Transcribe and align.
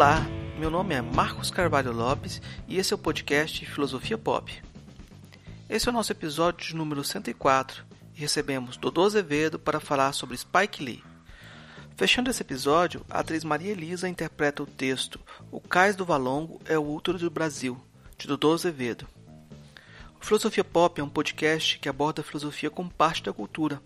Olá, 0.00 0.26
meu 0.58 0.70
nome 0.70 0.94
é 0.94 1.02
Marcos 1.02 1.50
Carvalho 1.50 1.92
Lopes 1.92 2.40
e 2.66 2.78
esse 2.78 2.90
é 2.90 2.96
o 2.96 2.98
podcast 2.98 3.66
Filosofia 3.66 4.16
Pop. 4.16 4.50
Esse 5.68 5.88
é 5.88 5.90
o 5.90 5.92
nosso 5.92 6.10
episódio 6.10 6.66
de 6.66 6.74
número 6.74 7.04
104 7.04 7.84
e 8.16 8.20
recebemos 8.20 8.78
Dodô 8.78 9.04
Azevedo 9.04 9.58
para 9.58 9.78
falar 9.78 10.14
sobre 10.14 10.38
Spike 10.38 10.82
Lee. 10.82 11.04
Fechando 11.98 12.30
esse 12.30 12.40
episódio, 12.40 13.04
a 13.10 13.18
atriz 13.20 13.44
Maria 13.44 13.72
Elisa 13.72 14.08
interpreta 14.08 14.62
o 14.62 14.66
texto 14.66 15.20
O 15.52 15.60
Cais 15.60 15.94
do 15.94 16.06
Valongo 16.06 16.62
é 16.64 16.78
o 16.78 16.94
útero 16.94 17.18
do 17.18 17.30
Brasil, 17.30 17.78
de 18.16 18.26
Dodô 18.26 18.54
Azevedo. 18.54 19.06
O 20.18 20.24
Filosofia 20.24 20.64
Pop 20.64 20.98
é 20.98 21.04
um 21.04 21.10
podcast 21.10 21.78
que 21.78 21.90
aborda 21.90 22.22
a 22.22 22.24
filosofia 22.24 22.70
como 22.70 22.90
parte 22.90 23.22
da 23.22 23.34
cultura. 23.34 23.82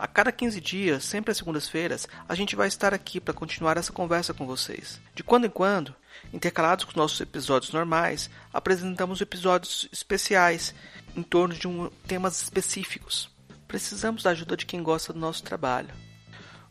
A 0.00 0.06
cada 0.06 0.32
15 0.32 0.62
dias, 0.62 1.04
sempre 1.04 1.30
às 1.30 1.36
segundas-feiras, 1.36 2.08
a 2.26 2.34
gente 2.34 2.56
vai 2.56 2.66
estar 2.66 2.94
aqui 2.94 3.20
para 3.20 3.34
continuar 3.34 3.76
essa 3.76 3.92
conversa 3.92 4.32
com 4.32 4.46
vocês. 4.46 4.98
De 5.14 5.22
quando 5.22 5.44
em 5.44 5.50
quando, 5.50 5.94
intercalados 6.32 6.86
com 6.86 6.98
nossos 6.98 7.20
episódios 7.20 7.70
normais, 7.70 8.30
apresentamos 8.50 9.20
episódios 9.20 9.86
especiais 9.92 10.74
em 11.14 11.22
torno 11.22 11.54
de 11.54 11.68
um, 11.68 11.90
temas 12.06 12.40
específicos. 12.40 13.28
Precisamos 13.68 14.22
da 14.22 14.30
ajuda 14.30 14.56
de 14.56 14.64
quem 14.64 14.82
gosta 14.82 15.12
do 15.12 15.18
nosso 15.18 15.42
trabalho. 15.42 15.90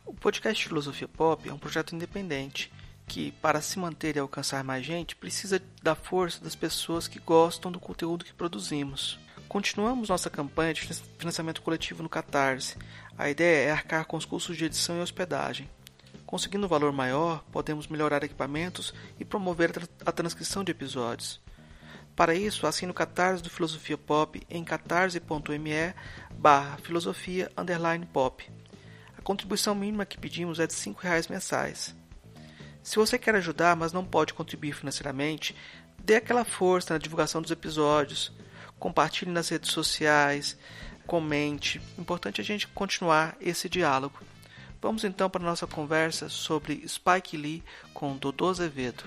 O 0.08 0.14
podcast 0.16 0.68
Filosofia 0.68 1.08
Pop 1.08 1.48
é 1.48 1.54
um 1.54 1.60
projeto 1.60 1.94
independente 1.94 2.74
que, 3.08 3.32
para 3.34 3.62
se 3.62 3.78
manter 3.78 4.16
e 4.16 4.20
alcançar 4.20 4.64
mais 4.64 4.84
gente, 4.84 5.16
precisa 5.16 5.62
da 5.84 5.94
força 5.94 6.44
das 6.44 6.56
pessoas 6.56 7.08
que 7.08 7.20
gostam 7.20 7.72
do 7.72 7.80
conteúdo 7.80 8.26
que 8.26 8.34
produzimos. 8.34 9.20
Continuamos 9.50 10.10
nossa 10.10 10.30
campanha 10.30 10.76
de 10.76 10.82
financiamento 11.18 11.64
coletivo 11.64 12.04
no 12.04 12.08
Catarse. 12.08 12.78
A 13.20 13.30
ideia 13.30 13.68
é 13.68 13.72
arcar 13.72 14.06
com 14.06 14.16
os 14.16 14.24
custos 14.24 14.56
de 14.56 14.64
edição 14.64 14.98
e 14.98 15.02
hospedagem. 15.02 15.70
Conseguindo 16.26 16.66
um 16.66 16.70
valor 16.70 16.94
maior, 16.94 17.44
podemos 17.52 17.86
melhorar 17.86 18.24
equipamentos 18.24 18.94
e 19.20 19.26
promover 19.26 19.74
a 20.06 20.12
transcrição 20.14 20.64
de 20.64 20.72
episódios. 20.72 21.42
Para 22.16 22.34
isso, 22.34 22.66
assine 22.66 22.94
o 22.94 22.96
Catarse 22.96 23.44
do 23.44 23.50
Filosofia 23.50 23.98
Pop 23.98 24.42
em 24.50 24.64
catarse.me 24.64 25.94
barra 26.32 26.78
filosofia 26.78 27.52
pop. 28.14 28.50
A 29.18 29.22
contribuição 29.22 29.76
mínima 29.76 30.06
que 30.06 30.18
pedimos 30.18 30.58
é 30.58 30.66
de 30.66 30.74
R$ 30.74 30.96
reais 31.02 31.28
mensais. 31.28 31.94
Se 32.82 32.96
você 32.96 33.20
quer 33.20 33.36
ajudar, 33.36 33.76
mas 33.76 33.92
não 33.92 34.06
pode 34.06 34.34
contribuir 34.34 34.72
financeiramente, 34.72 35.54
dê 36.02 36.16
aquela 36.16 36.46
força 36.46 36.94
na 36.94 36.98
divulgação 36.98 37.42
dos 37.42 37.52
episódios, 37.52 38.32
compartilhe 38.80 39.30
nas 39.30 39.50
redes 39.50 39.72
sociais, 39.72 40.58
comente. 41.10 41.82
Importante 41.98 42.40
a 42.40 42.44
gente 42.44 42.68
continuar 42.68 43.36
esse 43.42 43.68
diálogo. 43.68 44.20
Vamos 44.80 45.04
então 45.04 45.28
para 45.28 45.42
a 45.42 45.46
nossa 45.46 45.66
conversa 45.66 46.30
sobre 46.30 46.88
Spike 46.88 47.36
Lee 47.36 47.64
com 47.96 48.16
Dodô 48.16 48.48
Azevedo. 48.48 49.06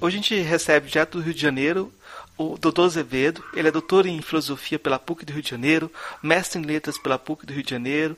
Hoje 0.00 0.16
a 0.16 0.20
gente 0.20 0.40
recebe 0.40 0.88
direto 0.88 1.18
do 1.18 1.24
Rio 1.24 1.34
de 1.34 1.40
Janeiro 1.40 1.92
o 2.36 2.56
Dodô 2.58 2.84
Azevedo. 2.84 3.44
Ele 3.54 3.68
é 3.68 3.70
doutor 3.70 4.06
em 4.06 4.20
filosofia 4.20 4.78
pela 4.78 4.98
PUC 4.98 5.24
do 5.24 5.32
Rio 5.32 5.42
de 5.42 5.50
Janeiro, 5.50 5.90
mestre 6.22 6.60
em 6.60 6.64
letras 6.64 6.98
pela 6.98 7.18
PUC 7.18 7.46
do 7.46 7.52
Rio 7.52 7.62
de 7.62 7.70
Janeiro, 7.70 8.16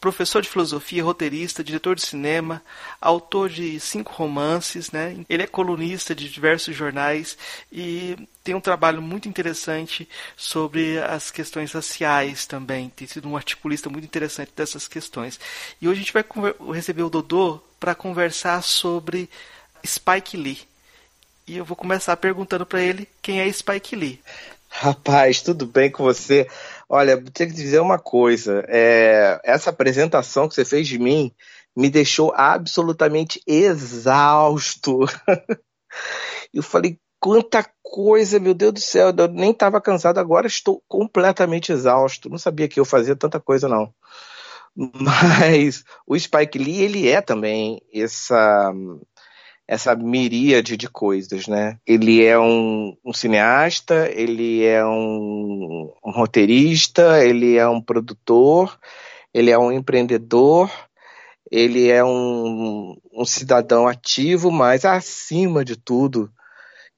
professor 0.00 0.42
de 0.42 0.48
filosofia, 0.48 1.02
roteirista, 1.02 1.64
diretor 1.64 1.96
de 1.96 2.02
cinema, 2.02 2.62
autor 3.00 3.48
de 3.48 3.80
cinco 3.80 4.12
romances, 4.12 4.90
né? 4.90 5.16
Ele 5.28 5.42
é 5.42 5.46
colunista 5.46 6.14
de 6.14 6.28
diversos 6.28 6.74
jornais 6.76 7.36
e 7.72 8.16
tem 8.44 8.54
um 8.54 8.60
trabalho 8.60 9.02
muito 9.02 9.28
interessante 9.28 10.08
sobre 10.36 10.98
as 10.98 11.30
questões 11.30 11.72
raciais 11.72 12.46
também. 12.46 12.90
Tem 12.90 13.06
sido 13.06 13.28
um 13.28 13.36
articulista 13.36 13.88
muito 13.88 14.04
interessante 14.04 14.52
dessas 14.54 14.86
questões. 14.86 15.40
E 15.80 15.88
hoje 15.88 16.00
a 16.00 16.02
gente 16.02 16.12
vai 16.12 16.24
receber 16.72 17.02
o 17.02 17.10
Dodô 17.10 17.60
para 17.80 17.94
conversar 17.94 18.62
sobre 18.62 19.28
Spike 19.84 20.36
Lee. 20.36 20.60
E 21.46 21.56
eu 21.56 21.64
vou 21.64 21.76
começar 21.76 22.16
perguntando 22.16 22.66
para 22.66 22.80
ele 22.80 23.08
quem 23.22 23.40
é 23.40 23.52
Spike 23.52 23.96
Lee. 23.96 24.20
Rapaz, 24.68 25.40
tudo 25.40 25.64
bem 25.64 25.90
com 25.90 26.04
você? 26.04 26.48
Olha, 26.88 27.20
tenho 27.32 27.50
que 27.50 27.56
dizer 27.56 27.80
uma 27.80 27.98
coisa. 27.98 28.64
É, 28.68 29.40
essa 29.44 29.70
apresentação 29.70 30.48
que 30.48 30.54
você 30.54 30.64
fez 30.64 30.86
de 30.86 30.98
mim 30.98 31.32
me 31.76 31.90
deixou 31.90 32.32
absolutamente 32.34 33.40
exausto. 33.46 35.00
eu 36.54 36.62
falei, 36.62 36.98
quanta 37.20 37.68
coisa, 37.82 38.38
meu 38.38 38.54
Deus 38.54 38.72
do 38.72 38.80
céu. 38.80 39.12
Eu 39.16 39.28
nem 39.28 39.50
estava 39.50 39.80
cansado, 39.80 40.18
agora 40.18 40.46
estou 40.46 40.82
completamente 40.88 41.72
exausto. 41.72 42.30
Não 42.30 42.38
sabia 42.38 42.68
que 42.68 42.78
eu 42.78 42.84
fazia 42.84 43.16
tanta 43.16 43.40
coisa, 43.40 43.68
não. 43.68 43.92
Mas 44.76 45.84
o 46.06 46.18
Spike 46.18 46.58
Lee, 46.58 46.82
ele 46.82 47.08
é 47.08 47.20
também 47.20 47.80
essa 47.92 48.72
essa 49.68 49.96
miríade 49.96 50.76
de 50.76 50.88
coisas, 50.88 51.48
né? 51.48 51.78
Ele 51.86 52.24
é 52.24 52.38
um, 52.38 52.96
um 53.04 53.12
cineasta, 53.12 54.08
ele 54.12 54.64
é 54.64 54.84
um, 54.84 55.92
um, 56.04 56.10
roteirista, 56.12 57.24
ele 57.24 57.56
é 57.56 57.66
um 57.66 57.80
produtor, 57.80 58.78
ele 59.34 59.50
é 59.50 59.58
um 59.58 59.72
empreendedor, 59.72 60.70
ele 61.50 61.88
é 61.88 62.04
um, 62.04 62.96
um 63.12 63.24
cidadão 63.24 63.88
ativo, 63.88 64.50
mas 64.50 64.84
acima 64.84 65.64
de 65.64 65.76
tudo, 65.76 66.30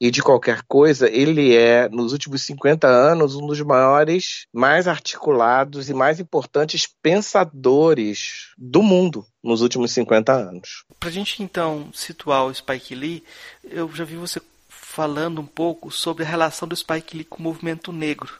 e 0.01 0.11
de 0.11 0.23
qualquer 0.23 0.63
coisa, 0.63 1.11
ele 1.11 1.57
é, 1.57 1.89
nos 1.89 2.13
últimos 2.13 2.43
50 2.43 2.87
anos, 2.87 3.35
um 3.35 3.47
dos 3.47 3.61
maiores, 3.61 4.47
mais 4.53 4.87
articulados 4.87 5.91
e 5.91 5.95
mais 5.95 6.21
importantes 6.21 6.89
pensadores 7.03 8.51
do 8.57 8.83
mundo 8.83 9.27
nos 9.43 9.61
últimos 9.61 9.91
50 9.93 10.33
anos. 10.33 10.85
Para 11.01 11.09
a 11.09 11.13
gente 11.13 11.43
então 11.43 11.91
situar 11.93 12.47
o 12.47 12.55
Spike 12.55 12.95
Lee, 12.95 13.25
eu 13.65 13.91
já 13.93 14.05
vi 14.05 14.17
você 14.17 14.41
falando 14.69 15.41
um 15.41 15.47
pouco 15.47 15.91
sobre 15.91 16.25
a 16.25 16.29
relação 16.29 16.69
do 16.69 16.77
Spike 16.77 17.17
Lee 17.17 17.25
com 17.25 17.39
o 17.39 17.43
movimento 17.43 17.93
negro. 17.93 18.33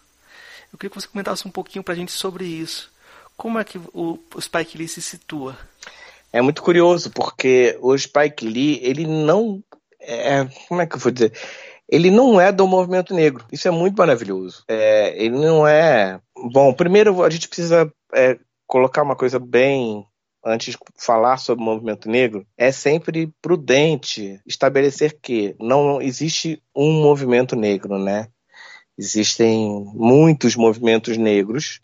Eu 0.73 0.79
queria 0.79 0.91
que 0.91 1.01
você 1.01 1.09
comentasse 1.09 1.47
um 1.47 1.51
pouquinho 1.51 1.83
para 1.83 1.95
a 1.95 1.97
gente 1.97 2.13
sobre 2.13 2.45
isso. 2.45 2.91
Como 3.37 3.59
é 3.59 3.65
que 3.65 3.81
o 3.93 4.19
Spike 4.41 4.77
Lee 4.77 4.89
se 4.89 5.01
situa? 5.01 5.57
É 6.33 6.43
muito 6.43 6.63
curioso, 6.63 7.11
porque 7.11 7.79
o 7.81 7.97
Spike 7.97 8.45
Lee, 8.45 8.81
ele 8.83 9.07
não 9.07 9.63
é, 10.01 10.47
como 10.69 10.81
é 10.81 10.87
que 10.87 10.97
eu 10.97 11.01
vou 11.01 11.13
dizer? 11.13 11.33
Ele 11.89 12.11
não 12.11 12.41
é 12.41 12.53
do 12.53 12.67
movimento 12.67 13.15
negro. 13.15 13.47
Isso 13.51 13.67
é 13.67 13.71
muito 13.71 13.97
maravilhoso. 13.97 14.63
É, 14.69 15.15
ele 15.23 15.37
não 15.39 15.67
é. 15.67 16.21
Bom, 16.53 16.73
primeiro 16.73 17.23
a 17.23 17.31
gente 17.31 17.49
precisa 17.49 17.91
é, 18.15 18.39
colocar 18.67 19.03
uma 19.03 19.17
coisa 19.17 19.39
bem 19.39 20.07
antes 20.45 20.75
de 20.75 20.79
falar 20.97 21.37
sobre 21.37 21.63
o 21.63 21.67
movimento 21.67 22.09
negro, 22.09 22.47
é 22.57 22.71
sempre 22.71 23.33
prudente 23.43 24.41
estabelecer 24.47 25.19
que 25.21 25.55
não 25.59 26.01
existe 26.01 26.63
um 26.75 27.03
movimento 27.03 27.57
negro, 27.57 27.99
né? 27.99 28.29
Existem 28.97 29.85
muitos 29.95 30.57
movimentos 30.57 31.17
negros 31.17 31.81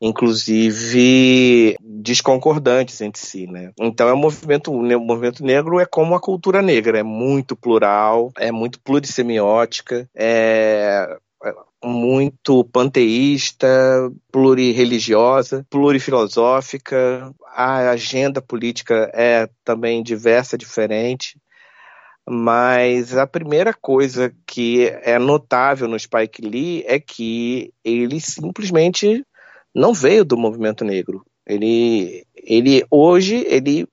inclusive 0.00 1.76
desconcordantes 1.80 3.00
entre 3.00 3.20
si, 3.20 3.46
né? 3.46 3.72
Então 3.78 4.08
é 4.08 4.14
um 4.14 4.18
movimento, 4.18 4.72
o 4.72 5.00
movimento 5.00 5.44
negro 5.44 5.80
é 5.80 5.86
como 5.86 6.14
a 6.14 6.20
cultura 6.20 6.60
negra, 6.62 6.98
é 6.98 7.02
muito 7.02 7.56
plural, 7.56 8.32
é 8.38 8.52
muito 8.52 8.80
plurissemiótica, 8.80 10.08
é, 10.14 11.16
é 11.44 11.54
muito 11.84 12.64
panteísta, 12.64 13.68
plurireligiosa, 14.30 15.66
plurifilosófica, 15.70 17.32
a 17.54 17.90
agenda 17.90 18.42
política 18.42 19.10
é 19.14 19.48
também 19.64 20.02
diversa, 20.02 20.58
diferente. 20.58 21.38
Mas 22.28 23.16
a 23.16 23.24
primeira 23.24 23.72
coisa 23.72 24.34
que 24.44 24.88
é 25.02 25.16
notável 25.16 25.86
no 25.86 25.98
Spike 25.98 26.42
Lee 26.42 26.84
é 26.84 26.98
que 26.98 27.72
ele 27.84 28.20
simplesmente 28.20 29.24
não 29.76 29.92
veio 29.92 30.24
do 30.24 30.38
movimento 30.38 30.84
negro. 30.86 31.22
Ele, 31.46 32.26
ele 32.34 32.82
hoje 32.90 33.44
ele, 33.46 33.86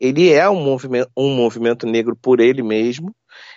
ele 0.00 0.32
é 0.32 0.48
um 0.48 0.64
movimento, 0.64 1.10
um 1.14 1.36
movimento 1.36 1.86
negro 1.86 2.16
por 2.16 2.40
ele 2.40 2.62
mesmo. 2.62 3.14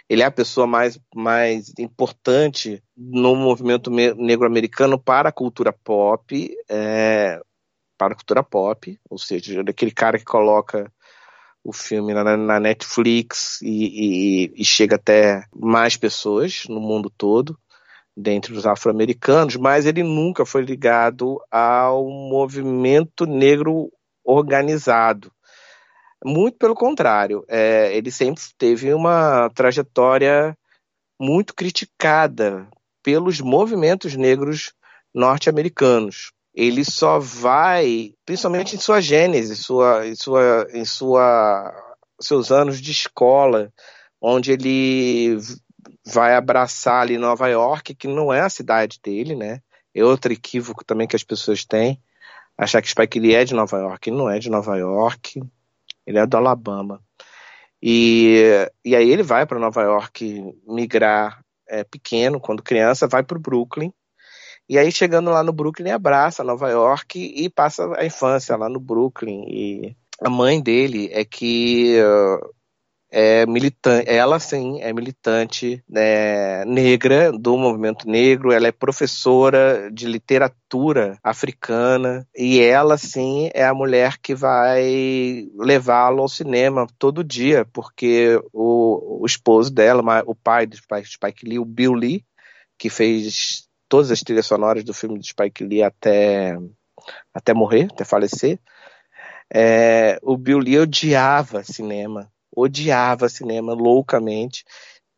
Ele 0.09 0.21
é 0.21 0.25
a 0.25 0.31
pessoa 0.31 0.67
mais, 0.67 0.99
mais 1.15 1.71
importante 1.79 2.83
no 2.97 3.33
movimento 3.33 3.89
negro 3.89 4.45
americano 4.45 4.99
para 4.99 5.29
a 5.29 5.31
cultura 5.31 5.71
pop, 5.71 6.53
é, 6.69 7.39
para 7.97 8.11
a 8.11 8.15
cultura 8.15 8.43
pop, 8.43 8.99
ou 9.09 9.17
seja, 9.17 9.61
aquele 9.61 9.91
cara 9.91 10.19
que 10.19 10.25
coloca 10.25 10.91
o 11.63 11.71
filme 11.71 12.13
na, 12.13 12.35
na 12.35 12.59
Netflix 12.59 13.61
e, 13.61 14.47
e, 14.47 14.53
e, 14.61 14.65
chega 14.65 14.95
até 14.95 15.45
mais 15.55 15.95
pessoas 15.95 16.63
no 16.67 16.79
mundo 16.81 17.09
todo 17.09 17.57
dentre 18.19 18.54
os 18.54 18.66
afro-americanos, 18.66 19.56
mas 19.56 19.86
ele 19.86 20.04
nunca 20.04 20.45
foi 20.45 20.62
ligado 20.62 21.42
ao 21.50 22.06
movimento 22.07 23.25
negro 23.25 23.89
organizado. 24.24 25.31
Muito 26.24 26.57
pelo 26.57 26.75
contrário, 26.75 27.45
é, 27.48 27.95
ele 27.95 28.12
sempre 28.12 28.44
teve 28.57 28.94
uma 28.94 29.50
trajetória 29.56 30.56
muito 31.19 31.56
criticada 31.56 32.68
pelos 33.01 33.39
movimentos 33.39 34.16
negros 34.16 34.74
norte-americanos. 35.13 36.31
Ele 36.54 36.83
só 36.83 37.19
vai, 37.19 38.13
principalmente 38.25 38.75
em 38.75 38.80
sua 38.80 39.00
gênese, 39.00 39.56
sua, 39.56 40.06
em, 40.06 40.16
sua, 40.16 40.68
em 40.74 40.83
sua, 40.83 41.74
seus 42.19 42.51
anos 42.51 42.81
de 42.81 42.92
escola, 42.92 43.71
onde 44.21 44.51
ele 44.51 45.38
vai 46.11 46.35
abraçar 46.35 47.01
ali 47.01 47.17
Nova 47.17 47.47
York, 47.47 47.95
que 47.95 48.07
não 48.07 48.33
é 48.33 48.41
a 48.41 48.50
cidade 48.50 49.00
dele, 49.03 49.35
né? 49.35 49.61
É 49.94 50.03
outro 50.03 50.31
equívoco 50.31 50.83
também 50.83 51.07
que 51.07 51.15
as 51.15 51.23
pessoas 51.23 51.65
têm, 51.65 52.01
achar 52.57 52.81
que 52.81 52.89
Spike 52.89 53.19
Lee 53.19 53.35
é 53.35 53.44
de 53.44 53.53
Nova 53.53 53.77
York. 53.77 54.09
Ele 54.09 54.17
não 54.17 54.29
é 54.29 54.39
de 54.39 54.50
Nova 54.50 54.77
York, 54.77 55.41
ele 56.06 56.19
é 56.19 56.25
do 56.25 56.38
Alabama. 56.38 57.01
E, 57.81 58.69
e 58.83 58.95
aí 58.95 59.09
ele 59.09 59.23
vai 59.23 59.45
para 59.45 59.59
Nova 59.59 59.81
York 59.81 60.53
migrar 60.67 61.44
é, 61.67 61.83
pequeno, 61.83 62.39
quando 62.39 62.63
criança, 62.63 63.07
vai 63.07 63.23
para 63.23 63.38
o 63.38 63.41
Brooklyn. 63.41 63.94
E 64.67 64.77
aí, 64.77 64.91
chegando 64.91 65.31
lá 65.31 65.44
no 65.44 65.51
Brooklyn, 65.51 65.91
abraça 65.91 66.44
Nova 66.44 66.69
York 66.69 67.19
e 67.19 67.50
passa 67.50 67.91
a 67.97 68.06
infância 68.06 68.56
lá 68.56 68.69
no 68.69 68.79
Brooklyn. 68.79 69.44
E 69.47 69.95
a 70.21 70.29
mãe 70.29 70.61
dele 70.61 71.09
é 71.11 71.25
que 71.25 72.00
uh, 72.00 72.53
é 73.11 73.45
militante, 73.45 74.07
ela 74.07 74.39
sim 74.39 74.81
é 74.81 74.94
militante 74.94 75.83
né, 75.89 76.63
negra 76.65 77.31
do 77.31 77.57
movimento 77.57 78.07
negro, 78.07 78.51
ela 78.51 78.67
é 78.67 78.71
professora 78.71 79.89
de 79.91 80.06
literatura 80.06 81.17
africana. 81.23 82.27
E 82.35 82.61
ela 82.61 82.97
sim 82.97 83.50
é 83.53 83.65
a 83.65 83.73
mulher 83.73 84.17
que 84.19 84.35
vai 84.35 85.47
levá-lo 85.57 86.21
ao 86.21 86.29
cinema 86.29 86.85
todo 87.00 87.23
dia, 87.23 87.65
porque 87.73 88.39
o, 88.53 89.21
o 89.23 89.25
esposo 89.25 89.71
dela, 89.71 90.23
o 90.25 90.35
pai 90.35 90.67
do 90.67 90.77
Spike 90.77 91.47
Lee, 91.47 91.59
o 91.59 91.65
Bill 91.65 91.94
Lee, 91.94 92.25
que 92.77 92.89
fez 92.89 93.67
todas 93.88 94.11
as 94.11 94.21
trilhas 94.21 94.45
sonoras 94.45 94.83
do 94.83 94.94
filme 94.94 95.17
do 95.17 95.25
Spike 95.25 95.63
Lee 95.63 95.81
até, 95.81 96.56
até 97.33 97.53
morrer, 97.56 97.88
até 97.91 98.06
falecer, 98.06 98.59
é, 99.51 100.19
o 100.21 100.38
Bill 100.38 100.59
Lee 100.59 100.77
odiava 100.77 101.63
cinema 101.63 102.31
odiava 102.55 103.29
cinema 103.29 103.73
loucamente. 103.73 104.63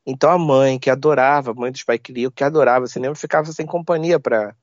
Então 0.06 0.32
a 0.32 0.38
mãe, 0.38 0.80
que 0.80 0.90
adorava, 0.90 1.52
a 1.52 1.54
mãe 1.54 1.72
do 1.72 1.78
Spike 1.78 2.12
Lee, 2.12 2.32
que 2.32 2.44
adorava 2.44 2.88
cinema, 2.88 3.16
ficava 3.16 3.52
sem 3.52 3.66
companhia 3.66 4.20
para 4.20 4.56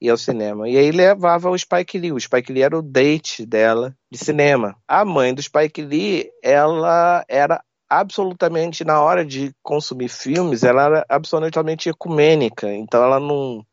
ir 0.00 0.10
ao 0.10 0.16
cinema. 0.16 0.68
E 0.68 0.76
aí 0.76 0.90
levava 0.90 1.48
o 1.50 1.58
Spike 1.58 1.98
Lee. 1.98 2.12
O 2.12 2.20
Spike 2.20 2.52
Lee 2.52 2.62
era 2.62 2.76
o 2.76 2.82
date 2.82 3.46
dela 3.46 3.96
de 4.10 4.18
cinema. 4.18 4.76
A 4.86 5.04
mãe 5.04 5.32
do 5.32 5.42
Spike 5.42 5.82
Lee, 5.82 6.30
ela 6.42 7.24
era 7.28 7.62
absolutamente, 7.88 8.84
na 8.84 9.00
hora 9.02 9.24
de 9.24 9.54
consumir 9.62 10.08
filmes, 10.08 10.62
ela 10.64 10.84
era 10.84 11.06
absolutamente 11.08 11.88
ecumênica. 11.88 12.72
Então 12.72 13.02
ela 13.02 13.20
não, 13.20 13.64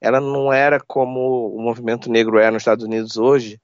ela 0.00 0.20
não 0.20 0.52
era 0.52 0.78
como 0.80 1.54
o 1.54 1.60
movimento 1.60 2.10
negro 2.10 2.38
é 2.38 2.50
nos 2.50 2.62
Estados 2.62 2.84
Unidos 2.84 3.16
hoje. 3.16 3.60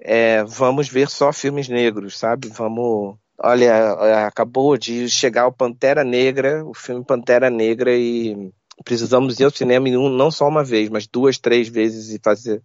É, 0.00 0.42
vamos 0.44 0.88
ver 0.88 1.08
só 1.08 1.32
filmes 1.32 1.68
negros, 1.68 2.18
sabe? 2.18 2.48
Vamos 2.48 3.16
Olha, 3.38 4.26
acabou 4.26 4.76
de 4.76 5.08
chegar 5.08 5.46
o 5.46 5.52
Pantera 5.52 6.04
Negra, 6.04 6.64
o 6.64 6.72
filme 6.72 7.04
Pantera 7.04 7.50
Negra, 7.50 7.92
e 7.94 8.52
precisamos 8.84 9.40
ir 9.40 9.44
ao 9.44 9.50
cinema 9.50 9.88
não 9.88 10.30
só 10.30 10.48
uma 10.48 10.62
vez, 10.64 10.88
mas 10.88 11.06
duas, 11.06 11.38
três 11.38 11.68
vezes 11.68 12.10
e 12.10 12.20
fazer, 12.22 12.62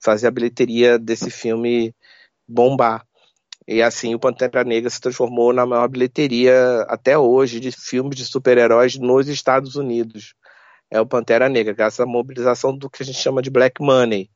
fazer 0.00 0.28
a 0.28 0.30
bilheteria 0.30 0.98
desse 0.98 1.30
filme 1.30 1.94
bombar. 2.46 3.04
E 3.66 3.82
assim 3.82 4.14
o 4.14 4.18
Pantera 4.18 4.64
Negra 4.64 4.90
se 4.90 5.00
transformou 5.00 5.52
na 5.52 5.66
maior 5.66 5.88
bilheteria 5.88 6.82
até 6.88 7.18
hoje 7.18 7.60
de 7.60 7.72
filmes 7.72 8.16
de 8.16 8.24
super-heróis 8.24 8.96
nos 8.98 9.28
Estados 9.28 9.76
Unidos. 9.76 10.34
É 10.90 11.00
o 11.00 11.06
Pantera 11.06 11.48
Negra, 11.48 11.72
graças 11.72 12.00
à 12.00 12.06
mobilização 12.06 12.76
do 12.76 12.90
que 12.90 13.02
a 13.02 13.06
gente 13.06 13.18
chama 13.18 13.42
de 13.42 13.50
black 13.50 13.82
money. 13.82 14.30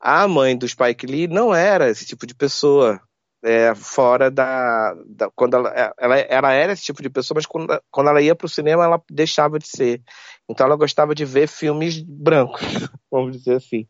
A 0.00 0.26
mãe 0.28 0.56
do 0.56 0.68
Spike 0.68 1.06
Lee 1.06 1.28
não 1.28 1.54
era 1.54 1.88
esse 1.90 2.04
tipo 2.04 2.26
de 2.26 2.34
pessoa 2.34 3.00
é, 3.42 3.74
fora 3.74 4.30
da, 4.30 4.94
da, 5.06 5.30
quando 5.34 5.56
ela, 5.56 5.68
é, 5.70 5.92
ela, 5.98 6.18
ela 6.18 6.52
era 6.52 6.72
esse 6.72 6.84
tipo 6.84 7.02
de 7.02 7.10
pessoa, 7.10 7.36
mas 7.36 7.46
quando, 7.46 7.80
quando 7.90 8.08
ela 8.08 8.22
ia 8.22 8.34
para 8.34 8.46
o 8.46 8.48
cinema 8.48 8.84
ela 8.84 9.02
deixava 9.10 9.58
de 9.58 9.66
ser. 9.66 10.00
Então 10.48 10.66
ela 10.66 10.76
gostava 10.76 11.14
de 11.14 11.24
ver 11.24 11.48
filmes 11.48 12.00
brancos, 12.00 12.60
vamos 13.10 13.36
dizer 13.36 13.56
assim. 13.56 13.86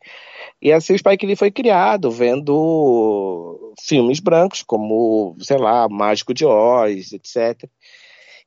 E 0.61 0.73
assim 0.73 0.95
o 0.95 0.99
Spike 0.99 1.27
Lee 1.27 1.37
foi 1.37 1.51
criado 1.51 2.11
vendo 2.11 3.75
filmes 3.81 4.21
brancos, 4.21 4.63
como, 4.63 5.37
sei 5.41 5.59
lá, 5.59 5.89
Mágico 5.89 6.33
de 6.33 6.47
Oz, 6.47 7.13
etc. 7.13 7.69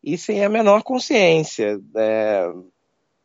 E 0.04 0.18
sem 0.18 0.44
a 0.44 0.50
menor 0.50 0.84
consciência, 0.84 1.80
é, 1.96 2.48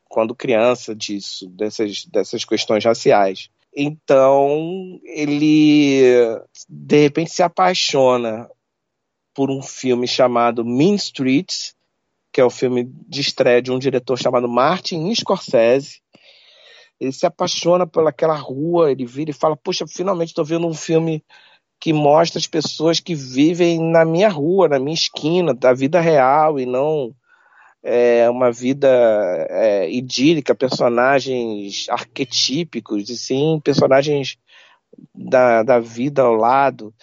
quando 0.08 0.34
criança, 0.34 0.94
disso, 0.94 1.48
dessas, 1.48 2.04
dessas 2.06 2.44
questões 2.44 2.84
raciais. 2.84 3.48
Então, 3.74 5.00
ele 5.04 6.02
de 6.68 7.02
repente 7.02 7.30
se 7.30 7.42
apaixona 7.42 8.48
por 9.34 9.50
um 9.50 9.62
filme 9.62 10.08
chamado 10.08 10.64
Mean 10.64 10.96
Streets, 10.96 11.74
que 12.32 12.40
é 12.40 12.44
o 12.44 12.50
filme 12.50 12.84
de 13.08 13.20
estreia 13.20 13.62
de 13.62 13.70
um 13.70 13.78
diretor 13.78 14.18
chamado 14.18 14.48
Martin 14.48 15.14
Scorsese. 15.14 16.00
Ele 16.98 17.12
se 17.12 17.24
apaixona 17.24 17.86
pelaquela 17.86 18.36
rua, 18.36 18.90
ele 18.90 19.06
vira 19.06 19.30
e 19.30 19.34
fala: 19.34 19.56
Poxa, 19.56 19.86
finalmente 19.86 20.28
estou 20.28 20.44
vendo 20.44 20.66
um 20.66 20.74
filme 20.74 21.24
que 21.80 21.92
mostra 21.92 22.38
as 22.38 22.46
pessoas 22.46 23.00
que 23.00 23.14
vivem 23.14 23.80
na 23.80 24.04
minha 24.04 24.28
rua, 24.28 24.68
na 24.68 24.78
minha 24.78 24.94
esquina, 24.94 25.54
da 25.54 25.72
vida 25.72 25.98
real 26.00 26.60
e 26.60 26.66
não 26.66 27.14
é, 27.82 28.28
uma 28.28 28.52
vida 28.52 28.88
é, 29.48 29.90
idílica, 29.90 30.54
personagens 30.54 31.86
arquetípicos, 31.88 33.08
e 33.08 33.16
sim 33.16 33.60
personagens 33.62 34.38
da, 35.14 35.62
da 35.62 35.80
vida 35.80 36.22
ao 36.22 36.34
lado. 36.34 36.94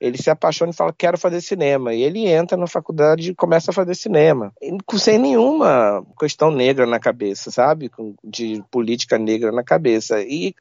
Ele 0.00 0.18
se 0.18 0.28
apaixona 0.28 0.72
e 0.72 0.74
fala: 0.74 0.92
Quero 0.92 1.16
fazer 1.16 1.40
cinema. 1.40 1.94
E 1.94 2.02
ele 2.02 2.26
entra 2.26 2.56
na 2.56 2.66
faculdade 2.66 3.30
e 3.30 3.34
começa 3.34 3.70
a 3.70 3.74
fazer 3.74 3.94
cinema, 3.94 4.52
sem 4.98 5.18
nenhuma 5.18 6.04
questão 6.18 6.50
negra 6.50 6.84
na 6.84 6.98
cabeça, 6.98 7.50
sabe? 7.50 7.90
De 8.22 8.62
política 8.70 9.18
negra 9.18 9.52
na 9.52 9.62
cabeça. 9.62 10.20
E 10.20 10.54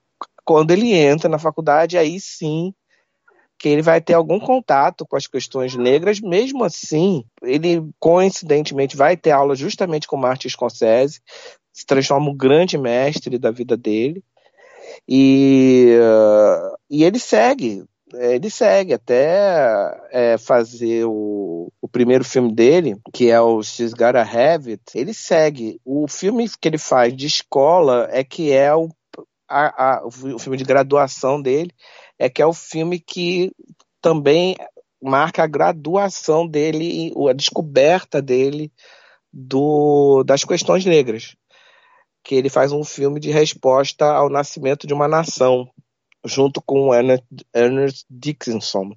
quando 0.45 0.71
ele 0.71 0.93
entra 0.93 1.27
na 1.27 1.39
faculdade, 1.39 1.97
aí 1.97 2.19
sim 2.19 2.73
que 3.63 3.69
ele 3.69 3.81
vai 3.81 4.01
ter 4.01 4.13
algum 4.13 4.41
contato 4.41 5.05
com 5.05 5.15
as 5.15 5.25
questões 5.25 5.73
negras, 5.73 6.19
mesmo 6.19 6.65
assim, 6.65 7.23
ele 7.41 7.81
coincidentemente 7.97 8.97
vai 8.97 9.15
ter 9.15 9.31
aula 9.31 9.55
justamente 9.55 10.05
com 10.05 10.17
Martin 10.17 10.49
Scorsese, 10.49 11.21
se 11.71 11.85
transforma 11.85 12.29
um 12.29 12.35
grande 12.35 12.77
mestre 12.77 13.37
da 13.39 13.51
vida 13.51 13.77
dele, 13.77 14.21
e, 15.07 15.97
uh, 15.97 16.75
e 16.89 17.05
ele 17.05 17.17
segue, 17.17 17.85
ele 18.13 18.49
segue 18.49 18.93
até 18.93 19.97
é, 20.11 20.37
fazer 20.37 21.05
o, 21.05 21.71
o, 21.81 21.87
primeiro 21.87 22.25
filme 22.25 22.53
dele, 22.53 22.97
que 23.13 23.29
é 23.29 23.39
o 23.39 23.63
She's 23.63 23.93
Gotta 23.93 24.23
Have 24.23 24.71
It, 24.71 24.83
ele 24.93 25.13
segue. 25.13 25.79
O 25.85 26.05
filme 26.09 26.49
que 26.59 26.67
ele 26.67 26.77
faz 26.77 27.15
de 27.15 27.27
escola 27.27 28.09
é 28.11 28.25
que 28.25 28.51
é 28.51 28.75
o, 28.75 28.89
a, 29.47 29.99
a, 29.99 30.05
o 30.05 30.37
filme 30.37 30.57
de 30.57 30.65
graduação 30.65 31.41
dele, 31.41 31.71
é 32.17 32.29
que 32.29 32.41
é 32.41 32.45
o 32.45 32.53
filme 32.53 32.99
que 32.99 33.51
também 34.01 34.55
marca 35.01 35.43
a 35.43 35.47
graduação 35.47 36.47
dele, 36.47 37.13
a 37.29 37.33
descoberta 37.33 38.21
dele 38.21 38.71
do, 39.31 40.23
das 40.23 40.43
questões 40.43 40.85
negras. 40.85 41.35
Que 42.23 42.35
ele 42.35 42.49
faz 42.49 42.71
um 42.71 42.83
filme 42.83 43.19
de 43.19 43.31
resposta 43.31 44.05
ao 44.05 44.29
nascimento 44.29 44.87
de 44.87 44.93
uma 44.93 45.07
nação, 45.07 45.69
junto 46.25 46.61
com 46.61 46.91
Ernest, 46.93 48.05
Dickinson, 48.09 48.93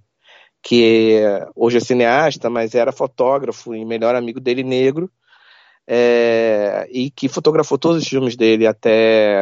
que 0.62 1.20
hoje 1.54 1.78
é 1.78 1.80
cineasta, 1.80 2.48
mas 2.48 2.74
era 2.74 2.92
fotógrafo 2.92 3.74
e 3.74 3.84
melhor 3.84 4.14
amigo 4.14 4.38
dele 4.38 4.62
negro, 4.62 5.10
é, 5.86 6.88
e 6.90 7.10
que 7.10 7.28
fotografou 7.28 7.78
todos 7.78 8.02
os 8.02 8.08
filmes 8.08 8.36
dele 8.36 8.66
até, 8.66 9.40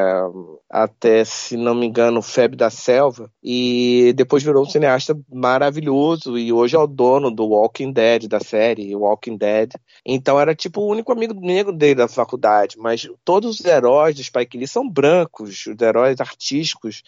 até, 0.68 1.24
se 1.24 1.56
não 1.56 1.74
me 1.74 1.86
engano, 1.86 2.20
Febre 2.20 2.56
da 2.56 2.68
Selva, 2.68 3.30
e 3.42 4.12
depois 4.14 4.42
virou 4.42 4.62
um 4.62 4.68
cineasta 4.68 5.18
maravilhoso, 5.32 6.36
e 6.36 6.52
hoje 6.52 6.76
é 6.76 6.78
o 6.78 6.86
dono 6.86 7.30
do 7.30 7.46
Walking 7.46 7.92
Dead, 7.92 8.28
da 8.28 8.40
série 8.40 8.94
Walking 8.94 9.38
Dead. 9.38 9.72
Então 10.04 10.38
era 10.38 10.54
tipo 10.54 10.82
o 10.82 10.88
único 10.88 11.12
amigo 11.12 11.34
negro 11.40 11.72
dele 11.72 11.94
da 11.94 12.08
faculdade, 12.08 12.76
mas 12.78 13.08
todos 13.24 13.60
os 13.60 13.64
heróis 13.64 14.14
do 14.14 14.22
Spike 14.22 14.58
Lee 14.58 14.68
são 14.68 14.88
brancos, 14.88 15.66
os 15.66 15.80
heróis 15.80 16.20
artísticos, 16.20 17.02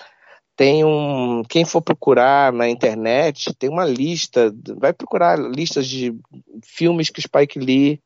tem 0.56 0.82
um. 0.82 1.42
Quem 1.46 1.66
for 1.66 1.82
procurar 1.82 2.50
na 2.50 2.66
internet, 2.66 3.54
tem 3.54 3.68
uma 3.68 3.84
lista. 3.84 4.50
Vai 4.78 4.90
procurar 4.94 5.38
listas 5.38 5.86
de 5.86 6.14
filmes 6.64 7.10
que 7.10 7.20
Spike 7.20 7.58
Lee 7.58 8.00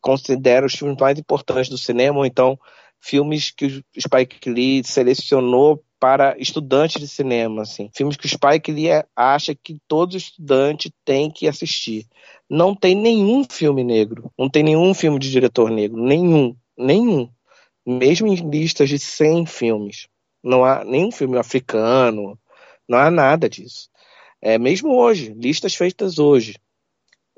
considera 0.00 0.66
os 0.66 0.74
filmes 0.74 0.96
mais 0.98 1.18
importantes 1.18 1.68
do 1.68 1.78
cinema, 1.78 2.18
ou 2.18 2.26
então 2.26 2.58
filmes 3.00 3.50
que 3.50 3.66
o 3.66 4.00
Spike 4.00 4.50
Lee 4.50 4.82
selecionou 4.84 5.82
para 5.98 6.34
estudantes 6.38 7.00
de 7.00 7.06
cinema, 7.06 7.62
assim. 7.62 7.90
Filmes 7.94 8.16
que 8.16 8.26
o 8.26 8.28
Spike 8.28 8.72
Lee 8.72 8.88
acha 9.14 9.54
que 9.54 9.78
todo 9.86 10.16
estudante 10.16 10.92
tem 11.04 11.30
que 11.30 11.46
assistir. 11.46 12.06
Não 12.48 12.74
tem 12.74 12.94
nenhum 12.94 13.44
filme 13.44 13.84
negro, 13.84 14.32
não 14.38 14.48
tem 14.48 14.62
nenhum 14.62 14.94
filme 14.94 15.18
de 15.18 15.30
diretor 15.30 15.70
negro, 15.70 16.02
nenhum, 16.02 16.56
nenhum. 16.76 17.28
mesmo 17.86 18.28
em 18.28 18.50
listas 18.50 18.88
de 18.88 18.98
100 18.98 19.46
filmes. 19.46 20.08
Não 20.42 20.64
há 20.64 20.84
nenhum 20.84 21.12
filme 21.12 21.36
africano, 21.36 22.38
não 22.88 22.98
há 22.98 23.10
nada 23.10 23.48
disso. 23.48 23.90
É, 24.42 24.58
mesmo 24.58 24.94
hoje, 24.96 25.34
listas 25.36 25.74
feitas 25.74 26.18
hoje. 26.18 26.54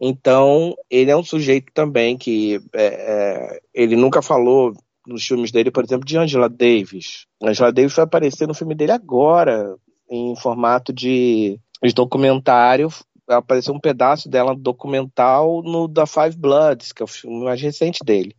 Então, 0.00 0.75
ele 0.90 1.11
é 1.11 1.16
um 1.16 1.22
sujeito 1.22 1.72
também 1.72 2.16
que 2.16 2.61
é, 2.75 2.84
é, 2.84 3.61
ele 3.75 3.94
nunca 3.96 4.20
falou 4.20 4.75
nos 5.06 5.25
filmes 5.25 5.50
dele, 5.50 5.70
por 5.70 5.84
exemplo, 5.84 6.06
de 6.06 6.16
Angela 6.16 6.49
Davis. 6.49 7.26
Angela 7.42 7.72
Davis 7.72 7.94
vai 7.94 8.04
aparecer 8.04 8.46
no 8.46 8.54
filme 8.54 8.75
dele 8.75 8.92
agora, 8.92 9.76
em 10.11 10.34
formato 10.37 10.92
de, 10.92 11.58
de 11.82 11.94
documentário. 11.94 12.88
Apareceu 13.28 13.75
um 13.75 13.80
pedaço 13.80 14.28
dela 14.28 14.54
documental 14.54 15.62
no 15.62 15.88
The 15.88 16.06
Five 16.06 16.37
Bloods, 16.37 16.92
que 16.92 17.02
é 17.02 17.04
o 17.04 17.08
filme 17.08 17.44
mais 17.44 17.61
recente 17.61 18.00
dele. 18.04 18.34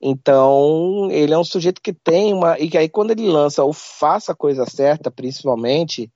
Então, 0.00 1.08
ele 1.10 1.32
é 1.32 1.38
um 1.38 1.44
sujeito 1.44 1.80
que 1.80 1.92
tem 1.92 2.32
uma. 2.32 2.58
E 2.58 2.68
que 2.68 2.76
aí, 2.76 2.88
quando 2.88 3.12
ele 3.12 3.26
lança 3.26 3.64
o 3.64 3.72
Faça 3.72 4.32
a 4.32 4.36
Coisa 4.36 4.66
Certa, 4.66 5.10
principalmente, 5.10 6.10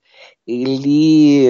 ele. 0.45 1.47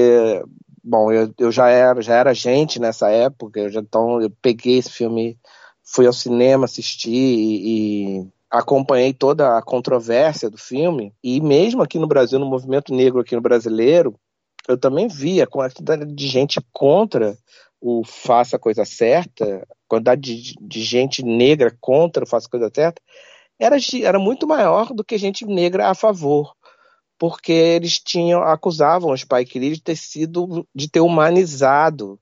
Bom, 0.83 1.11
eu, 1.11 1.33
eu 1.37 1.51
já, 1.51 1.69
era, 1.69 2.01
já 2.01 2.15
era 2.15 2.33
gente 2.33 2.79
nessa 2.79 3.09
época, 3.09 3.59
eu 3.59 3.69
já, 3.69 3.79
então 3.81 4.19
eu 4.21 4.31
peguei 4.41 4.77
esse 4.77 4.91
filme, 4.91 5.37
fui 5.83 6.07
ao 6.07 6.13
cinema 6.13 6.65
assistir 6.65 7.11
e, 7.11 8.17
e 8.19 8.27
acompanhei 8.49 9.13
toda 9.13 9.57
a 9.57 9.61
controvérsia 9.61 10.49
do 10.49 10.57
filme. 10.57 11.13
E 11.23 11.39
mesmo 11.39 11.83
aqui 11.83 11.99
no 11.99 12.07
Brasil, 12.07 12.39
no 12.39 12.45
movimento 12.45 12.93
negro 12.93 13.21
aqui 13.21 13.35
no 13.35 13.41
brasileiro, 13.41 14.15
eu 14.67 14.77
também 14.77 15.07
via 15.07 15.43
a 15.43 15.47
quantidade 15.47 16.05
de 16.05 16.27
gente 16.27 16.59
contra 16.71 17.37
o 17.79 18.03
Faça 18.03 18.57
a 18.57 18.59
Coisa 18.59 18.85
Certa, 18.85 19.67
quantidade 19.87 20.21
de, 20.21 20.55
de 20.59 20.83
gente 20.83 21.23
negra 21.23 21.75
contra 21.79 22.23
o 22.23 22.27
Faça 22.27 22.47
a 22.47 22.49
Coisa 22.49 22.71
Certa, 22.73 23.01
era, 23.59 23.77
era 24.01 24.19
muito 24.19 24.47
maior 24.47 24.93
do 24.93 25.03
que 25.03 25.17
gente 25.17 25.45
negra 25.45 25.89
a 25.89 25.95
favor. 25.95 26.53
Porque 27.21 27.51
eles 27.51 27.99
tinham, 27.99 28.41
acusavam 28.41 29.11
os 29.11 29.21
Spike 29.21 29.59
Lee 29.59 29.73
de 29.73 29.81
ter 29.83 29.95
sido, 29.95 30.67
de 30.73 30.89
ter 30.89 31.01
humanizado 31.01 32.19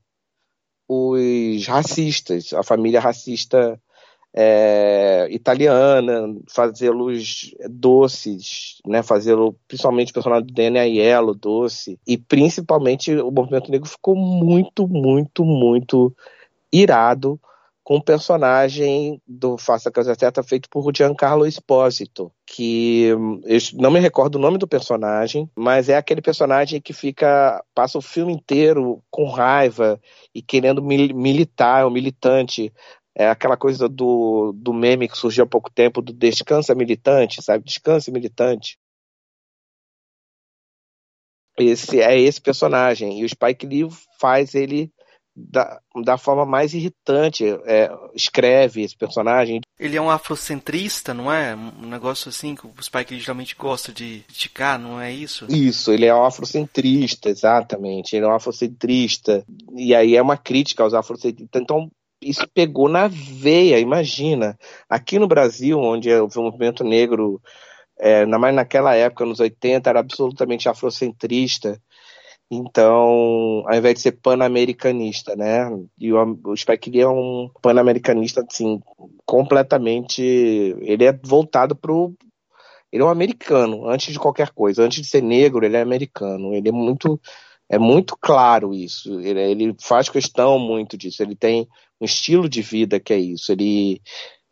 os 0.89 1.65
racistas, 1.65 2.51
a 2.51 2.63
família 2.63 2.99
racista 2.99 3.81
é, 4.33 5.25
italiana, 5.31 6.35
fazê-los 6.49 7.55
doces, 7.69 8.81
né, 8.85 9.01
fazê-lo 9.01 9.55
principalmente 9.69 10.11
o 10.11 10.13
personagem 10.15 10.45
do 10.47 10.53
Danny 10.53 10.79
Aiello 10.79 11.33
doce, 11.33 11.97
e 12.05 12.17
principalmente 12.17 13.15
o 13.15 13.31
movimento 13.31 13.71
negro 13.71 13.87
ficou 13.87 14.17
muito, 14.17 14.85
muito, 14.85 15.45
muito 15.45 16.13
irado 16.73 17.39
com 17.89 17.95
o 17.95 18.03
personagem 18.03 19.19
do 19.27 19.57
Faça 19.57 19.89
Casa 19.89 20.13
Certa 20.13 20.43
feito 20.43 20.69
por 20.69 20.95
Giancarlo 20.95 21.47
Esposito, 21.47 22.31
que 22.45 23.05
eu 23.05 23.19
não 23.73 23.89
me 23.89 23.99
recordo 23.99 24.35
o 24.35 24.39
nome 24.39 24.59
do 24.59 24.67
personagem, 24.67 25.49
mas 25.55 25.89
é 25.89 25.97
aquele 25.97 26.21
personagem 26.21 26.79
que 26.79 26.93
fica 26.93 27.65
passa 27.73 27.97
o 27.97 28.01
filme 28.01 28.31
inteiro 28.31 29.03
com 29.09 29.27
raiva 29.27 29.99
e 30.35 30.39
querendo 30.39 30.83
mil, 30.83 31.15
militar, 31.15 31.87
o 31.87 31.89
militante, 31.89 32.71
é 33.15 33.27
aquela 33.27 33.57
coisa 33.57 33.89
do, 33.89 34.53
do 34.55 34.71
meme 34.71 35.09
que 35.09 35.17
surgiu 35.17 35.45
há 35.45 35.47
pouco 35.47 35.71
tempo 35.71 35.99
do 35.99 36.13
descansa 36.13 36.75
militante, 36.75 37.41
sabe? 37.41 37.65
Descansa 37.65 38.11
militante. 38.11 38.77
Esse 41.57 41.99
é 41.99 42.19
esse 42.21 42.39
personagem 42.39 43.19
e 43.19 43.25
o 43.25 43.29
Spike 43.29 43.65
Lee 43.65 43.87
faz 44.19 44.53
ele 44.53 44.93
da, 45.49 45.79
da 46.03 46.17
forma 46.17 46.45
mais 46.45 46.73
irritante, 46.73 47.45
é, 47.65 47.89
escreve 48.13 48.81
esse 48.81 48.95
personagem. 48.95 49.61
Ele 49.79 49.95
é 49.95 50.01
um 50.01 50.09
afrocentrista, 50.09 51.13
não 51.13 51.31
é? 51.31 51.55
Um 51.55 51.87
negócio 51.87 52.29
assim 52.29 52.55
que 52.55 52.67
o 52.67 52.73
Spike 52.81 53.17
geralmente 53.19 53.55
gosta 53.55 53.91
de 53.93 54.23
criticar, 54.27 54.77
não 54.77 54.99
é 54.99 55.11
isso? 55.11 55.45
Isso, 55.49 55.91
ele 55.91 56.05
é 56.05 56.13
um 56.13 56.25
afrocentrista, 56.25 57.29
exatamente. 57.29 58.15
Ele 58.15 58.25
é 58.25 58.27
um 58.27 58.35
afrocentrista. 58.35 59.45
E 59.75 59.95
aí 59.95 60.15
é 60.15 60.21
uma 60.21 60.37
crítica 60.37 60.83
aos 60.83 60.93
afrocentristas. 60.93 61.61
Então, 61.61 61.89
isso 62.21 62.45
pegou 62.53 62.89
na 62.89 63.07
veia, 63.07 63.79
imagina. 63.79 64.57
Aqui 64.89 65.17
no 65.17 65.27
Brasil, 65.27 65.79
onde 65.79 66.13
o 66.13 66.29
movimento 66.37 66.83
negro, 66.83 67.41
é, 67.97 68.25
mais 68.25 68.53
naquela 68.53 68.95
época, 68.95 69.25
nos 69.25 69.39
80, 69.39 69.89
era 69.89 69.99
absolutamente 69.99 70.67
afrocentrista. 70.67 71.81
Então, 72.51 73.63
ao 73.67 73.75
invés 73.75 73.95
de 73.95 74.01
ser 74.01 74.13
pan-americanista, 74.13 75.35
né? 75.35 75.69
E 75.99 76.11
o, 76.11 76.39
o 76.45 76.57
Spike 76.57 76.89
Lee 76.89 77.01
é 77.01 77.07
um 77.07 77.49
pan-americanista, 77.61 78.43
assim, 78.49 78.81
completamente. 79.25 80.21
Ele 80.23 81.05
é 81.05 81.13
voltado 81.13 81.75
pro. 81.75 82.15
Ele 82.91 83.03
é 83.03 83.05
um 83.05 83.09
americano, 83.09 83.87
antes 83.87 84.11
de 84.11 84.19
qualquer 84.19 84.49
coisa. 84.51 84.83
Antes 84.83 85.01
de 85.01 85.07
ser 85.07 85.21
negro, 85.21 85.63
ele 85.63 85.77
é 85.77 85.81
americano. 85.81 86.53
Ele 86.53 86.69
é 86.69 86.71
muito. 86.71 87.21
É 87.69 87.77
muito 87.77 88.17
claro 88.19 88.73
isso. 88.73 89.19
Ele, 89.21 89.39
ele 89.39 89.75
faz 89.79 90.09
questão 90.09 90.57
muito 90.57 90.97
disso. 90.97 91.21
Ele 91.21 91.35
tem 91.35 91.67
um 92.01 92.05
estilo 92.05 92.49
de 92.49 92.63
vida 92.63 92.99
que 92.99 93.13
é 93.13 93.19
isso. 93.19 93.51
Ele, 93.51 94.01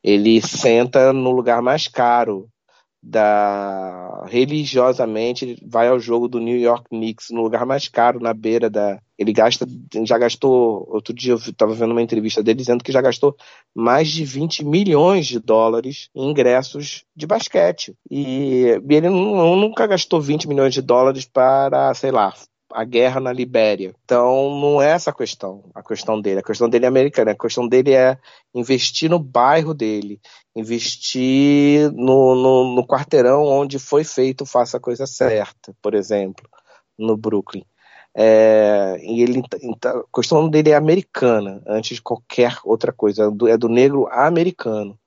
ele 0.04 0.40
senta 0.42 1.12
no 1.12 1.32
lugar 1.32 1.62
mais 1.64 1.88
caro 1.88 2.48
da 3.02 4.26
religiosamente 4.28 5.58
vai 5.66 5.88
ao 5.88 6.00
jogo 6.00 6.28
do 6.28 6.40
New 6.40 6.58
York 6.60 6.90
Knicks 6.90 7.28
no 7.30 7.42
lugar 7.42 7.66
mais 7.66 7.88
caro 7.88 8.20
na 8.20 8.34
beira 8.34 8.70
da 8.70 9.00
ele 9.18 9.34
gasta 9.34 9.66
já 10.06 10.18
gastou 10.18 10.88
outro 10.90 11.14
dia 11.14 11.34
eu 11.34 11.38
estava 11.38 11.74
vendo 11.74 11.92
uma 11.92 12.02
entrevista 12.02 12.44
dele 12.44 12.60
dizendo 12.60 12.84
que 12.84 12.92
já 12.92 13.02
gastou 13.02 13.36
mais 13.74 14.10
de 14.10 14.24
20 14.24 14.64
milhões 14.64 15.26
de 15.26 15.40
dólares 15.40 16.10
em 16.16 16.30
ingressos 16.30 17.04
de 17.16 17.26
basquete. 17.26 17.96
E 18.12 18.80
ele 18.90 19.10
nunca 19.10 19.88
gastou 19.88 20.22
20 20.22 20.48
milhões 20.48 20.74
de 20.74 20.82
dólares 20.82 21.26
para 21.26 21.94
sei 21.96 22.12
lá 22.12 22.34
a 22.72 22.84
guerra 22.84 23.20
na 23.20 23.32
Libéria. 23.32 23.94
Então, 24.04 24.60
não 24.60 24.82
é 24.82 24.92
essa 24.92 25.12
a 25.12 25.14
questão, 25.14 25.64
a 25.74 25.82
questão 25.82 26.20
dele. 26.20 26.40
A 26.40 26.44
questão 26.44 26.70
dele 26.70 26.86
é 26.86 26.88
americana. 26.88 27.32
A 27.32 27.38
questão 27.38 27.68
dele 27.68 27.94
é 27.94 28.18
investir 28.54 29.10
no 29.10 29.20
bairro 29.20 29.74
dele, 29.74 30.20
investir 30.56 31.92
no, 31.94 32.36
no, 32.36 32.76
no 32.76 32.88
quarteirão 32.88 33.46
onde 33.46 33.80
foi 33.80 34.04
feito 34.04 34.46
Faça 34.46 34.78
a 34.78 34.82
Coisa 34.82 35.06
Certa, 35.06 35.76
por 35.82 35.94
exemplo, 35.94 36.48
no 36.98 37.16
Brooklyn. 37.16 37.64
É, 38.16 38.98
e 39.02 39.22
ele, 39.22 39.44
então, 39.62 40.00
a 40.00 40.16
questão 40.16 40.50
dele 40.50 40.72
é 40.72 40.76
americana, 40.76 41.62
antes 41.68 41.98
de 41.98 42.02
qualquer 42.02 42.58
outra 42.64 42.92
coisa. 42.92 43.26
É 43.26 43.32
do, 43.32 43.48
é 43.48 43.58
negro 43.70 44.08
americano. 44.12 44.98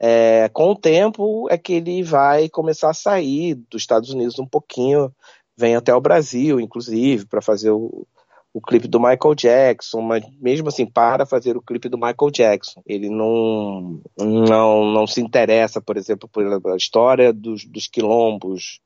É, 0.00 0.48
com 0.50 0.70
o 0.70 0.76
tempo 0.76 1.48
é 1.50 1.58
que 1.58 1.72
ele 1.74 2.04
vai 2.04 2.48
começar 2.48 2.90
a 2.90 2.94
sair 2.94 3.56
dos 3.68 3.82
Estados 3.82 4.10
Unidos 4.10 4.38
um 4.38 4.46
pouquinho 4.46 5.12
vem 5.58 5.74
até 5.74 5.92
o 5.92 6.00
Brasil, 6.00 6.60
inclusive, 6.60 7.26
para 7.26 7.42
fazer 7.42 7.70
o, 7.72 8.06
o 8.54 8.60
clipe 8.60 8.86
do 8.86 9.00
Michael 9.00 9.34
Jackson, 9.34 10.00
mas 10.00 10.24
mesmo 10.40 10.68
assim, 10.68 10.86
para 10.86 11.26
fazer 11.26 11.56
o 11.56 11.62
clipe 11.62 11.88
do 11.88 11.98
Michael 11.98 12.30
Jackson. 12.32 12.80
Ele 12.86 13.10
não, 13.10 14.00
não, 14.16 14.84
não 14.84 15.06
se 15.06 15.20
interessa, 15.20 15.80
por 15.80 15.96
exemplo, 15.96 16.28
pela 16.28 16.76
história 16.76 17.32
dos, 17.32 17.64
dos 17.64 17.88
quilombos, 17.88 18.80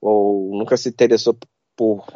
ou 0.00 0.56
nunca 0.56 0.76
se 0.76 0.88
interessou 0.88 1.36
por 1.76 2.06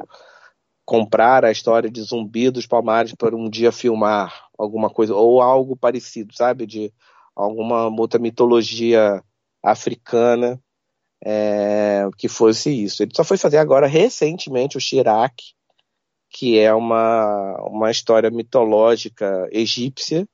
comprar 0.85 1.45
a 1.45 1.51
história 1.51 1.91
de 1.91 2.01
Zumbi 2.01 2.49
dos 2.49 2.67
Palmares 2.67 3.13
para 3.13 3.35
um 3.35 3.51
dia 3.51 3.73
filmar 3.73 4.49
alguma 4.57 4.89
coisa, 4.89 5.17
ou 5.17 5.43
algo 5.43 5.77
parecido, 5.77 6.33
sabe? 6.33 6.65
De 6.65 6.93
alguma 7.35 7.89
outra 7.89 8.21
mitologia 8.21 9.21
africana 9.65 10.61
é, 11.25 12.09
que 12.17 12.29
fosse 12.29 12.71
isso. 12.71 13.03
Ele 13.03 13.13
só 13.15 13.25
foi 13.25 13.37
fazer 13.37 13.59
agora 13.59 13.87
recentemente 13.87 14.77
o 14.77 14.81
Shirak, 14.81 15.43
que 16.31 16.59
é 16.59 16.73
uma, 16.75 17.57
uma 17.63 17.91
história 17.91 18.31
mitológica 18.31 19.49
egípcia 19.51 20.27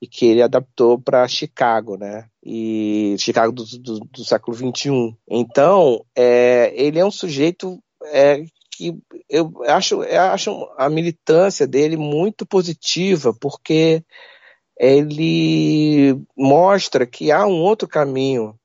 e 0.00 0.06
que 0.06 0.26
ele 0.26 0.42
adaptou 0.42 0.98
para 0.98 1.26
Chicago, 1.26 1.96
né? 1.96 2.28
E 2.42 3.16
Chicago 3.18 3.52
do, 3.52 3.64
do, 3.64 4.00
do 4.00 4.24
século 4.24 4.56
XXI. 4.56 5.16
Então, 5.28 6.04
é, 6.16 6.72
ele 6.74 6.98
é 6.98 7.04
um 7.04 7.10
sujeito 7.10 7.82
é, 8.06 8.44
que 8.70 8.96
eu 9.28 9.52
acho, 9.66 10.02
eu 10.04 10.20
acho 10.22 10.70
a 10.78 10.88
militância 10.88 11.66
dele 11.66 11.96
muito 11.96 12.46
positiva, 12.46 13.34
porque 13.38 14.04
ele 14.78 16.14
mostra 16.36 17.04
que 17.04 17.32
há 17.32 17.44
um 17.46 17.60
outro 17.60 17.88
caminho 17.88 18.57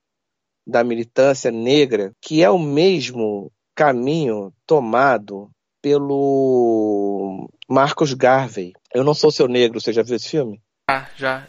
da 0.66 0.84
militância 0.84 1.52
negra, 1.52 2.12
que 2.22 2.44
é 2.44 2.50
o 2.50 2.60
mesmo 2.60 3.52
caminho 3.76 4.54
tomado 4.66 5.50
pelo 5.82 7.50
Marcos 7.68 8.14
Garvey. 8.14 8.74
Eu 8.94 9.04
não 9.04 9.14
sou 9.14 9.32
seu 9.32 9.48
negro, 9.48 9.82
você 9.82 9.92
já 9.92 10.02
viu 10.04 10.16
esse 10.16 10.30
filme? 10.30 10.62
Ah, 10.90 11.08
já, 11.18 11.48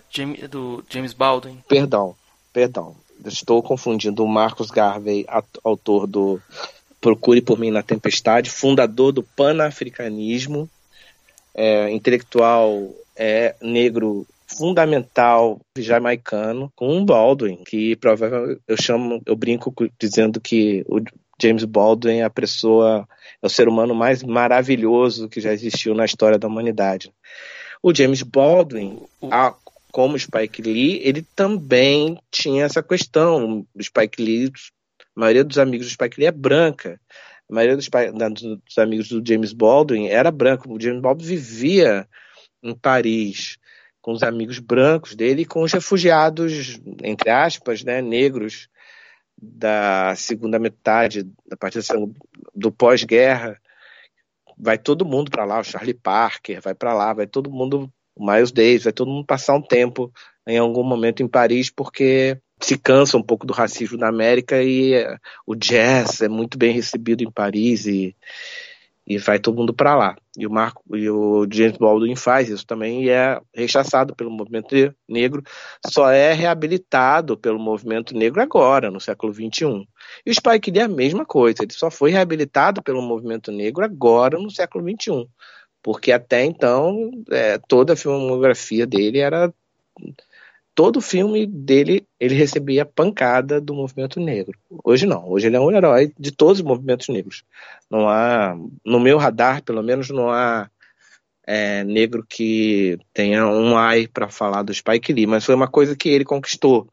do 0.50 0.84
James 0.88 1.12
Baldwin. 1.12 1.62
Perdão, 1.68 2.14
perdão. 2.52 2.96
Estou 3.24 3.62
confundindo 3.62 4.24
o 4.24 4.28
Marcos 4.28 4.70
Garvey, 4.70 5.24
autor 5.62 6.06
do 6.06 6.40
Procure 7.00 7.40
por 7.42 7.58
mim 7.58 7.70
na 7.70 7.82
Tempestade, 7.82 8.50
fundador 8.50 9.12
do 9.12 9.22
panafricanismo, 9.22 10.68
é, 11.54 11.90
intelectual 11.90 12.90
é, 13.14 13.54
negro 13.60 14.26
fundamental 14.46 15.60
jamaicano 15.76 16.72
com 16.76 16.96
um 16.96 17.04
Baldwin, 17.04 17.62
que 17.64 17.96
provavelmente 17.96 18.60
eu 18.66 18.76
chamo, 18.76 19.22
eu 19.26 19.36
brinco 19.36 19.74
dizendo 19.98 20.40
que 20.40 20.84
o 20.88 21.00
James 21.40 21.64
Baldwin 21.64 22.18
é 22.18 22.24
a 22.24 22.30
pessoa, 22.30 23.08
é 23.42 23.46
o 23.46 23.50
ser 23.50 23.68
humano 23.68 23.94
mais 23.94 24.22
maravilhoso 24.22 25.28
que 25.28 25.40
já 25.40 25.52
existiu 25.52 25.94
na 25.94 26.04
história 26.04 26.38
da 26.38 26.46
humanidade. 26.46 27.12
O 27.82 27.94
James 27.94 28.22
Baldwin, 28.22 29.00
a, 29.30 29.54
como 29.92 30.18
Spike 30.18 30.62
Lee, 30.62 31.00
ele 31.02 31.22
também 31.34 32.18
tinha 32.30 32.64
essa 32.64 32.82
questão. 32.82 33.66
O 33.74 33.82
Spike 33.82 34.22
Lee, 34.22 34.52
a 35.16 35.20
maioria 35.20 35.44
dos 35.44 35.58
amigos 35.58 35.86
do 35.86 35.92
Spike 35.92 36.18
Lee 36.18 36.28
é 36.28 36.32
branca. 36.32 37.00
A 37.50 37.54
maioria 37.54 37.76
dos, 37.76 37.88
dos 37.88 38.78
amigos 38.78 39.08
do 39.08 39.22
James 39.26 39.52
Baldwin 39.52 40.06
era 40.06 40.30
branco. 40.30 40.72
O 40.72 40.80
James 40.80 41.02
Baldwin 41.02 41.26
vivia 41.26 42.08
em 42.62 42.74
Paris 42.74 43.58
com 44.04 44.12
os 44.12 44.22
amigos 44.22 44.58
brancos 44.58 45.14
dele 45.14 45.42
e 45.42 45.46
com 45.46 45.62
os 45.62 45.72
refugiados, 45.72 46.78
entre 47.02 47.30
aspas, 47.30 47.82
né, 47.82 48.02
negros 48.02 48.68
da 49.40 50.14
segunda 50.14 50.58
metade, 50.58 51.22
da 51.48 51.56
parte 51.56 51.78
do 52.54 52.70
pós-guerra. 52.70 53.58
Vai 54.58 54.76
todo 54.76 55.06
mundo 55.06 55.30
para 55.30 55.46
lá, 55.46 55.58
o 55.58 55.64
Charlie 55.64 55.94
Parker 55.94 56.60
vai 56.60 56.74
para 56.74 56.92
lá, 56.92 57.14
vai 57.14 57.26
todo 57.26 57.50
mundo, 57.50 57.90
o 58.14 58.30
Miles 58.30 58.52
Davis, 58.52 58.84
vai 58.84 58.92
todo 58.92 59.10
mundo 59.10 59.24
passar 59.24 59.54
um 59.54 59.62
tempo 59.62 60.12
em 60.46 60.58
algum 60.58 60.84
momento 60.84 61.22
em 61.22 61.26
Paris, 61.26 61.70
porque 61.70 62.38
se 62.60 62.76
cansa 62.76 63.16
um 63.16 63.22
pouco 63.22 63.46
do 63.46 63.54
racismo 63.54 63.96
na 63.96 64.08
América 64.08 64.62
e 64.62 64.92
eh, 64.92 65.16
o 65.46 65.54
jazz 65.54 66.20
é 66.20 66.28
muito 66.28 66.58
bem 66.58 66.74
recebido 66.74 67.24
em 67.24 67.30
Paris 67.30 67.86
e, 67.86 68.14
e 69.06 69.18
vai 69.18 69.38
todo 69.38 69.56
mundo 69.56 69.74
para 69.74 69.94
lá. 69.94 70.16
E 70.36 70.46
o 70.46 70.50
Marco 70.50 70.82
e 70.96 71.08
o 71.10 71.46
James 71.50 71.76
Baldwin 71.76 72.16
faz 72.16 72.48
isso 72.48 72.66
também 72.66 73.04
e 73.04 73.10
é 73.10 73.40
rechaçado 73.54 74.14
pelo 74.14 74.30
movimento 74.30 74.74
negro, 75.08 75.42
só 75.86 76.10
é 76.10 76.32
reabilitado 76.32 77.36
pelo 77.36 77.58
movimento 77.58 78.14
negro 78.16 78.40
agora, 78.40 78.90
no 78.90 79.00
século 79.00 79.32
XXI. 79.32 79.86
E 80.24 80.30
o 80.30 80.34
Spike 80.34 80.70
Lee 80.70 80.80
é 80.80 80.84
a 80.84 80.88
mesma 80.88 81.24
coisa, 81.24 81.62
ele 81.62 81.72
só 81.72 81.90
foi 81.90 82.10
reabilitado 82.10 82.82
pelo 82.82 83.02
movimento 83.02 83.52
negro 83.52 83.84
agora, 83.84 84.38
no 84.38 84.50
século 84.50 84.84
XXI. 84.84 85.28
Porque 85.82 86.10
até 86.10 86.44
então, 86.44 87.10
é, 87.30 87.58
toda 87.68 87.92
a 87.92 87.96
filmografia 87.96 88.86
dele 88.86 89.18
era 89.18 89.52
todo 90.74 91.00
filme 91.00 91.46
dele 91.46 92.06
ele 92.18 92.34
recebia 92.34 92.84
pancada 92.84 93.60
do 93.60 93.74
movimento 93.74 94.18
negro. 94.18 94.58
Hoje 94.82 95.06
não, 95.06 95.28
hoje 95.30 95.46
ele 95.46 95.56
é 95.56 95.60
um 95.60 95.70
herói 95.70 96.12
de 96.18 96.32
todos 96.32 96.58
os 96.58 96.64
movimentos 96.64 97.08
negros. 97.08 97.44
Não 97.90 98.08
há, 98.08 98.56
no 98.84 98.98
meu 98.98 99.16
radar, 99.18 99.62
pelo 99.62 99.82
menos, 99.82 100.10
não 100.10 100.30
há 100.30 100.68
é, 101.46 101.84
negro 101.84 102.24
que 102.28 102.98
tenha 103.12 103.46
um 103.46 103.76
ai 103.76 104.08
para 104.08 104.28
falar 104.28 104.62
do 104.62 104.74
Spike 104.74 105.12
Lee, 105.12 105.26
mas 105.26 105.44
foi 105.44 105.54
uma 105.54 105.68
coisa 105.68 105.96
que 105.96 106.08
ele 106.08 106.24
conquistou. 106.24 106.88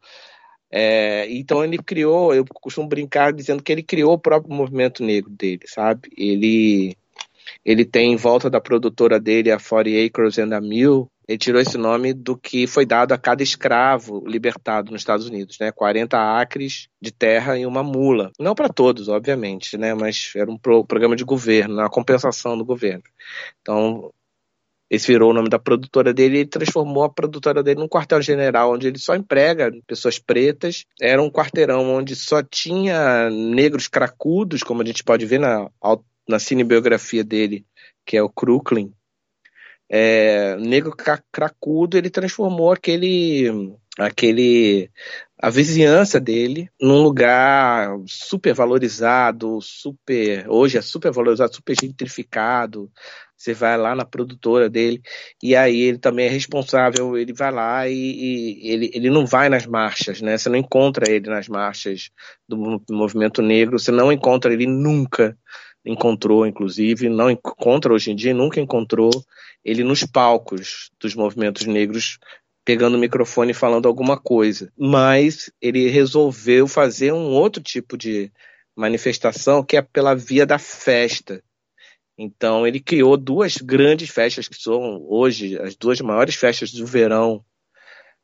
É, 0.70 1.30
então 1.30 1.64
ele 1.64 1.78
criou, 1.78 2.34
eu 2.34 2.46
costumo 2.46 2.88
brincar 2.88 3.34
dizendo 3.34 3.62
que 3.62 3.72
ele 3.72 3.84
criou 3.84 4.14
o 4.14 4.20
próprio 4.20 4.56
movimento 4.56 5.04
negro 5.04 5.30
dele, 5.30 5.64
sabe? 5.66 6.10
Ele 6.16 6.96
ele 7.66 7.84
tem 7.84 8.14
em 8.14 8.16
volta 8.16 8.50
da 8.50 8.62
produtora 8.62 9.20
dele 9.20 9.52
a 9.52 9.60
40 9.60 10.06
Acres 10.06 10.38
and 10.40 10.56
a 10.56 10.62
Mill, 10.62 11.11
ele 11.28 11.38
tirou 11.38 11.62
esse 11.62 11.78
nome 11.78 12.14
do 12.14 12.38
que 12.38 12.68
foi 12.68 12.86
dado 12.86 13.14
a 13.14 13.18
cada 13.18 13.44
escravo 13.44 14.24
libertado 14.28 14.92
nos 14.92 15.02
Estados 15.02 15.28
Unidos, 15.28 15.58
né? 15.60 15.72
40 15.72 16.18
acres 16.40 16.90
de 17.02 17.12
terra 17.12 17.58
e 17.58 17.66
uma 17.66 17.84
mula. 17.84 18.32
Não 18.40 18.56
para 18.56 18.70
todos, 18.70 19.08
obviamente, 19.08 19.78
né? 19.78 19.94
Mas 19.94 20.34
era 20.36 20.50
um 20.50 20.58
pro 20.58 20.86
programa 20.86 21.16
de 21.16 21.24
governo, 21.24 21.76
uma 21.76 21.90
compensação 21.90 22.58
do 22.58 22.66
governo. 22.66 23.04
Então, 23.62 24.12
esse 24.90 25.08
virou 25.08 25.32
o 25.32 25.34
nome 25.34 25.48
da 25.48 25.58
produtora 25.58 26.14
dele 26.14 26.40
e 26.40 26.46
transformou 26.46 27.04
a 27.04 27.10
produtora 27.10 27.64
dele 27.64 27.80
num 27.80 27.88
quartel-general, 27.88 28.74
onde 28.74 28.88
ele 28.88 29.00
só 29.00 29.16
emprega 29.16 29.72
pessoas 29.88 30.20
pretas. 30.20 30.86
Era 31.00 31.22
um 31.22 31.30
quarteirão 31.30 31.94
onde 31.94 32.14
só 32.14 32.44
tinha 32.44 33.30
negros 33.30 33.88
cracudos, 33.88 34.64
como 34.64 34.82
a 34.82 34.86
gente 34.86 35.02
pode 35.02 35.26
ver 35.26 35.40
na, 35.40 35.70
na 36.28 36.40
cinebiografia 36.40 37.24
dele, 37.24 37.66
que 38.06 38.18
é 38.18 38.22
o 38.22 38.28
Crooklyn 38.28 38.92
é, 39.94 40.56
negro 40.56 40.96
cracudo, 41.30 41.98
ele 41.98 42.10
transformou 42.10 42.72
aquele, 42.72 43.76
aquele 44.00 44.90
a 45.38 45.50
vizinhança 45.50 46.18
dele 46.18 46.70
num 46.80 47.02
lugar 47.02 47.90
super 48.08 48.54
valorizado, 48.54 49.60
super 49.60 50.50
hoje 50.50 50.78
é 50.78 50.82
super 50.82 51.12
valorizado, 51.12 51.54
super 51.54 51.76
gentrificado. 51.78 52.90
Você 53.36 53.54
vai 53.54 53.76
lá 53.76 53.94
na 53.96 54.06
produtora 54.06 54.70
dele 54.70 55.02
e 55.44 55.56
aí 55.56 55.82
ele 55.82 55.98
também 55.98 56.28
é 56.28 56.30
responsável. 56.30 57.18
Ele 57.18 57.34
vai 57.34 57.52
lá 57.52 57.90
e, 57.90 57.94
e 57.94 58.70
ele, 58.70 58.92
ele 58.94 59.10
não 59.10 59.26
vai 59.26 59.50
nas 59.50 59.66
marchas, 59.66 60.22
né? 60.22 60.38
Você 60.38 60.48
não 60.48 60.58
encontra 60.58 61.12
ele 61.12 61.28
nas 61.28 61.50
marchas 61.50 62.12
do 62.48 62.80
movimento 62.90 63.42
negro. 63.42 63.80
Você 63.80 63.92
não 63.92 64.12
encontra 64.12 64.54
ele 64.54 64.68
nunca 64.68 65.36
encontrou, 65.86 66.46
inclusive, 66.46 67.10
não 67.10 67.30
encontra 67.30 67.94
hoje 67.94 68.12
em 68.12 68.16
dia, 68.16 68.34
nunca 68.34 68.60
encontrou 68.60 69.12
ele 69.64 69.84
nos 69.84 70.04
palcos 70.04 70.92
dos 71.00 71.16
movimentos 71.16 71.66
negros 71.66 72.20
pegando 72.64 72.96
o 72.96 73.00
microfone 73.00 73.52
e 73.52 73.56
falando 73.56 73.88
alguma 73.88 74.18
coisa. 74.18 74.72
Mas 74.78 75.52
ele 75.62 75.90
resolveu 75.90 76.68
fazer 76.68 77.12
um 77.12 77.32
outro 77.32 77.62
tipo 77.62 77.98
de 77.98 78.32
manifestação 78.76 79.64
que 79.64 79.78
é 79.78 79.82
pela 79.82 80.16
via 80.16 80.46
da 80.46 80.58
festa. 80.58 81.44
Então 82.18 82.68
ele 82.68 82.80
criou 82.80 83.18
duas 83.18 83.58
grandes 83.58 84.10
festas 84.10 84.48
que 84.48 84.56
são 84.56 85.04
hoje 85.08 85.58
as 85.60 85.76
duas 85.76 86.00
maiores 86.02 86.36
festas 86.36 86.72
do 86.72 86.86
verão 86.86 87.44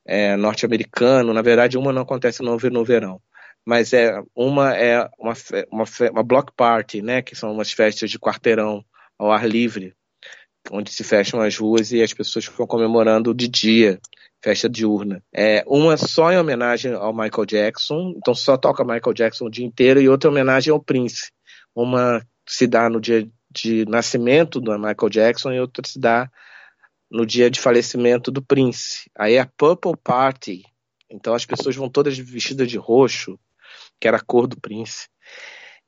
é, 0.05 0.35
norte-americano. 0.35 1.33
Na 1.33 1.41
verdade, 1.41 1.77
uma 1.77 1.91
não 1.91 2.03
acontece 2.03 2.43
no, 2.43 2.57
no 2.57 2.85
verão 2.85 3.19
mas 3.67 3.91
é 3.91 4.17
uma 4.33 4.73
é 4.73 5.09
uma, 5.19 5.33
uma, 5.69 5.83
uma 6.11 6.23
block 6.23 6.53
party, 6.55 7.01
né, 7.01 7.21
que 7.21 7.35
são 7.35 7.51
umas 7.51 7.69
festas 7.69 8.09
de 8.09 8.17
quarteirão 8.17 8.81
ao 9.19 9.29
ar 9.29 9.45
livre, 9.45 9.93
onde 10.71 10.89
se 10.89 11.03
fecham 11.03 11.41
as 11.41 11.57
ruas 11.57 11.91
e 11.91 12.01
as 12.01 12.13
pessoas 12.13 12.45
ficam 12.45 12.65
comemorando 12.65 13.33
de 13.33 13.49
dia, 13.49 13.99
festa 14.41 14.69
diurna. 14.69 15.21
É 15.35 15.65
uma 15.67 15.97
só 15.97 16.31
em 16.31 16.37
homenagem 16.37 16.93
ao 16.93 17.11
Michael 17.11 17.45
Jackson, 17.45 18.13
então 18.15 18.33
só 18.33 18.55
toca 18.55 18.85
Michael 18.85 19.13
Jackson 19.13 19.47
o 19.47 19.51
dia 19.51 19.65
inteiro 19.65 19.99
e 19.99 20.07
outra 20.07 20.29
em 20.29 20.31
homenagem 20.31 20.71
ao 20.71 20.81
Prince. 20.81 21.29
Uma 21.75 22.25
se 22.47 22.67
dá 22.67 22.89
no 22.89 23.01
dia 23.01 23.27
de 23.51 23.83
nascimento 23.83 24.61
do 24.61 24.71
Michael 24.79 25.09
Jackson 25.09 25.51
e 25.51 25.59
outra 25.59 25.85
se 25.85 25.99
dá 25.99 26.31
no 27.11 27.25
dia 27.25 27.51
de 27.51 27.59
falecimento 27.59 28.31
do 28.31 28.41
Prince. 28.41 29.11
Aí 29.13 29.33
é 29.33 29.41
a 29.41 29.45
Purple 29.57 29.97
Party. 30.01 30.63
Então 31.09 31.33
as 31.33 31.45
pessoas 31.45 31.75
vão 31.75 31.89
todas 31.89 32.17
vestidas 32.17 32.69
de 32.69 32.77
roxo, 32.77 33.37
que 33.99 34.07
era 34.07 34.17
a 34.17 34.23
cor 34.23 34.47
do 34.47 34.59
Prince. 34.59 35.07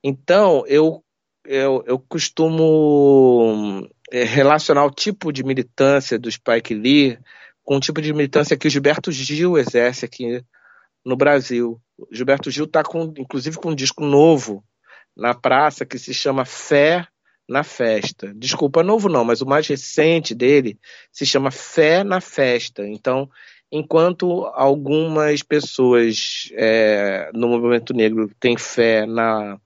Então, 0.02 0.64
eu, 0.66 1.04
eu, 1.44 1.82
eu 1.86 1.98
costumo 1.98 3.88
é, 4.10 4.24
relacionar 4.24 4.84
o 4.84 4.90
tipo 4.90 5.32
de 5.32 5.44
militância 5.44 6.18
do 6.18 6.30
Spike 6.30 6.74
Lee 6.74 7.18
com 7.62 7.76
o 7.76 7.80
tipo 7.80 8.00
de 8.00 8.12
militância 8.12 8.56
que 8.56 8.66
o 8.66 8.70
Gilberto 8.70 9.12
Gil 9.12 9.58
exerce 9.58 10.04
aqui 10.04 10.42
no 11.04 11.16
Brasil. 11.16 11.80
O 11.96 12.08
Gilberto 12.10 12.50
Gil 12.50 12.64
está, 12.64 12.82
inclusive, 13.16 13.56
com 13.56 13.70
um 13.70 13.74
disco 13.74 14.04
novo 14.04 14.64
na 15.16 15.34
praça 15.34 15.84
que 15.84 15.98
se 15.98 16.14
chama 16.14 16.44
Fé 16.44 17.06
na 17.48 17.62
Festa. 17.62 18.32
Desculpa, 18.34 18.82
novo 18.82 19.08
não, 19.08 19.24
mas 19.24 19.40
o 19.40 19.46
mais 19.46 19.66
recente 19.66 20.34
dele 20.34 20.78
se 21.12 21.26
chama 21.26 21.50
Fé 21.50 22.04
na 22.04 22.20
Festa. 22.20 22.86
Então, 22.86 23.28
enquanto 23.70 24.46
algumas 24.54 25.42
pessoas 25.42 26.50
é, 26.52 27.30
no 27.32 27.48
movimento 27.48 27.94
negro 27.94 28.30
têm 28.40 28.56
fé 28.56 29.06
na 29.06 29.58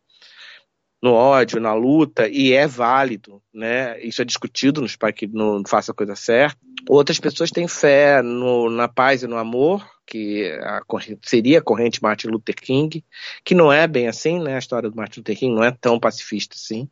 no 1.03 1.12
ódio, 1.12 1.61
na 1.61 1.75
luta, 1.75 2.27
e 2.27 2.55
é 2.55 2.67
válido, 2.67 3.43
né? 3.53 4.01
Isso 4.01 4.23
é 4.23 4.25
discutido 4.25 4.81
nos 4.81 4.97
que 5.14 5.27
no 5.27 5.62
Faça 5.69 5.93
a 5.93 5.95
Coisa 5.95 6.17
Certa. 6.17 6.57
Outras 6.88 7.21
pessoas 7.21 7.51
têm 7.51 7.69
fé 7.69 8.23
no, 8.23 8.71
na 8.71 8.88
paz 8.88 9.23
e 9.23 9.27
no 9.27 9.37
amor, 9.37 9.87
que 10.07 10.51
a 10.62 10.81
seria 11.23 11.59
a 11.59 11.62
corrente 11.62 12.03
Martin 12.03 12.29
Luther 12.29 12.55
King, 12.55 13.05
que 13.45 13.55
não 13.55 13.71
é 13.71 13.87
bem 13.87 14.09
assim, 14.09 14.43
né? 14.43 14.55
A 14.55 14.59
história 14.59 14.88
do 14.88 14.97
Martin 14.97 15.21
Luther 15.21 15.37
King 15.37 15.55
não 15.55 15.62
é 15.62 15.71
tão 15.71 16.01
pacifista 16.01 16.57
assim. 16.57 16.88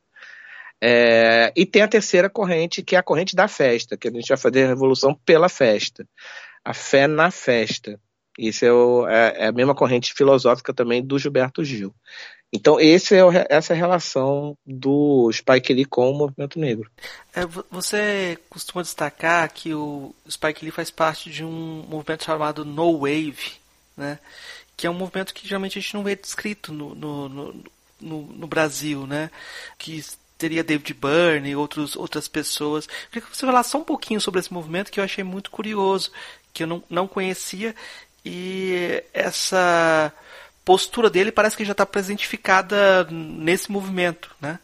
É, 0.79 1.51
e 1.57 1.65
tem 1.65 1.81
a 1.81 1.89
terceira 1.89 2.29
corrente, 2.29 2.83
que 2.83 2.95
é 2.95 2.99
a 2.99 3.03
corrente 3.03 3.35
da 3.35 3.49
festa, 3.49 3.97
que 3.97 4.09
a 4.09 4.11
gente 4.11 4.29
vai 4.29 4.37
fazer 4.37 4.65
a 4.65 4.69
revolução 4.69 5.15
pela 5.25 5.49
festa 5.49 6.07
a 6.65 6.75
fé 6.75 7.07
na 7.07 7.31
festa. 7.31 7.99
Isso 8.39 8.65
é, 8.65 8.73
o, 8.73 9.07
é, 9.07 9.45
é, 9.45 9.47
a 9.49 9.53
mesma 9.53 9.75
corrente 9.75 10.15
filosófica 10.15 10.73
também 10.73 11.05
do 11.05 11.19
Gilberto 11.19 11.65
Gil. 11.65 11.95
Então, 12.53 12.79
esse 12.79 13.15
é 13.15 13.25
o, 13.25 13.31
essa 13.49 13.73
é 13.73 13.77
a 13.77 13.79
relação 13.79 14.57
do 14.67 15.31
Spike 15.33 15.73
Lee 15.73 15.87
com 15.87 16.11
o 16.11 16.15
movimento 16.15 16.59
negro. 16.59 16.91
É, 17.35 17.47
você 17.71 18.39
costuma 18.51 18.83
destacar 18.83 19.51
que 19.53 19.73
o 19.73 20.15
Spike 20.29 20.63
Lee 20.63 20.71
faz 20.71 20.91
parte 20.91 21.31
de 21.31 21.43
um 21.43 21.85
movimento 21.89 22.25
chamado 22.25 22.65
No 22.65 22.99
Wave, 23.01 23.53
né? 23.97 24.19
que 24.77 24.87
é 24.87 24.91
um 24.91 24.95
movimento 24.95 25.33
que 25.33 25.47
geralmente 25.47 25.79
a 25.79 25.83
gente 25.83 25.95
não 25.95 26.05
vê 26.05 26.15
descrito 26.15 26.73
no, 26.73 26.95
no, 26.95 27.29
no, 27.29 27.65
no, 28.01 28.23
no 28.23 28.47
Brasil, 28.47 29.07
né? 29.07 29.31
que 29.79 30.05
teria 30.37 30.65
David 30.65 30.93
Byrne 30.95 31.51
e 31.51 31.57
outros, 31.57 31.97
outras 31.97 32.27
pessoas. 32.27 32.87
Eu 32.87 33.09
queria 33.11 33.29
que 33.29 33.37
você 33.37 33.47
falasse 33.47 33.71
só 33.71 33.79
um 33.79 33.85
pouquinho 33.85 34.21
sobre 34.21 34.41
esse 34.41 34.53
movimento 34.53 34.91
que 34.91 34.99
eu 34.99 35.05
achei 35.05 35.23
muito 35.23 35.51
curioso, 35.51 36.11
que 36.53 36.63
eu 36.63 36.67
não, 36.67 36.83
não 36.89 37.07
conhecia 37.07 37.75
e 38.25 39.03
essa 39.13 40.13
postura 40.65 41.11
dele 41.11 41.33
parece 41.33 41.57
que 41.57 41.65
já 41.65 41.73
está 41.73 41.85
presentificada 41.85 43.05
nesse 43.11 43.71
movimento, 43.71 44.31
né? 44.41 44.59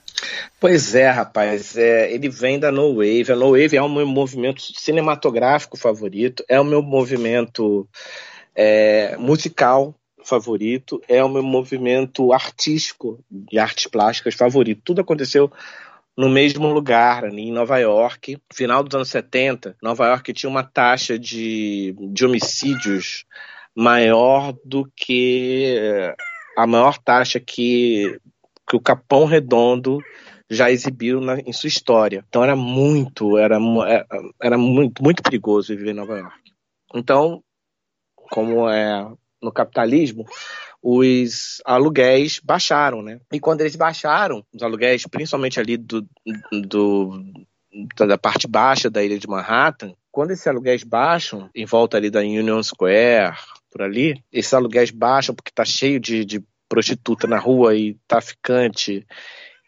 Pois 0.61 0.95
é, 0.95 1.09
rapaz. 1.11 1.77
É, 1.77 2.13
ele 2.13 2.29
vem 2.29 2.59
da 2.59 2.71
No 2.71 2.95
Wave. 2.95 3.33
A 3.33 3.37
No 3.37 3.51
Wave 3.51 3.77
é 3.77 3.83
o 3.83 3.89
meu 3.89 4.07
movimento 4.07 4.61
cinematográfico 4.61 5.77
favorito, 5.77 6.45
é 6.49 6.61
o 6.61 6.65
meu 6.65 6.83
movimento 6.83 7.89
é, 8.55 9.17
musical 9.17 9.95
favorito, 10.25 11.01
é 11.09 11.23
o 11.25 11.29
meu 11.29 11.43
movimento 11.43 12.33
artístico 12.33 13.19
de 13.31 13.59
artes 13.59 13.87
plásticas 13.87 14.35
favorito. 14.35 14.83
Tudo 14.85 15.01
aconteceu 15.01 15.51
no 16.19 16.29
mesmo 16.29 16.67
lugar, 16.67 17.25
ali 17.25 17.43
em 17.43 17.53
Nova 17.53 17.79
York. 17.79 18.43
Final 18.53 18.83
dos 18.83 18.93
anos 18.97 19.09
70, 19.09 19.77
Nova 19.81 20.09
York 20.09 20.33
tinha 20.33 20.51
uma 20.51 20.65
taxa 20.65 21.17
de, 21.17 21.95
de 22.11 22.27
homicídios 22.27 23.25
maior 23.73 24.53
do 24.65 24.91
que 24.97 26.13
a 26.57 26.67
maior 26.67 26.99
taxa 26.99 27.39
que, 27.39 28.19
que 28.69 28.75
o 28.75 28.81
Capão 28.81 29.27
Redondo 29.27 30.01
já 30.51 30.73
exibiu 30.73 31.21
na, 31.21 31.39
em 31.39 31.53
sua 31.53 31.69
história. 31.69 32.25
Então 32.29 32.43
era 32.43 32.57
muito, 32.57 33.39
era, 33.39 33.57
é, 33.87 34.05
era 34.43 34.59
muito, 34.59 35.01
muito 35.01 35.23
perigoso 35.23 35.77
viver 35.77 35.93
em 35.93 35.95
Nova 35.95 36.19
York. 36.19 36.53
Então, 36.97 37.45
como 38.17 38.69
é 38.69 39.09
no 39.41 39.53
capitalismo, 39.53 40.27
os 40.83 41.61
aluguéis 41.65 42.41
baixaram, 42.43 43.03
né? 43.03 43.21
E 43.33 43.41
quando 43.41 43.61
eles 43.61 43.77
baixaram, 43.77 44.45
os 44.55 44.63
aluguéis, 44.63 45.05
principalmente 45.07 45.59
ali 45.59 45.77
do, 45.77 46.07
do 46.53 47.23
da 47.97 48.19
parte 48.19 48.49
baixa 48.49 48.89
da 48.89 49.05
ilha 49.05 49.19
de 49.19 49.29
Manhattan, 49.29 49.95
quando 50.11 50.31
esses 50.31 50.47
aluguéis 50.47 50.83
baixam, 50.83 51.49
em 51.55 51.65
volta 51.65 51.97
ali 51.97 52.11
da 52.11 52.21
Union 52.21 52.63
Square, 52.63 53.37
por 53.71 53.83
ali, 53.83 54.23
esses 54.33 54.55
aluguéis 54.55 54.91
baixam 54.91 55.35
porque 55.35 55.51
tá 55.55 55.65
cheio 55.65 56.01
de, 56.01 56.25
de 56.25 56.43
prostituta 56.69 57.27
na 57.27 57.39
rua 57.39 57.75
e 57.75 57.97
traficante 58.07 59.07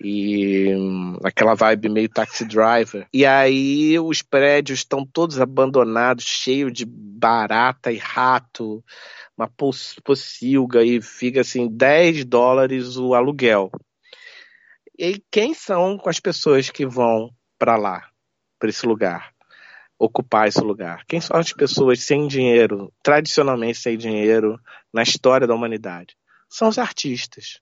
e 0.02 0.74
hum, 0.74 1.18
aquela 1.22 1.54
vibe 1.54 1.88
meio 1.90 2.08
taxi 2.08 2.44
driver. 2.44 3.06
E 3.12 3.26
aí 3.26 3.98
os 3.98 4.22
prédios 4.22 4.80
estão 4.80 5.04
todos 5.04 5.40
abandonados, 5.40 6.24
cheios 6.24 6.72
de 6.72 6.86
barata 6.86 7.92
e 7.92 7.98
rato, 7.98 8.82
uma 9.40 9.50
pocilga 10.04 10.84
e 10.84 11.00
fica 11.00 11.40
assim 11.40 11.68
10 11.68 12.24
dólares 12.24 12.96
o 12.96 13.14
aluguel. 13.14 13.70
E 14.98 15.22
quem 15.30 15.54
são 15.54 16.00
as 16.04 16.20
pessoas 16.20 16.70
que 16.70 16.86
vão 16.86 17.30
para 17.58 17.76
lá, 17.76 18.10
para 18.58 18.68
esse 18.68 18.86
lugar? 18.86 19.32
ocupar 20.00 20.48
esse 20.48 20.62
lugar? 20.62 21.04
Quem 21.06 21.20
são 21.20 21.36
as 21.36 21.52
pessoas 21.52 22.02
sem 22.02 22.26
dinheiro, 22.26 22.90
tradicionalmente 23.02 23.78
sem 23.78 23.98
dinheiro, 23.98 24.58
na 24.90 25.02
história 25.02 25.46
da 25.46 25.54
humanidade? 25.54 26.16
São 26.48 26.68
os 26.68 26.78
artistas. 26.78 27.60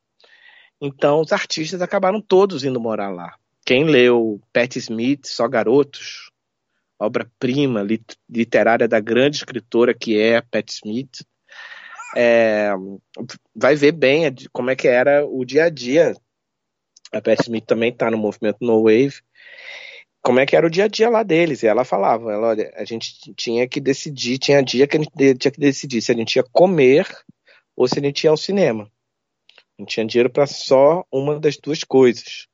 Então, 0.80 1.20
os 1.20 1.32
artistas 1.32 1.82
acabaram 1.82 2.20
todos 2.20 2.62
indo 2.62 2.80
morar 2.80 3.10
lá. 3.10 3.36
Quem 3.66 3.84
leu 3.84 4.40
Pat 4.52 4.76
Smith, 4.76 5.26
Só 5.26 5.48
Garotos, 5.48 6.30
obra-prima 6.96 7.84
literária 8.30 8.86
da 8.86 9.00
grande 9.00 9.38
escritora 9.38 9.92
que 9.92 10.18
é 10.18 10.40
Pat 10.40 10.70
Smith, 10.70 11.22
é, 12.16 12.70
vai 13.54 13.74
ver 13.74 13.92
bem 13.92 14.34
como 14.52 14.70
é 14.70 14.76
que 14.76 14.88
era 14.88 15.26
o 15.26 15.44
dia 15.44 15.64
a 15.64 15.70
dia. 15.70 16.14
A 17.12 17.20
Pat 17.20 17.40
Smith 17.40 17.64
também 17.64 17.90
está 17.90 18.10
no 18.10 18.18
movimento 18.18 18.58
No 18.60 18.82
Wave 18.82 19.22
como 20.22 20.40
é 20.40 20.46
que 20.46 20.54
era 20.54 20.66
o 20.66 20.70
dia 20.70 20.84
a 20.84 20.88
dia 20.88 21.08
lá 21.08 21.22
deles. 21.22 21.62
E 21.62 21.66
ela 21.66 21.84
falava, 21.84 22.30
ela, 22.30 22.48
olha, 22.48 22.70
a 22.76 22.84
gente 22.84 23.32
tinha 23.34 23.66
que 23.66 23.80
decidir, 23.80 24.38
tinha 24.38 24.62
dia 24.62 24.86
que 24.86 24.96
a 24.96 25.00
gente 25.00 25.10
tinha 25.38 25.50
que 25.50 25.60
decidir 25.60 26.02
se 26.02 26.12
a 26.12 26.14
gente 26.14 26.36
ia 26.36 26.44
comer 26.52 27.06
ou 27.76 27.88
se 27.88 27.98
a 27.98 28.02
gente 28.02 28.24
ia 28.24 28.30
ao 28.30 28.36
cinema. 28.36 28.90
Não 29.78 29.86
tinha 29.86 30.04
dinheiro 30.04 30.30
para 30.30 30.46
só 30.46 31.04
uma 31.10 31.38
das 31.38 31.56
duas 31.56 31.84
coisas. 31.84 32.46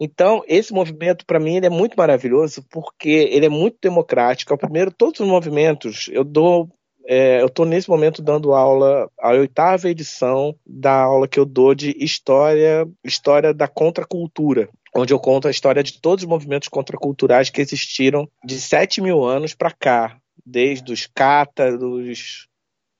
Então, 0.00 0.44
esse 0.46 0.72
movimento, 0.72 1.24
para 1.24 1.40
mim, 1.40 1.56
ele 1.56 1.66
é 1.66 1.70
muito 1.70 1.94
maravilhoso 1.96 2.62
porque 2.70 3.08
ele 3.08 3.46
é 3.46 3.48
muito 3.48 3.78
democrático. 3.80 4.52
É 4.52 4.54
o 4.54 4.58
primeiro, 4.58 4.92
todos 4.92 5.20
os 5.20 5.26
movimentos, 5.26 6.08
eu 6.12 6.22
dou. 6.22 6.68
É, 7.10 7.40
eu 7.40 7.46
estou 7.46 7.64
nesse 7.64 7.88
momento 7.88 8.20
dando 8.20 8.52
aula, 8.52 9.10
a 9.18 9.30
oitava 9.30 9.88
edição 9.88 10.54
da 10.66 10.92
aula 10.92 11.26
que 11.26 11.40
eu 11.40 11.46
dou 11.46 11.74
de 11.74 11.96
história, 11.98 12.86
história 13.02 13.54
da 13.54 13.66
contracultura 13.66 14.68
onde 14.94 15.12
eu 15.12 15.20
conto 15.20 15.48
a 15.48 15.50
história 15.50 15.82
de 15.82 16.00
todos 16.00 16.24
os 16.24 16.28
movimentos 16.28 16.68
contraculturais 16.68 17.50
que 17.50 17.60
existiram 17.60 18.28
de 18.44 18.60
7 18.60 19.00
mil 19.00 19.24
anos 19.24 19.54
para 19.54 19.70
cá, 19.70 20.18
desde 20.44 20.92
os 20.92 21.06
cátaros, 21.06 22.48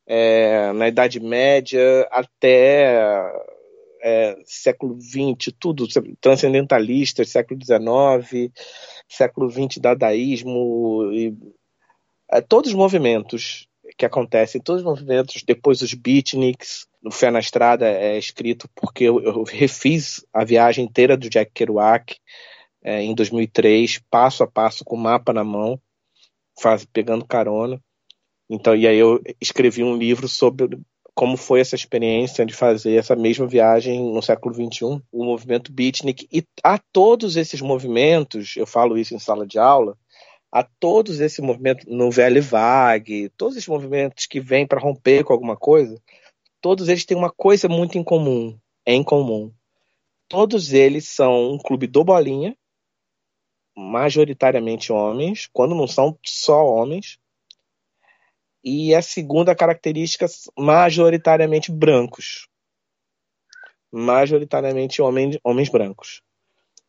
é, 0.07 0.73
na 0.73 0.89
Idade 0.89 1.21
Média, 1.21 2.07
até 2.11 3.31
é, 4.03 4.39
século 4.45 4.99
XX, 5.01 5.53
tudo, 5.59 5.87
transcendentalistas, 6.21 7.31
século 7.31 7.61
XIX, 7.63 8.53
século 9.09 9.51
XX, 9.51 9.79
dadaísmo, 9.79 11.11
e, 11.13 11.35
é, 12.31 12.41
todos 12.41 12.71
os 12.71 12.77
movimentos 12.77 13.68
que 13.99 14.07
acontecem, 14.07 14.61
todos 14.61 14.83
os 14.83 14.87
movimentos, 14.87 15.43
depois 15.43 15.83
os 15.83 15.93
beatniks, 15.93 16.87
no 17.03 17.11
Fé 17.11 17.31
na 17.31 17.41
Estrada 17.41 17.87
é 17.87 18.17
escrito 18.17 18.69
porque 18.75 19.05
eu, 19.05 19.21
eu 19.21 19.43
refiz 19.43 20.25
a 20.33 20.45
viagem 20.45 20.85
inteira 20.85 21.17
do 21.17 21.29
Jack 21.29 21.51
Kerouac 21.53 22.17
é, 22.83 23.03
em 23.03 23.15
2003, 23.15 24.01
passo 24.09 24.45
a 24.45 24.47
passo, 24.47 24.85
com 24.85 24.95
o 24.95 24.99
mapa 24.99 25.33
na 25.33 25.43
mão, 25.43 25.81
faz, 26.61 26.85
pegando 26.85 27.27
carona. 27.27 27.81
Então, 28.49 28.75
e 28.75 28.87
aí 28.87 28.97
eu 28.97 29.21
escrevi 29.41 29.83
um 29.83 29.97
livro 29.97 30.29
sobre 30.29 30.79
como 31.15 31.37
foi 31.37 31.59
essa 31.59 31.75
experiência 31.75 32.47
de 32.47 32.55
fazer 32.55 32.95
essa 32.95 33.17
mesma 33.17 33.45
viagem 33.45 34.01
no 34.15 34.23
século 34.23 34.55
XXI, 34.55 35.03
o 35.11 35.25
movimento 35.25 35.73
beatnik. 35.73 36.29
E 36.33 36.45
a 36.63 36.79
todos 36.79 37.37
esses 37.37 37.61
movimentos, 37.61 38.57
eu 38.57 38.65
falo 38.65 38.97
isso 38.97 39.17
em 39.17 39.19
sala 39.19 39.45
de 39.45 39.59
aula, 39.59 39.99
a 40.51 40.63
todos 40.63 41.21
esses 41.21 41.39
movimentos, 41.41 41.85
no 41.87 42.11
Velho 42.11 42.43
Vague, 42.43 43.29
todos 43.37 43.57
esses 43.57 43.69
movimentos 43.69 44.27
que 44.27 44.41
vêm 44.41 44.67
para 44.67 44.81
romper 44.81 45.25
com 45.25 45.33
alguma 45.33 45.57
coisa, 45.57 46.01
todos 46.61 46.89
eles 46.89 47.05
têm 47.05 47.17
uma 47.17 47.31
coisa 47.31 47.69
muito 47.69 47.99
em 47.99 48.05
comum, 48.05 48.59
em 48.87 49.03
comum. 49.03 49.53
Todos 50.29 50.73
eles 50.73 51.09
são 51.09 51.53
um 51.53 51.59
clube 51.59 51.87
do 51.87 52.05
bolinha, 52.05 52.57
majoritariamente 53.77 54.93
homens, 54.93 55.49
quando 55.53 55.75
não 55.75 55.87
são 55.87 56.19
só 56.25 56.67
homens. 56.67 57.19
E 58.65 58.95
a 58.95 59.01
segunda 59.01 59.55
característica, 59.55 60.27
majoritariamente 60.59 61.71
brancos. 61.71 62.49
Majoritariamente 63.91 65.01
homens, 65.01 65.39
homens 65.45 65.69
brancos. 65.69 66.23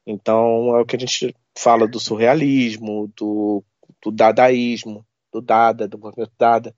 Então 0.05 0.75
é 0.75 0.81
o 0.81 0.85
que 0.85 0.95
a 0.95 0.99
gente 0.99 1.33
fala 1.59 1.85
do 1.87 1.99
surrealismo, 1.99 3.11
do, 3.17 3.63
do 4.01 4.11
dadaísmo, 4.11 5.05
do 5.31 5.41
Dada, 5.41 5.87
do 5.87 5.99
movimento 5.99 6.31
Dada, 6.39 6.73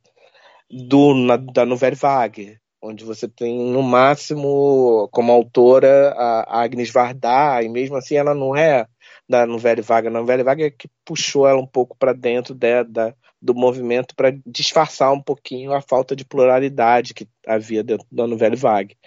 do, 0.70 1.14
na, 1.14 1.38
da 1.38 1.66
Nouvelle 1.66 1.96
Vague, 1.96 2.58
onde 2.82 3.06
você 3.06 3.28
tem 3.28 3.60
no 3.60 3.84
máximo 3.84 5.08
como 5.12 5.32
autora 5.32 6.14
a 6.18 6.64
Agnes 6.64 6.90
Varda, 6.90 7.62
e 7.62 7.70
mesmo 7.70 7.96
assim 7.96 8.16
ela 8.16 8.34
não 8.34 8.56
é 8.56 8.88
da 9.30 9.46
Nouvelle 9.46 9.84
Vague, 9.84 10.08
a 10.08 10.12
Nouvelle 10.12 10.44
Vague 10.44 10.64
é 10.64 10.72
que 10.72 10.90
puxou 11.06 11.48
ela 11.48 11.62
um 11.62 11.68
pouco 11.68 11.96
para 11.96 12.12
dentro 12.12 12.56
de, 12.56 12.84
da, 12.86 13.14
do 13.40 13.54
movimento 13.54 14.16
para 14.16 14.36
disfarçar 14.46 15.14
um 15.14 15.22
pouquinho 15.22 15.74
a 15.74 15.82
falta 15.82 16.16
de 16.16 16.26
pluralidade 16.26 17.14
que 17.14 17.28
havia 17.46 17.84
dentro 17.84 18.08
da 18.12 18.26
Nouvelle 18.26 18.56
Vague, 18.56 18.98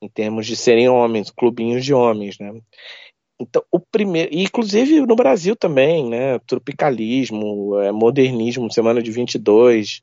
em 0.00 0.08
termos 0.08 0.46
de 0.46 0.56
serem 0.56 0.88
homens, 0.88 1.30
clubinhos 1.30 1.84
de 1.84 1.92
homens, 1.92 2.38
né? 2.38 2.52
Então, 3.40 3.62
o 3.70 3.78
primeiro, 3.78 4.30
inclusive 4.32 5.00
no 5.00 5.14
Brasil 5.14 5.54
também, 5.54 6.08
né? 6.08 6.38
Tropicalismo, 6.40 7.78
é, 7.80 7.92
modernismo, 7.92 8.72
semana 8.72 9.02
de 9.02 9.10
22, 9.12 10.02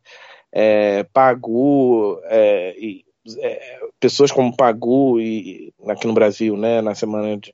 é, 0.53 1.03
Pagu, 1.03 2.19
é, 2.25 2.75
e, 2.79 3.05
é, 3.39 3.79
pessoas 3.99 4.31
como 4.31 4.55
Pagu 4.55 5.19
e, 5.19 5.73
aqui 5.87 6.07
no 6.07 6.13
Brasil, 6.13 6.55
né, 6.55 6.81
na 6.81 6.95
semana 6.95 7.37
de 7.37 7.53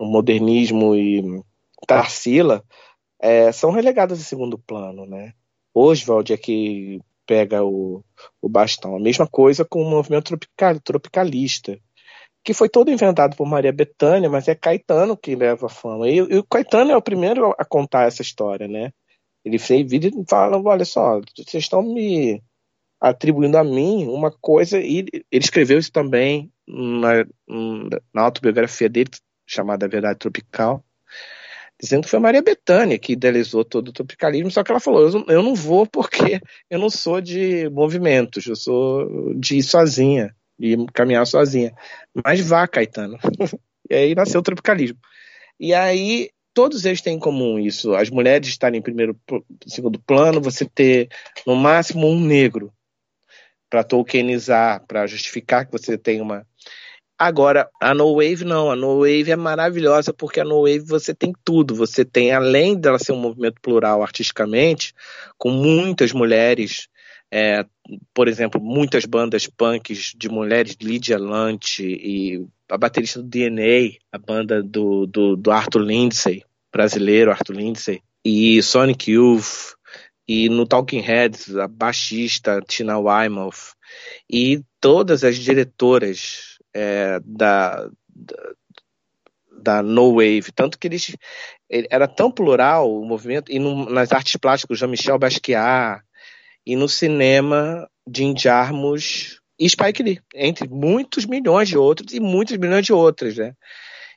modernismo 0.00 0.96
e 0.96 1.42
Tarsila, 1.86 2.64
é, 3.20 3.52
são 3.52 3.70
relegadas 3.70 4.20
a 4.20 4.24
segundo 4.24 4.58
plano, 4.58 5.06
né? 5.06 5.32
Oswald 5.74 6.32
é 6.32 6.36
que 6.36 7.00
pega 7.26 7.62
o, 7.62 8.02
o 8.42 8.48
bastão. 8.48 8.96
A 8.96 9.00
mesma 9.00 9.26
coisa 9.26 9.64
com 9.64 9.82
o 9.82 9.88
movimento 9.88 10.24
tropical, 10.24 10.80
tropicalista, 10.80 11.78
que 12.42 12.54
foi 12.54 12.68
todo 12.68 12.90
inventado 12.90 13.36
por 13.36 13.46
Maria 13.46 13.72
Bethânia, 13.72 14.30
mas 14.30 14.48
é 14.48 14.54
Caetano 14.54 15.16
que 15.16 15.34
leva 15.34 15.66
a 15.66 15.68
fama. 15.68 16.08
E, 16.08 16.16
e 16.16 16.38
o 16.38 16.44
Caetano 16.44 16.92
é 16.92 16.96
o 16.96 17.02
primeiro 17.02 17.54
a 17.58 17.64
contar 17.64 18.06
essa 18.06 18.22
história, 18.22 18.66
né? 18.66 18.92
Ele 19.44 19.58
fez 19.58 19.88
vídeo 19.90 20.10
e 20.10 20.24
fala: 20.28 20.60
olha 20.62 20.84
só, 20.84 21.20
vocês 21.36 21.64
estão 21.64 21.82
me 21.82 22.42
atribuindo 23.00 23.56
a 23.56 23.64
mim 23.64 24.06
uma 24.06 24.30
coisa, 24.30 24.78
e 24.78 24.98
ele 24.98 25.24
escreveu 25.32 25.78
isso 25.78 25.90
também 25.90 26.52
na, 26.68 27.24
na 28.12 28.22
autobiografia 28.22 28.88
dele, 28.88 29.10
chamada 29.46 29.88
Verdade 29.88 30.18
Tropical. 30.18 30.84
dizendo 31.80 32.02
que 32.02 32.10
foi 32.10 32.18
Maria 32.18 32.42
Bethânia 32.42 32.98
que 32.98 33.14
idealizou 33.14 33.64
todo 33.64 33.88
o 33.88 33.92
tropicalismo, 33.92 34.50
só 34.50 34.62
que 34.62 34.70
ela 34.70 34.80
falou, 34.80 35.08
eu, 35.08 35.24
eu 35.28 35.42
não 35.42 35.54
vou 35.54 35.86
porque 35.86 36.40
eu 36.68 36.78
não 36.78 36.90
sou 36.90 37.20
de 37.20 37.70
movimentos, 37.70 38.46
eu 38.46 38.56
sou 38.56 39.34
de 39.34 39.56
ir 39.56 39.62
sozinha, 39.62 40.34
de 40.60 40.76
caminhar 40.92 41.26
sozinha. 41.26 41.72
Mas 42.24 42.40
vá, 42.40 42.68
Caetano. 42.68 43.18
e 43.90 43.94
aí 43.94 44.14
nasceu 44.14 44.40
o 44.40 44.42
tropicalismo. 44.42 44.98
E 45.58 45.72
aí 45.72 46.30
todos 46.52 46.84
eles 46.84 47.00
têm 47.00 47.16
em 47.16 47.20
comum 47.20 47.58
isso, 47.58 47.94
as 47.94 48.10
mulheres 48.10 48.48
estarem 48.48 48.80
em 48.80 48.82
primeiro, 48.82 49.18
segundo 49.66 50.00
plano, 50.00 50.40
você 50.40 50.64
ter 50.66 51.08
no 51.46 51.54
máximo 51.54 52.06
um 52.08 52.20
negro 52.20 52.72
para 53.68 53.84
tokenizar, 53.84 54.84
para 54.86 55.06
justificar 55.06 55.64
que 55.64 55.72
você 55.72 55.96
tem 55.96 56.20
uma 56.20 56.46
Agora, 57.20 57.68
a 57.78 57.92
No 57.92 58.14
Wave 58.14 58.46
não, 58.46 58.70
a 58.70 58.76
No 58.76 59.00
Wave 59.00 59.30
é 59.30 59.36
maravilhosa 59.36 60.10
porque 60.10 60.40
a 60.40 60.44
No 60.44 60.62
Wave 60.62 60.86
você 60.86 61.14
tem 61.14 61.34
tudo. 61.44 61.74
Você 61.74 62.02
tem, 62.02 62.32
além 62.32 62.74
dela 62.74 62.98
ser 62.98 63.12
um 63.12 63.20
movimento 63.20 63.60
plural 63.60 64.02
artisticamente, 64.02 64.94
com 65.36 65.50
muitas 65.50 66.14
mulheres, 66.14 66.88
é, 67.30 67.64
por 68.12 68.26
exemplo, 68.26 68.60
muitas 68.60 69.04
bandas 69.04 69.46
punks 69.46 70.12
de 70.16 70.28
mulheres, 70.28 70.76
Lydia 70.80 71.18
Lunt 71.18 71.78
e 71.78 72.44
a 72.68 72.76
baterista 72.76 73.22
do 73.22 73.28
DNA, 73.28 73.98
a 74.12 74.18
banda 74.18 74.62
do, 74.62 75.06
do, 75.06 75.36
do 75.36 75.50
Arthur 75.50 75.82
Lindsay, 75.82 76.44
brasileiro 76.72 77.30
Arthur 77.30 77.56
Lindsay, 77.56 78.02
e 78.24 78.62
Sonic 78.62 79.10
Youth, 79.10 79.74
e 80.26 80.48
no 80.48 80.66
Talking 80.66 81.00
Heads, 81.00 81.56
a 81.56 81.66
baixista 81.66 82.60
Tina 82.66 82.98
Weymouth, 82.98 83.74
e 84.28 84.62
todas 84.80 85.24
as 85.24 85.36
diretoras 85.36 86.58
é, 86.74 87.20
da, 87.24 87.88
da, 88.08 88.52
da, 89.60 89.82
No 89.82 90.12
Wave, 90.14 90.52
tanto 90.54 90.78
que 90.78 90.86
eles 90.86 91.16
era 91.68 92.06
tão 92.06 92.30
plural 92.30 92.92
o 92.92 93.04
movimento, 93.04 93.50
e 93.50 93.58
no, 93.58 93.88
nas 93.88 94.12
artes 94.12 94.36
plásticas, 94.36 94.78
Jean-Michel 94.78 95.18
Basquiat, 95.18 96.02
e 96.66 96.76
no 96.76 96.88
cinema, 96.88 97.88
Jim 98.14 98.34
Jarmusch 98.36 99.38
e 99.58 99.68
Spike 99.68 100.02
Lee, 100.02 100.20
entre 100.34 100.68
muitos 100.68 101.26
milhões 101.26 101.68
de 101.68 101.76
outros 101.76 102.12
e 102.12 102.20
muitos 102.20 102.56
milhões 102.56 102.84
de 102.84 102.92
outros, 102.92 103.36
né? 103.36 103.54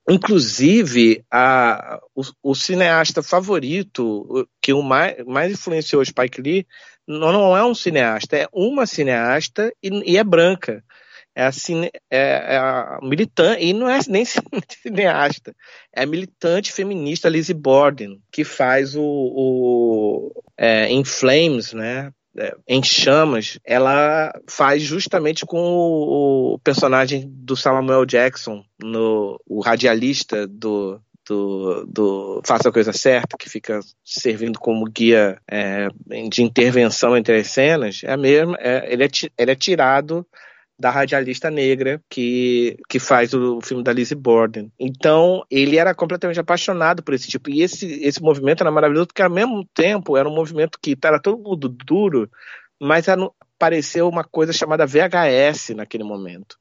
Inclusive, 0.09 1.23
a, 1.31 1.99
o, 2.13 2.23
o, 2.51 2.55
cineasta 2.55 3.23
favorito 3.23 4.47
que 4.61 4.73
o 4.73 4.81
mais, 4.81 5.15
mais 5.25 5.53
influenciou 5.53 6.03
Spike 6.03 6.41
Lee 6.41 6.67
não, 7.07 7.31
não 7.31 7.57
é 7.57 7.63
um 7.63 7.73
cineasta, 7.73 8.35
é 8.37 8.47
uma 8.51 8.85
cineasta 8.85 9.71
e, 9.81 10.11
e 10.11 10.17
é 10.17 10.23
branca 10.23 10.83
é 11.35 11.45
assim, 11.45 11.85
é, 12.11 12.19
é 12.19 12.57
a 12.57 12.99
militante, 13.01 13.63
e 13.63 13.73
não 13.73 13.89
é 13.89 13.99
nem 14.07 14.23
cineasta, 14.25 15.55
é 15.93 16.03
a 16.03 16.05
militante 16.05 16.71
feminista 16.71 17.29
Lizzie 17.29 17.55
Borden, 17.55 18.21
que 18.31 18.43
faz 18.43 18.95
o, 18.95 19.01
o 19.03 20.43
é, 20.57 20.91
In 20.91 21.03
Flames, 21.03 21.73
né? 21.73 22.11
É, 22.37 22.55
em 22.67 22.81
chamas, 22.81 23.59
ela 23.63 24.33
faz 24.47 24.81
justamente 24.81 25.45
com 25.45 25.59
o, 25.59 26.53
o, 26.53 26.59
personagem 26.59 27.29
do 27.29 27.55
Samuel 27.55 28.05
Jackson, 28.05 28.63
no, 28.81 29.39
o 29.47 29.61
radialista 29.61 30.47
do, 30.47 30.99
do, 31.27 31.85
do 31.85 32.41
Faça 32.43 32.69
a 32.69 32.71
Coisa 32.71 32.91
Certa, 32.91 33.37
que 33.37 33.49
fica 33.49 33.79
servindo 34.03 34.57
como 34.57 34.85
guia 34.85 35.39
é, 35.47 35.87
de 36.27 36.41
intervenção 36.41 37.15
entre 37.15 37.37
as 37.37 37.47
cenas, 37.47 38.01
é 38.03 38.11
a 38.11 38.17
mesma, 38.17 38.57
é, 38.59 38.91
ele, 38.91 39.03
é, 39.03 39.07
ele 39.37 39.51
é 39.51 39.55
tirado 39.55 40.25
da 40.83 40.89
radialista 40.89 41.49
negra 41.49 42.01
que, 42.09 42.77
que 42.89 42.99
faz 42.99 43.33
o, 43.33 43.61
filme 43.61 43.81
da 43.81 43.93
Lizzie 43.93 44.17
Borden. 44.17 44.69
Então, 44.77 45.41
ele 45.49 45.77
era 45.77 45.95
completamente 45.95 46.41
apaixonado 46.41 47.01
por 47.01 47.13
esse 47.13 47.29
tipo. 47.29 47.49
E 47.49 47.61
esse, 47.61 48.03
esse 48.03 48.21
movimento 48.21 48.59
era 48.59 48.69
maravilhoso, 48.69 49.07
porque 49.07 49.21
ao 49.21 49.29
mesmo 49.29 49.65
tempo 49.73 50.17
era 50.17 50.27
um 50.27 50.35
movimento 50.35 50.77
que 50.81 50.97
era 51.01 51.21
todo 51.21 51.41
mundo 51.41 51.69
duro, 51.69 52.29
mas 52.81 53.05
apareceu 53.07 54.09
uma 54.09 54.25
coisa 54.25 54.51
chamada 54.51 54.85
VHS 54.85 55.69
naquele 55.73 56.03
momento. 56.03 56.57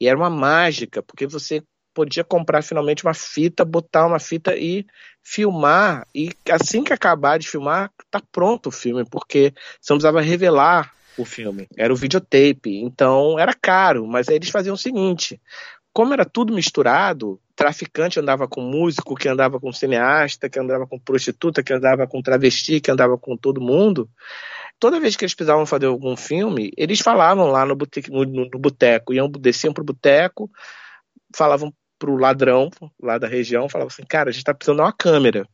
E 0.00 0.08
era 0.08 0.18
uma 0.18 0.30
mágica, 0.30 1.00
porque 1.00 1.24
você 1.24 1.62
podia 1.94 2.24
comprar 2.24 2.62
finalmente 2.62 3.04
uma 3.04 3.14
fita, 3.14 3.64
botar 3.64 4.04
uma 4.04 4.18
fita 4.18 4.56
e 4.56 4.84
filmar. 5.22 6.04
E 6.12 6.32
assim 6.50 6.82
que 6.82 6.92
acabar 6.92 7.38
de 7.38 7.48
filmar, 7.48 7.92
tá 8.10 8.20
pronto 8.32 8.66
o 8.66 8.72
filme, 8.72 9.04
porque 9.08 9.54
você 9.80 9.92
não 9.92 9.98
precisava 9.98 10.20
revelar 10.20 10.92
o 11.16 11.24
filme. 11.24 11.66
Era 11.76 11.92
o 11.92 11.96
videotape. 11.96 12.80
Então 12.82 13.38
era 13.38 13.54
caro, 13.54 14.06
mas 14.06 14.28
aí 14.28 14.36
eles 14.36 14.50
faziam 14.50 14.74
o 14.74 14.78
seguinte: 14.78 15.40
como 15.92 16.12
era 16.12 16.24
tudo 16.24 16.52
misturado, 16.52 17.40
traficante 17.56 18.20
andava 18.20 18.46
com 18.46 18.60
músico, 18.60 19.16
que 19.16 19.28
andava 19.28 19.58
com 19.58 19.72
cineasta, 19.72 20.48
que 20.48 20.58
andava 20.58 20.86
com 20.86 20.98
prostituta, 20.98 21.62
que 21.62 21.72
andava 21.72 22.06
com 22.06 22.22
travesti, 22.22 22.80
que 22.80 22.90
andava 22.90 23.18
com 23.18 23.36
todo 23.36 23.60
mundo. 23.60 24.08
Toda 24.78 25.00
vez 25.00 25.14
que 25.14 25.24
eles 25.24 25.34
precisavam 25.34 25.66
fazer 25.66 25.86
algum 25.86 26.16
filme, 26.16 26.72
eles 26.76 27.00
falavam 27.00 27.48
lá 27.48 27.66
no 27.66 27.76
boteco, 27.76 28.10
no, 28.10 28.24
no 28.24 28.58
boteco 28.58 29.12
iam, 29.12 29.28
desciam 29.28 29.74
pro 29.74 29.84
boteco, 29.84 30.50
falavam 31.36 31.72
pro 31.98 32.16
ladrão 32.16 32.70
lá 32.98 33.18
da 33.18 33.28
região, 33.28 33.68
falavam 33.68 33.88
assim, 33.92 34.04
cara, 34.08 34.30
a 34.30 34.32
gente 34.32 34.44
tá 34.44 34.54
precisando 34.54 34.78
de 34.78 34.82
uma 34.82 34.92
câmera. 34.92 35.46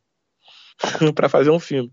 para 1.14 1.28
fazer 1.28 1.50
um 1.50 1.58
filme. 1.58 1.90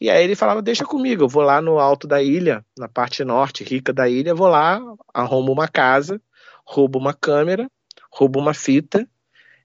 E 0.00 0.08
aí 0.08 0.24
ele 0.24 0.36
falava: 0.36 0.62
Deixa 0.62 0.84
comigo, 0.84 1.24
eu 1.24 1.28
vou 1.28 1.42
lá 1.42 1.60
no 1.60 1.78
alto 1.78 2.06
da 2.06 2.22
ilha, 2.22 2.64
na 2.78 2.88
parte 2.88 3.24
norte, 3.24 3.64
rica 3.64 3.92
da 3.92 4.08
ilha, 4.08 4.34
vou 4.34 4.48
lá, 4.48 4.80
arrumo 5.12 5.52
uma 5.52 5.68
casa, 5.68 6.20
roubo 6.64 6.98
uma 6.98 7.14
câmera, 7.14 7.68
roubo 8.12 8.38
uma 8.38 8.54
fita. 8.54 9.06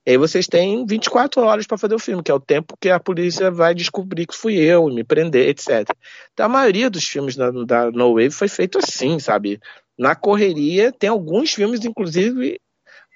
E 0.06 0.12
aí 0.12 0.18
vocês 0.18 0.46
têm 0.46 0.86
24 0.86 1.42
horas 1.42 1.66
para 1.66 1.80
fazer 1.80 1.96
o 1.96 2.00
filme, 2.00 2.22
que 2.22 2.30
é 2.30 2.34
o 2.34 2.40
tempo 2.40 2.78
que 2.80 2.92
a 2.92 3.00
polícia 3.00 3.50
vai 3.50 3.74
descobrir 3.74 4.28
que 4.28 4.36
fui 4.36 4.56
eu, 4.56 4.86
me 4.88 5.04
prender, 5.04 5.50
etc. 5.50 5.90
Então 6.32 6.46
a 6.46 6.50
maioria 6.50 6.92
dos 6.92 7.04
filmes 7.06 7.36
da, 7.36 7.50
da 7.50 7.92
No 7.92 8.14
Wave 8.14 8.30
foi 8.30 8.48
feito 8.48 8.78
assim, 8.78 9.18
sabe? 9.18 9.60
Na 9.98 10.16
correria, 10.16 10.92
tem 10.92 11.10
alguns 11.10 11.54
filmes, 11.54 11.84
inclusive, 11.84 12.60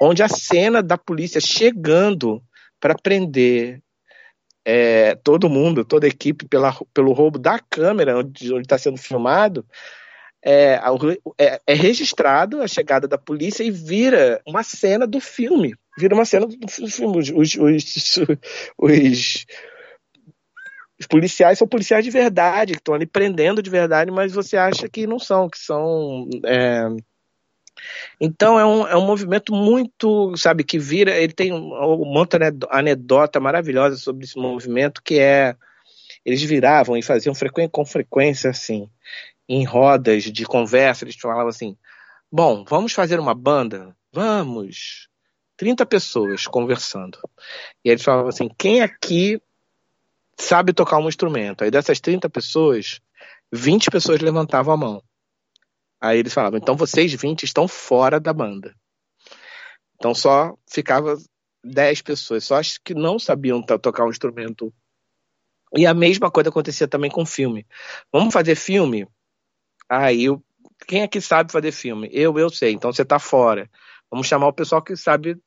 onde 0.01 0.23
a 0.23 0.27
cena 0.27 0.81
da 0.81 0.97
polícia 0.97 1.39
chegando 1.39 2.41
para 2.79 2.95
prender 2.95 3.83
é, 4.65 5.15
todo 5.15 5.50
mundo, 5.50 5.86
toda 5.86 6.06
a 6.06 6.10
equipe, 6.10 6.48
pela, 6.48 6.76
pelo 6.93 7.13
roubo 7.13 7.39
da 7.39 7.60
câmera 7.60 8.17
onde 8.17 8.54
está 8.60 8.78
sendo 8.78 8.98
filmado, 8.98 9.65
é, 10.43 10.80
é, 11.38 11.62
é, 11.67 11.74
registrado 11.74 12.62
a 12.62 12.67
chegada 12.67 13.08
da 13.08 13.17
polícia 13.17 13.63
e 13.63 13.72
vira 13.72 14.41
uma 14.45 14.63
cena 14.63 15.06
do 15.06 15.19
filme. 15.19 15.76
Vira 15.98 16.15
uma 16.15 16.26
cena 16.26 16.48
do 16.48 16.67
filme. 16.67 17.19
Os, 17.19 17.30
os, 17.30 17.56
os, 17.56 18.17
os, 18.78 19.45
os 21.00 21.08
policiais 21.08 21.58
são 21.58 21.67
policiais 21.67 22.04
de 22.04 22.12
verdade, 22.12 22.74
que 22.74 22.80
estão 22.80 22.93
ali 22.93 23.06
prendendo 23.06 23.62
de 23.62 23.69
verdade, 23.69 24.12
mas 24.12 24.34
você 24.34 24.58
acha 24.58 24.88
que 24.88 25.08
não 25.08 25.19
são, 25.19 25.50
que 25.50 25.58
são 25.58 26.28
é, 26.45 26.88
então 28.20 28.60
é 28.60 28.65
um, 28.65 28.88
é 28.88 28.96
um 28.96 29.06
movimento 29.06 29.54
muito, 29.54 30.36
sabe, 30.38 30.63
que 30.63 30.78
vira. 30.80 31.18
Ele 31.18 31.34
tem 31.34 31.54
um 31.54 32.06
monte 32.06 32.38
de 32.38 32.68
anedota 32.70 33.39
maravilhosa 33.39 33.98
sobre 33.98 34.26
esse 34.26 34.38
movimento 34.38 35.02
que 35.04 35.20
é. 35.20 35.56
Eles 36.26 36.42
viravam 36.44 36.98
e 36.98 37.02
faziam 37.02 37.34
frequ 37.34 37.70
com 37.70 37.86
frequência, 37.86 38.50
assim, 38.50 38.89
em 39.50 39.63
rodas 39.63 40.24
de 40.24 40.46
conversa, 40.46 41.04
eles 41.04 41.15
falavam 41.15 41.48
assim: 41.48 41.76
bom, 42.32 42.63
vamos 42.63 42.94
fazer 42.94 43.20
uma 43.20 43.34
banda? 43.34 43.96
Vamos! 44.13 45.10
30 45.58 45.86
pessoas 45.86 46.48
conversando. 46.48 47.18
E 47.84 47.89
eles 47.89 48.04
falavam 48.04 48.30
assim: 48.30 48.50
quem 48.58 48.82
aqui 48.82 49.42
sabe 50.38 50.72
tocar 50.72 51.00
um 51.00 51.10
instrumento? 51.10 51.63
Aí 51.63 51.72
dessas 51.72 52.00
30 52.00 52.30
pessoas, 52.30 53.02
20 53.52 53.89
pessoas 53.89 54.22
levantavam 54.22 54.74
a 54.74 54.78
mão. 54.78 55.04
Aí 56.01 56.19
eles 56.19 56.33
falavam, 56.33 56.57
então 56.57 56.75
vocês 56.75 57.13
20 57.13 57.43
estão 57.43 57.67
fora 57.67 58.19
da 58.19 58.31
banda. 58.31 58.73
Então 59.95 60.15
só 60.15 60.57
ficava 60.69 61.17
10 61.63 62.01
pessoas, 62.01 62.45
só 62.45 62.55
as 62.55 62.77
que 62.77 62.93
não 62.93 63.19
sabiam 63.19 63.62
tocar 63.62 64.05
um 64.05 64.09
instrumento. 64.09 64.73
E 65.75 65.85
a 65.85 65.93
mesma 65.93 66.31
coisa 66.31 66.49
acontecia 66.49 66.88
também 66.88 67.12
com 67.12 67.25
filme. 67.25 67.67
Vamos 68.12 68.33
fazer 68.33 68.55
filme? 68.55 69.07
Aí, 69.88 70.25
quem 70.88 71.01
é 71.01 71.07
que 71.07 71.19
sabe 71.19 71.51
fazer 71.51 71.71
filme? 71.71 72.09
Eu, 72.12 72.38
eu 72.39 72.49
sei, 72.49 72.71
então 72.73 72.91
você 72.91 73.01
está 73.01 73.19
fora. 73.19 73.69
Vamos 74.09 74.27
chamar 74.27 74.47
o 74.47 74.53
pessoal 74.53 74.81
que 74.81 74.95
sabe 74.95 75.38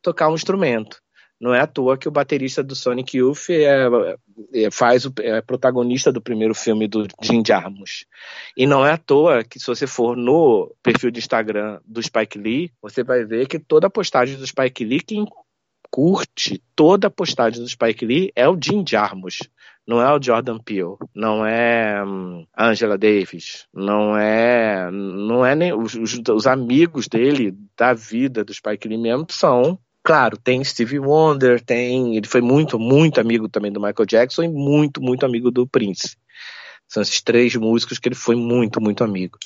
tocar 0.00 0.28
um 0.28 0.34
instrumento. 0.34 1.00
Não 1.42 1.52
é 1.52 1.58
à 1.58 1.66
toa 1.66 1.98
que 1.98 2.06
o 2.06 2.12
baterista 2.12 2.62
do 2.62 2.76
Sonic 2.76 3.16
Youth 3.16 3.50
é, 3.50 3.88
é, 4.54 4.70
faz 4.70 5.04
o, 5.04 5.12
é 5.18 5.40
protagonista 5.40 6.12
do 6.12 6.20
primeiro 6.20 6.54
filme 6.54 6.86
do 6.86 7.04
Jim 7.20 7.42
Jarmusch. 7.44 8.06
E 8.56 8.64
não 8.64 8.86
é 8.86 8.92
à 8.92 8.96
toa 8.96 9.42
que 9.42 9.58
se 9.58 9.66
você 9.66 9.84
for 9.84 10.16
no 10.16 10.72
perfil 10.84 11.10
de 11.10 11.18
Instagram 11.18 11.80
do 11.84 12.00
Spike 12.00 12.38
Lee, 12.38 12.70
você 12.80 13.02
vai 13.02 13.24
ver 13.24 13.48
que 13.48 13.58
toda 13.58 13.88
a 13.88 13.90
postagem 13.90 14.36
do 14.36 14.46
Spike 14.46 14.84
Lee, 14.84 15.00
quem 15.00 15.26
curte 15.90 16.62
toda 16.76 17.08
a 17.08 17.10
postagem 17.10 17.60
do 17.60 17.68
Spike 17.68 18.06
Lee 18.06 18.30
é 18.36 18.48
o 18.48 18.56
Jim 18.56 18.84
Jarmusch. 18.88 19.40
Não 19.84 20.00
é 20.00 20.14
o 20.14 20.22
Jordan 20.22 20.60
Peele, 20.60 20.94
não 21.12 21.44
é 21.44 22.04
hum, 22.04 22.46
Angela 22.56 22.96
Davis, 22.96 23.66
não 23.74 24.16
é, 24.16 24.88
não 24.92 25.44
é 25.44 25.56
nem 25.56 25.72
os, 25.72 25.94
os 25.96 26.46
amigos 26.46 27.08
dele 27.08 27.52
da 27.76 27.92
vida 27.92 28.44
do 28.44 28.54
Spike 28.54 28.86
Lee 28.86 28.96
mesmo 28.96 29.26
são 29.28 29.76
Claro, 30.04 30.36
tem 30.36 30.64
Stevie 30.64 30.98
Wonder, 30.98 31.60
tem. 31.62 32.16
Ele 32.16 32.26
foi 32.26 32.40
muito, 32.40 32.78
muito 32.78 33.20
amigo 33.20 33.48
também 33.48 33.70
do 33.70 33.80
Michael 33.80 34.06
Jackson 34.06 34.42
e 34.42 34.48
muito, 34.48 35.00
muito 35.00 35.24
amigo 35.24 35.50
do 35.50 35.66
Prince. 35.66 36.16
São 36.88 37.02
esses 37.02 37.22
três 37.22 37.54
músicos 37.54 37.98
que 37.98 38.08
ele 38.08 38.14
foi 38.14 38.34
muito, 38.34 38.80
muito 38.80 39.04
amigo. 39.04 39.38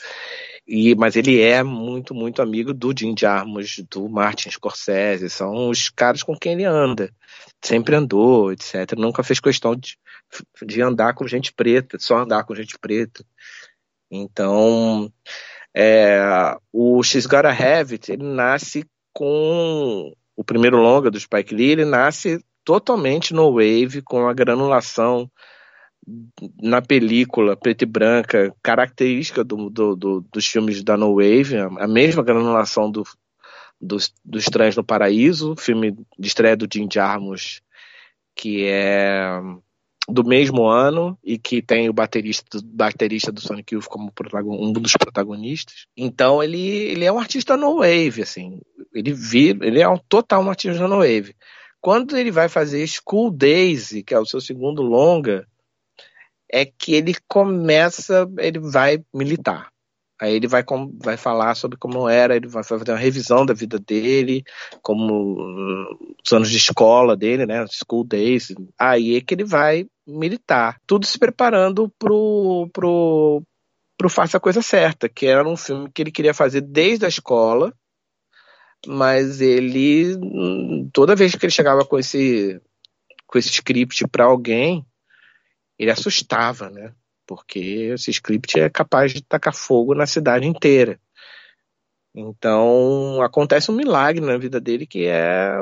E, 0.67 0.97
mas 0.97 1.15
ele 1.15 1.41
é 1.41 1.63
muito, 1.63 2.13
muito 2.13 2.43
amigo 2.43 2.75
do 2.75 2.93
Jim 2.97 3.15
Jarmusch, 3.17 3.83
do 3.89 4.09
Martin 4.09 4.51
Scorsese, 4.51 5.31
são 5.31 5.71
os 5.71 5.89
caras 5.91 6.25
com 6.25 6.37
quem 6.37 6.55
ele 6.55 6.65
anda. 6.65 7.13
Sempre 7.63 7.95
andou, 7.95 8.51
etc. 8.51 8.99
Nunca 8.99 9.23
fez 9.23 9.39
questão 9.39 9.77
de, 9.77 9.97
de 10.65 10.83
andar 10.83 11.15
com 11.15 11.29
gente 11.29 11.53
preta, 11.53 11.99
só 12.01 12.19
andar 12.19 12.43
com 12.45 12.55
gente 12.55 12.77
preta. 12.81 13.25
Então, 14.11 15.13
é, 15.75 16.57
o 16.73 17.03
She's 17.03 17.27
Gotta 17.27 17.51
Have 17.51 17.95
It, 17.95 18.11
ele 18.11 18.25
nasce 18.25 18.85
com 19.13 20.13
o 20.37 20.45
primeiro 20.45 20.77
longa 20.77 21.11
do 21.11 21.19
Spike 21.19 21.55
Lee, 21.55 21.71
ele 21.71 21.85
nasce 21.85 22.45
totalmente 22.65 23.33
no 23.33 23.53
wave, 23.53 24.03
com 24.03 24.29
a 24.29 24.35
granulação 24.35 25.31
na 26.63 26.81
película 26.81 27.57
preta 27.57 27.85
e 27.85 27.87
branca, 27.87 28.55
característica 28.63 29.43
do, 29.43 29.69
do, 29.69 29.97
do, 29.97 30.21
dos 30.33 30.47
filmes 30.47 30.83
da 30.83 30.97
No 30.97 31.15
Wave, 31.15 31.57
a 31.79 31.89
mesma 31.89 32.23
granulação 32.23 32.91
do, 32.91 33.03
dos, 33.81 34.13
dos 34.25 34.45
Trans 34.45 34.77
no 34.77 34.85
Paraíso, 34.85 35.57
filme 35.57 35.93
de 36.19 36.29
estreia 36.29 36.57
do 36.57 36.69
Jim 36.73 36.89
Jarmusch, 36.93 37.61
que 38.37 38.67
é 38.67 39.41
do 40.09 40.25
mesmo 40.25 40.67
ano 40.67 41.19
e 41.23 41.37
que 41.37 41.61
tem 41.61 41.89
o 41.89 41.93
baterista, 41.93 42.61
baterista 42.65 43.33
do 43.33 43.41
Sonic 43.41 43.75
Youth 43.75 43.87
como 43.87 44.13
um 44.47 44.73
dos 44.73 44.93
protagonistas. 44.93 45.87
Então 45.97 46.43
ele, 46.43 46.61
ele 46.61 47.05
é 47.05 47.13
um 47.13 47.19
artista 47.19 47.57
no 47.57 47.79
wave, 47.79 48.23
assim. 48.23 48.61
Ele 48.95 49.13
vira, 49.13 49.67
ele 49.67 49.81
é 49.81 49.89
um 49.89 49.99
total 49.99 50.43
um 50.43 50.51
artista 50.51 50.87
no 50.87 50.99
wave. 50.99 51.35
Quando 51.81 52.17
ele 52.17 52.31
vai 52.31 52.49
fazer 52.49 52.87
School 52.87 53.31
Days, 53.31 53.91
que 54.07 54.15
é 54.15 54.19
o 54.19 54.27
seu 54.27 54.41
segundo 54.41 54.83
longa, 54.83 55.47
é 56.51 56.65
que 56.65 56.95
ele 56.95 57.15
começa, 57.29 58.29
ele 58.39 58.61
vai 58.61 59.05
militar. 59.13 59.71
Aí 60.19 60.35
ele 60.35 60.49
vai, 60.49 60.65
vai 61.03 61.17
falar 61.17 61.55
sobre 61.55 61.77
como 61.77 62.09
era, 62.09 62.35
ele 62.35 62.49
vai 62.49 62.65
fazer 62.65 62.91
uma 62.91 62.97
revisão 62.97 63.45
da 63.45 63.53
vida 63.53 63.79
dele, 63.79 64.43
como 64.81 65.37
os 66.25 66.33
anos 66.33 66.51
de 66.51 66.57
escola 66.57 67.15
dele, 67.15 67.45
né, 67.45 67.67
school 67.69 68.03
days. 68.03 68.55
Aí 68.79 69.17
é 69.17 69.21
que 69.21 69.35
ele 69.35 69.45
vai 69.45 69.87
militar. 70.07 70.81
Tudo 70.87 71.07
se 71.07 71.19
preparando 71.19 71.89
pro, 71.99 72.69
pro, 72.73 73.43
pro 73.97 74.09
Faça 74.09 74.37
a 74.37 74.41
Coisa 74.41 74.63
Certa, 74.63 75.09
que 75.09 75.27
era 75.27 75.47
um 75.47 75.57
filme 75.57 75.91
que 75.91 76.03
ele 76.03 76.13
queria 76.13 76.35
fazer 76.35 76.61
desde 76.61 77.05
a 77.05 77.09
escola, 77.09 77.75
mas 78.87 79.41
ele, 79.41 80.17
toda 80.93 81.17
vez 81.17 81.35
que 81.35 81.45
ele 81.45 81.53
chegava 81.53 81.85
com 81.85 81.99
esse, 81.99 82.61
com 83.27 83.39
esse 83.39 83.51
script 83.51 84.07
para 84.09 84.25
alguém, 84.25 84.87
ele 85.79 85.91
assustava, 85.91 86.71
né? 86.71 86.95
Porque 87.27 87.91
esse 87.95 88.11
script 88.11 88.59
é 88.59 88.71
capaz 88.71 89.13
de 89.13 89.23
tacar 89.23 89.55
fogo 89.55 89.95
na 89.95 90.07
cidade 90.07 90.47
inteira. 90.47 91.01
Então 92.17 93.21
acontece 93.23 93.71
um 93.71 93.75
milagre 93.75 94.25
na 94.25 94.39
vida 94.39 94.59
dele 94.59 94.87
que 94.87 95.05
é 95.07 95.55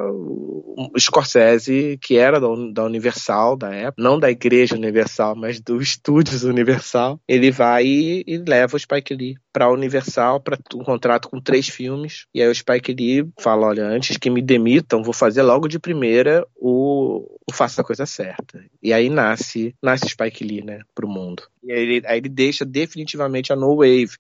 o 0.77 0.99
Scorsese, 0.99 1.99
que 2.01 2.17
era 2.17 2.41
da 2.41 2.85
Universal 2.85 3.57
da 3.57 3.73
época, 3.73 4.03
não 4.03 4.19
da 4.19 4.31
Igreja 4.31 4.75
Universal, 4.75 5.35
mas 5.37 5.61
do 5.61 5.81
Estúdios 5.81 6.45
Universal. 6.45 7.21
Ele 7.29 7.51
vai 7.51 7.85
e, 7.87 8.43
leva 8.47 8.77
o 8.77 8.79
Spike 8.79 9.15
Lee 9.15 9.37
para 9.53 9.67
a 9.67 9.73
Universal 9.73 10.41
para 10.41 10.59
um 10.75 10.83
contrato 10.83 11.29
com 11.29 11.41
três 11.41 11.69
filmes. 11.69 12.27
E 12.35 12.43
aí 12.43 12.49
o 12.49 12.55
Spike 12.55 12.93
Lee 12.93 13.29
fala: 13.39 13.69
olha, 13.69 13.85
antes 13.87 14.17
que 14.17 14.29
me 14.31 14.43
demitam, 14.43 15.03
vou 15.03 15.15
fazer 15.15 15.43
logo 15.43 15.69
de 15.69 15.79
primeira 15.79 16.47
o, 16.57 17.39
o 17.49 17.53
Faça 17.53 17.81
a 17.81 17.85
Coisa 17.85 18.05
Certa. 18.05 18.65
E 18.83 18.93
aí 18.93 19.09
nasce, 19.09 19.75
nasce 19.83 20.09
Spike 20.09 20.45
Lee, 20.45 20.65
né, 20.65 20.81
pro 20.95 21.09
mundo. 21.09 21.45
E 21.63 21.73
aí 21.73 21.81
ele, 21.81 22.07
aí 22.07 22.19
ele 22.19 22.29
deixa 22.29 22.65
definitivamente 22.65 23.53
a 23.53 23.57
No 23.57 23.77
Wave, 23.77 24.11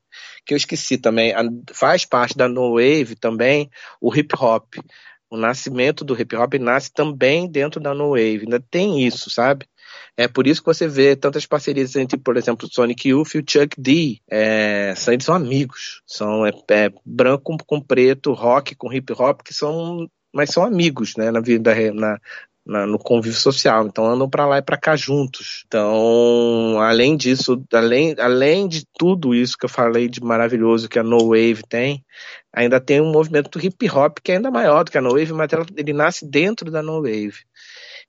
que 0.47 0.55
eu 0.55 0.57
esqueci 0.57 0.97
também, 0.97 1.35
a, 1.35 1.42
faz 1.73 2.05
parte 2.05 2.24
da 2.33 2.49
No 2.49 2.75
Wave 2.75 3.17
também 3.17 3.71
o 4.01 4.15
hip 4.15 4.35
hop. 4.39 4.75
O 5.31 5.37
nascimento 5.37 6.05
do 6.05 6.19
hip 6.19 6.37
hop 6.37 6.55
nasce 6.55 6.93
também 6.93 7.51
dentro 7.51 7.81
da 7.81 7.93
No 7.93 8.11
Wave. 8.11 8.43
Ainda 8.43 8.61
tem 8.61 9.05
isso, 9.05 9.29
sabe? 9.31 9.67
É 10.17 10.29
por 10.29 10.47
isso 10.47 10.61
que 10.61 10.67
você 10.67 10.87
vê 10.87 11.17
tantas 11.17 11.45
parcerias 11.45 11.97
entre, 11.97 12.17
por 12.17 12.37
exemplo, 12.37 12.69
Sonic 12.71 13.09
Youth 13.09 13.35
e 13.35 13.39
o 13.39 13.45
Chuck 13.47 13.81
D. 13.81 14.21
É, 14.31 14.95
são, 14.97 15.19
são 15.21 15.35
amigos. 15.35 16.03
São 16.07 16.47
é, 16.47 16.53
é, 16.71 16.93
branco 17.05 17.57
com 17.67 17.81
preto, 17.81 18.33
rock 18.33 18.75
com 18.77 18.93
hip 18.93 19.13
hop, 19.13 19.43
que 19.43 19.53
são 19.53 20.09
mas 20.35 20.51
são 20.51 20.65
amigos, 20.65 21.15
né, 21.17 21.31
na 21.31 21.41
vida, 21.41 21.73
na, 21.93 22.19
na, 22.66 22.87
no 22.87 22.98
convívio 22.98 23.38
social. 23.38 23.87
Então 23.87 24.07
andam 24.07 24.29
para 24.29 24.46
lá 24.46 24.59
e 24.59 24.62
para 24.62 24.77
cá 24.77 24.96
juntos. 24.96 25.64
Então, 25.66 26.79
além 26.81 27.16
disso, 27.16 27.62
além, 27.72 28.14
além 28.18 28.66
de 28.66 28.85
tudo 28.98 29.35
isso 29.35 29.57
que 29.59 29.66
eu 29.66 29.68
falei 29.68 30.09
de 30.09 30.22
maravilhoso 30.22 30.88
que 30.88 30.98
a 30.98 31.03
No 31.03 31.29
Wave 31.29 31.62
tem, 31.68 32.05
ainda 32.53 32.81
tem 32.81 33.00
um 33.00 33.11
movimento 33.11 33.50
do 33.50 33.64
hip 33.64 33.90
hop 33.90 34.18
que 34.22 34.33
é 34.33 34.37
ainda 34.37 34.50
maior 34.50 34.85
do 34.85 34.90
que 34.90 34.98
a 34.98 35.00
No 35.00 35.11
Wave, 35.11 35.33
mas 35.33 35.50
ele 35.77 35.92
nasce 35.92 36.29
dentro 36.29 36.70
da 36.70 36.83
No 36.83 37.03
Wave. 37.03 37.44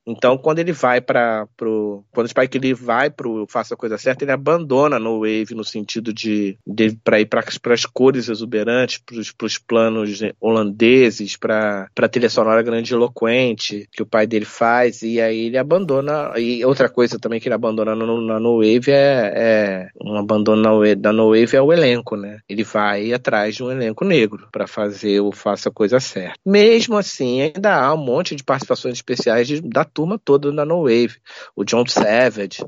Então, 0.06 0.38
quando 0.38 0.60
ele 0.60 0.72
vai 0.72 1.02
para 1.02 1.48
pro 1.58 2.04
quando 2.12 2.28
o 2.28 2.30
Spike 2.30 2.60
Lee 2.60 2.74
vai 2.74 3.10
pro 3.10 3.46
faça 3.50 3.74
a 3.74 3.78
coisa 3.78 3.98
certa, 3.98 4.24
ele 4.24 4.32
abandona 4.32 5.00
no 5.00 5.20
wave 5.20 5.56
no 5.56 5.64
sentido 5.64 6.14
de, 6.14 6.58
de 6.66 6.98
para 7.04 7.20
ir 7.20 7.26
para 7.26 7.44
as 7.74 7.86
cores 7.86 8.30
exuberantes, 8.30 9.00
para 9.00 9.46
os 9.46 9.58
planos 9.58 10.20
holandeses, 10.40 11.36
para 11.36 11.90
para 11.94 12.10
trilha 12.10 12.30
sonora 12.30 12.62
grandiloquente 12.62 13.88
que 13.92 14.04
o 14.04 14.06
pai 14.06 14.28
dele 14.28 14.46
faz 14.46 15.02
e 15.02 15.20
aí 15.20 15.48
ele 15.48 15.58
abandona. 15.58 16.34
E 16.38 16.64
outra 16.66 16.90
coisa 16.90 17.20
também 17.20 17.40
que 17.40 17.48
ele 17.48 17.56
abandona 17.56 17.96
no, 17.96 18.22
na 18.22 18.40
no 18.40 18.58
wave 18.58 18.92
é, 18.92 19.34
é 19.36 19.88
um 20.02 20.18
abandono 20.18 20.96
da 20.96 21.12
no 21.12 21.30
wave 21.30 21.56
é 21.56 21.62
o 21.62 21.74
elenco, 21.74 22.16
né? 22.16 22.40
Ele 22.48 22.64
vai 22.64 23.14
atrás 23.14 23.56
de 23.56 23.64
um 23.64 23.72
elenco 23.72 24.06
negro 24.06 24.48
para 24.52 24.68
fazer 24.68 25.20
o 25.22 25.32
faça 25.32 25.70
a 25.70 25.72
coisa 25.72 26.00
certa. 26.00 26.36
Mesmo 26.46 26.98
assim, 26.98 27.42
ainda 27.42 27.76
há 27.76 27.94
um 27.94 27.98
monte 27.98 28.36
de 28.36 28.44
participações 28.44 28.96
especiais 28.96 29.48
de, 29.48 29.62
da 29.62 29.84
turma 29.96 30.20
toda 30.20 30.52
da 30.52 30.66
No 30.66 30.84
Wave. 30.84 31.16
O 31.56 31.64
John 31.64 31.88
Savage 31.88 32.64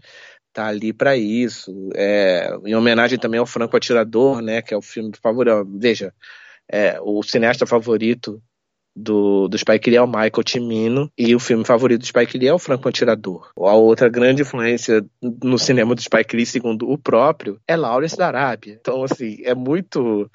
tá 0.54 0.68
ali 0.68 0.94
para 0.94 1.16
isso. 1.18 1.72
É, 1.94 2.50
em 2.66 2.74
homenagem 2.74 3.20
também 3.20 3.40
ao 3.40 3.46
Franco 3.46 3.78
Atirador, 3.78 4.42
né, 4.42 4.62
que 4.62 4.74
é 4.74 4.78
o 4.78 4.82
filme 4.82 5.12
favorito. 5.22 5.68
Veja, 5.78 6.13
é, 6.72 6.98
o 7.02 7.22
cineasta 7.22 7.66
favorito 7.66 8.42
do, 8.96 9.48
do 9.48 9.58
Spike 9.58 9.92
Lee 9.92 9.98
é 9.98 10.02
o 10.02 10.08
Michael 10.08 10.44
Cimino 10.48 11.12
e 11.16 11.36
o 11.36 11.40
filme 11.40 11.63
favorito 11.63 12.00
do 12.00 12.08
Spike 12.08 12.38
Lee 12.38 12.48
é 12.48 12.54
o 12.54 12.58
Franco 12.58 12.90
Atirador. 12.90 13.52
A 13.56 13.76
outra 13.76 14.10
grande 14.10 14.42
influência 14.42 15.06
no 15.44 15.60
cinema 15.60 15.94
do 15.94 16.02
Spike 16.02 16.36
Lee, 16.36 16.46
segundo 16.46 16.90
o 16.90 16.98
próprio, 16.98 17.60
é 17.68 17.76
Lawrence 17.76 18.18
da 18.18 18.28
Arábia. 18.28 18.78
Então, 18.80 19.04
assim, 19.04 19.38
é 19.44 19.54
muito... 19.54 20.30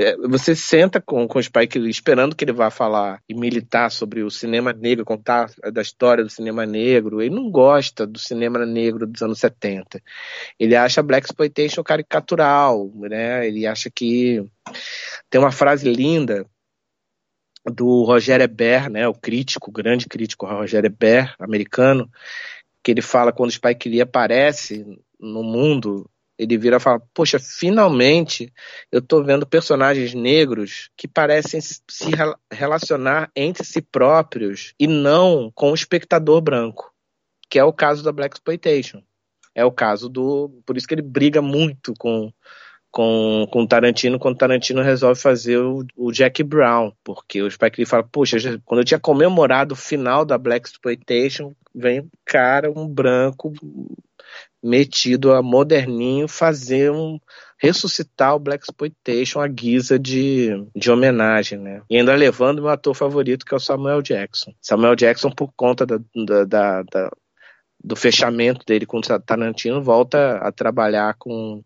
É, 0.00 0.16
você 0.16 0.54
senta 0.54 1.00
com, 1.00 1.26
com 1.26 1.40
o 1.40 1.42
Spike 1.42 1.76
Lee 1.76 1.90
esperando 1.90 2.36
que 2.36 2.44
ele 2.44 2.52
vá 2.52 2.70
falar 2.70 3.20
e 3.28 3.34
militar 3.34 3.90
sobre 3.90 4.22
o 4.22 4.30
cinema 4.30 4.72
negro, 4.72 5.04
contar 5.04 5.50
da 5.72 5.82
história 5.82 6.22
do 6.22 6.30
cinema 6.30 6.64
negro. 6.64 7.20
Ele 7.20 7.34
não 7.34 7.50
gosta 7.50 8.06
do 8.06 8.18
cinema 8.18 8.64
negro 8.64 9.08
dos 9.08 9.20
anos 9.22 9.40
70. 9.40 10.00
Ele 10.58 10.76
acha 10.76 11.02
Black 11.02 11.26
Exploitation 11.26 11.82
caricatural, 11.82 12.92
né? 12.94 13.44
Ele 13.46 13.66
acha 13.66 13.90
que 13.90 14.48
tem 15.28 15.40
uma 15.40 15.50
frase 15.50 15.92
linda 15.92 16.46
do 17.64 18.04
Roger 18.04 18.40
Ebert, 18.40 18.88
né, 18.88 19.06
o 19.08 19.14
crítico, 19.14 19.70
o 19.70 19.72
grande 19.72 20.06
crítico 20.06 20.46
Roger 20.46 20.84
Ebert, 20.84 21.34
americano, 21.38 22.10
que 22.82 22.90
ele 22.90 23.02
fala 23.02 23.32
quando 23.32 23.50
Spike 23.50 23.88
Lee 23.88 24.00
aparece 24.00 24.86
no 25.20 25.42
mundo, 25.42 26.08
ele 26.38 26.56
vira 26.56 26.76
e 26.76 26.80
fala: 26.80 27.02
Poxa, 27.12 27.38
finalmente 27.38 28.52
eu 28.92 29.00
estou 29.00 29.24
vendo 29.24 29.46
personagens 29.46 30.14
negros 30.14 30.90
que 30.96 31.08
parecem 31.08 31.60
se 31.60 31.80
relacionar 32.50 33.30
entre 33.34 33.64
si 33.64 33.82
próprios 33.82 34.72
e 34.78 34.86
não 34.86 35.50
com 35.54 35.72
o 35.72 35.74
espectador 35.74 36.40
branco, 36.40 36.92
que 37.50 37.58
é 37.58 37.64
o 37.64 37.72
caso 37.72 38.02
da 38.02 38.12
Black 38.12 38.36
Exploitation. 38.36 39.02
É 39.54 39.64
o 39.64 39.72
caso 39.72 40.08
do. 40.08 40.62
Por 40.64 40.76
isso 40.76 40.86
que 40.86 40.94
ele 40.94 41.02
briga 41.02 41.42
muito 41.42 41.92
com 41.98 42.32
com, 42.90 43.46
com 43.50 43.66
Tarantino 43.66 44.18
quando 44.18 44.38
Tarantino 44.38 44.82
resolve 44.82 45.20
fazer 45.20 45.58
o, 45.58 45.84
o 45.96 46.10
Jack 46.10 46.42
Brown, 46.42 46.92
porque 47.04 47.42
o 47.42 47.50
Spike 47.50 47.78
Lee 47.78 47.86
fala, 47.86 48.02
poxa, 48.02 48.38
quando 48.64 48.80
eu 48.80 48.84
tinha 48.84 48.98
comemorado 49.00 49.74
o 49.74 49.76
final 49.76 50.24
da 50.24 50.38
Black 50.38 50.68
Exploitation, 50.68 51.54
vem 51.74 52.00
um 52.00 52.08
cara, 52.24 52.70
um 52.70 52.88
branco 52.88 53.52
metido 54.62 55.32
a 55.32 55.42
moderninho 55.42 56.28
fazer 56.28 56.90
um 56.90 57.18
ressuscitar 57.60 58.34
o 58.36 58.38
Black 58.38 58.64
Exploitation 58.64 59.40
à 59.40 59.48
guisa 59.48 59.98
de, 59.98 60.50
de 60.76 60.90
homenagem, 60.90 61.58
né? 61.58 61.82
E 61.90 61.96
ainda 61.96 62.14
levando 62.14 62.62
meu 62.62 62.70
ator 62.70 62.94
favorito, 62.94 63.44
que 63.44 63.52
é 63.52 63.56
o 63.56 63.60
Samuel 63.60 64.00
Jackson. 64.00 64.52
Samuel 64.60 64.94
Jackson, 64.94 65.30
por 65.30 65.52
conta 65.56 65.84
da, 65.84 65.98
da, 66.14 66.44
da, 66.44 66.82
da 66.82 67.10
do 67.82 67.94
fechamento 67.94 68.64
dele 68.66 68.86
com 68.86 68.98
o 68.98 69.20
Tarantino, 69.20 69.82
volta 69.82 70.38
a 70.38 70.50
trabalhar 70.50 71.14
com 71.18 71.62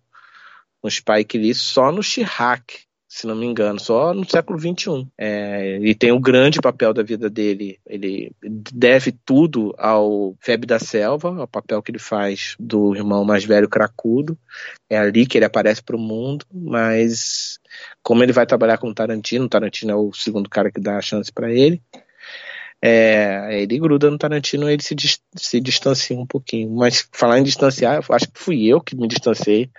o 0.83 0.91
Spike 0.91 1.39
Lee 1.39 1.55
só 1.55 1.91
no 1.91 2.03
Chirac, 2.03 2.85
se 3.15 3.27
não 3.27 3.37
me 3.37 3.45
engano, 3.45 3.79
só 3.79 4.15
no 4.15 4.27
século 4.27 4.59
XXI. 4.59 5.07
É, 5.19 5.77
e 5.83 5.95
tem 5.95 6.11
um 6.11 6.21
grande 6.21 6.63
papel 6.63 6.95
da 6.95 7.03
vida 7.03 7.29
dele. 7.29 7.79
Ele 7.85 8.33
deve 8.73 9.13
tudo 9.13 9.75
ao 9.77 10.35
Febre 10.41 10.67
da 10.67 10.79
Selva, 10.79 11.41
ao 11.43 11.47
papel 11.47 11.83
que 11.83 11.91
ele 11.91 11.99
faz 11.99 12.57
do 12.59 12.97
irmão 12.97 13.23
mais 13.23 13.45
velho 13.45 13.69
cracudo. 13.69 14.39
É 14.89 14.97
ali 14.97 15.27
que 15.27 15.37
ele 15.37 15.45
aparece 15.45 15.83
para 15.83 15.95
o 15.95 15.99
mundo, 15.99 16.47
mas 16.51 17.61
como 18.03 18.23
ele 18.23 18.33
vai 18.33 18.47
trabalhar 18.47 18.79
com 18.79 18.95
Tarantino, 18.95 19.47
Tarantino 19.47 19.93
é 19.93 19.95
o 19.95 20.11
segundo 20.15 20.49
cara 20.49 20.73
que 20.73 20.81
dá 20.81 20.97
a 20.97 21.03
chance 21.03 21.31
para 21.31 21.53
ele. 21.53 21.83
É, 22.81 23.61
ele 23.61 23.79
gruda 23.79 24.11
no 24.11 24.17
Tarantino 24.17 24.71
ele 24.71 24.83
se, 24.83 24.97
se 25.37 25.61
distancia 25.61 26.17
um 26.17 26.27
pouquinho. 26.27 26.71
Mas 26.71 27.07
falar 27.13 27.39
em 27.39 27.45
distanciar, 27.45 28.03
acho 28.11 28.33
que 28.33 28.41
fui 28.41 28.65
eu 28.65 28.81
que 28.81 28.97
me 28.97 29.07
distanciei 29.07 29.71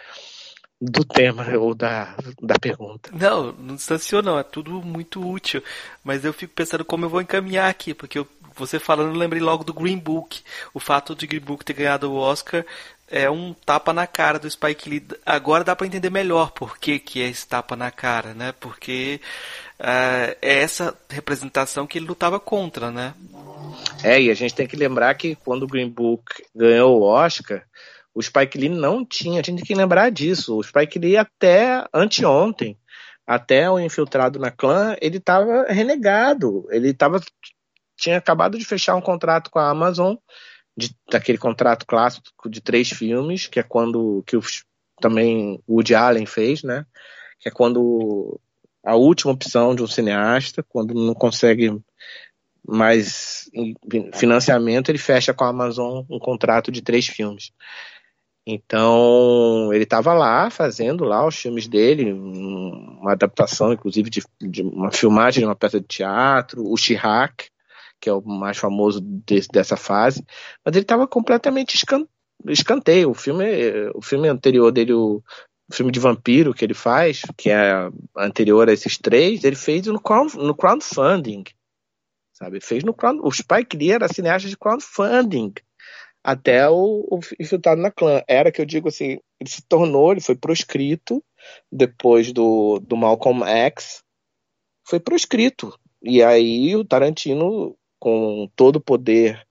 do 0.84 1.06
tema 1.06 1.46
ou 1.58 1.74
da, 1.74 2.16
da 2.42 2.56
pergunta. 2.60 3.10
Não, 3.14 3.54
não 3.54 3.76
distanciou 3.76 4.22
não, 4.22 4.38
é 4.38 4.44
tudo 4.44 4.82
muito 4.82 5.26
útil. 5.26 5.64
Mas 6.04 6.26
eu 6.26 6.34
fico 6.34 6.54
pensando 6.54 6.84
como 6.84 7.06
eu 7.06 7.10
vou 7.10 7.22
encaminhar 7.22 7.70
aqui, 7.70 7.94
porque 7.94 8.20
eu, 8.20 8.28
você 8.56 8.80
falando, 8.80 9.14
eu 9.14 9.20
lembrei 9.20 9.42
logo 9.42 9.64
do 9.64 9.74
Green 9.74 9.98
Book. 9.98 10.42
O 10.74 10.80
fato 10.80 11.16
de 11.16 11.26
Green 11.26 11.40
Book 11.40 11.64
ter 11.64 11.74
ganhado 11.74 12.12
o 12.12 12.16
Oscar 12.16 12.66
é 13.08 13.30
um 13.30 13.54
tapa 13.54 13.94
na 13.94 14.06
cara 14.08 14.40
do 14.40 14.50
Spike 14.50 14.90
Lee. 14.90 15.08
Agora 15.26 15.64
dá 15.64 15.76
para 15.76 15.88
entender 15.88 16.10
melhor 16.10 16.52
por 16.52 16.78
que, 16.78 17.00
que 17.00 17.22
é 17.22 17.30
esse 17.30 17.48
tapa 17.48 17.76
na 17.76 17.92
cara, 17.92 18.34
né? 18.34 18.54
Porque 18.60 19.22
uh, 19.80 20.36
é 20.42 20.62
essa 20.62 20.98
representação 21.10 21.88
que 21.88 21.98
ele 21.98 22.08
lutava 22.08 22.40
contra, 22.40 22.92
né? 22.92 23.14
É, 24.04 24.22
e 24.22 24.30
a 24.30 24.34
gente 24.34 24.54
tem 24.54 24.68
que 24.68 24.76
lembrar 24.76 25.14
que 25.16 25.36
quando 25.36 25.64
o 25.64 25.68
Green 25.68 25.90
Book 25.90 26.44
ganhou 26.56 27.00
o 27.00 27.04
Oscar, 27.04 27.64
o 28.14 28.22
Spike 28.22 28.58
Lee 28.58 28.70
não 28.70 29.06
tinha, 29.06 29.40
a 29.40 29.44
gente 29.44 29.58
tem 29.58 29.66
que 29.66 29.76
lembrar 29.76 30.10
disso. 30.12 30.58
O 30.58 30.64
Spike 30.64 31.00
Lee 31.00 31.18
até 31.18 31.86
anteontem, 31.94 32.78
até 33.26 33.70
o 33.70 33.80
infiltrado 33.80 34.40
na 34.40 34.52
clã, 34.52 34.96
ele 35.02 35.18
estava 35.18 35.66
renegado. 35.68 36.68
Ele 36.70 36.90
estava 36.90 37.20
tinha 37.98 38.18
acabado 38.18 38.58
de 38.58 38.66
fechar 38.66 38.96
um 38.96 39.02
contrato 39.02 39.50
com 39.50 39.60
a 39.60 39.70
Amazon, 39.70 40.16
de, 40.76 40.96
daquele 41.10 41.38
contrato 41.38 41.86
clássico 41.86 42.50
de 42.50 42.62
três 42.62 42.90
filmes, 42.90 43.48
que 43.48 43.60
é 43.60 43.64
quando 43.64 44.24
que 44.26 44.36
os, 44.36 44.66
também 45.00 45.62
o 45.68 45.76
Woody 45.76 45.96
Allen 45.96 46.26
fez, 46.26 46.64
né? 46.64 46.86
Que 47.40 47.50
é 47.50 47.52
quando 47.52 48.40
a 48.84 48.96
última 48.96 49.32
opção 49.32 49.76
de 49.76 49.84
um 49.84 49.88
cineasta, 49.88 50.64
quando 50.64 50.94
não 50.94 51.14
consegue 51.14 51.80
mais 52.66 53.50
financiamento, 54.14 54.90
ele 54.90 54.98
fecha 54.98 55.34
com 55.34 55.44
a 55.44 55.50
Amazon 55.50 56.06
um 56.10 56.20
contrato 56.20 56.72
de 56.72 56.82
três 56.82 57.08
filmes. 57.08 57.52
Então, 58.46 59.74
ele 59.74 59.86
estava 59.86 60.14
lá 60.14 60.50
fazendo 60.50 61.06
lá 61.06 61.26
os 61.26 61.36
filmes 61.36 61.66
dele, 61.68 62.12
uma 62.12 63.14
adaptação, 63.14 63.72
inclusive, 63.72 64.10
de, 64.10 64.22
de, 64.42 64.62
uma 64.62 64.92
filmagem 64.92 65.42
de 65.42 65.46
uma 65.46 65.56
peça 65.56 65.80
de 65.80 65.88
teatro, 65.88 66.70
o 66.70 66.76
Chirac, 66.76 67.48
que 68.02 68.10
é 68.10 68.14
o 68.14 68.22
mais 68.22 68.58
famoso 68.58 69.00
dessa 69.00 69.78
fase, 69.78 70.26
mas 70.66 70.76
ele 70.76 70.84
estava 70.84 71.08
completamente 71.08 71.76
escan, 71.76 72.06
escanteio. 72.50 73.12
O 73.12 73.14
filme, 73.14 73.46
o 73.96 74.02
filme 74.02 74.28
anterior 74.28 74.74
dele, 74.74 74.92
o, 74.92 75.24
o, 75.70 75.74
filme 75.74 75.90
de 75.90 76.02
vampiro 76.02 76.54
que 76.54 76.66
ele 76.66 76.74
faz, 76.74 77.22
que 77.38 77.50
é 77.50 77.90
anterior 78.18 78.68
a 78.68 78.74
esses 78.74 78.98
três, 78.98 79.46
ele 79.46 79.56
fez 79.56 79.88
no, 79.88 80.02
no 80.36 80.54
crowdfunding, 80.54 81.46
sabe? 82.34 82.60
Fez 82.60 82.84
no 82.84 82.94
crowd, 82.94 83.22
o 83.24 83.32
Spike 83.32 83.78
Lee 83.78 83.94
era 83.94 84.10
cineasta 84.10 84.50
de 84.50 84.58
crowdfunding 84.58 85.54
até 86.24 86.70
o, 86.70 87.08
o 87.12 87.20
infiltrado 87.40 87.82
na 87.82 87.92
clã. 87.92 88.22
Era 88.28 88.52
que 88.52 88.62
eu 88.62 88.66
digo 88.66 88.88
assim, 88.88 89.20
ele 89.40 89.50
se 89.50 89.62
tornou, 89.68 90.12
ele 90.12 90.22
foi 90.22 90.36
proscrito 90.36 91.24
depois 91.72 92.32
do, 92.32 92.80
do 92.80 92.96
Malcolm 92.96 93.44
X, 93.44 94.02
foi 94.88 95.00
proscrito. 95.00 95.78
E 96.02 96.24
aí 96.24 96.76
o 96.76 96.86
Tarantino, 96.86 97.76
com 98.00 98.50
todo 98.56 98.78
o 98.78 98.82
poder 98.82 99.46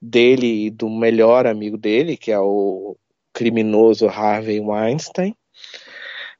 dele 0.00 0.66
e 0.66 0.70
do 0.70 0.90
melhor 0.90 1.46
amigo 1.46 1.78
dele, 1.78 2.16
que 2.16 2.30
é 2.30 2.38
o 2.38 2.96
criminoso 3.32 4.06
Harvey 4.06 4.60
Weinstein, 4.60 5.34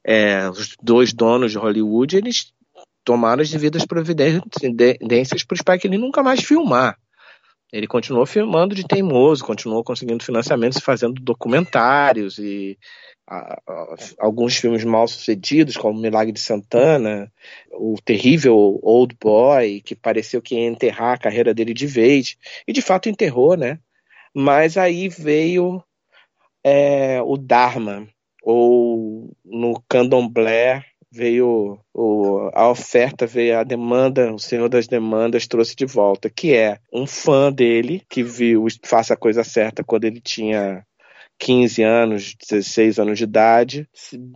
é, 0.03 0.47
os 0.49 0.75
dois 0.81 1.11
donos 1.11 1.51
de 1.51 1.57
Hollywood, 1.57 2.15
eles 2.15 2.53
tomaram 3.03 3.41
as 3.41 3.49
devidas 3.49 3.85
providências 3.85 5.43
para 5.43 5.55
o 5.55 5.57
Spike 5.57 5.87
Lee 5.87 5.97
nunca 5.97 6.23
mais 6.23 6.41
filmar. 6.41 6.97
Ele 7.75 7.87
continuou 7.87 8.25
filmando 8.25 8.73
de 8.73 8.87
teimoso, 8.87 9.43
continuou 9.43 9.83
conseguindo 9.83 10.23
financiamentos 10.23 10.79
fazendo 10.79 11.21
documentários 11.21 12.37
e 12.37 12.79
a, 13.27 13.59
a, 13.67 13.95
alguns 14.17 14.55
filmes 14.55 14.85
mal 14.85 15.05
sucedidos, 15.09 15.75
como 15.75 15.99
Milagre 15.99 16.31
de 16.31 16.39
Santana, 16.39 17.29
o 17.73 17.97
terrível 18.01 18.79
Old 18.81 19.17
Boy, 19.21 19.81
que 19.81 19.93
pareceu 19.93 20.41
que 20.41 20.55
ia 20.55 20.65
enterrar 20.65 21.15
a 21.15 21.17
carreira 21.17 21.53
dele 21.53 21.73
de 21.73 21.85
vez, 21.85 22.37
e 22.65 22.71
de 22.71 22.81
fato 22.81 23.09
enterrou, 23.09 23.57
né? 23.57 23.77
Mas 24.33 24.77
aí 24.77 25.09
veio 25.09 25.83
é, 26.63 27.21
o 27.21 27.35
Dharma, 27.35 28.07
ou 28.41 29.35
no 29.43 29.83
Candomblé 29.89 30.85
veio 31.15 31.79
o, 31.93 32.49
a 32.53 32.69
oferta, 32.69 33.25
veio 33.25 33.57
a 33.57 33.63
demanda, 33.63 34.33
o 34.33 34.39
Senhor 34.39 34.67
das 34.67 34.87
Demandas 34.87 35.47
trouxe 35.47 35.75
de 35.75 35.85
volta, 35.85 36.29
que 36.29 36.53
é 36.53 36.77
um 36.91 37.07
fã 37.07 37.51
dele 37.51 38.03
que 38.09 38.21
viu 38.21 38.65
Faça 38.83 39.13
a 39.13 39.17
Coisa 39.17 39.43
Certa 39.43 39.83
quando 39.83 40.03
ele 40.03 40.19
tinha 40.19 40.85
15 41.37 41.83
anos, 41.83 42.35
16 42.49 42.99
anos 42.99 43.17
de 43.17 43.23
idade, 43.23 43.87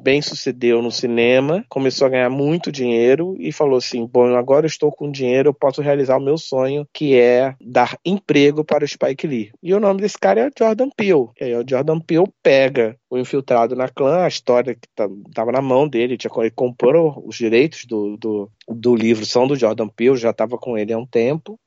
bem 0.04 0.22
sucedeu 0.22 0.82
no 0.82 0.92
cinema, 0.92 1.66
começou 1.70 2.08
a 2.08 2.10
ganhar 2.10 2.30
muito 2.30 2.72
dinheiro 2.72 3.36
e 3.40 3.52
falou 3.52 3.78
assim: 3.78 4.06
Bom, 4.06 4.36
agora 4.36 4.66
eu 4.66 4.70
estou 4.70 4.92
com 4.92 5.12
dinheiro, 5.12 5.50
eu 5.50 5.54
posso 5.54 5.82
realizar 5.82 6.18
o 6.18 6.24
meu 6.24 6.38
sonho, 6.38 6.88
que 6.94 7.16
é 7.16 7.56
dar 7.62 7.98
emprego 8.06 8.64
para 8.64 8.84
o 8.84 8.88
Spike 8.88 9.28
Lee. 9.28 9.52
E 9.62 9.74
o 9.74 9.80
nome 9.80 10.02
desse 10.02 10.18
cara 10.18 10.42
é 10.42 10.52
Jordan 10.58 10.90
Peele. 10.96 11.30
E 11.40 11.46
aí 11.46 11.56
o 11.56 11.66
Jordan 11.68 12.00
Peele 12.00 12.32
pega 12.44 12.98
o 13.10 13.18
infiltrado 13.18 13.76
na 13.76 13.88
clã, 13.88 14.24
a 14.24 14.28
história 14.28 14.76
que 14.76 14.88
estava 15.30 15.52
na 15.52 15.62
mão 15.62 15.88
dele, 15.88 16.18
tinha, 16.18 16.32
ele 16.38 16.52
comprou 16.52 17.24
os 17.26 17.36
direitos 17.36 17.86
do, 17.86 18.18
do, 18.18 18.52
do 18.68 18.96
livro, 18.96 19.26
são 19.26 19.48
do 19.48 19.56
Jordan 19.56 19.88
Peele, 19.88 20.18
já 20.18 20.32
estava 20.32 20.58
com 20.58 20.78
ele 20.78 20.94
há 20.94 20.98
um 20.98 21.06
tempo. 21.06 21.60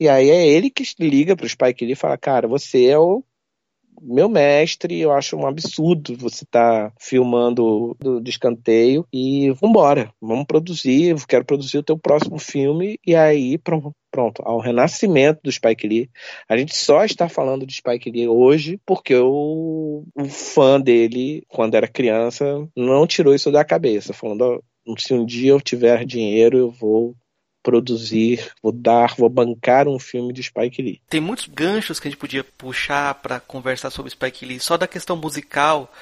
E 0.00 0.08
aí 0.08 0.30
é 0.30 0.46
ele 0.46 0.70
que 0.70 0.82
liga 0.98 1.36
para 1.36 1.44
o 1.44 1.48
Spike 1.48 1.84
Lee 1.84 1.92
e 1.92 1.96
fala: 1.96 2.16
Cara, 2.16 2.48
você 2.48 2.86
é 2.86 2.98
o 2.98 3.22
meu 4.00 4.28
mestre, 4.28 4.98
eu 4.98 5.12
acho 5.12 5.36
um 5.36 5.46
absurdo 5.46 6.16
você 6.16 6.44
estar 6.44 6.90
tá 6.90 6.96
filmando 6.98 7.96
do, 8.00 8.20
do 8.20 8.30
escanteio 8.30 9.06
e 9.12 9.50
vambora, 9.52 10.12
vamos 10.20 10.46
produzir, 10.46 11.14
quero 11.26 11.44
produzir 11.44 11.78
o 11.78 11.82
teu 11.82 11.98
próximo 11.98 12.38
filme 12.38 12.98
e 13.06 13.14
aí 13.14 13.58
pronto, 13.58 13.94
pronto, 14.10 14.42
ao 14.44 14.58
renascimento 14.58 15.40
do 15.44 15.52
Spike 15.52 15.86
Lee. 15.86 16.10
A 16.48 16.56
gente 16.56 16.74
só 16.74 17.04
está 17.04 17.28
falando 17.28 17.66
de 17.66 17.74
Spike 17.74 18.10
Lee 18.10 18.28
hoje 18.28 18.80
porque 18.86 19.14
o, 19.14 20.04
o 20.14 20.24
fã 20.24 20.80
dele, 20.80 21.44
quando 21.48 21.74
era 21.74 21.86
criança, 21.86 22.44
não 22.76 23.06
tirou 23.06 23.34
isso 23.34 23.52
da 23.52 23.64
cabeça, 23.64 24.12
falando, 24.12 24.62
se 24.98 25.12
um 25.12 25.24
dia 25.24 25.50
eu 25.50 25.60
tiver 25.60 26.04
dinheiro, 26.04 26.56
eu 26.56 26.70
vou 26.70 27.14
produzir, 27.62 28.50
vou 28.62 28.72
dar, 28.72 29.14
vou 29.16 29.28
bancar 29.28 29.88
um 29.88 29.98
filme 29.98 30.32
de 30.32 30.42
Spike 30.42 30.82
Lee. 30.82 31.00
Tem 31.08 31.20
muitos 31.20 31.46
ganchos 31.46 32.00
que 32.00 32.08
a 32.08 32.10
gente 32.10 32.20
podia 32.20 32.44
puxar 32.44 33.14
para 33.16 33.40
conversar 33.40 33.90
sobre 33.90 34.10
Spike 34.10 34.44
Lee. 34.44 34.60
Só 34.60 34.76
da 34.76 34.86
questão 34.86 35.16
musical 35.16 35.92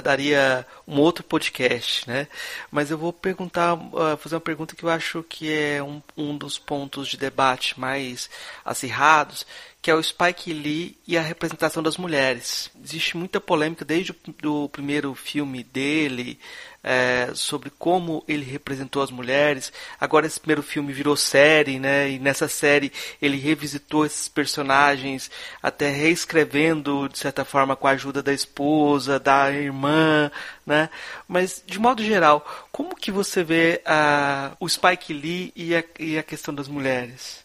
daria 0.00 0.66
um 0.86 0.98
outro 0.98 1.22
podcast, 1.24 2.08
né? 2.08 2.28
Mas 2.70 2.90
eu 2.90 2.96
vou 2.96 3.12
perguntar, 3.12 3.74
uh, 3.74 4.16
fazer 4.16 4.36
uma 4.36 4.40
pergunta 4.40 4.74
que 4.74 4.84
eu 4.84 4.88
acho 4.88 5.22
que 5.28 5.52
é 5.52 5.82
um, 5.82 6.00
um 6.16 6.36
dos 6.36 6.58
pontos 6.58 7.08
de 7.08 7.16
debate 7.16 7.78
mais 7.78 8.30
acirrados, 8.64 9.46
que 9.82 9.90
é 9.90 9.94
o 9.94 10.02
Spike 10.02 10.52
Lee 10.52 10.96
e 11.06 11.18
a 11.18 11.22
representação 11.22 11.82
das 11.82 11.96
mulheres. 11.96 12.70
Existe 12.82 13.16
muita 13.16 13.40
polêmica 13.40 13.84
desde 13.84 14.14
o 14.44 14.68
primeiro 14.68 15.14
filme 15.14 15.64
dele, 15.64 16.38
é, 16.82 17.30
sobre 17.34 17.70
como 17.70 18.24
ele 18.26 18.44
representou 18.44 19.02
as 19.02 19.10
mulheres. 19.10 19.72
Agora 20.00 20.26
esse 20.26 20.40
primeiro 20.40 20.62
filme 20.62 20.92
virou 20.92 21.16
série, 21.16 21.78
né? 21.78 22.10
E 22.10 22.18
nessa 22.18 22.48
série 22.48 22.92
ele 23.20 23.36
revisitou 23.36 24.04
esses 24.04 24.28
personagens, 24.28 25.30
até 25.62 25.90
reescrevendo 25.90 27.08
de 27.08 27.18
certa 27.18 27.44
forma 27.44 27.76
com 27.76 27.86
a 27.86 27.92
ajuda 27.92 28.22
da 28.22 28.32
esposa, 28.32 29.20
da 29.20 29.50
irmã, 29.50 30.30
né? 30.66 30.90
Mas 31.28 31.62
de 31.64 31.78
modo 31.78 32.02
geral, 32.02 32.44
como 32.72 32.96
que 32.96 33.10
você 33.10 33.44
vê 33.44 33.80
a, 33.84 34.52
o 34.58 34.68
Spike 34.68 35.12
Lee 35.12 35.52
e 35.54 35.76
a, 35.76 35.84
e 35.98 36.18
a 36.18 36.22
questão 36.22 36.54
das 36.54 36.68
mulheres? 36.68 37.41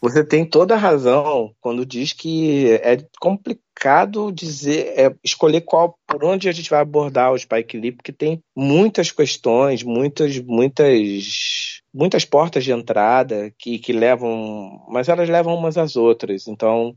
Você 0.00 0.24
tem 0.24 0.44
toda 0.44 0.74
a 0.74 0.78
razão 0.78 1.52
quando 1.60 1.84
diz 1.84 2.12
que 2.12 2.70
é 2.82 2.98
complicado 3.20 4.30
dizer, 4.30 4.94
é, 4.96 5.14
escolher 5.24 5.62
qual, 5.62 5.98
por 6.06 6.24
onde 6.24 6.48
a 6.48 6.52
gente 6.52 6.70
vai 6.70 6.80
abordar 6.80 7.32
o 7.32 7.38
Spike 7.38 7.76
Lee, 7.76 7.92
porque 7.92 8.12
tem 8.12 8.40
muitas 8.56 9.10
questões, 9.10 9.82
muitas, 9.82 10.38
muitas, 10.38 11.82
muitas 11.92 12.24
portas 12.24 12.62
de 12.62 12.72
entrada 12.72 13.52
que, 13.58 13.78
que 13.78 13.92
levam, 13.92 14.84
mas 14.88 15.08
elas 15.08 15.28
levam 15.28 15.54
umas 15.56 15.76
às 15.76 15.96
outras. 15.96 16.46
Então, 16.46 16.96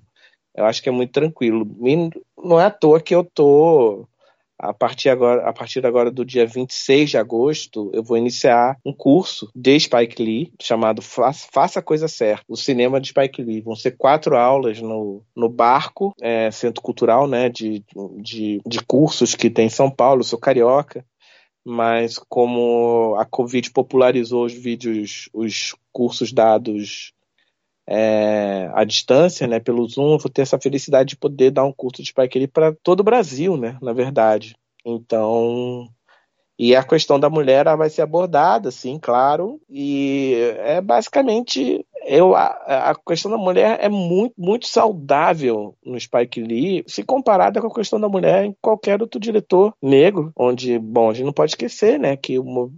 eu 0.56 0.66
acho 0.66 0.82
que 0.82 0.90
é 0.90 0.92
muito 0.92 1.12
tranquilo. 1.12 1.68
E 1.84 2.10
não 2.38 2.60
é 2.60 2.66
à 2.66 2.72
toa 2.72 3.02
que 3.02 3.16
eu 3.16 3.24
tô 3.24 4.08
a 4.62 4.74
partir 4.74 5.10
agora, 5.10 5.50
a 5.50 5.52
partir 5.52 5.84
agora 5.86 6.12
do 6.12 6.24
dia 6.24 6.46
26 6.46 7.10
de 7.10 7.18
agosto, 7.18 7.90
eu 7.94 8.04
vou 8.04 8.16
iniciar 8.16 8.78
um 8.86 8.94
curso 8.94 9.50
de 9.56 9.80
Spike 9.80 10.22
Lee 10.22 10.54
chamado 10.62 11.02
Faça 11.02 11.80
a 11.80 11.82
Coisa 11.82 12.08
Certa, 12.08 12.46
o 12.48 12.56
cinema 12.56 13.02
de 13.02 13.08
Spike 13.08 13.42
Lee. 13.42 13.62
Vão 13.62 13.76
ser 13.76 13.98
quatro 13.98 14.38
aulas 14.38 14.80
no, 14.80 15.24
no 15.36 15.50
Barco, 15.50 16.14
é, 16.22 16.52
Centro 16.52 16.84
Cultural, 16.84 17.28
né, 17.28 17.50
de, 17.50 17.84
de, 18.22 18.62
de 18.64 18.84
cursos 18.86 19.34
que 19.34 19.50
tem 19.50 19.66
em 19.66 19.70
São 19.70 19.90
Paulo. 19.90 20.22
Eu 20.22 20.26
sou 20.26 20.38
carioca, 20.38 21.04
mas 21.66 22.20
como 22.30 23.16
a 23.18 23.26
Covid 23.26 23.72
popularizou 23.72 24.46
os 24.46 24.54
vídeos, 24.54 25.28
os 25.34 25.76
cursos 25.92 26.32
dados 26.32 27.14
é, 27.94 28.72
à 28.74 28.86
distância, 28.86 29.46
né, 29.46 29.60
pelo 29.60 29.86
Zoom, 29.86 30.14
eu 30.14 30.18
vou 30.18 30.32
ter 30.32 30.44
essa 30.44 30.58
felicidade 30.58 31.10
de 31.10 31.18
poder 31.18 31.52
dar 31.52 31.66
um 31.66 31.74
curso 31.74 32.02
de 32.02 32.08
Spike 32.08 32.40
Lee 32.40 32.48
para 32.48 32.74
todo 32.82 33.02
o 33.02 33.04
Brasil, 33.04 33.58
né, 33.58 33.78
na 33.82 33.92
verdade. 33.92 34.56
Então, 34.86 35.90
e 36.58 36.74
a 36.74 36.84
questão 36.84 37.20
da 37.20 37.30
mulher 37.30 37.66
vai 37.76 37.90
ser 37.90 38.02
abordada, 38.02 38.72
sim, 38.72 38.98
claro. 38.98 39.60
E 39.70 40.36
é 40.60 40.80
basicamente 40.80 41.86
eu, 42.06 42.36
a, 42.36 42.48
a, 42.92 42.96
questão 42.96 43.32
da 43.32 43.38
mulher 43.38 43.80
é 43.82 43.90
muito, 43.90 44.34
muito 44.38 44.68
saudável 44.68 45.76
no 45.86 46.00
Spike 46.00 46.42
Lee, 46.42 46.84
se 46.88 47.04
comparada 47.04 47.62
com 47.62 47.68
a 47.68 47.74
questão 47.74 48.00
da 48.00 48.10
mulher 48.10 48.46
em 48.46 48.56
qualquer 48.62 49.02
outro 49.02 49.20
diretor 49.20 49.74
negro, 49.82 50.32
onde, 50.36 50.78
bom, 50.80 51.10
a 51.10 51.14
gente 51.14 51.26
não 51.26 51.34
pode 51.34 51.52
esquecer, 51.52 52.00
né, 52.00 52.16
que 52.16 52.40
uma, 52.40 52.70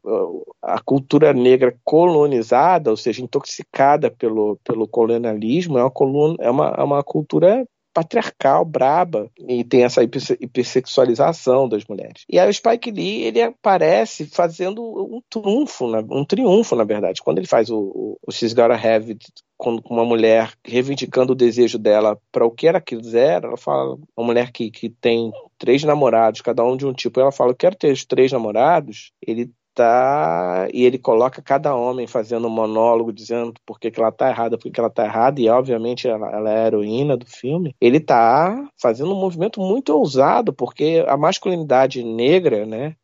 a 0.61 0.79
cultura 0.79 1.33
negra 1.33 1.75
colonizada, 1.83 2.89
ou 2.89 2.97
seja, 2.97 3.23
intoxicada 3.23 4.09
pelo, 4.11 4.57
pelo 4.63 4.87
colonialismo, 4.87 5.77
é 5.77 5.83
uma, 5.83 5.91
coluna, 5.91 6.35
é 6.39 6.49
uma, 6.49 6.75
é 6.77 6.83
uma 6.83 7.03
cultura 7.03 7.65
patriarcal, 7.93 8.65
braba, 8.65 9.29
e 9.47 9.63
tem 9.63 9.83
essa 9.83 10.01
hipersexualização 10.03 11.69
das 11.69 11.85
mulheres. 11.85 12.25
E 12.27 12.39
aí 12.39 12.49
o 12.49 12.53
Spike 12.53 12.91
Lee, 12.91 13.23
ele 13.23 13.41
aparece 13.41 14.25
fazendo 14.25 14.81
um 14.81 15.21
triunfo, 15.29 15.85
um 16.09 16.25
triunfo, 16.25 16.75
na 16.75 16.83
verdade. 16.83 17.21
Quando 17.21 17.37
ele 17.37 17.47
faz 17.47 17.69
o, 17.69 18.17
o 18.21 18.31
She's 18.31 18.53
Gotta 18.53 18.75
Have 18.75 19.17
com 19.57 19.79
uma 19.89 20.03
mulher 20.03 20.51
reivindicando 20.65 21.33
o 21.33 21.35
desejo 21.35 21.77
dela 21.77 22.19
para 22.31 22.45
o 22.45 22.51
que 22.51 22.67
ela 22.67 22.81
quiser, 22.81 23.43
ela 23.43 23.55
fala, 23.55 23.97
uma 24.17 24.25
mulher 24.25 24.51
que, 24.51 24.69
que 24.69 24.89
tem 24.89 25.31
três 25.57 25.83
namorados, 25.83 26.41
cada 26.41 26.63
um 26.65 26.75
de 26.75 26.85
um 26.85 26.93
tipo, 26.93 27.19
ela 27.19 27.31
fala, 27.31 27.51
eu 27.51 27.55
quero 27.55 27.75
ter 27.75 27.91
os 27.91 28.03
três 28.03 28.31
namorados, 28.31 29.13
ele 29.25 29.49
tá 29.73 30.67
e 30.73 30.85
ele 30.85 30.97
coloca 30.97 31.41
cada 31.41 31.75
homem 31.75 32.07
fazendo 32.07 32.47
um 32.47 32.51
monólogo 32.51 33.11
dizendo 33.11 33.53
por 33.65 33.79
que, 33.79 33.91
que 33.91 33.99
ela 33.99 34.11
tá 34.11 34.29
errada, 34.29 34.57
por 34.57 34.63
que, 34.63 34.71
que 34.71 34.79
ela 34.79 34.89
tá 34.89 35.05
errada 35.05 35.41
e 35.41 35.49
obviamente 35.49 36.07
ela, 36.07 36.29
ela, 36.31 36.49
é 36.51 36.63
a 36.63 36.67
heroína 36.67 37.17
do 37.17 37.25
filme. 37.25 37.75
Ele 37.81 37.99
tá 37.99 38.67
fazendo 38.81 39.11
um 39.13 39.19
movimento 39.19 39.59
muito 39.59 39.89
ousado 39.89 40.53
porque 40.53 41.03
a 41.07 41.17
masculinidade 41.17 42.03
negra, 42.03 42.65
né? 42.65 42.95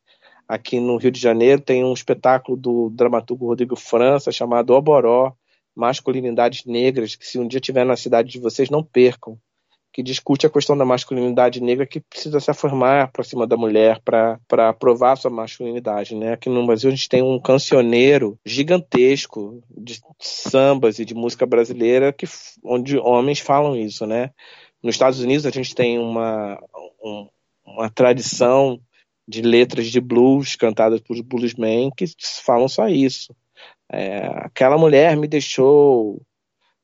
Aqui 0.48 0.80
no 0.80 0.96
Rio 0.96 1.10
de 1.12 1.20
Janeiro 1.20 1.60
tem 1.60 1.84
um 1.84 1.92
espetáculo 1.92 2.56
do 2.56 2.90
dramaturgo 2.90 3.46
Rodrigo 3.46 3.76
França 3.76 4.32
chamado 4.32 4.74
Oboró, 4.74 5.32
Masculinidades 5.76 6.64
Negras, 6.64 7.14
que 7.14 7.26
se 7.26 7.38
um 7.38 7.46
dia 7.46 7.60
tiver 7.60 7.84
na 7.84 7.96
cidade 7.96 8.30
de 8.30 8.40
vocês 8.40 8.68
não 8.70 8.82
percam 8.82 9.38
que 9.92 10.02
discute 10.02 10.46
a 10.46 10.50
questão 10.50 10.76
da 10.76 10.84
masculinidade 10.84 11.60
negra 11.60 11.86
que 11.86 12.00
precisa 12.00 12.38
se 12.38 12.50
afirmar 12.50 13.10
para 13.10 13.24
cima 13.24 13.46
da 13.46 13.56
mulher 13.56 14.00
para 14.04 14.72
provar 14.74 15.16
sua 15.16 15.30
masculinidade. 15.30 16.14
Né? 16.14 16.32
Aqui 16.32 16.48
no 16.48 16.66
Brasil 16.66 16.88
a 16.88 16.94
gente 16.94 17.08
tem 17.08 17.22
um 17.22 17.40
cancioneiro 17.40 18.38
gigantesco 18.44 19.62
de 19.68 20.00
sambas 20.20 20.98
e 20.98 21.04
de 21.04 21.14
música 21.14 21.44
brasileira 21.44 22.12
que, 22.12 22.26
onde 22.64 22.98
homens 22.98 23.40
falam 23.40 23.76
isso. 23.76 24.06
Né? 24.06 24.30
Nos 24.82 24.94
Estados 24.94 25.20
Unidos 25.20 25.44
a 25.44 25.50
gente 25.50 25.74
tem 25.74 25.98
uma, 25.98 26.58
um, 27.02 27.28
uma 27.66 27.90
tradição 27.90 28.80
de 29.26 29.42
letras 29.42 29.86
de 29.86 30.00
blues 30.00 30.56
cantadas 30.56 31.00
por 31.00 31.20
bluesmen 31.22 31.90
que 31.96 32.04
falam 32.44 32.68
só 32.68 32.88
isso. 32.88 33.34
É, 33.92 34.26
aquela 34.36 34.78
mulher 34.78 35.16
me 35.16 35.26
deixou 35.26 36.22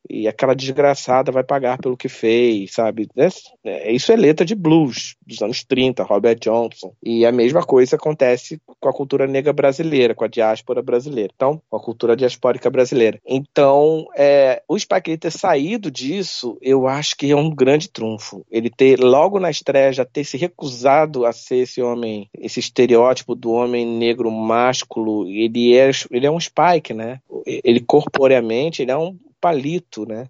e 0.09 0.29
aquela 0.29 0.55
desgraçada 0.55 1.33
vai 1.33 1.45
pagar 1.45 1.79
pelo 1.79 1.97
que 1.97 2.09
fez, 2.09 2.73
sabe? 2.73 3.09
É, 3.17 3.29
é, 3.65 3.93
isso 3.93 4.13
é 4.13 4.17
letra 4.17 4.45
de 4.45 4.55
blues 4.55 5.17
dos 5.27 5.43
anos 5.43 5.65
30, 5.65 6.03
Robert 6.05 6.39
Johnson. 6.41 6.93
E 7.03 7.25
a 7.27 7.33
mesma 7.33 7.63
coisa 7.63 7.97
acontece 7.97 8.61
com 8.81 8.89
a 8.89 8.93
cultura 8.93 9.27
negra 9.27 9.53
brasileira, 9.53 10.15
com 10.15 10.25
a 10.25 10.29
diáspora 10.29 10.83
brasileira. 10.83 11.31
Então, 11.35 11.61
com 11.69 11.77
a 11.77 11.81
cultura 11.81 12.17
diaspórica 12.17 12.71
brasileira. 12.71 13.21
Então, 13.27 14.07
é, 14.17 14.63
o 14.69 14.79
Spike 14.79 15.11
Lee 15.11 15.19
ter 15.19 15.33
saído 15.33 15.91
disso, 15.91 16.57
eu 16.61 16.87
acho 16.87 17.17
que 17.17 17.31
é 17.31 17.37
um 17.37 17.55
grande 17.55 17.89
trunfo. 17.89 18.45
Ele 18.51 18.71
ter, 18.71 18.99
logo 18.99 19.39
na 19.41 19.51
estreia, 19.51 19.93
já 19.93 20.05
ter 20.05 20.25
se 20.25 20.37
recusado 20.37 21.25
a 21.25 21.33
ser 21.33 21.59
esse 21.59 21.83
homem, 21.83 22.29
esse 22.39 22.61
estereótipo 22.61 23.35
do 23.35 23.53
homem 23.53 23.87
negro 23.87 24.31
másculo, 24.31 25.29
ele 25.29 25.77
é, 25.77 25.91
ele 26.11 26.27
é 26.27 26.31
um 26.31 26.41
Spike, 26.41 26.95
né? 26.95 27.21
Ele 27.47 27.81
corporeamente, 27.81 28.83
ele 28.83 28.91
é 28.91 28.97
um 28.97 29.17
palito, 29.47 30.05
né? 30.05 30.27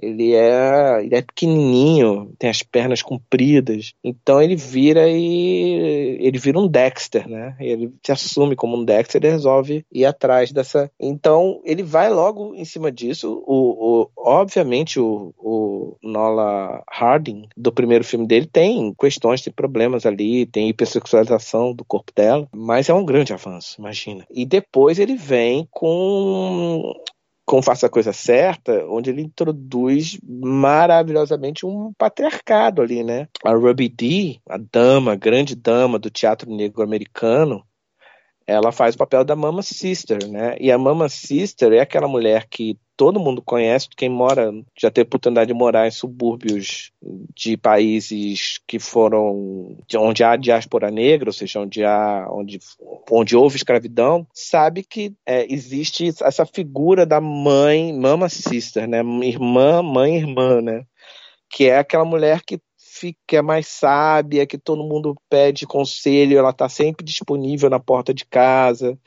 Ele 0.00 0.32
é, 0.32 1.04
ele 1.04 1.16
é 1.16 1.22
pequenininho, 1.22 2.32
tem 2.38 2.48
as 2.48 2.62
pernas 2.62 3.02
compridas. 3.02 3.94
Então 4.04 4.40
ele 4.40 4.54
vira 4.54 5.08
e 5.08 6.18
ele 6.20 6.38
vira 6.38 6.58
um 6.58 6.68
Dexter, 6.68 7.28
né? 7.28 7.56
Ele 7.58 7.92
se 8.04 8.12
assume 8.12 8.54
como 8.54 8.76
um 8.76 8.84
Dexter 8.84 9.24
e 9.24 9.30
resolve 9.30 9.84
ir 9.92 10.04
atrás 10.04 10.52
dessa. 10.52 10.88
Então 11.00 11.60
ele 11.64 11.82
vai 11.82 12.08
logo 12.08 12.54
em 12.54 12.64
cima 12.64 12.92
disso. 12.92 13.42
O, 13.44 14.02
o 14.02 14.10
obviamente 14.16 15.00
o, 15.00 15.34
o 15.36 15.96
Nola 16.00 16.84
Harding 16.88 17.48
do 17.56 17.72
primeiro 17.72 18.04
filme 18.04 18.26
dele 18.26 18.46
tem 18.46 18.94
questões, 18.94 19.42
tem 19.42 19.52
problemas 19.52 20.06
ali, 20.06 20.46
tem 20.46 20.68
hipersexualização 20.68 21.72
do 21.72 21.84
corpo 21.84 22.12
dela, 22.14 22.46
mas 22.54 22.88
é 22.88 22.94
um 22.94 23.04
grande 23.04 23.32
avanço, 23.32 23.80
imagina. 23.80 24.24
E 24.30 24.46
depois 24.46 25.00
ele 25.00 25.16
vem 25.16 25.66
com 25.72 26.94
com 27.48 27.62
Faça 27.62 27.86
a 27.86 27.90
Coisa 27.90 28.12
Certa, 28.12 28.84
onde 28.90 29.08
ele 29.08 29.22
introduz 29.22 30.18
maravilhosamente 30.22 31.64
um 31.64 31.94
patriarcado 31.96 32.82
ali, 32.82 33.02
né? 33.02 33.26
A 33.42 33.52
Ruby 33.54 33.88
Dee, 33.88 34.38
a 34.46 34.58
dama, 34.58 35.12
a 35.12 35.16
grande 35.16 35.56
dama 35.56 35.98
do 35.98 36.10
teatro 36.10 36.54
negro 36.54 36.82
americano, 36.82 37.64
ela 38.46 38.70
faz 38.70 38.94
o 38.94 38.98
papel 38.98 39.24
da 39.24 39.34
Mama 39.34 39.62
Sister, 39.62 40.28
né? 40.28 40.58
E 40.60 40.70
a 40.70 40.76
Mama 40.76 41.08
Sister 41.08 41.72
é 41.72 41.80
aquela 41.80 42.06
mulher 42.06 42.46
que 42.50 42.78
todo 42.98 43.20
mundo 43.20 43.40
conhece, 43.40 43.88
quem 43.96 44.08
mora, 44.08 44.52
já 44.76 44.90
teve 44.90 45.06
oportunidade 45.06 45.46
de 45.46 45.54
morar 45.54 45.86
em 45.86 45.90
subúrbios 45.90 46.90
de 47.32 47.56
países 47.56 48.58
que 48.66 48.80
foram, 48.80 49.78
onde 49.94 50.24
há 50.24 50.34
diáspora 50.34 50.90
negra, 50.90 51.28
ou 51.28 51.32
seja, 51.32 51.60
onde, 51.60 51.84
há, 51.84 52.26
onde, 52.28 52.58
onde 53.08 53.36
houve 53.36 53.56
escravidão, 53.56 54.26
sabe 54.34 54.82
que 54.82 55.14
é, 55.24 55.46
existe 55.50 56.08
essa 56.08 56.44
figura 56.44 57.06
da 57.06 57.20
mãe, 57.20 57.96
Mama 57.96 58.28
Sister, 58.28 58.88
né? 58.88 58.98
Irmã, 59.22 59.80
mãe, 59.80 60.16
irmã, 60.16 60.60
né? 60.60 60.84
Que 61.48 61.68
é 61.70 61.78
aquela 61.78 62.04
mulher 62.04 62.42
que 62.42 62.60
que 63.28 63.36
é 63.36 63.42
mais 63.42 63.68
sábia, 63.68 64.44
que 64.44 64.58
todo 64.58 64.82
mundo 64.82 65.14
pede 65.30 65.64
conselho, 65.68 66.36
ela 66.36 66.50
está 66.50 66.68
sempre 66.68 67.04
disponível 67.04 67.70
na 67.70 67.78
porta 67.78 68.12
de 68.12 68.24
casa 68.26 68.98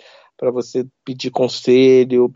para 0.42 0.50
você 0.50 0.88
pedir 1.06 1.30
conselho, 1.30 2.34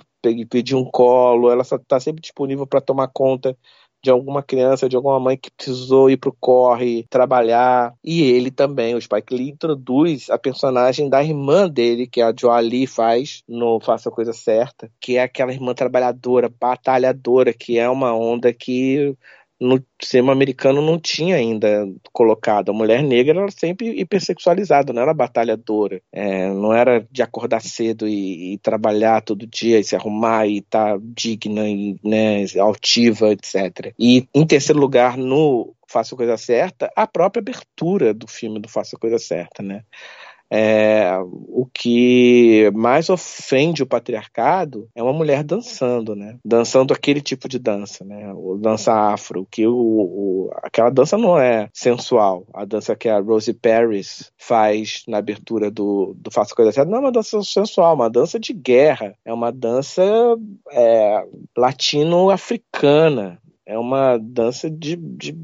pedir 0.48 0.76
um 0.76 0.86
colo, 0.86 1.50
ela 1.50 1.64
está 1.64 2.00
sempre 2.00 2.22
disponível 2.22 2.68
para 2.68 2.80
tomar 2.80 3.08
conta 3.08 3.58
de 4.04 4.12
alguma 4.12 4.44
criança, 4.44 4.88
de 4.88 4.96
alguma 4.96 5.20
mãe 5.20 5.36
que 5.36 5.50
precisou 5.50 6.12
ir 6.12 6.18
pro 6.18 6.32
corre, 6.40 7.08
trabalhar. 7.10 7.96
E 8.04 8.22
ele 8.22 8.52
também, 8.52 8.94
o 8.94 9.02
Spike 9.02 9.34
Lee, 9.34 9.50
introduz 9.50 10.30
a 10.30 10.38
personagem 10.38 11.10
da 11.10 11.24
irmã 11.24 11.68
dele, 11.68 12.06
que 12.06 12.22
a 12.22 12.32
Joa 12.40 12.60
Lee 12.60 12.86
faz 12.86 13.42
no 13.48 13.80
Faça 13.80 14.10
a 14.10 14.12
Coisa 14.12 14.34
Certa, 14.34 14.92
que 15.02 15.18
é 15.18 15.24
aquela 15.24 15.52
irmã 15.52 15.74
trabalhadora, 15.74 16.48
batalhadora, 16.48 17.52
que 17.52 17.80
é 17.80 17.90
uma 17.90 18.16
onda 18.16 18.54
que 18.54 19.18
no 19.60 19.84
cinema 20.02 20.32
americano 20.32 20.82
não 20.82 21.00
tinha 21.00 21.36
ainda 21.36 21.88
colocado. 22.12 22.70
A 22.70 22.74
mulher 22.74 23.02
negra 23.02 23.42
era 23.42 23.52
sempre 23.52 24.00
hipersexualizada, 24.00 24.92
não 24.92 25.02
era 25.02 25.14
batalhadora. 25.14 26.02
É, 26.12 26.50
não 26.50 26.74
era 26.74 27.06
de 27.12 27.22
acordar 27.22 27.62
cedo 27.62 28.08
e, 28.08 28.54
e, 28.54 28.58
trabalhar 28.60 29.22
todo 29.22 29.48
dia 29.48 29.80
e 29.80 29.84
se 29.84 29.96
arrumar 29.96 30.48
e 30.48 30.60
estar 30.60 30.94
tá 30.94 31.00
digna 31.02 31.68
e 31.68 31.98
né, 32.04 32.46
altiva, 32.60 33.32
etc. 33.32 33.94
E 34.00 34.28
em 34.34 34.46
terceiro 34.46 34.80
lugar, 34.80 35.18
no 35.18 35.74
Faça 35.88 36.16
a 36.16 36.18
Coisa 36.18 36.38
Certa, 36.38 36.92
a 36.96 37.08
própria 37.08 37.40
abertura 37.40 38.14
do 38.14 38.28
filme 38.28 38.60
do 38.60 38.68
Faça 38.68 38.96
a 38.96 39.00
Coisa 39.00 39.20
Certa, 39.20 39.62
né? 39.62 39.84
É, 40.52 41.18
o 41.22 41.68
que 41.74 42.70
mais 42.74 43.10
ofende 43.10 43.82
o 43.82 43.88
patriarcado 43.88 44.88
é 44.96 45.02
uma 45.02 45.14
mulher 45.14 45.44
dançando, 45.44 46.16
né? 46.16 46.38
Dançando 46.46 46.94
aquele 46.94 47.22
tipo 47.22 47.50
de 47.50 47.58
dança, 47.58 48.06
né? 48.06 48.32
O 48.34 48.58
dança 48.58 48.94
afro, 48.94 49.48
que 49.50 49.66
o, 49.66 49.76
o, 49.76 50.52
aquela 50.64 50.90
dança 50.90 51.18
não 51.18 51.38
é 51.40 51.70
sensual. 51.74 52.46
A 52.54 52.64
dança 52.66 52.96
que 52.96 53.10
a 53.10 53.20
Rosie 53.20 53.54
Paris 53.54 54.32
faz 54.38 55.04
na 55.08 55.18
abertura 55.18 55.72
do, 55.72 56.14
do 56.16 56.32
Faça 56.32 56.56
Coisa 56.56 56.72
Certa 56.72 56.90
não 56.90 57.00
é 57.00 57.02
uma 57.02 57.12
dança 57.12 57.42
sensual, 57.42 57.92
é 57.92 57.96
uma 57.96 58.10
dança 58.10 58.40
de 58.40 58.54
guerra. 58.54 59.16
É 59.26 59.34
uma 59.34 59.52
dança 59.52 60.04
é, 60.72 61.26
latino-africana. 61.58 63.40
É 63.66 63.78
uma 63.80 64.18
dança 64.18 64.70
de, 64.70 64.96
de 64.96 65.36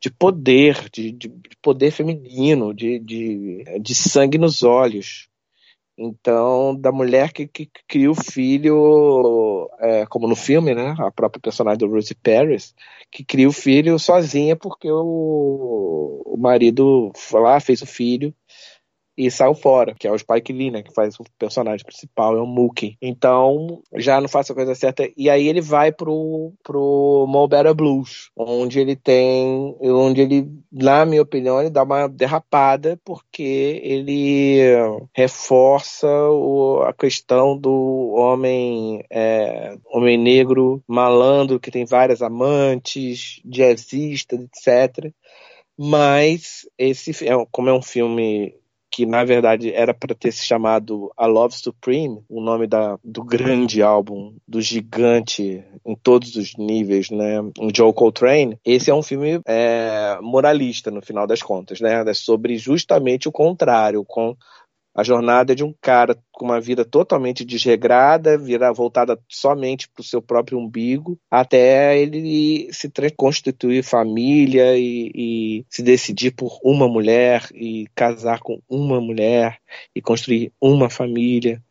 de 0.00 0.10
poder, 0.10 0.88
de, 0.90 1.12
de 1.12 1.30
poder 1.62 1.90
feminino, 1.90 2.74
de, 2.74 2.98
de, 2.98 3.64
de 3.80 3.94
sangue 3.94 4.38
nos 4.38 4.62
olhos. 4.62 5.28
Então, 5.98 6.78
da 6.78 6.92
mulher 6.92 7.32
que, 7.32 7.46
que 7.46 7.70
cria 7.88 8.10
o 8.10 8.14
filho, 8.14 9.70
é, 9.80 10.04
como 10.06 10.28
no 10.28 10.36
filme, 10.36 10.74
né? 10.74 10.94
A 10.98 11.10
própria 11.10 11.40
personagem 11.40 11.78
do 11.78 11.88
Rosie 11.88 12.14
Paris, 12.14 12.74
que 13.10 13.24
cria 13.24 13.48
o 13.48 13.52
filho 13.52 13.98
sozinha 13.98 14.54
porque 14.54 14.90
o, 14.90 16.22
o 16.26 16.36
marido 16.36 17.10
foi 17.16 17.40
lá, 17.40 17.58
fez 17.60 17.80
o 17.80 17.86
filho 17.86 18.34
e 19.16 19.30
saiu 19.30 19.54
fora, 19.54 19.94
que 19.94 20.06
é 20.06 20.12
o 20.12 20.18
Spike 20.18 20.52
Lee, 20.52 20.70
né, 20.70 20.82
que 20.82 20.92
faz 20.92 21.18
o 21.18 21.24
personagem 21.38 21.84
principal, 21.84 22.36
é 22.36 22.40
o 22.40 22.46
Mookie. 22.46 22.96
Então, 23.00 23.80
já 23.94 24.20
não 24.20 24.28
faz 24.28 24.50
a 24.50 24.54
coisa 24.54 24.74
certa. 24.74 25.08
E 25.16 25.30
aí 25.30 25.48
ele 25.48 25.60
vai 25.60 25.90
pro, 25.90 26.52
pro 26.62 27.48
Better 27.48 27.74
Blues, 27.74 28.30
onde 28.36 28.78
ele 28.78 28.94
tem, 28.94 29.74
onde 29.80 30.20
ele, 30.20 30.48
na 30.70 31.06
minha 31.06 31.22
opinião, 31.22 31.60
ele 31.60 31.70
dá 31.70 31.82
uma 31.82 32.08
derrapada, 32.08 33.00
porque 33.04 33.80
ele 33.82 34.60
reforça 35.14 36.06
o, 36.06 36.82
a 36.82 36.92
questão 36.92 37.56
do 37.56 38.12
homem, 38.14 39.02
é, 39.10 39.76
homem 39.86 40.18
negro, 40.18 40.82
malandro, 40.86 41.58
que 41.58 41.70
tem 41.70 41.86
várias 41.86 42.20
amantes, 42.20 43.40
jazzista, 43.44 44.36
etc. 44.36 45.10
Mas 45.78 46.66
esse, 46.78 47.26
é, 47.26 47.32
como 47.50 47.68
é 47.68 47.72
um 47.72 47.82
filme 47.82 48.54
que 48.96 49.04
na 49.04 49.24
verdade 49.24 49.74
era 49.74 49.92
para 49.92 50.14
ter 50.14 50.32
se 50.32 50.46
chamado 50.46 51.12
A 51.18 51.26
Love 51.26 51.54
Supreme, 51.54 52.24
o 52.30 52.40
nome 52.40 52.66
da, 52.66 52.98
do 53.04 53.22
grande 53.22 53.82
álbum, 53.82 54.34
do 54.48 54.58
gigante 54.58 55.62
em 55.84 55.94
todos 55.94 56.34
os 56.34 56.56
níveis, 56.56 57.10
né? 57.10 57.42
O 57.60 57.68
Joe 57.76 57.92
Coltrane. 57.92 58.58
Esse 58.64 58.90
é 58.90 58.94
um 58.94 59.02
filme 59.02 59.38
é, 59.46 60.16
moralista 60.22 60.90
no 60.90 61.02
final 61.02 61.26
das 61.26 61.42
contas, 61.42 61.78
né? 61.78 62.02
É 62.08 62.14
sobre 62.14 62.56
justamente 62.56 63.28
o 63.28 63.32
contrário, 63.32 64.02
com 64.02 64.34
a 64.96 65.04
jornada 65.04 65.54
de 65.54 65.62
um 65.62 65.74
cara 65.78 66.16
com 66.32 66.46
uma 66.46 66.58
vida 66.58 66.82
totalmente 66.82 67.44
desregrada, 67.44 68.38
virar 68.38 68.72
voltada 68.72 69.20
somente 69.28 69.86
para 69.90 70.00
o 70.00 70.04
seu 70.04 70.22
próprio 70.22 70.58
umbigo, 70.58 71.18
até 71.30 72.00
ele 72.00 72.72
se 72.72 72.90
constituir 73.14 73.84
família 73.84 74.78
e, 74.78 75.12
e, 75.14 75.66
se 75.68 75.82
decidir 75.82 76.30
por 76.30 76.58
uma 76.64 76.88
mulher 76.88 77.46
e 77.54 77.86
casar 77.94 78.40
com 78.40 78.58
uma 78.66 78.98
mulher 78.98 79.58
e 79.94 80.00
construir 80.00 80.50
uma 80.58 80.88
família. 80.88 81.62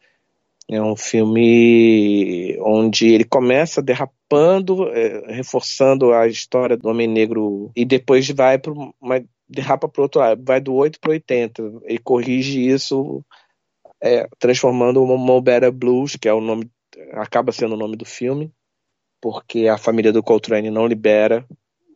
É 0.70 0.82
um 0.82 0.96
filme 0.96 2.58
onde 2.60 3.08
ele 3.08 3.24
começa 3.24 3.82
derrapando, 3.82 4.88
é, 4.90 5.34
reforçando 5.34 6.12
a 6.14 6.28
história 6.28 6.78
do 6.78 6.90
homem 6.90 7.08
negro 7.08 7.72
e 7.76 7.86
depois 7.86 8.28
vai 8.30 8.58
para 8.60 8.74
uma 8.74 9.24
derrapa 9.48 9.88
para 9.88 10.02
outro 10.02 10.20
lado, 10.20 10.44
vai 10.44 10.60
do 10.60 10.74
8 10.74 11.00
para 11.00 11.12
80. 11.12 11.62
Ele 11.84 12.00
corrige 12.00 12.68
isso, 12.68 13.24
é, 14.02 14.28
transformando 14.40 15.04
o 15.04 15.18
Mo 15.18 15.42
Blues, 15.74 16.16
que 16.16 16.28
é 16.28 16.34
o 16.34 16.42
nome, 16.42 16.70
acaba 17.14 17.52
sendo 17.52 17.76
o 17.76 17.78
nome 17.78 17.96
do 17.96 18.06
filme, 18.06 18.52
porque 19.22 19.68
a 19.68 19.78
família 19.78 20.12
do 20.12 20.24
Coltrane 20.24 20.70
não 20.70 20.88
libera 20.88 21.46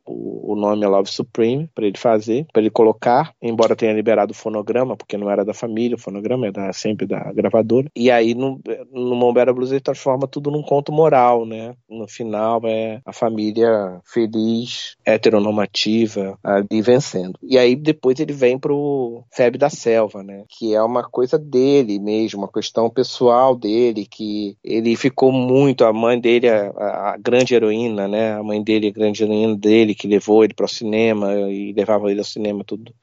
o, 0.10 0.55
nome 0.55 0.86
é 0.86 0.88
Love 0.88 1.10
Supreme 1.10 1.70
para 1.74 1.86
ele 1.86 1.97
fazer, 1.97 2.45
para 2.51 2.62
ele 2.62 2.70
colocar, 2.70 3.34
embora 3.41 3.76
tenha 3.76 3.93
liberado 3.93 4.32
o 4.32 4.36
fonograma, 4.36 4.95
porque 4.95 5.18
não 5.18 5.30
era 5.30 5.45
da 5.45 5.53
família, 5.53 5.95
o 5.95 5.99
fonograma 5.99 6.47
é 6.47 6.51
da, 6.51 6.74
sempre 6.74 7.05
da 7.05 7.32
gravadora. 7.34 7.88
E 7.95 8.12
aí 8.12 8.34
no, 8.36 8.60
no 8.91 9.16
Mombera 9.16 9.53
Blues 9.53 9.72
ele 9.72 9.80
transforma 9.80 10.28
tudo 10.28 10.51
num 10.51 10.62
conto 10.62 10.91
moral, 10.91 11.45
né? 11.45 11.74
No 11.89 12.07
final 12.07 12.62
é 12.66 13.01
a 13.05 13.14
família 13.14 14.01
feliz, 14.05 14.95
heteronormativa, 15.05 16.38
ali 16.43 16.82
vencendo. 16.82 17.38
E 17.41 17.57
aí 17.57 17.76
depois 17.76 18.20
ele 18.20 18.34
vem 18.34 18.57
pro 18.57 19.24
Febre 19.32 19.57
da 19.57 19.70
Selva, 19.70 20.24
né? 20.24 20.43
Que 20.49 20.74
é 20.74 20.82
uma 20.82 21.03
coisa 21.03 21.38
dele 21.38 21.99
mesmo, 21.99 22.39
uma 22.39 22.51
questão 22.51 22.89
pessoal 22.89 23.55
dele, 23.55 24.05
que 24.05 24.57
ele 24.64 24.95
ficou 24.95 25.32
muito, 25.32 25.86
a 25.86 25.93
mãe 25.93 26.20
dele, 26.20 26.49
a, 26.49 26.70
a 27.14 27.18
grande 27.18 27.53
heroína, 27.53 28.07
né? 28.07 28.34
A 28.34 28.43
mãe 28.43 28.62
dele, 28.62 28.88
a 28.88 28.91
grande 28.91 29.24
heroína 29.24 29.55
dele, 29.55 29.95
que 29.99 30.07
levou 30.07 30.45
ele 30.45 30.53
para 30.53 30.65
o 30.65 30.69
cinema 30.69 31.33
e 31.51 31.73
levava 31.73 32.09
ele 32.09 32.19
ao 32.19 32.25
cinema 32.25 32.63
tudo, 32.63 32.95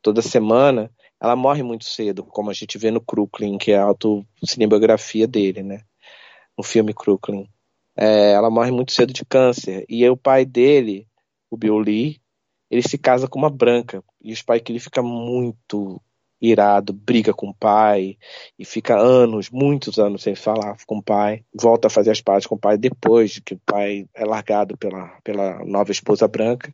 toda 0.00 0.22
semana, 0.22 0.88
ela 1.20 1.34
morre 1.34 1.64
muito 1.64 1.84
cedo, 1.84 2.22
como 2.22 2.48
a 2.48 2.54
gente 2.54 2.78
vê 2.78 2.92
no 2.92 3.00
Crooklyn, 3.00 3.58
que 3.58 3.72
é 3.72 3.76
a 3.76 3.82
autocinebiografia 3.82 5.26
dele, 5.26 5.64
né? 5.64 5.82
No 6.56 6.62
filme 6.62 6.94
Crooklyn. 6.94 7.48
É, 7.96 8.32
ela 8.32 8.48
morre 8.48 8.70
muito 8.70 8.92
cedo 8.92 9.12
de 9.12 9.24
câncer. 9.24 9.84
E 9.88 10.04
aí, 10.04 10.10
o 10.10 10.16
pai 10.16 10.44
dele, 10.44 11.08
o 11.50 11.56
Bill 11.56 11.78
Lee, 11.78 12.20
ele 12.70 12.82
se 12.82 12.96
casa 12.96 13.26
com 13.26 13.36
uma 13.38 13.50
branca. 13.50 14.02
E 14.22 14.32
o 14.32 14.36
Spike 14.36 14.72
Lee 14.72 14.80
fica 14.80 15.02
muito 15.02 16.00
irado, 16.40 16.92
briga 16.92 17.32
com 17.32 17.48
o 17.48 17.54
pai 17.54 18.16
e 18.58 18.64
fica 18.64 18.96
anos, 18.96 19.50
muitos 19.50 19.98
anos 19.98 20.22
sem 20.22 20.34
falar 20.34 20.76
com 20.86 20.98
o 20.98 21.02
pai. 21.02 21.42
Volta 21.54 21.88
a 21.88 21.90
fazer 21.90 22.10
as 22.10 22.20
pazes 22.20 22.46
com 22.46 22.54
o 22.54 22.58
pai 22.58 22.76
depois 22.78 23.40
que 23.44 23.54
o 23.54 23.60
pai 23.64 24.06
é 24.14 24.24
largado 24.24 24.76
pela, 24.76 25.08
pela 25.22 25.64
nova 25.64 25.90
esposa 25.90 26.28
branca. 26.28 26.72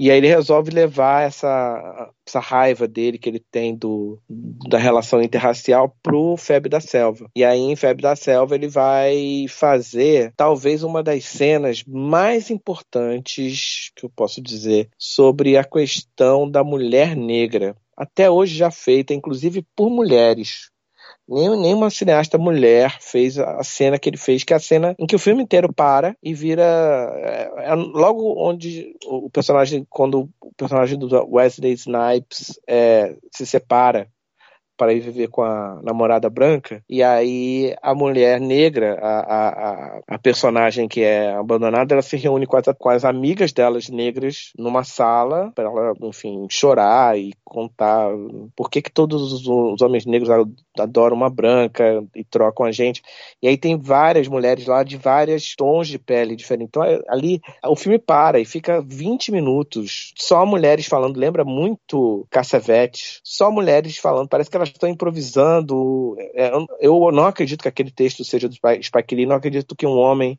E 0.00 0.10
aí 0.10 0.16
ele 0.16 0.28
resolve 0.28 0.70
levar 0.70 1.24
essa, 1.24 2.10
essa 2.26 2.40
raiva 2.40 2.88
dele 2.88 3.18
que 3.18 3.28
ele 3.28 3.38
tem 3.38 3.76
do, 3.76 4.18
da 4.26 4.78
relação 4.78 5.20
interracial 5.20 5.94
pro 6.02 6.38
Febre 6.38 6.70
da 6.70 6.80
Selva. 6.80 7.30
E 7.36 7.44
aí 7.44 7.60
em 7.60 7.76
Febre 7.76 8.00
da 8.00 8.16
Selva 8.16 8.54
ele 8.54 8.66
vai 8.66 9.44
fazer 9.46 10.32
talvez 10.34 10.82
uma 10.82 11.02
das 11.02 11.26
cenas 11.26 11.84
mais 11.86 12.48
importantes 12.48 13.92
que 13.94 14.06
eu 14.06 14.08
posso 14.08 14.40
dizer 14.40 14.88
sobre 14.96 15.58
a 15.58 15.64
questão 15.64 16.50
da 16.50 16.64
mulher 16.64 17.14
negra 17.14 17.76
até 18.00 18.30
hoje 18.30 18.56
já 18.56 18.70
feita, 18.70 19.12
inclusive 19.12 19.62
por 19.76 19.90
mulheres. 19.90 20.70
Nem, 21.28 21.50
nenhuma 21.60 21.90
cineasta 21.90 22.38
mulher 22.38 22.96
fez 22.98 23.38
a 23.38 23.62
cena 23.62 23.98
que 23.98 24.08
ele 24.08 24.16
fez, 24.16 24.42
que 24.42 24.54
é 24.54 24.56
a 24.56 24.60
cena 24.60 24.96
em 24.98 25.06
que 25.06 25.14
o 25.14 25.18
filme 25.18 25.42
inteiro 25.42 25.70
para 25.72 26.16
e 26.22 26.32
vira. 26.32 26.64
É, 26.64 27.72
é 27.72 27.74
logo 27.74 28.34
onde 28.38 28.96
o 29.04 29.28
personagem, 29.28 29.86
quando 29.90 30.30
o 30.40 30.52
personagem 30.56 30.98
do 30.98 31.08
Wesley 31.30 31.74
Snipes 31.74 32.58
é, 32.66 33.14
se 33.30 33.44
separa 33.44 34.08
para 34.80 34.94
ir 34.94 35.00
viver 35.00 35.28
com 35.28 35.42
a 35.42 35.78
namorada 35.82 36.30
branca. 36.30 36.82
E 36.88 37.02
aí 37.02 37.76
a 37.82 37.94
mulher 37.94 38.40
negra, 38.40 38.98
a, 38.98 39.48
a, 39.48 40.00
a 40.08 40.18
personagem 40.18 40.88
que 40.88 41.02
é 41.02 41.34
abandonada, 41.34 41.94
ela 41.94 42.00
se 42.00 42.16
reúne 42.16 42.46
com 42.46 42.56
as, 42.56 42.64
com 42.78 42.88
as 42.88 43.04
amigas 43.04 43.52
delas 43.52 43.90
negras 43.90 44.52
numa 44.56 44.82
sala 44.82 45.52
para 45.54 45.64
ela, 45.64 45.92
enfim, 46.00 46.46
chorar 46.48 47.18
e 47.18 47.34
contar 47.50 48.08
por 48.54 48.70
que, 48.70 48.80
que 48.80 48.92
todos 48.92 49.32
os, 49.32 49.82
homens 49.82 50.06
negros 50.06 50.30
adoram 50.78 51.16
uma 51.16 51.28
branca 51.28 52.02
e 52.14 52.22
trocam 52.22 52.64
a 52.64 52.70
gente. 52.70 53.02
E 53.42 53.48
aí 53.48 53.58
tem 53.58 53.76
várias 53.76 54.28
mulheres 54.28 54.66
lá 54.66 54.84
de 54.84 54.96
vários 54.96 55.56
tons 55.56 55.88
de 55.88 55.98
pele 55.98 56.36
diferentes. 56.36 56.68
Então 56.68 56.82
ali 57.08 57.40
o 57.66 57.74
filme 57.74 57.98
para 57.98 58.38
e 58.38 58.44
fica 58.44 58.80
20 58.80 59.32
minutos 59.32 60.12
só 60.16 60.46
mulheres 60.46 60.86
falando. 60.86 61.18
Lembra 61.18 61.44
muito 61.44 62.24
Cassavetes. 62.30 63.20
Só 63.24 63.50
mulheres 63.50 63.98
falando. 63.98 64.28
Parece 64.28 64.48
que 64.48 64.56
elas 64.56 64.68
estão 64.68 64.88
improvisando. 64.88 66.16
É, 66.34 66.52
eu 66.80 67.10
não 67.10 67.26
acredito 67.26 67.62
que 67.62 67.68
aquele 67.68 67.90
texto 67.90 68.24
seja 68.24 68.48
do 68.48 68.54
Spike 68.54 69.14
Lee, 69.14 69.26
não 69.26 69.36
acredito 69.36 69.74
que 69.74 69.86
um 69.86 69.98
homem 69.98 70.38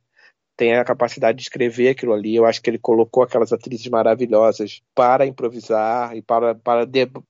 tenha 0.55 0.81
a 0.81 0.85
capacidade 0.85 1.37
de 1.37 1.43
escrever 1.43 1.89
aquilo 1.89 2.13
ali. 2.13 2.35
Eu 2.35 2.45
acho 2.45 2.61
que 2.61 2.69
ele 2.69 2.77
colocou 2.77 3.23
aquelas 3.23 3.51
atrizes 3.51 3.87
maravilhosas 3.87 4.81
para 4.93 5.25
improvisar 5.25 6.15
e 6.15 6.21
para, 6.21 6.55
para 6.55 6.85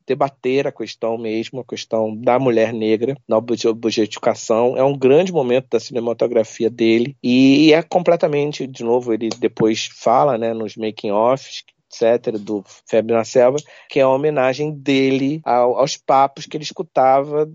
debater 0.06 0.68
a 0.68 0.72
questão 0.72 1.18
mesmo, 1.18 1.62
a 1.62 1.66
questão 1.66 2.16
da 2.16 2.38
mulher 2.40 2.74
negra 2.74 3.16
na 3.28 3.38
objetificação. 3.38 4.78
É 4.78 4.84
um 4.84 4.98
grande 4.98 5.32
momento 5.32 5.68
da 5.72 5.80
cinematografia 5.80 6.70
dele 6.70 7.16
e 7.24 7.74
é 7.74 7.82
completamente, 7.82 8.68
de 8.68 8.84
novo, 8.84 9.14
ele 9.14 9.30
depois 9.40 9.90
fala 9.94 10.38
né, 10.38 10.54
nos 10.54 10.76
making-offs 10.76 11.64
etc., 11.92 12.38
do 12.38 12.64
Febre 12.88 13.14
na 13.14 13.24
Selva, 13.24 13.58
que 13.90 14.00
é 14.00 14.04
a 14.04 14.10
homenagem 14.10 14.72
dele 14.72 15.42
ao, 15.44 15.78
aos 15.78 15.98
papos 15.98 16.46
que 16.46 16.58
ele 16.58 16.64
escutava 16.64 17.50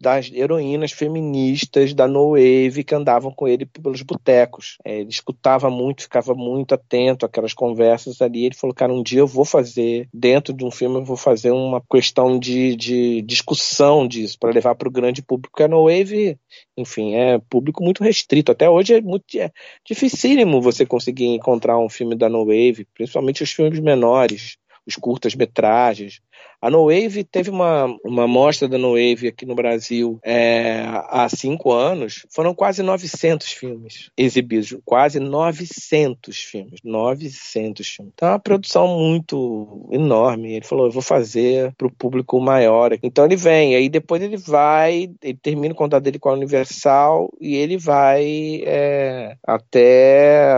das 0.00 0.30
heroínas 0.32 0.92
feministas 0.92 1.92
da 1.94 2.06
No 2.06 2.30
Wave 2.30 2.84
que 2.84 2.94
andavam 2.94 3.32
com 3.32 3.48
ele 3.48 3.66
pelos 3.66 4.02
botecos. 4.02 4.78
É, 4.84 5.00
ele 5.00 5.10
escutava 5.10 5.70
muito, 5.70 6.02
ficava 6.02 6.34
muito 6.34 6.74
atento 6.74 7.26
àquelas 7.26 7.52
conversas 7.52 8.20
ali. 8.20 8.44
Ele 8.44 8.54
falou, 8.54 8.74
cara, 8.74 8.92
um 8.92 9.02
dia 9.02 9.20
eu 9.20 9.26
vou 9.26 9.44
fazer, 9.44 10.08
dentro 10.12 10.52
de 10.52 10.64
um 10.64 10.70
filme, 10.70 10.96
eu 10.96 11.04
vou 11.04 11.16
fazer 11.16 11.50
uma 11.50 11.82
questão 11.90 12.38
de, 12.38 12.76
de 12.76 13.22
discussão 13.22 14.06
disso, 14.06 14.38
para 14.38 14.52
levar 14.52 14.74
para 14.74 14.88
o 14.88 14.92
grande 14.92 15.22
público. 15.22 15.62
A 15.62 15.68
No 15.68 15.84
Wave, 15.84 16.38
enfim, 16.76 17.14
é 17.14 17.38
público 17.38 17.82
muito 17.82 18.02
restrito. 18.02 18.52
Até 18.52 18.68
hoje 18.68 18.94
é 18.94 19.00
muito 19.00 19.24
é 19.36 19.50
dificílimo 19.84 20.60
você 20.60 20.84
conseguir 20.84 21.26
encontrar 21.26 21.78
um 21.78 21.88
filme 21.88 22.14
da 22.14 22.28
No 22.28 22.44
Wave, 22.44 22.86
principalmente 22.94 23.42
os 23.42 23.50
filmes 23.50 23.63
filmes 23.64 23.80
menores, 23.80 24.56
os 24.86 24.96
curtas-metragens. 24.96 26.20
A 26.64 26.70
No 26.70 26.86
Wave 26.86 27.24
teve 27.24 27.50
uma, 27.50 27.94
uma 28.02 28.26
mostra 28.26 28.66
da 28.66 28.78
No 28.78 28.92
Wave 28.92 29.28
aqui 29.28 29.44
no 29.44 29.54
Brasil 29.54 30.18
é, 30.24 30.82
há 31.10 31.28
cinco 31.28 31.70
anos. 31.70 32.24
Foram 32.30 32.54
quase 32.54 32.82
900 32.82 33.52
filmes 33.52 34.10
exibidos. 34.16 34.74
Quase 34.82 35.20
900 35.20 36.38
filmes. 36.38 36.80
900 36.82 37.86
filmes. 37.86 38.12
Então 38.14 38.28
é 38.28 38.32
uma 38.32 38.38
produção 38.38 38.88
muito 38.98 39.90
enorme. 39.92 40.54
Ele 40.54 40.64
falou: 40.64 40.86
eu 40.86 40.90
vou 40.90 41.02
fazer 41.02 41.74
para 41.76 41.86
o 41.86 41.92
público 41.92 42.40
maior. 42.40 42.96
Então 43.02 43.26
ele 43.26 43.36
vem. 43.36 43.76
Aí 43.76 43.90
depois 43.90 44.22
ele 44.22 44.38
vai, 44.38 45.10
ele 45.22 45.38
termina 45.42 45.74
o 45.74 45.76
contato 45.76 46.02
dele 46.02 46.18
com 46.18 46.30
a 46.30 46.32
Universal 46.32 47.30
e 47.38 47.56
ele 47.56 47.76
vai 47.76 48.62
é, 48.64 49.36
até 49.46 50.48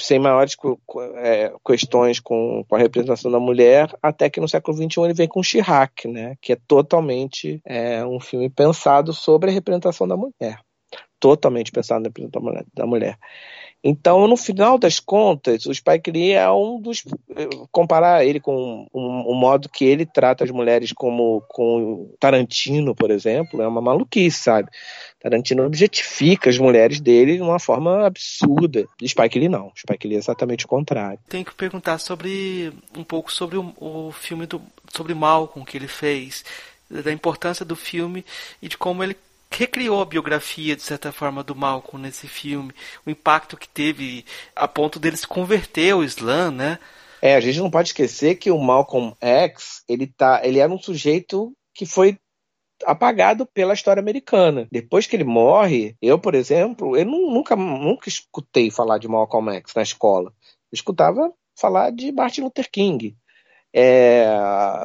sem 0.00 0.18
maiores 0.18 0.56
é, 1.16 1.52
questões 1.66 2.18
com, 2.18 2.64
com 2.66 2.76
a 2.76 2.78
representação 2.78 3.30
da 3.30 3.38
mulher, 3.38 3.94
até 4.02 4.30
que 4.30 4.40
no 4.40 4.48
século 4.48 4.74
XXI 4.74 5.02
ele 5.02 5.17
vem 5.18 5.28
com 5.28 5.42
Chirac, 5.42 6.08
né, 6.08 6.36
que 6.40 6.52
é 6.52 6.56
totalmente 6.66 7.60
é, 7.64 8.04
um 8.04 8.20
filme 8.20 8.48
pensado 8.48 9.12
sobre 9.12 9.50
a 9.50 9.52
representação 9.52 10.08
da 10.08 10.16
mulher. 10.16 10.60
Totalmente 11.20 11.70
pensado 11.70 12.00
na 12.00 12.08
representação 12.08 12.64
da 12.74 12.86
mulher. 12.86 13.18
Então, 13.82 14.26
no 14.26 14.36
final 14.36 14.76
das 14.76 14.98
contas, 14.98 15.64
o 15.64 15.72
Spike 15.72 16.10
Lee 16.10 16.32
é 16.32 16.50
um 16.50 16.80
dos. 16.80 17.04
Comparar 17.70 18.24
ele 18.24 18.40
com 18.40 18.88
o 18.92 19.00
um, 19.00 19.32
um 19.32 19.34
modo 19.34 19.68
que 19.68 19.84
ele 19.84 20.04
trata 20.04 20.42
as 20.42 20.50
mulheres 20.50 20.92
como 20.92 21.42
com 21.48 22.12
Tarantino, 22.18 22.94
por 22.94 23.10
exemplo, 23.10 23.62
é 23.62 23.68
uma 23.68 23.80
maluquice, 23.80 24.42
sabe? 24.42 24.68
Tarantino 25.20 25.64
objetifica 25.64 26.50
as 26.50 26.58
mulheres 26.58 27.00
dele 27.00 27.36
de 27.36 27.42
uma 27.42 27.60
forma 27.60 28.04
absurda. 28.04 28.84
Spike 29.04 29.38
Lee 29.38 29.48
não. 29.48 29.70
Spike 29.76 30.08
Lee 30.08 30.16
é 30.16 30.18
exatamente 30.18 30.64
o 30.64 30.68
contrário. 30.68 31.20
Tenho 31.28 31.44
que 31.44 31.54
perguntar 31.54 31.98
sobre 31.98 32.72
um 32.96 33.04
pouco 33.04 33.32
sobre 33.32 33.58
o, 33.58 33.72
o 33.78 34.12
filme 34.12 34.46
do 34.46 34.60
sobre 34.92 35.14
Malcolm 35.14 35.64
que 35.64 35.76
ele 35.76 35.88
fez, 35.88 36.44
da 36.90 37.12
importância 37.12 37.64
do 37.64 37.76
filme 37.76 38.24
e 38.60 38.68
de 38.68 38.76
como 38.76 39.04
ele 39.04 39.16
recriou 39.50 40.00
a 40.00 40.06
biografia, 40.06 40.76
de 40.76 40.82
certa 40.82 41.12
forma, 41.12 41.42
do 41.42 41.54
Malcolm 41.54 42.02
nesse 42.02 42.28
filme, 42.28 42.72
o 43.04 43.10
impacto 43.10 43.56
que 43.56 43.68
teve 43.68 44.24
a 44.54 44.68
ponto 44.68 44.98
dele 44.98 45.16
se 45.16 45.26
converter 45.26 45.92
ao 45.92 46.04
Islã, 46.04 46.50
né? 46.50 46.78
É, 47.20 47.34
a 47.34 47.40
gente 47.40 47.58
não 47.58 47.70
pode 47.70 47.88
esquecer 47.88 48.36
que 48.36 48.50
o 48.50 48.58
Malcolm 48.58 49.16
X, 49.20 49.82
ele, 49.88 50.06
tá, 50.06 50.40
ele 50.44 50.58
era 50.60 50.72
um 50.72 50.78
sujeito 50.78 51.52
que 51.74 51.84
foi 51.84 52.16
apagado 52.84 53.44
pela 53.46 53.74
história 53.74 54.00
americana. 54.00 54.68
Depois 54.70 55.06
que 55.06 55.16
ele 55.16 55.24
morre, 55.24 55.96
eu, 56.00 56.18
por 56.18 56.34
exemplo, 56.34 56.96
eu 56.96 57.04
nunca, 57.04 57.56
nunca 57.56 58.08
escutei 58.08 58.70
falar 58.70 58.98
de 58.98 59.08
Malcolm 59.08 59.50
X 59.56 59.74
na 59.74 59.82
escola. 59.82 60.32
Eu 60.70 60.74
escutava 60.74 61.32
falar 61.56 61.90
de 61.90 62.12
Martin 62.12 62.42
Luther 62.42 62.70
King. 62.70 63.16
É, 63.74 64.26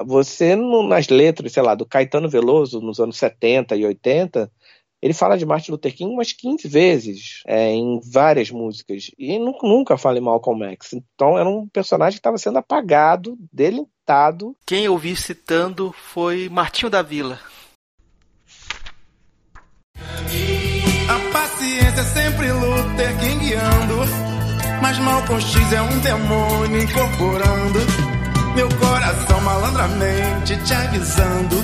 você, 0.05 0.55
no, 0.55 0.87
nas 0.87 1.07
letras, 1.07 1.51
sei 1.53 1.63
lá, 1.63 1.75
do 1.75 1.85
Caetano 1.85 2.29
Veloso, 2.29 2.81
nos 2.81 2.99
anos 2.99 3.17
70 3.17 3.75
e 3.75 3.85
80, 3.85 4.51
ele 5.03 5.13
fala 5.13 5.37
de 5.37 5.45
Martin 5.45 5.71
Luther 5.71 5.93
King 5.93 6.13
umas 6.13 6.31
15 6.31 6.65
vezes, 6.65 7.41
é, 7.45 7.71
em 7.71 7.99
várias 8.09 8.49
músicas, 8.49 9.11
e 9.19 9.37
nunca, 9.37 9.67
nunca 9.67 9.97
fala 9.97 10.17
em 10.17 10.21
Malcolm 10.21 10.63
X. 10.71 10.93
Então 10.93 11.37
era 11.37 11.47
um 11.47 11.67
personagem 11.67 12.13
que 12.13 12.19
estava 12.19 12.37
sendo 12.37 12.57
apagado, 12.57 13.37
delitado. 13.51 14.55
Quem 14.65 14.85
eu 14.85 14.97
vi 14.97 15.13
citando 15.15 15.91
foi 15.91 16.47
Martinho 16.47 16.89
da 16.89 17.01
Vila. 17.01 17.37
A 19.95 21.33
paciência 21.33 21.99
é 21.99 22.03
sempre 22.05 22.51
Luther 22.53 23.19
King 23.19 23.45
guiando, 23.45 23.97
mas 24.81 24.97
Malcolm 24.99 25.41
X 25.41 25.73
é 25.73 25.81
um 25.81 25.99
demônio 25.99 26.81
incorporando. 26.81 28.12
Meu 28.55 28.69
coração 28.77 29.41
malandramente 29.41 30.55
te 30.63 30.73
avisando. 30.73 31.55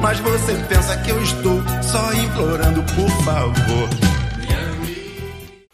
Mas 0.00 0.18
você 0.20 0.54
pensa 0.68 0.96
que 1.02 1.10
eu 1.10 1.22
estou 1.22 1.60
só 1.82 2.12
implorando, 2.12 2.82
por 2.94 3.10
favor. 3.24 3.88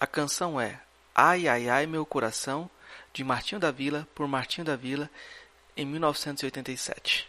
A 0.01 0.07
canção 0.07 0.61
é 0.61 0.81
Ai 1.15 1.49
Ai 1.49 1.69
Ai 1.69 1.87
Meu 1.87 2.07
Coração, 2.07 2.71
de 3.13 3.25
Martinho 3.25 3.61
da 3.61 3.71
Vila, 3.71 4.07
por 4.15 4.27
Martinho 4.29 4.65
da 4.65 4.77
Vila, 4.77 5.11
em 5.77 5.85
1987. 5.85 7.29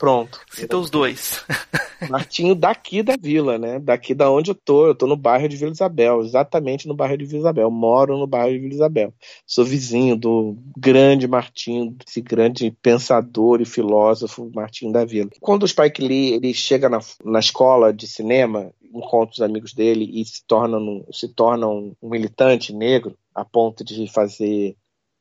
Pronto. 0.00 0.40
Citou 0.50 0.80
os 0.80 0.88
dois. 0.88 1.44
Martinho 2.08 2.54
daqui 2.54 3.02
da 3.02 3.18
vila, 3.20 3.58
né? 3.58 3.78
Daqui 3.78 4.14
da 4.14 4.30
onde 4.30 4.50
eu 4.50 4.54
tô. 4.54 4.86
Eu 4.86 4.94
tô 4.94 5.06
no 5.06 5.14
bairro 5.14 5.46
de 5.46 5.58
Vila 5.58 5.70
Isabel, 5.70 6.22
exatamente 6.22 6.88
no 6.88 6.94
bairro 6.94 7.18
de 7.18 7.26
Vila 7.26 7.40
Isabel. 7.40 7.70
Moro 7.70 8.16
no 8.16 8.26
bairro 8.26 8.50
de 8.50 8.60
Vila 8.60 8.72
Isabel. 8.72 9.12
Sou 9.46 9.62
vizinho 9.62 10.16
do 10.16 10.56
grande 10.74 11.28
Martinho, 11.28 11.94
esse 12.08 12.22
grande 12.22 12.74
pensador 12.80 13.60
e 13.60 13.66
filósofo 13.66 14.50
Martinho 14.54 14.90
da 14.90 15.04
Vila. 15.04 15.28
Quando 15.38 15.64
o 15.64 15.68
Spike 15.68 16.00
Lee 16.00 16.32
ele 16.32 16.54
chega 16.54 16.88
na, 16.88 17.00
na 17.22 17.38
escola 17.38 17.92
de 17.92 18.06
cinema, 18.06 18.72
encontra 18.94 19.34
os 19.34 19.42
amigos 19.42 19.74
dele 19.74 20.08
e 20.18 20.24
se 20.24 20.42
torna, 20.46 20.78
um, 20.78 21.04
se 21.12 21.28
torna 21.28 21.68
um 21.68 21.94
militante 22.02 22.72
negro, 22.72 23.14
a 23.34 23.44
ponto 23.44 23.84
de 23.84 24.10
fazer 24.10 24.76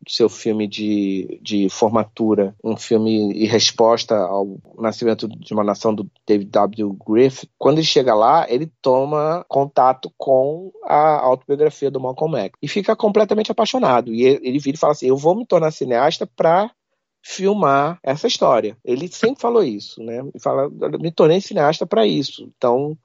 seu 0.07 0.29
filme 0.29 0.67
de, 0.67 1.39
de 1.41 1.69
formatura, 1.69 2.55
um 2.63 2.77
filme 2.77 3.33
em 3.33 3.45
resposta 3.45 4.15
ao 4.15 4.57
nascimento 4.77 5.27
de 5.27 5.53
uma 5.53 5.63
nação 5.63 5.93
do 5.93 6.09
David 6.25 6.49
W. 6.49 6.97
Griffith, 7.07 7.49
quando 7.57 7.77
ele 7.77 7.85
chega 7.85 8.13
lá, 8.13 8.45
ele 8.49 8.71
toma 8.81 9.45
contato 9.47 10.11
com 10.17 10.71
a 10.83 11.19
autobiografia 11.19 11.91
do 11.91 11.99
Malcolm 11.99 12.37
X 12.37 12.51
e 12.61 12.67
fica 12.67 12.95
completamente 12.95 13.51
apaixonado. 13.51 14.13
E 14.13 14.23
ele 14.23 14.59
vira 14.59 14.75
e 14.75 14.79
fala 14.79 14.93
assim: 14.93 15.07
Eu 15.07 15.17
vou 15.17 15.35
me 15.35 15.45
tornar 15.45 15.71
cineasta 15.71 16.25
para 16.25 16.71
filmar 17.21 17.99
essa 18.01 18.27
história. 18.27 18.77
Ele 18.83 19.07
sempre 19.07 19.41
falou 19.41 19.63
isso, 19.63 20.01
né? 20.01 20.19
Ele 20.19 20.39
fala: 20.41 20.69
Me 20.99 21.11
tornei 21.11 21.41
cineasta 21.41 21.85
para 21.85 22.07
isso. 22.07 22.49
Então 22.57 22.97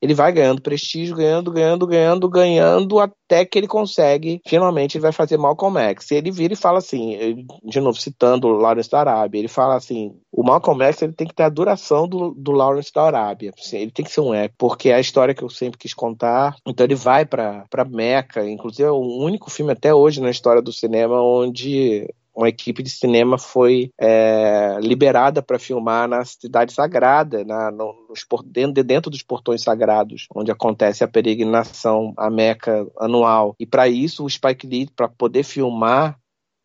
ele 0.00 0.14
vai 0.14 0.32
ganhando 0.32 0.60
prestígio, 0.60 1.16
ganhando, 1.16 1.50
ganhando, 1.50 1.86
ganhando, 1.86 2.28
ganhando, 2.28 3.00
até 3.00 3.44
que 3.44 3.58
ele 3.58 3.66
consegue, 3.66 4.40
finalmente 4.46 4.96
ele 4.96 5.02
vai 5.02 5.12
fazer 5.12 5.36
Malcolm 5.36 5.78
X. 5.78 6.10
E 6.10 6.16
ele 6.16 6.30
vira 6.30 6.52
e 6.52 6.56
fala 6.56 6.78
assim, 6.78 7.46
de 7.64 7.80
novo 7.80 7.98
citando 7.98 8.48
o 8.48 8.52
Lawrence 8.52 8.90
da 8.90 9.00
Arábia, 9.00 9.38
ele 9.38 9.48
fala 9.48 9.76
assim, 9.76 10.14
o 10.30 10.42
Malcolm 10.42 10.82
X 10.84 11.02
ele 11.02 11.12
tem 11.12 11.26
que 11.26 11.34
ter 11.34 11.44
a 11.44 11.48
duração 11.48 12.06
do, 12.06 12.34
do 12.34 12.52
Lawrence 12.52 12.92
da 12.92 13.02
Arábia, 13.02 13.52
assim, 13.58 13.78
ele 13.78 13.90
tem 13.90 14.04
que 14.04 14.12
ser 14.12 14.20
um 14.20 14.34
épico, 14.34 14.56
porque 14.58 14.90
é 14.90 14.94
a 14.94 15.00
história 15.00 15.34
que 15.34 15.42
eu 15.42 15.50
sempre 15.50 15.78
quis 15.78 15.94
contar. 15.94 16.56
Então 16.66 16.84
ele 16.84 16.94
vai 16.94 17.24
para 17.24 17.66
Meca, 17.88 18.48
inclusive 18.48 18.88
é 18.88 18.90
o 18.90 18.98
único 18.98 19.50
filme 19.50 19.72
até 19.72 19.94
hoje 19.94 20.20
na 20.20 20.30
história 20.30 20.60
do 20.60 20.72
cinema 20.72 21.20
onde 21.22 22.06
uma 22.34 22.48
equipe 22.48 22.82
de 22.82 22.90
cinema 22.90 23.38
foi 23.38 23.90
é, 23.98 24.76
liberada 24.80 25.42
para 25.42 25.58
filmar 25.58 26.08
na 26.08 26.24
cidade 26.24 26.72
sagrada, 26.72 27.44
na, 27.44 27.70
no, 27.70 27.94
nos, 28.08 28.26
dentro, 28.46 28.82
dentro 28.82 29.10
dos 29.10 29.22
portões 29.22 29.62
sagrados, 29.62 30.26
onde 30.34 30.50
acontece 30.50 31.04
a 31.04 31.08
peregrinação, 31.08 32.12
a 32.16 32.30
Meca 32.30 32.86
anual. 32.98 33.54
E 33.58 33.66
para 33.66 33.88
isso, 33.88 34.24
o 34.24 34.30
Spike 34.30 34.66
Lee, 34.66 34.88
para 34.94 35.08
poder 35.08 35.44
filmar 35.44 36.18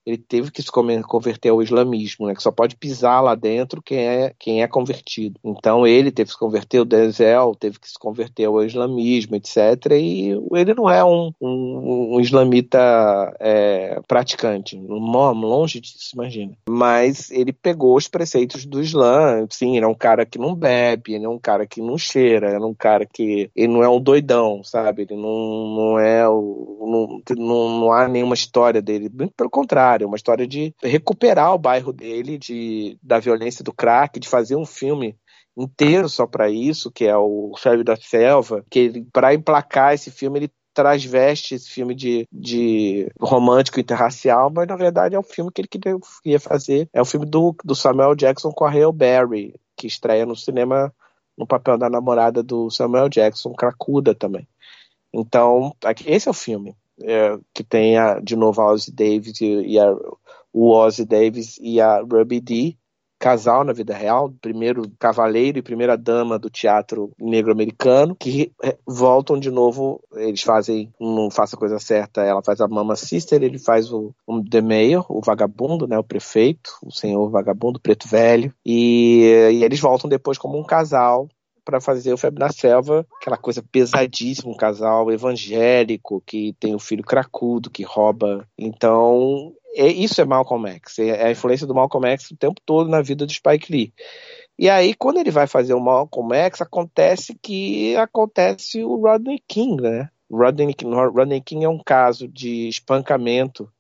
ele 0.10 0.18
teve 0.18 0.52
que 0.52 0.62
se 0.62 0.72
converter 0.72 1.50
ao 1.50 1.62
islamismo, 1.62 2.26
né? 2.26 2.34
Que 2.34 2.42
só 2.42 2.52
pode 2.52 2.76
pisar 2.76 3.22
lá 3.22 3.36
dentro 3.36 3.82
quem 3.82 4.00
é, 4.00 4.34
quem 4.40 4.64
é 4.64 4.68
convertido. 4.68 5.40
Então 5.44 5.86
ele 5.86 6.12
teve 6.12 6.30
que 6.30 6.34
se 6.34 6.40
converter, 6.40 6.80
o 6.80 6.86
Denzel 6.86 7.56
teve 7.56 7.80
que 7.80 7.88
se 7.88 7.98
converter 8.00 8.46
ao 8.46 8.64
islamismo, 8.64 9.36
etc. 9.36 9.58
E 9.94 10.32
ele 10.54 10.74
não 10.74 10.90
é 10.90 11.04
um, 11.06 11.32
um, 11.40 12.16
um 12.16 12.20
islamita 12.20 12.80
é, 13.40 14.00
praticante, 14.08 14.78
longe 14.80 15.80
disso, 15.80 16.12
imagina. 16.16 16.54
Mas 16.68 17.30
ele 17.30 17.54
pegou 17.54 17.96
os 17.96 18.08
preceitos 18.08 18.66
do 18.66 18.82
Islã, 18.82 19.46
sim, 19.50 19.78
ele 19.78 19.86
é 19.86 19.88
um 19.88 19.96
cara 19.96 20.26
que 20.26 20.40
não 20.40 20.56
bebe, 20.56 21.14
ele 21.14 21.26
é 21.26 21.30
um 21.30 21.40
cara 21.40 21.68
que 21.68 21.82
não 21.82 21.98
cheira, 21.98 22.48
ele 22.48 22.64
é 22.64 22.68
um 22.68 22.74
cara 22.74 23.06
que 23.06 23.52
ele 23.56 23.68
não 23.68 23.84
é 23.84 23.90
um 23.90 24.00
doidão, 24.00 24.64
sabe? 24.64 25.04
Ele 25.04 25.16
não, 25.16 25.76
não 25.76 26.00
é 26.00 26.28
o 26.28 26.80
não, 26.90 27.22
não, 27.38 27.80
não 27.80 27.92
há 27.92 28.08
nenhuma 28.08 28.34
história 28.34 28.82
dele, 28.82 29.10
pelo 29.36 29.50
contrário 29.50 29.99
é 30.04 30.08
uma 30.08 30.16
história 30.16 30.48
de 30.48 30.74
recuperar 30.82 31.54
o 31.54 31.60
bairro 31.60 31.94
dele 31.94 32.38
de, 32.38 32.98
da 33.02 33.20
violência 33.20 33.64
do 33.64 33.74
crack, 33.74 34.20
de 34.20 34.28
fazer 34.28 34.56
um 34.56 34.66
filme 34.66 35.18
inteiro 35.58 36.08
só 36.08 36.26
para 36.26 36.50
isso, 36.50 36.92
que 36.92 37.06
é 37.06 37.18
o 37.18 37.54
Febre 37.58 37.84
da 37.84 37.96
Selva, 37.96 38.64
que 38.70 39.06
para 39.12 39.34
emplacar 39.34 39.94
esse 39.94 40.10
filme 40.10 40.40
ele 40.40 40.52
traz 40.74 41.04
veste 41.04 41.56
esse 41.56 41.70
filme 41.70 41.94
de, 41.94 42.26
de 42.32 43.12
romântico 43.20 43.80
interracial, 43.80 44.50
mas 44.50 44.68
na 44.68 44.76
verdade 44.76 45.16
é 45.16 45.20
um 45.20 45.24
filme 45.24 45.52
que 45.52 45.62
ele 45.62 45.68
queria 45.68 46.40
fazer. 46.40 46.88
É 46.94 47.00
o 47.00 47.02
um 47.02 47.06
filme 47.06 47.26
do, 47.26 47.56
do 47.66 47.76
Samuel 47.76 48.16
Jackson 48.16 48.52
com 48.52 48.66
a 48.66 48.70
Hale 48.70 48.94
Berry, 48.94 49.60
que 49.76 49.88
estreia 49.88 50.26
no 50.26 50.36
cinema 50.36 50.94
no 51.38 51.48
papel 51.48 51.78
da 51.78 51.90
namorada 51.90 52.44
do 52.44 52.70
Samuel 52.70 53.10
Jackson, 53.10 53.54
cracuda 53.54 54.14
também. 54.14 54.48
Então, 55.14 55.74
esse 56.06 56.28
é 56.28 56.32
o 56.32 56.34
filme 56.34 56.76
é, 57.04 57.38
que 57.54 57.64
tem 57.64 57.98
a, 57.98 58.20
de 58.20 58.36
novo 58.36 58.62
a 58.62 58.72
Ozzy 58.72 58.92
Davis 58.92 59.42
e, 59.42 59.46
e 59.46 59.80
a, 59.80 59.96
o 60.54 60.72
Ozzy 60.72 61.06
Davis 61.06 61.58
e 61.62 61.80
a 61.80 62.02
Ruby 62.02 62.40
Dee 62.40 62.78
casal 63.20 63.66
na 63.66 63.74
vida 63.74 63.94
real, 63.94 64.34
primeiro 64.42 64.90
cavaleiro 64.98 65.60
e 65.60 65.62
primeira 65.62 65.98
dama 65.98 66.40
do 66.40 66.50
teatro 66.50 67.12
negro 67.20 67.52
americano, 67.52 68.16
que 68.16 68.54
é, 68.64 68.78
voltam 68.88 69.38
de 69.38 69.52
novo, 69.52 70.02
eles 70.16 70.42
fazem, 70.42 70.92
não 71.00 71.30
faça 71.30 71.58
a 71.58 71.60
coisa 71.60 71.78
certa, 71.80 72.22
ela 72.22 72.42
faz 72.42 72.62
a 72.62 72.68
Mama 72.68 72.96
Sister, 72.96 73.44
ele 73.44 73.60
faz 73.60 73.92
o, 73.92 74.16
o 74.26 74.42
The 74.42 74.62
Mayor, 74.62 75.06
o 75.10 75.20
vagabundo, 75.22 75.86
né, 75.86 76.00
o 76.00 76.04
prefeito, 76.04 76.72
o 76.82 76.92
senhor 76.92 77.30
vagabundo, 77.30 77.80
preto 77.80 78.08
velho, 78.08 78.54
e, 78.66 79.50
e 79.52 79.64
eles 79.66 79.82
voltam 79.82 80.10
depois 80.10 80.38
como 80.38 80.58
um 80.58 80.64
casal 80.64 81.28
para 81.64 81.82
fazer 81.82 82.14
o 82.14 82.18
Febre 82.18 82.40
na 82.40 82.52
Selva, 82.52 83.06
aquela 83.20 83.38
coisa 83.38 83.64
pesadíssima, 83.72 84.52
um 84.52 84.58
casal 84.58 85.12
evangélico 85.12 86.22
que 86.26 86.54
tem 86.60 86.74
o 86.74 86.78
um 86.78 86.80
filho 86.80 87.04
cracudo, 87.04 87.70
que 87.70 87.84
rouba. 87.84 88.48
Então, 88.58 89.54
é, 89.76 89.88
isso 89.88 90.20
é 90.22 90.26
Malcolm 90.26 90.68
X, 90.68 91.00
é 91.00 91.28
a 91.28 91.32
influência 91.32 91.68
do 91.68 91.76
Malcolm 91.76 92.08
X 92.08 92.32
o 92.32 92.38
tempo 92.38 92.60
todo 92.66 92.90
na 92.90 93.02
vida 93.02 93.26
do 93.26 93.32
Spike 93.32 93.72
Lee. 93.72 93.94
E 94.58 94.70
aí, 94.70 94.94
quando 94.94 95.20
ele 95.20 95.32
vai 95.32 95.48
fazer 95.48 95.74
o 95.74 95.80
Malcolm 95.80 96.36
X, 96.36 96.62
acontece 96.62 97.38
que 97.42 97.96
acontece 97.96 98.84
o 98.84 98.96
Rodney 98.96 99.42
King, 99.48 99.82
né? 99.82 100.10
Rodney, 100.30 100.76
Rodney 100.84 101.42
King 101.42 101.66
é 101.66 101.70
um 101.70 101.82
caso 101.82 102.28
de 102.28 102.68
espancamento 102.68 103.72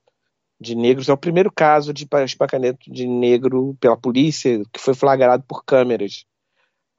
de 0.59 0.75
negros, 0.75 1.07
é 1.07 1.13
o 1.13 1.17
primeiro 1.17 1.51
caso 1.51 1.93
de 1.93 2.05
espancamento 2.25 2.91
de 2.91 3.07
negro 3.07 3.75
pela 3.79 3.95
polícia 3.95 4.61
que 4.73 4.79
foi 4.79 4.93
flagrado 4.93 5.43
por 5.47 5.63
câmeras 5.63 6.25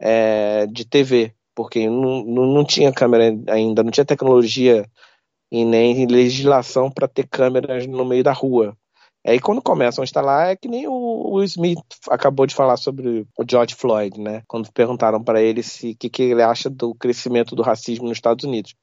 é, 0.00 0.66
de 0.66 0.84
TV, 0.84 1.34
porque 1.54 1.88
não, 1.88 2.24
não, 2.24 2.64
tinha 2.64 2.92
câmera 2.92 3.36
ainda, 3.48 3.82
não 3.82 3.90
tinha 3.90 4.04
tecnologia 4.04 4.88
e 5.52 5.64
nem 5.64 6.06
legislação 6.06 6.90
para 6.90 7.06
ter 7.06 7.26
câmeras 7.28 7.86
no 7.86 8.04
meio 8.04 8.24
da 8.24 8.32
rua. 8.32 8.76
Aí 9.26 9.38
quando 9.38 9.60
começam 9.60 10.02
a 10.02 10.04
instalar, 10.04 10.50
é 10.50 10.56
que 10.56 10.66
nem 10.66 10.86
o 10.88 11.34
Will 11.34 11.44
Smith 11.44 11.78
acabou 12.08 12.46
de 12.46 12.54
falar 12.54 12.78
sobre 12.78 13.26
o 13.36 13.44
George 13.48 13.74
Floyd, 13.74 14.18
né? 14.18 14.42
Quando 14.46 14.72
perguntaram 14.72 15.22
para 15.22 15.42
ele 15.42 15.62
se 15.62 15.90
o 15.90 15.96
que, 15.96 16.08
que 16.08 16.22
ele 16.22 16.42
acha 16.42 16.70
do 16.70 16.94
crescimento 16.94 17.54
do 17.54 17.62
racismo 17.62 18.08
nos 18.08 18.16
Estados 18.16 18.44
Unidos. 18.44 18.74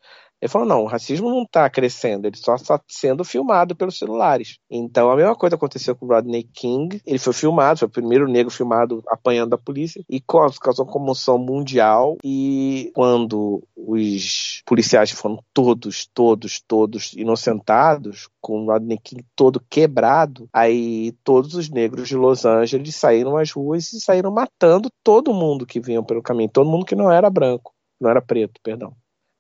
Ele 0.42 0.50
falou: 0.50 0.68
não, 0.68 0.84
o 0.84 0.88
racismo 0.88 1.30
não 1.30 1.44
está 1.44 1.70
crescendo, 1.70 2.28
ele 2.28 2.38
só 2.38 2.56
está 2.56 2.80
sendo 2.88 3.24
filmado 3.24 3.76
pelos 3.76 3.98
celulares. 3.98 4.60
Então 4.70 5.10
a 5.10 5.16
mesma 5.16 5.36
coisa 5.36 5.56
aconteceu 5.56 5.96
com 5.96 6.06
o 6.06 6.10
Rodney 6.10 6.44
King. 6.44 7.02
Ele 7.06 7.18
foi 7.18 7.34
filmado, 7.34 7.80
foi 7.80 7.88
o 7.88 7.92
primeiro 7.92 8.28
negro 8.28 8.52
filmado 8.52 9.04
apanhando 9.08 9.54
a 9.54 9.58
polícia 9.58 10.04
e 10.08 10.22
causou 10.22 10.86
comoção 10.86 11.38
mundial. 11.40 12.18
E 12.24 12.92
quando 12.94 13.64
os 13.76 14.62
policiais 14.66 15.12
foram 15.12 15.40
todos, 15.54 16.08
todos, 16.14 16.62
todos 16.62 17.14
inocentados, 17.14 18.30
com 18.40 18.64
o 18.64 18.66
Rodney 18.68 19.00
King 19.04 19.26
todo 19.36 19.64
quebrado, 19.70 20.48
aí 20.54 21.14
todos 21.24 21.56
os 21.56 21.70
negros 21.70 22.08
de 22.08 22.16
Los 22.16 22.46
Angeles 22.46 22.96
saíram 22.96 23.38
às 23.38 23.52
ruas 23.52 23.92
e 23.92 24.00
saíram 24.00 24.32
matando 24.32 24.90
todo 25.04 25.34
mundo 25.34 25.66
que 25.66 25.80
vinha 25.80 26.04
pelo 26.04 26.22
caminho, 26.22 26.50
todo 26.50 26.70
mundo 26.70 26.86
que 26.86 26.96
não 26.96 27.12
era 27.12 27.30
branco, 27.30 27.74
não 28.00 28.10
era 28.10 28.22
preto, 28.22 28.62
perdão 28.62 28.94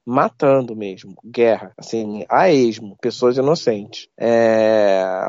matando 0.09 0.73
mesmo, 0.73 1.15
guerra, 1.21 1.73
assim, 1.77 2.25
a 2.29 2.49
esmo, 2.49 2.95
pessoas 3.01 3.35
inocentes, 3.35 4.07
é, 4.17 5.19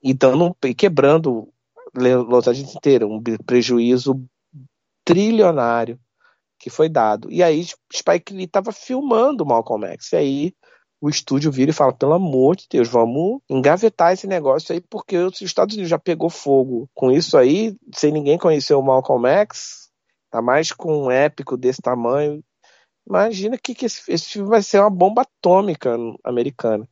e 0.00 0.14
dando, 0.14 0.56
e 0.64 0.72
quebrando 0.72 1.48
Los 1.92 2.46
Angeles 2.46 2.72
inteira, 2.76 3.08
um 3.08 3.20
prejuízo 3.44 4.24
trilionário 5.04 5.98
que 6.60 6.70
foi 6.70 6.88
dado. 6.88 7.28
E 7.28 7.42
aí 7.42 7.66
Spike 7.92 8.32
Lee 8.32 8.44
estava 8.44 8.70
filmando 8.70 9.44
Malcolm 9.44 9.84
X, 9.88 10.12
e 10.12 10.16
aí 10.16 10.54
o 11.00 11.08
estúdio 11.08 11.50
vira 11.50 11.72
e 11.72 11.74
fala, 11.74 11.92
pelo 11.92 12.12
amor 12.12 12.54
de 12.54 12.68
Deus, 12.70 12.86
vamos 12.86 13.40
engavetar 13.50 14.12
esse 14.12 14.28
negócio 14.28 14.72
aí, 14.72 14.80
porque 14.80 15.16
os 15.16 15.42
Estados 15.42 15.74
Unidos 15.74 15.90
já 15.90 15.98
pegou 15.98 16.30
fogo 16.30 16.88
com 16.94 17.10
isso 17.10 17.36
aí, 17.36 17.74
sem 17.92 18.12
ninguém 18.12 18.38
conhecer 18.38 18.74
o 18.74 18.82
Malcolm 18.82 19.26
X, 19.26 19.90
tá 20.30 20.40
mais 20.40 20.70
com 20.70 21.06
um 21.06 21.10
épico 21.10 21.56
desse 21.56 21.82
tamanho, 21.82 22.40
Imagina 23.10 23.58
que, 23.58 23.74
que 23.74 23.86
esse, 23.86 24.02
esse 24.06 24.30
filme 24.30 24.48
vai 24.48 24.62
ser 24.62 24.78
uma 24.78 24.88
bomba 24.88 25.22
atômica 25.22 25.96
americana. 26.22 26.88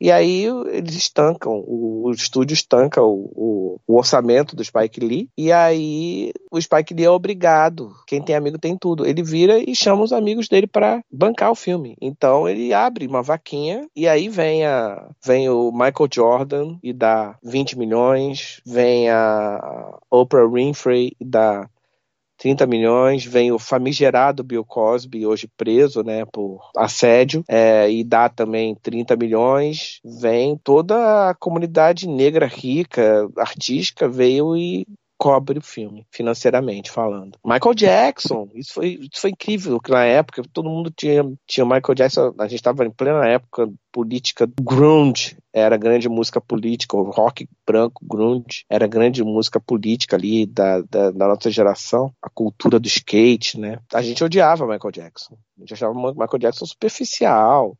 E 0.00 0.12
aí 0.12 0.44
eles 0.70 0.94
estancam, 0.94 1.52
o, 1.66 2.06
o 2.06 2.10
estúdio 2.12 2.54
estanca 2.54 3.02
o, 3.02 3.30
o, 3.34 3.80
o, 3.86 3.96
orçamento 3.96 4.54
do 4.54 4.64
Spike 4.64 5.00
Lee, 5.00 5.28
e 5.36 5.50
aí 5.50 6.32
o 6.52 6.60
Spike 6.60 6.94
Lee 6.94 7.04
é 7.04 7.10
obrigado, 7.10 7.92
quem 8.06 8.22
tem 8.22 8.36
amigo 8.36 8.58
tem 8.58 8.78
tudo. 8.78 9.04
Ele 9.04 9.24
vira 9.24 9.58
e 9.58 9.74
chama 9.74 10.04
os 10.04 10.12
amigos 10.12 10.48
dele 10.48 10.68
para 10.68 11.02
bancar 11.10 11.50
o 11.50 11.56
filme. 11.56 11.96
Então 12.00 12.48
ele 12.48 12.72
abre 12.72 13.08
uma 13.08 13.22
vaquinha, 13.22 13.88
e 13.94 14.06
aí 14.06 14.28
vem, 14.28 14.64
a, 14.64 15.10
vem 15.22 15.50
o 15.50 15.72
Michael 15.72 16.08
Jordan 16.10 16.78
e 16.80 16.92
dá 16.92 17.36
20 17.42 17.76
milhões, 17.76 18.62
vem 18.64 19.10
a 19.10 19.98
Oprah 20.08 20.48
Winfrey 20.48 21.12
e 21.20 21.24
dá 21.24 21.68
30 22.38 22.66
milhões, 22.66 23.24
vem 23.24 23.50
o 23.50 23.58
famigerado 23.58 24.44
Bill 24.44 24.64
Cosby, 24.64 25.26
hoje 25.26 25.48
preso, 25.56 26.02
né, 26.02 26.24
por 26.24 26.70
assédio, 26.76 27.44
é, 27.48 27.90
e 27.90 28.04
dá 28.04 28.28
também 28.28 28.76
30 28.76 29.16
milhões, 29.16 30.00
vem 30.04 30.56
toda 30.56 31.30
a 31.30 31.34
comunidade 31.34 32.08
negra 32.08 32.46
rica, 32.46 33.28
artística, 33.36 34.08
veio 34.08 34.56
e 34.56 34.86
cobre 35.18 35.58
o 35.58 35.62
filme, 35.62 36.06
financeiramente 36.10 36.90
falando. 36.90 37.36
Michael 37.44 37.74
Jackson, 37.74 38.48
isso 38.54 38.74
foi, 38.74 39.00
isso 39.00 39.20
foi 39.20 39.30
incrível, 39.30 39.80
que 39.80 39.90
na 39.90 40.04
época 40.04 40.42
todo 40.52 40.70
mundo 40.70 40.92
tinha, 40.96 41.24
tinha 41.46 41.66
Michael 41.66 41.94
Jackson, 41.94 42.34
a 42.38 42.44
gente 42.44 42.60
estava 42.60 42.84
em 42.84 42.90
plena 42.90 43.26
época 43.26 43.68
política 43.90 44.48
grunge, 44.60 45.36
era 45.52 45.76
grande 45.76 46.08
música 46.08 46.40
política, 46.40 46.96
o 46.96 47.10
rock 47.10 47.48
branco 47.66 48.04
grunge, 48.06 48.64
era 48.70 48.86
grande 48.86 49.24
música 49.24 49.58
política 49.58 50.14
ali 50.14 50.46
da, 50.46 50.82
da, 50.82 51.10
da 51.10 51.28
nossa 51.28 51.50
geração, 51.50 52.12
a 52.22 52.30
cultura 52.30 52.78
do 52.78 52.86
skate, 52.86 53.58
né? 53.58 53.80
A 53.92 54.02
gente 54.02 54.22
odiava 54.22 54.66
Michael 54.66 54.92
Jackson, 54.92 55.36
a 55.56 55.60
gente 55.60 55.74
achava 55.74 55.92
Michael 55.94 56.38
Jackson 56.38 56.64
superficial, 56.64 57.76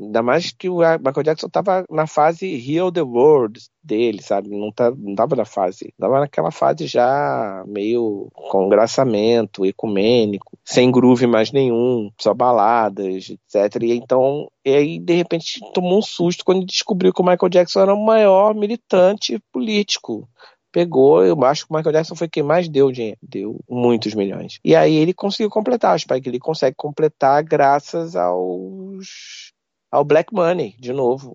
Ainda 0.00 0.22
mais 0.22 0.50
que 0.50 0.68
o 0.68 0.78
Michael 0.78 1.22
Jackson 1.22 1.46
estava 1.46 1.84
na 1.90 2.06
fase 2.06 2.46
Heal 2.46 2.90
the 2.90 3.02
World 3.02 3.60
dele, 3.82 4.22
sabe? 4.22 4.48
Não, 4.48 4.72
tá, 4.72 4.90
não 4.90 5.14
tava 5.14 5.36
na 5.36 5.44
fase. 5.44 5.92
Tava 5.98 6.20
naquela 6.20 6.50
fase 6.50 6.86
já 6.86 7.62
meio 7.66 8.28
congraçamento, 8.32 9.66
ecumênico, 9.66 10.58
sem 10.64 10.90
groove 10.90 11.26
mais 11.26 11.52
nenhum, 11.52 12.10
só 12.18 12.32
baladas, 12.32 13.28
etc. 13.30 13.82
E 13.82 13.92
então, 13.92 14.50
e 14.64 14.74
aí, 14.74 14.98
de 14.98 15.14
repente, 15.14 15.60
tomou 15.74 15.98
um 15.98 16.02
susto 16.02 16.44
quando 16.44 16.64
descobriu 16.64 17.12
que 17.12 17.20
o 17.20 17.24
Michael 17.24 17.50
Jackson 17.50 17.80
era 17.80 17.94
o 17.94 18.04
maior 18.04 18.54
militante 18.54 19.38
político 19.52 20.26
pegou, 20.72 21.24
eu 21.24 21.42
acho 21.44 21.66
que 21.66 21.72
o 21.72 21.76
Michael 21.76 21.92
Jackson 21.92 22.14
foi 22.14 22.28
quem 22.28 22.42
mais 22.42 22.68
deu 22.68 22.90
dinheiro, 22.92 23.18
deu 23.22 23.58
muitos 23.68 24.14
milhões. 24.14 24.58
E 24.64 24.74
aí 24.74 24.94
ele 24.94 25.12
conseguiu 25.12 25.50
completar, 25.50 25.94
acho 25.94 26.06
que 26.06 26.28
ele 26.28 26.38
consegue 26.38 26.76
completar 26.76 27.42
graças 27.42 28.16
aos 28.16 29.49
ao 29.90 30.04
Black 30.04 30.32
Money, 30.32 30.76
de 30.78 30.92
novo. 30.92 31.32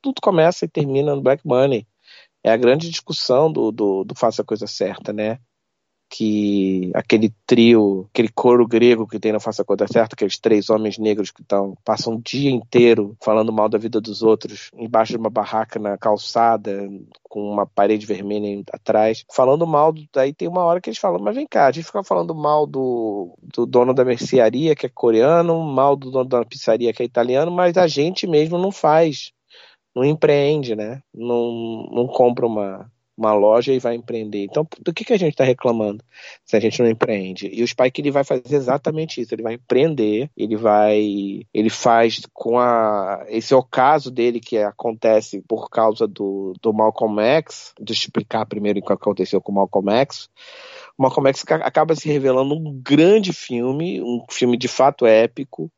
Tudo 0.00 0.20
começa 0.22 0.64
e 0.64 0.68
termina 0.68 1.14
no 1.14 1.22
Black 1.22 1.46
Money. 1.46 1.86
É 2.42 2.50
a 2.50 2.56
grande 2.56 2.88
discussão 2.88 3.52
do, 3.52 3.70
do, 3.70 4.04
do 4.04 4.14
Faça 4.14 4.42
a 4.42 4.44
Coisa 4.44 4.66
Certa, 4.66 5.12
né? 5.12 5.38
Que 6.10 6.90
aquele 6.92 7.32
trio, 7.46 8.08
aquele 8.12 8.28
coro 8.28 8.66
grego 8.66 9.06
que 9.06 9.20
tem 9.20 9.30
na 9.30 9.38
Faça 9.38 9.62
a 9.62 9.64
Coisa 9.64 9.86
Certa, 9.86 10.16
aqueles 10.16 10.38
três 10.38 10.68
homens 10.68 10.98
negros 10.98 11.30
que 11.30 11.44
tão, 11.44 11.76
passam 11.84 12.16
o 12.16 12.20
dia 12.20 12.50
inteiro 12.50 13.16
falando 13.22 13.52
mal 13.52 13.68
da 13.68 13.78
vida 13.78 14.00
dos 14.00 14.20
outros, 14.20 14.70
embaixo 14.74 15.12
de 15.12 15.18
uma 15.18 15.30
barraca 15.30 15.78
na 15.78 15.96
calçada, 15.96 16.90
com 17.22 17.40
uma 17.40 17.64
parede 17.64 18.04
vermelha 18.04 18.60
atrás, 18.72 19.24
falando 19.30 19.64
mal, 19.66 19.94
daí 20.12 20.34
tem 20.34 20.48
uma 20.48 20.64
hora 20.64 20.80
que 20.80 20.90
eles 20.90 20.98
falam, 20.98 21.20
mas 21.20 21.36
vem 21.36 21.46
cá, 21.46 21.68
a 21.68 21.72
gente 21.72 21.86
fica 21.86 22.02
falando 22.02 22.34
mal 22.34 22.66
do, 22.66 23.32
do 23.40 23.64
dono 23.64 23.94
da 23.94 24.04
mercearia, 24.04 24.74
que 24.74 24.86
é 24.86 24.88
coreano, 24.88 25.62
mal 25.62 25.94
do 25.94 26.10
dono 26.10 26.28
da 26.28 26.44
pizzaria, 26.44 26.92
que 26.92 27.04
é 27.04 27.06
italiano, 27.06 27.52
mas 27.52 27.76
a 27.76 27.86
gente 27.86 28.26
mesmo 28.26 28.58
não 28.58 28.72
faz, 28.72 29.32
não 29.94 30.04
empreende, 30.04 30.74
né? 30.74 31.00
Não, 31.14 31.86
não 31.92 32.06
compra 32.08 32.46
uma, 32.46 32.90
uma 33.20 33.34
loja 33.34 33.72
e 33.72 33.78
vai 33.78 33.94
empreender. 33.94 34.44
Então, 34.44 34.66
do 34.80 34.92
que, 34.92 35.04
que 35.04 35.12
a 35.12 35.18
gente 35.18 35.32
está 35.32 35.44
reclamando 35.44 36.02
se 36.44 36.56
a 36.56 36.60
gente 36.60 36.82
não 36.82 36.88
empreende? 36.88 37.48
E 37.52 37.62
o 37.62 37.68
Spike 37.68 38.00
ele 38.00 38.10
vai 38.10 38.24
fazer 38.24 38.56
exatamente 38.56 39.20
isso. 39.20 39.34
Ele 39.34 39.42
vai 39.42 39.54
empreender, 39.54 40.30
ele 40.36 40.56
vai, 40.56 41.42
ele 41.52 41.70
faz 41.70 42.22
com 42.32 42.58
a 42.58 43.24
esse 43.28 43.54
ocaso 43.54 44.10
dele 44.10 44.40
que 44.40 44.56
acontece 44.58 45.42
por 45.46 45.68
causa 45.68 46.08
do, 46.08 46.54
do 46.60 46.72
Malcolm 46.72 47.20
X. 47.20 47.74
Deixa 47.78 48.02
eu 48.02 48.06
explicar 48.06 48.46
primeiro 48.46 48.80
o 48.80 48.82
que 48.82 48.92
aconteceu 48.92 49.40
com 49.40 49.52
o 49.52 49.54
Malcolm 49.54 49.90
X. 49.92 50.28
O 50.98 51.02
Malcolm 51.02 51.28
X 51.28 51.44
acaba 51.62 51.94
se 51.94 52.08
revelando 52.08 52.54
um 52.54 52.80
grande 52.82 53.32
filme, 53.32 54.02
um 54.02 54.24
filme 54.30 54.56
de 54.56 54.68
fato 54.68 55.06
épico 55.06 55.70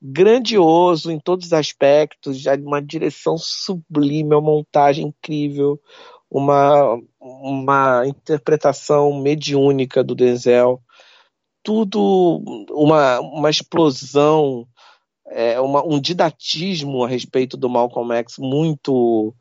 grandioso 0.00 1.10
em 1.10 1.18
todos 1.18 1.46
os 1.46 1.52
aspectos, 1.52 2.38
já 2.38 2.54
uma 2.54 2.80
direção 2.80 3.36
sublime, 3.36 4.34
uma 4.34 4.40
montagem 4.40 5.08
incrível, 5.08 5.80
uma, 6.30 7.00
uma 7.20 8.06
interpretação 8.06 9.12
mediúnica 9.20 10.04
do 10.04 10.14
Denzel, 10.14 10.82
tudo 11.62 12.42
uma, 12.70 13.20
uma 13.20 13.50
explosão, 13.50 14.66
é, 15.26 15.60
uma, 15.60 15.84
um 15.84 16.00
didatismo 16.00 17.04
a 17.04 17.08
respeito 17.08 17.56
do 17.56 17.68
Malcolm 17.68 18.14
X 18.14 18.36
muito 18.38 19.34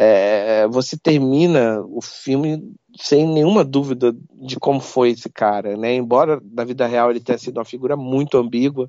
é, 0.00 0.68
você 0.68 0.96
termina 0.96 1.82
o 1.82 2.00
filme 2.00 2.72
sem 2.96 3.26
nenhuma 3.26 3.64
dúvida 3.64 4.14
de 4.32 4.56
como 4.56 4.80
foi 4.80 5.10
esse 5.10 5.28
cara, 5.28 5.76
né? 5.76 5.92
Embora 5.94 6.40
na 6.52 6.64
vida 6.64 6.86
real 6.86 7.10
ele 7.10 7.18
tenha 7.18 7.36
sido 7.36 7.58
uma 7.58 7.64
figura 7.64 7.96
muito 7.96 8.38
ambígua, 8.38 8.88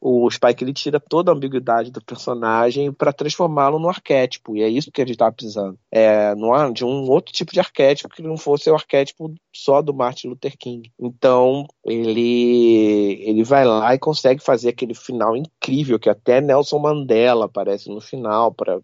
o 0.00 0.30
Spike 0.30 0.62
ele 0.62 0.72
tira 0.72 1.00
toda 1.00 1.30
a 1.30 1.34
ambiguidade 1.34 1.90
do 1.90 2.04
personagem 2.04 2.92
para 2.92 3.12
transformá-lo 3.12 3.78
no 3.78 3.88
arquétipo, 3.88 4.56
e 4.56 4.62
é 4.62 4.68
isso 4.68 4.90
que 4.92 5.00
a 5.00 5.04
gente 5.04 5.14
estava 5.14 5.32
precisando. 5.32 5.78
É, 5.90 6.34
de 6.72 6.84
um 6.84 7.10
outro 7.10 7.32
tipo 7.32 7.52
de 7.52 7.60
arquétipo 7.60 8.08
que 8.08 8.22
não 8.22 8.36
fosse 8.36 8.70
o 8.70 8.74
arquétipo 8.74 9.34
só 9.54 9.80
do 9.80 9.94
Martin 9.94 10.28
Luther 10.28 10.56
King. 10.58 10.92
Então, 10.98 11.66
ele 11.84 13.22
ele 13.26 13.42
vai 13.44 13.64
lá 13.64 13.94
e 13.94 13.98
consegue 13.98 14.42
fazer 14.42 14.68
aquele 14.68 14.94
final 14.94 15.36
incrível 15.36 15.98
que 15.98 16.10
até 16.10 16.40
Nelson 16.40 16.78
Mandela 16.78 17.46
aparece 17.46 17.88
no 17.88 18.00
final 18.00 18.52
para 18.52 18.80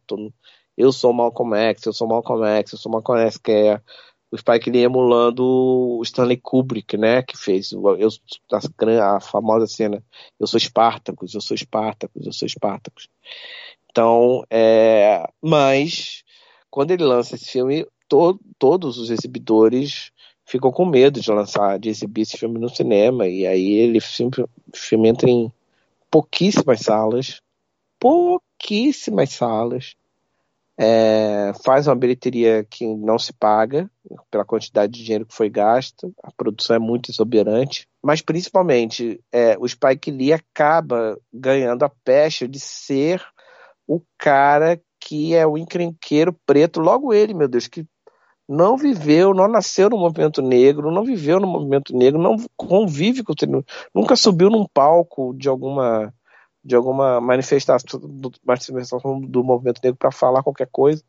eu 0.76 0.90
sou 0.92 1.12
Malcolm 1.12 1.54
X, 1.54 1.84
eu 1.86 1.92
sou 1.92 2.08
Malcolm 2.08 2.44
X, 2.44 2.72
eu 2.72 2.78
sou 2.78 2.90
Malcolm 2.90 3.20
X, 3.26 3.36
que 3.36 3.52
é 3.52 3.80
o 4.32 4.38
Spike 4.38 4.70
Lee 4.70 4.84
emulando 4.84 5.44
o 5.44 6.02
Stanley 6.02 6.38
Kubrick, 6.38 6.96
né, 6.96 7.22
que 7.22 7.36
fez 7.36 7.70
eu, 7.72 7.84
a, 8.50 9.16
a 9.16 9.20
famosa 9.20 9.66
cena 9.66 10.02
Eu 10.40 10.46
sou 10.46 10.56
Espartacus, 10.56 11.34
eu 11.34 11.40
sou 11.42 11.54
Espartacus, 11.54 12.26
eu 12.26 12.32
sou 12.32 12.46
Espartacus. 12.46 13.08
Então, 13.90 14.42
é, 14.50 15.22
mas 15.42 16.24
quando 16.70 16.92
ele 16.92 17.04
lança 17.04 17.34
esse 17.34 17.44
filme, 17.44 17.86
to, 18.08 18.40
todos 18.58 18.96
os 18.96 19.10
exibidores 19.10 20.10
ficam 20.46 20.72
com 20.72 20.86
medo 20.86 21.20
de 21.20 21.30
lançar, 21.30 21.78
de 21.78 21.90
exibir 21.90 22.22
esse 22.22 22.38
filme 22.38 22.58
no 22.58 22.70
cinema, 22.70 23.28
e 23.28 23.46
aí 23.46 23.72
ele 23.72 24.00
sempre, 24.00 24.42
o 24.42 24.48
filme 24.74 25.10
entra 25.10 25.28
em 25.28 25.52
pouquíssimas 26.10 26.80
salas, 26.80 27.42
pouquíssimas 28.00 29.30
salas, 29.30 29.94
é, 30.78 31.52
faz 31.64 31.86
uma 31.86 31.94
bilheteria 31.94 32.64
que 32.68 32.86
não 32.86 33.18
se 33.18 33.32
paga 33.32 33.90
pela 34.30 34.44
quantidade 34.44 34.92
de 34.92 35.04
dinheiro 35.04 35.26
que 35.26 35.34
foi 35.34 35.50
gasto, 35.50 36.12
a 36.22 36.30
produção 36.32 36.76
é 36.76 36.78
muito 36.78 37.10
exuberante, 37.10 37.86
mas 38.02 38.22
principalmente 38.22 39.20
é, 39.30 39.56
o 39.58 39.68
Spike 39.68 40.10
Lee 40.10 40.32
acaba 40.32 41.18
ganhando 41.32 41.84
a 41.84 41.90
pecha 42.04 42.48
de 42.48 42.58
ser 42.58 43.22
o 43.86 44.00
cara 44.18 44.80
que 45.00 45.34
é 45.34 45.46
o 45.46 45.58
encrenqueiro 45.58 46.34
preto, 46.46 46.80
logo 46.80 47.12
ele, 47.12 47.34
meu 47.34 47.48
Deus, 47.48 47.66
que 47.66 47.84
não 48.48 48.76
viveu, 48.76 49.32
não 49.32 49.48
nasceu 49.48 49.88
no 49.88 49.96
movimento 49.96 50.42
negro, 50.42 50.90
não 50.90 51.04
viveu 51.04 51.40
no 51.40 51.46
movimento 51.46 51.96
negro, 51.96 52.20
não 52.20 52.36
convive 52.56 53.22
com 53.22 53.32
o 53.32 53.64
nunca 53.94 54.16
subiu 54.16 54.50
num 54.50 54.66
palco 54.66 55.34
de 55.34 55.48
alguma 55.48 56.12
de 56.64 56.74
alguma 56.74 57.20
manifestação 57.20 58.00
do, 58.00 58.32
manifestação 58.44 59.20
do 59.20 59.42
movimento 59.42 59.80
negro 59.82 59.98
para 59.98 60.12
falar 60.12 60.42
qualquer 60.42 60.68
coisa. 60.70 61.02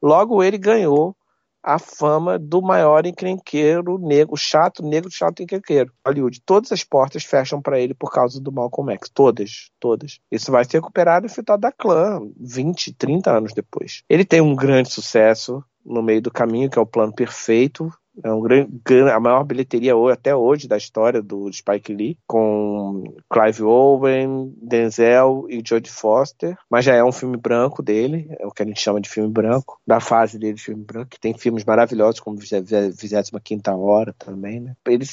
Logo 0.00 0.42
ele 0.42 0.58
ganhou 0.58 1.16
a 1.62 1.78
fama 1.78 2.38
do 2.38 2.62
maior 2.62 3.04
encrenqueiro 3.04 3.98
negro, 3.98 4.36
chato, 4.36 4.82
negro, 4.82 5.10
chato 5.10 5.42
encrenqueiro. 5.42 5.92
Hollywood. 6.06 6.40
Todas 6.44 6.72
as 6.72 6.82
portas 6.82 7.24
fecham 7.24 7.60
para 7.60 7.78
ele 7.78 7.92
por 7.92 8.10
causa 8.10 8.40
do 8.40 8.50
Malcolm 8.50 8.92
X. 8.94 9.10
Todas, 9.12 9.70
todas. 9.78 10.20
Isso 10.30 10.50
vai 10.50 10.64
ser 10.64 10.78
recuperado 10.78 11.26
em 11.26 11.28
Fitado 11.28 11.60
da 11.60 11.72
Clã 11.72 12.20
20, 12.38 12.94
30 12.94 13.30
anos 13.30 13.52
depois. 13.52 14.02
Ele 14.08 14.24
tem 14.24 14.40
um 14.40 14.56
grande 14.56 14.90
sucesso 14.90 15.62
no 15.84 16.02
meio 16.02 16.22
do 16.22 16.30
caminho, 16.30 16.70
que 16.70 16.78
é 16.78 16.82
o 16.82 16.86
plano 16.86 17.12
perfeito, 17.12 17.92
é 18.22 18.32
um 18.32 18.40
grande, 18.40 18.70
a 19.12 19.20
maior 19.20 19.44
bilheteria 19.44 19.92
até 20.12 20.34
hoje 20.34 20.68
da 20.68 20.76
história 20.76 21.22
do 21.22 21.50
Spike 21.52 21.92
Lee, 21.92 22.18
com 22.26 23.04
Clive 23.32 23.62
Owen, 23.62 24.52
Denzel 24.60 25.46
e 25.48 25.62
Jodie 25.64 25.90
Foster, 25.90 26.56
mas 26.68 26.84
já 26.84 26.94
é 26.94 27.04
um 27.04 27.12
filme 27.12 27.36
branco 27.36 27.82
dele, 27.82 28.28
é 28.38 28.46
o 28.46 28.50
que 28.50 28.62
a 28.62 28.66
gente 28.66 28.80
chama 28.80 29.00
de 29.00 29.08
filme 29.08 29.30
branco, 29.30 29.80
da 29.86 30.00
fase 30.00 30.38
dele 30.38 30.54
de 30.54 30.62
filme 30.62 30.84
branco, 30.84 31.10
que 31.10 31.20
tem 31.20 31.34
filmes 31.34 31.64
maravilhosos 31.64 32.20
como 32.20 32.36
25 32.36 33.80
Hora 33.80 34.14
também, 34.18 34.60
né? 34.60 34.74
Ele, 34.86 35.04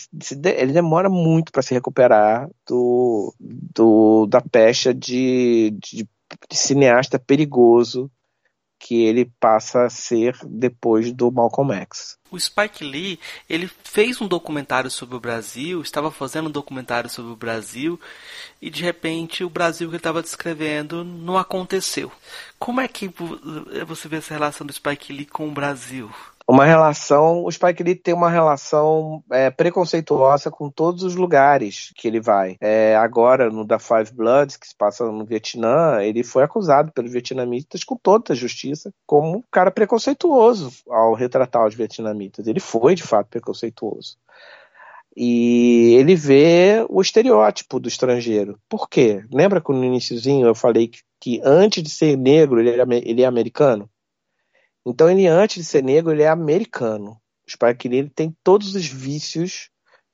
ele 0.57 0.73
demora 0.73 1.09
muito 1.09 1.51
para 1.51 1.61
se 1.61 1.73
recuperar 1.73 2.49
do, 2.67 3.33
do 3.39 4.25
da 4.27 4.41
pecha 4.41 4.93
de, 4.93 5.75
de, 5.79 6.07
de 6.49 6.57
cineasta 6.57 7.19
perigoso 7.19 8.11
que 8.79 9.03
ele 9.03 9.31
passa 9.39 9.85
a 9.85 9.89
ser 9.89 10.37
depois 10.45 11.11
do 11.11 11.31
Malcolm 11.31 11.73
X. 11.73 12.17
O 12.29 12.39
Spike 12.39 12.83
Lee, 12.83 13.19
ele 13.49 13.69
fez 13.83 14.21
um 14.21 14.27
documentário 14.27 14.91
sobre 14.91 15.15
o 15.15 15.19
Brasil, 15.19 15.81
estava 15.81 16.11
fazendo 16.11 16.47
um 16.47 16.51
documentário 16.51 17.09
sobre 17.09 17.31
o 17.31 17.37
Brasil 17.37 17.99
e 18.61 18.69
de 18.69 18.83
repente 18.83 19.43
o 19.43 19.49
Brasil 19.49 19.87
que 19.87 19.95
ele 19.95 19.99
estava 19.99 20.21
descrevendo 20.21 21.03
não 21.03 21.37
aconteceu. 21.37 22.11
Como 22.59 22.81
é 22.81 22.87
que 22.87 23.11
você 23.85 24.07
vê 24.07 24.17
essa 24.17 24.33
relação 24.33 24.67
do 24.67 24.73
Spike 24.73 25.13
Lee 25.13 25.25
com 25.25 25.47
o 25.47 25.53
Brasil? 25.53 26.11
Uma 26.47 26.65
relação. 26.65 27.43
O 27.43 27.51
Spike 27.51 27.83
Lee 27.83 27.95
tem 27.95 28.13
uma 28.13 28.29
relação 28.29 29.23
é, 29.31 29.49
preconceituosa 29.49 30.49
com 30.49 30.69
todos 30.69 31.03
os 31.03 31.15
lugares 31.15 31.91
que 31.95 32.07
ele 32.07 32.21
vai. 32.21 32.55
É, 32.61 32.95
agora, 32.95 33.49
no 33.49 33.65
da 33.65 33.77
Five 33.77 34.13
Bloods, 34.13 34.55
que 34.55 34.67
se 34.67 34.75
passa 34.75 35.05
no 35.11 35.25
Vietnã, 35.25 36.01
ele 36.01 36.23
foi 36.23 36.43
acusado 36.43 36.91
pelos 36.93 37.11
vietnamitas 37.11 37.83
com 37.83 37.97
toda 37.97 38.31
a 38.31 38.35
justiça 38.35 38.93
como 39.05 39.37
um 39.37 39.43
cara 39.51 39.69
preconceituoso 39.69 40.71
ao 40.89 41.13
retratar 41.13 41.67
os 41.67 41.75
vietnamitas. 41.75 42.47
Ele 42.47 42.59
foi, 42.59 42.95
de 42.95 43.03
fato, 43.03 43.27
preconceituoso. 43.27 44.17
E 45.19 45.95
ele 45.95 46.15
vê 46.15 46.85
o 46.87 47.01
estereótipo 47.01 47.79
do 47.79 47.87
estrangeiro. 47.87 48.59
Por 48.69 48.87
quê? 48.87 49.25
Lembra 49.33 49.59
que 49.59 49.71
no 49.73 49.83
iníciozinho 49.83 50.45
eu 50.45 50.53
falei 50.53 50.87
que, 50.87 50.99
que 51.19 51.41
antes 51.43 51.81
de 51.81 51.89
ser 51.89 52.15
negro 52.15 52.59
ele, 52.59 52.69
era, 52.69 52.85
ele 52.95 53.23
é 53.23 53.25
americano? 53.25 53.89
Então 54.89 55.09
ele, 55.09 55.27
antes 55.27 55.57
de 55.57 55.63
ser 55.65 55.83
negro, 55.83 56.13
ele 56.13 56.23
é 56.23 56.29
americano. 56.29 57.19
O 57.45 57.51
Spike 57.51 57.89
Lee 57.89 58.09
tem 58.09 58.33
todos 58.41 58.73
os 58.73 58.87
vícios 58.87 59.69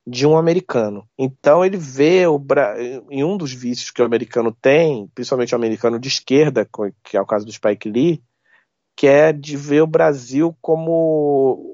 de 0.05 0.26
um 0.26 0.36
americano. 0.36 1.07
Então 1.17 1.63
ele 1.63 1.78
vê 1.78 2.26
o 2.26 2.39
Bra... 2.39 2.76
em 3.09 3.24
um 3.24 3.38
dos 3.38 3.53
vícios 3.53 3.91
que 3.91 4.01
o 4.01 4.05
americano 4.05 4.51
tem, 4.51 5.07
principalmente 5.13 5.53
o 5.53 5.57
americano 5.57 5.99
de 5.99 6.07
esquerda, 6.07 6.67
que 7.03 7.15
é 7.15 7.21
o 7.21 7.26
caso 7.26 7.45
do 7.45 7.51
Spike 7.51 7.88
Lee, 7.88 8.24
que 8.97 9.07
é 9.07 9.32
de 9.32 9.55
ver 9.55 9.82
o 9.82 9.88
Brasil 9.88 10.55
como 10.59 11.72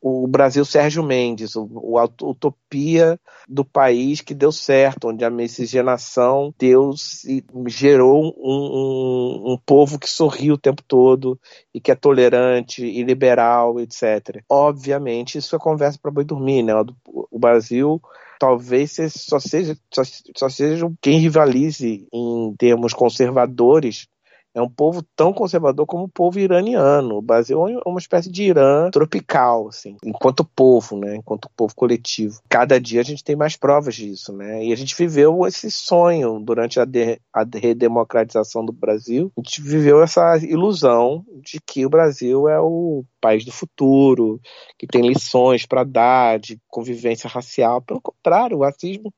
o 0.00 0.26
Brasil 0.26 0.64
Sérgio 0.64 1.02
Mendes, 1.02 1.54
o, 1.56 1.68
o, 1.70 1.98
a 1.98 2.04
utopia 2.04 3.20
do 3.48 3.64
país 3.64 4.20
que 4.20 4.34
deu 4.34 4.50
certo, 4.50 5.08
onde 5.08 5.24
a 5.24 5.30
miscigenação 5.30 6.54
Deus 6.58 7.22
gerou 7.66 8.34
um, 8.38 9.48
um, 9.48 9.52
um 9.52 9.58
povo 9.58 9.98
que 9.98 10.08
sorri 10.08 10.50
o 10.50 10.58
tempo 10.58 10.82
todo 10.82 11.38
e 11.74 11.80
que 11.80 11.90
é 11.90 11.94
tolerante 11.94 12.84
e 12.84 13.02
liberal, 13.02 13.78
etc. 13.78 14.42
Obviamente, 14.48 15.36
isso 15.38 15.54
é 15.54 15.58
conversa 15.58 15.98
para 16.00 16.10
boi 16.10 16.24
dormir, 16.24 16.62
né? 16.62 16.74
O, 16.74 17.26
o 17.30 17.38
Brasil 17.38 18.00
talvez 18.38 18.96
só 19.10 19.38
seja, 19.38 19.76
só, 19.92 20.02
só 20.34 20.48
seja 20.48 20.90
quem 21.02 21.18
rivalize 21.18 22.08
em 22.10 22.54
termos 22.56 22.94
conservadores 22.94 24.08
é 24.54 24.60
um 24.60 24.68
povo 24.68 25.02
tão 25.14 25.32
conservador 25.32 25.86
como 25.86 26.04
o 26.04 26.08
povo 26.08 26.38
iraniano. 26.38 27.16
O 27.16 27.22
Brasil 27.22 27.68
é 27.68 27.80
uma 27.86 28.00
espécie 28.00 28.30
de 28.30 28.42
Irã 28.42 28.90
tropical, 28.90 29.68
assim, 29.68 29.96
enquanto 30.04 30.44
povo, 30.44 30.98
né? 30.98 31.16
Enquanto 31.16 31.50
povo 31.56 31.74
coletivo. 31.74 32.40
Cada 32.48 32.80
dia 32.80 33.00
a 33.00 33.04
gente 33.04 33.22
tem 33.22 33.36
mais 33.36 33.56
provas 33.56 33.94
disso, 33.94 34.32
né? 34.32 34.64
E 34.64 34.72
a 34.72 34.76
gente 34.76 34.96
viveu 34.96 35.46
esse 35.46 35.70
sonho 35.70 36.40
durante 36.40 36.80
a, 36.80 36.84
de, 36.84 37.20
a 37.32 37.44
redemocratização 37.54 38.64
do 38.64 38.72
Brasil. 38.72 39.32
A 39.36 39.40
gente 39.40 39.62
viveu 39.62 40.02
essa 40.02 40.36
ilusão 40.38 41.24
de 41.42 41.60
que 41.64 41.86
o 41.86 41.90
Brasil 41.90 42.48
é 42.48 42.60
o 42.60 43.04
país 43.20 43.44
do 43.44 43.52
futuro, 43.52 44.40
que 44.76 44.86
tem 44.86 45.06
lições 45.06 45.64
para 45.64 45.84
dar 45.84 46.40
de 46.40 46.58
convivência 46.68 47.30
racial. 47.30 47.80
Pelo 47.82 48.00
contrário, 48.00 48.58
o 48.58 48.62
racismo 48.62 49.12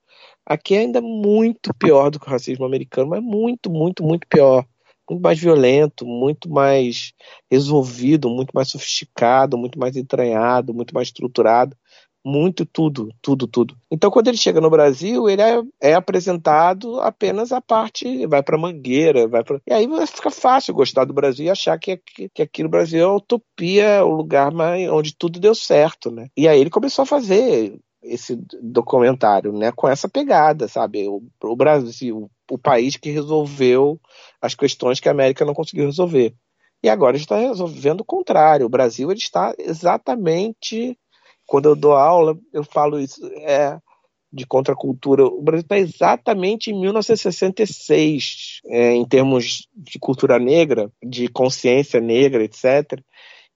aqui 0.45 0.75
é 0.75 0.81
ainda 0.81 1.01
muito 1.01 1.73
pior 1.75 2.11
do 2.11 2.21
que 2.21 2.27
o 2.27 2.31
racismo 2.31 2.67
americano, 2.67 3.11
mas 3.11 3.23
muito, 3.23 3.71
muito, 3.71 4.03
muito 4.03 4.27
pior 4.27 4.67
muito 5.09 5.23
mais 5.23 5.39
violento, 5.39 6.07
muito 6.07 6.49
mais 6.51 7.13
resolvido, 7.51 8.29
muito 8.29 8.53
mais 8.53 8.69
sofisticado, 8.69 9.59
muito 9.59 9.79
mais 9.79 9.97
entranhado, 9.97 10.75
muito 10.75 10.95
mais 10.95 11.09
estruturado, 11.09 11.77
muito 12.25 12.65
tudo, 12.65 13.09
tudo, 13.21 13.47
tudo. 13.49 13.77
Então, 13.91 14.11
quando 14.11 14.29
ele 14.29 14.37
chega 14.37 14.61
no 14.61 14.71
Brasil, 14.71 15.29
ele 15.29 15.43
é, 15.43 15.61
é 15.81 15.95
apresentado 15.95 17.01
apenas 17.01 17.53
a 17.53 17.61
parte, 17.61 18.27
vai 18.27 18.43
para 18.43 18.59
Mangueira, 18.59 19.27
vai 19.27 19.43
para 19.43 19.61
e 19.67 19.73
aí 19.73 19.89
fica 20.07 20.31
fácil 20.31 20.75
gostar 20.75 21.05
do 21.05 21.13
Brasil 21.13 21.47
e 21.47 21.51
achar 21.51 21.79
que, 21.79 21.97
que, 21.97 22.29
que 22.29 22.43
aqui 22.43 22.63
no 22.63 22.69
Brasil 22.69 23.01
é 23.01 23.05
a 23.05 23.13
utopia, 23.13 24.05
o 24.05 24.15
lugar 24.15 24.53
mais, 24.53 24.89
onde 24.89 25.15
tudo 25.17 25.41
deu 25.41 25.55
certo, 25.55 26.11
né? 26.11 26.29
E 26.37 26.47
aí 26.47 26.61
ele 26.61 26.71
começou 26.71 27.03
a 27.03 27.07
fazer 27.07 27.79
esse 28.03 28.37
documentário, 28.61 29.53
né, 29.53 29.73
com 29.73 29.89
essa 29.89 30.09
pegada, 30.09 30.69
sabe? 30.69 31.07
O, 31.09 31.23
o 31.43 31.57
Brasil, 31.57 32.31
o 32.51 32.59
país 32.59 32.97
que 32.97 33.11
resolveu 33.11 34.01
as 34.41 34.55
questões 34.55 35.01
que 35.01 35.09
a 35.09 35.13
América 35.13 35.45
não 35.45 35.55
conseguiu 35.55 35.87
resolver. 35.87 36.35
E 36.83 36.89
agora 36.89 37.17
está 37.17 37.37
resolvendo 37.37 38.01
o 38.01 38.05
contrário. 38.05 38.67
O 38.67 38.71
Brasil 38.71 39.11
ele 39.11 39.21
está 39.21 39.55
exatamente 39.57 40.99
quando 41.47 41.69
eu 41.69 41.77
dou 41.77 41.93
aula, 41.93 42.39
eu 42.53 42.65
falo 42.65 42.99
isso, 42.99 43.25
é 43.39 43.79
de 44.33 44.47
contracultura. 44.47 45.27
O 45.27 45.43
Brasil 45.43 45.63
está 45.63 45.79
exatamente 45.79 46.71
em 46.71 46.81
1966, 46.81 48.63
é, 48.67 48.95
em 48.95 49.05
termos 49.05 49.69
de 49.77 49.99
cultura 49.99 50.39
negra, 50.39 50.91
de 51.05 51.29
consciência 51.29 52.01
negra, 52.01 52.43
etc. 52.43 52.99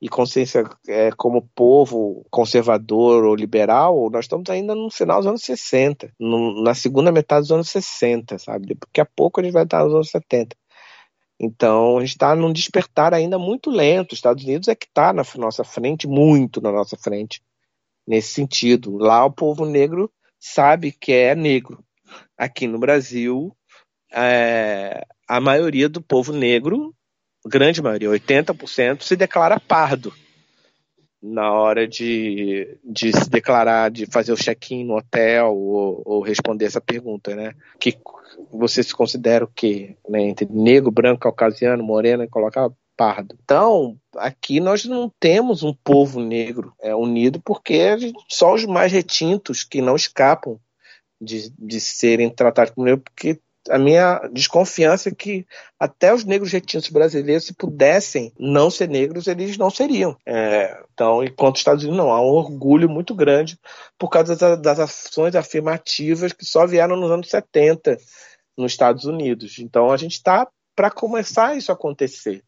E 0.00 0.08
consciência 0.08 0.62
é, 0.86 1.10
como 1.12 1.48
povo 1.54 2.26
conservador 2.30 3.24
ou 3.24 3.34
liberal, 3.34 4.10
nós 4.10 4.26
estamos 4.26 4.50
ainda 4.50 4.74
no 4.74 4.90
final 4.90 5.18
dos 5.18 5.26
anos 5.26 5.42
60, 5.42 6.12
no, 6.20 6.62
na 6.62 6.74
segunda 6.74 7.10
metade 7.10 7.42
dos 7.42 7.52
anos 7.52 7.70
60, 7.70 8.38
sabe? 8.38 8.74
Daqui 8.74 9.00
a 9.00 9.06
pouco 9.06 9.40
a 9.40 9.42
gente 9.42 9.54
vai 9.54 9.64
estar 9.64 9.82
nos 9.84 9.94
anos 9.94 10.10
70. 10.10 10.54
Então, 11.38 11.98
a 11.98 12.00
gente 12.00 12.10
está 12.10 12.34
num 12.34 12.52
despertar 12.52 13.12
ainda 13.12 13.38
muito 13.38 13.70
lento. 13.70 14.12
Os 14.12 14.18
Estados 14.18 14.42
Unidos 14.44 14.68
é 14.68 14.74
que 14.74 14.86
está 14.86 15.12
na 15.12 15.22
nossa 15.36 15.64
frente, 15.64 16.06
muito 16.06 16.60
na 16.60 16.72
nossa 16.72 16.96
frente, 16.96 17.42
nesse 18.06 18.32
sentido. 18.32 18.96
Lá, 18.96 19.24
o 19.24 19.32
povo 19.32 19.66
negro 19.66 20.10
sabe 20.38 20.92
que 20.92 21.12
é 21.12 21.34
negro. 21.34 21.84
Aqui 22.38 22.66
no 22.66 22.78
Brasil, 22.78 23.54
é, 24.12 25.06
a 25.28 25.40
maioria 25.40 25.88
do 25.88 26.00
povo 26.00 26.32
negro, 26.32 26.94
grande 27.48 27.82
maioria, 27.82 28.08
80%, 28.08 29.02
se 29.02 29.16
declara 29.16 29.60
pardo 29.60 30.12
na 31.22 31.52
hora 31.52 31.88
de, 31.88 32.78
de 32.84 33.12
se 33.12 33.28
declarar, 33.28 33.90
de 33.90 34.06
fazer 34.06 34.32
o 34.32 34.36
check-in 34.36 34.84
no 34.84 34.96
hotel 34.96 35.54
ou, 35.56 36.02
ou, 36.04 36.20
responder 36.20 36.66
essa 36.66 36.80
pergunta, 36.80 37.34
né? 37.34 37.52
Que 37.80 37.98
você 38.52 38.82
se 38.82 38.94
considera 38.94 39.44
o 39.44 39.48
quê? 39.48 39.96
Né? 40.08 40.22
Entre 40.22 40.46
negro, 40.48 40.90
branco, 40.90 41.22
caucasiano, 41.22 41.82
moreno 41.82 42.22
e 42.22 42.28
colocar 42.28 42.70
pardo. 42.96 43.36
Então, 43.42 43.98
aqui 44.16 44.60
nós 44.60 44.84
não 44.84 45.12
temos 45.20 45.62
um 45.62 45.74
povo 45.74 46.20
negro 46.20 46.72
é, 46.80 46.94
unido 46.94 47.40
porque 47.44 47.96
só 48.28 48.54
os 48.54 48.64
mais 48.64 48.92
retintos 48.92 49.64
que 49.64 49.82
não 49.82 49.96
escapam 49.96 50.58
de, 51.20 51.50
de 51.58 51.80
serem 51.80 52.30
tratados 52.30 52.72
como 52.72 52.86
negro, 52.86 53.02
porque 53.02 53.38
a 53.70 53.78
minha 53.78 54.18
desconfiança 54.32 55.08
é 55.08 55.14
que 55.14 55.46
até 55.78 56.12
os 56.12 56.24
negros 56.24 56.52
retintos 56.52 56.88
brasileiros, 56.88 57.44
se 57.44 57.54
pudessem 57.54 58.32
não 58.38 58.70
ser 58.70 58.88
negros, 58.88 59.26
eles 59.26 59.56
não 59.56 59.70
seriam. 59.70 60.16
É, 60.26 60.78
então, 60.92 61.22
enquanto 61.22 61.56
os 61.56 61.60
Estados 61.60 61.84
Unidos 61.84 61.98
não, 61.98 62.10
há 62.10 62.20
um 62.20 62.34
orgulho 62.34 62.88
muito 62.88 63.14
grande 63.14 63.58
por 63.98 64.08
causa 64.08 64.36
das, 64.36 64.60
das 64.60 64.78
ações 64.78 65.34
afirmativas 65.34 66.32
que 66.32 66.44
só 66.44 66.66
vieram 66.66 66.96
nos 66.96 67.10
anos 67.10 67.28
70 67.28 67.98
nos 68.56 68.72
Estados 68.72 69.04
Unidos. 69.04 69.58
Então, 69.58 69.90
a 69.90 69.96
gente 69.96 70.12
está 70.12 70.48
para 70.74 70.90
começar 70.90 71.56
isso 71.56 71.70
a 71.70 71.74
acontecer 71.74 72.42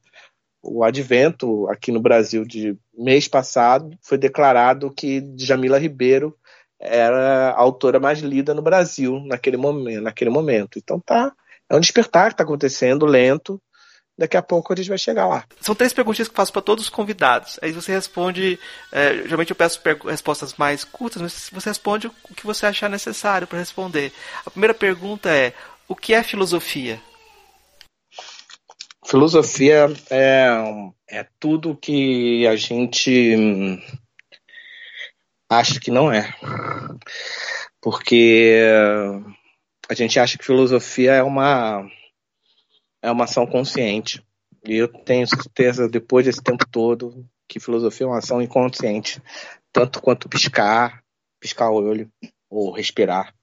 o 0.63 0.85
advento 0.85 1.69
aqui 1.69 1.93
no 1.93 2.01
Brasil 2.01 2.45
de 2.45 2.77
mês 2.97 3.29
passado 3.29 3.97
foi 4.03 4.19
declarado 4.19 4.93
que 4.93 5.25
Jamila 5.37 5.79
Ribeiro 5.79 6.37
era 6.81 7.51
a 7.51 7.61
autora 7.61 7.99
mais 7.99 8.21
lida 8.21 8.55
no 8.55 8.63
Brasil 8.63 9.21
naquele 9.25 9.57
momento, 9.57 10.03
naquele 10.03 10.31
momento. 10.31 10.79
Então 10.79 11.01
tá, 11.01 11.33
é 11.69 11.77
um 11.77 11.81
despertar 11.81 12.29
que 12.29 12.35
está 12.35 12.45
acontecendo 12.45 13.07
lento. 13.07 13.61
Daqui 14.17 14.37
a 14.37 14.43
pouco 14.43 14.73
a 14.73 14.77
gente 14.77 14.89
vai 14.89 14.99
chegar 14.99 15.29
lá. 15.29 15.45
São 15.61 15.77
três 15.77 15.93
perguntinhas 15.93 16.27
que 16.27 16.33
eu 16.33 16.37
faço 16.37 16.53
para 16.53 16.61
todos 16.61 16.85
os 16.85 16.91
convidados. 16.91 17.57
Aí 17.63 17.71
você 17.71 17.93
responde. 17.93 18.59
É, 18.91 19.15
geralmente 19.23 19.51
eu 19.51 19.57
peço 19.57 19.81
respostas 20.05 20.55
mais 20.55 20.83
curtas, 20.83 21.23
mas 21.23 21.51
você 21.53 21.71
responde 21.71 22.09
o 22.09 22.35
que 22.35 22.45
você 22.45 22.67
achar 22.67 22.91
necessário 22.91 23.47
para 23.47 23.61
responder. 23.61 24.13
A 24.45 24.51
primeira 24.51 24.75
pergunta 24.75 25.31
é: 25.31 25.53
o 25.87 25.95
que 25.95 26.15
é 26.15 26.25
filosofia? 26.25 27.01
Filosofia 29.07 29.87
é, 30.11 30.49
é 31.09 31.27
tudo 31.39 31.79
que 31.81 32.45
a 32.47 32.57
gente 32.57 33.81
acha 35.49 35.81
que 35.81 35.91
não 35.91 36.13
é. 36.13 36.33
Porque 37.81 38.61
a 39.89 39.95
gente 39.95 40.19
acha 40.19 40.37
que 40.37 40.45
filosofia 40.45 41.13
é 41.13 41.23
uma, 41.23 41.89
é 43.03 43.11
uma 43.11 43.25
ação 43.25 43.47
consciente. 43.47 44.23
E 44.65 44.75
eu 44.77 44.89
tenho 44.89 45.27
certeza, 45.27 45.89
depois 45.89 46.27
desse 46.27 46.43
tempo 46.43 46.67
todo, 46.69 47.27
que 47.49 47.61
filosofia 47.61 48.07
é 48.07 48.09
uma 48.09 48.19
ação 48.19 48.43
inconsciente. 48.43 49.23
Tanto 49.73 50.03
quanto 50.03 50.29
piscar, 50.29 51.03
piscar 51.41 51.71
o 51.71 51.77
olho, 51.77 52.11
ou 52.51 52.73
respirar. 52.73 53.35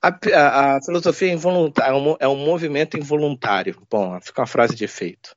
A, 0.00 0.08
a, 0.08 0.76
a 0.76 0.82
filosofia 0.82 1.32
é, 1.32 1.32
é, 1.32 1.92
um, 1.92 2.16
é 2.20 2.28
um 2.28 2.36
movimento 2.36 2.96
involuntário. 2.96 3.80
Bom, 3.90 4.20
fica 4.20 4.42
uma 4.42 4.46
frase 4.46 4.76
de 4.76 4.84
efeito. 4.84 5.34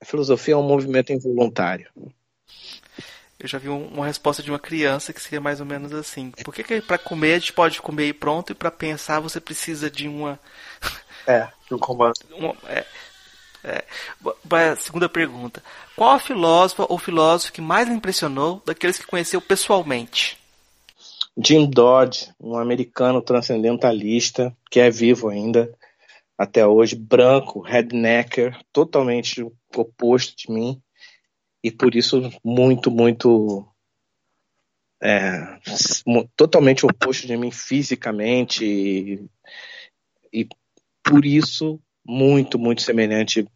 A 0.00 0.04
filosofia 0.04 0.54
é 0.54 0.56
um 0.56 0.66
movimento 0.66 1.12
involuntário. 1.12 1.90
Eu 3.38 3.46
já 3.46 3.58
vi 3.58 3.68
uma 3.68 4.06
resposta 4.06 4.42
de 4.42 4.50
uma 4.50 4.58
criança 4.58 5.12
que 5.12 5.20
seria 5.20 5.40
mais 5.40 5.60
ou 5.60 5.66
menos 5.66 5.92
assim. 5.92 6.30
Por 6.42 6.54
que, 6.54 6.64
que 6.64 6.80
para 6.80 6.96
comer 6.96 7.34
a 7.34 7.38
gente 7.38 7.52
pode 7.52 7.80
comer 7.82 8.08
e 8.08 8.12
pronto, 8.12 8.52
e 8.52 8.54
para 8.54 8.70
pensar 8.70 9.20
você 9.20 9.40
precisa 9.40 9.90
de 9.90 10.08
uma. 10.08 10.38
É, 11.28 11.48
de 11.66 11.74
um 11.74 11.78
comando. 11.78 12.14
Uma, 12.30 12.54
é, 12.68 12.86
é. 13.64 14.76
Segunda 14.76 15.08
pergunta. 15.08 15.60
Qual 15.96 16.10
a 16.10 16.20
filósofa 16.20 16.86
ou 16.88 16.96
filósofo 16.98 17.52
que 17.52 17.60
mais 17.60 17.88
lhe 17.88 17.94
impressionou 17.94 18.62
daqueles 18.64 18.96
que 18.96 19.08
conheceu 19.08 19.40
pessoalmente? 19.40 20.38
Jim 21.36 21.68
Dodge, 21.68 22.32
um 22.40 22.56
americano 22.56 23.20
transcendentalista 23.20 24.56
que 24.70 24.78
é 24.78 24.88
vivo 24.88 25.28
ainda 25.28 25.68
até 26.38 26.64
hoje, 26.64 26.94
branco, 26.94 27.60
rednecker, 27.60 28.56
totalmente 28.72 29.44
oposto 29.74 30.36
de 30.36 30.52
mim 30.52 30.80
e 31.66 31.70
por 31.72 31.96
isso 31.96 32.30
muito, 32.44 32.92
muito 32.92 33.66
é, 35.02 35.58
totalmente 36.36 36.86
oposto 36.86 37.26
de 37.26 37.36
mim 37.36 37.50
fisicamente 37.50 38.64
e, 38.64 39.28
e 40.32 40.48
por 41.02 41.26
isso 41.26 41.80
muito, 42.04 42.56
muito 42.56 42.82
semelhante 42.82 43.48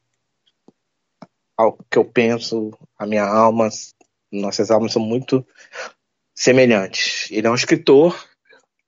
ao 1.57 1.79
que 1.89 1.99
eu 1.99 2.05
penso, 2.05 2.77
a 2.99 3.07
minha 3.07 3.25
alma, 3.25 3.69
nossas 4.33 4.73
almas 4.73 4.93
são 4.93 5.03
muito 5.03 5.47
semelhantes. 6.35 7.31
Ele 7.31 7.47
é 7.47 7.51
um 7.51 7.55
escritor, 7.55 8.29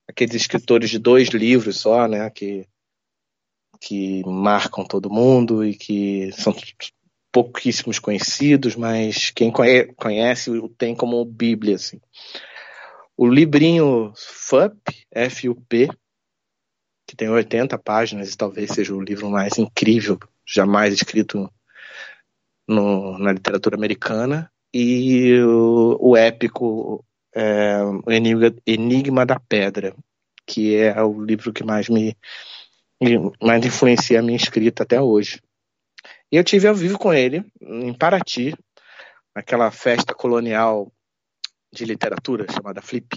aqueles 0.08 0.34
escritores 0.34 0.90
de 0.90 0.98
dois 0.98 1.28
livros 1.28 1.78
só, 1.78 2.08
né, 2.08 2.28
que, 2.28 2.66
que 3.80 4.24
marcam 4.26 4.84
todo 4.84 5.08
mundo 5.08 5.64
e 5.64 5.76
que 5.76 6.32
são 6.32 6.52
pouquíssimos 7.32 7.98
conhecidos, 7.98 8.76
mas 8.76 9.30
quem 9.30 9.50
conhece 9.96 10.50
o 10.50 10.68
tem 10.68 10.94
como 10.94 11.24
Bíblia. 11.24 11.76
Assim. 11.76 12.00
O 13.16 13.26
livrinho 13.26 14.12
FUP, 14.14 15.06
F-U-P, 15.10 15.88
que 17.06 17.16
tem 17.16 17.28
80 17.28 17.76
páginas 17.78 18.32
e 18.32 18.36
talvez 18.36 18.70
seja 18.70 18.94
o 18.94 19.00
livro 19.00 19.30
mais 19.30 19.58
incrível 19.58 20.18
jamais 20.46 20.92
escrito 20.94 21.50
no, 22.68 23.18
na 23.18 23.32
literatura 23.32 23.76
americana, 23.76 24.50
e 24.72 25.34
o, 25.40 25.98
o 26.00 26.16
épico 26.16 27.04
é, 27.34 27.82
o 27.82 28.10
Enigma, 28.10 28.54
Enigma 28.66 29.26
da 29.26 29.38
Pedra, 29.40 29.94
que 30.46 30.76
é 30.76 31.02
o 31.02 31.22
livro 31.22 31.52
que 31.52 31.64
mais 31.64 31.88
me 31.88 32.16
mais 33.42 33.64
influencia 33.66 34.20
a 34.20 34.22
minha 34.22 34.36
escrita 34.36 34.84
até 34.84 35.00
hoje. 35.00 35.42
E 36.32 36.36
eu 36.38 36.42
tive 36.42 36.66
ao 36.66 36.74
vivo 36.74 36.98
com 36.98 37.12
ele 37.12 37.44
em 37.60 37.92
Paraty, 37.92 38.56
naquela 39.36 39.70
festa 39.70 40.14
colonial 40.14 40.90
de 41.70 41.84
literatura 41.84 42.50
chamada 42.50 42.80
Flip. 42.80 43.14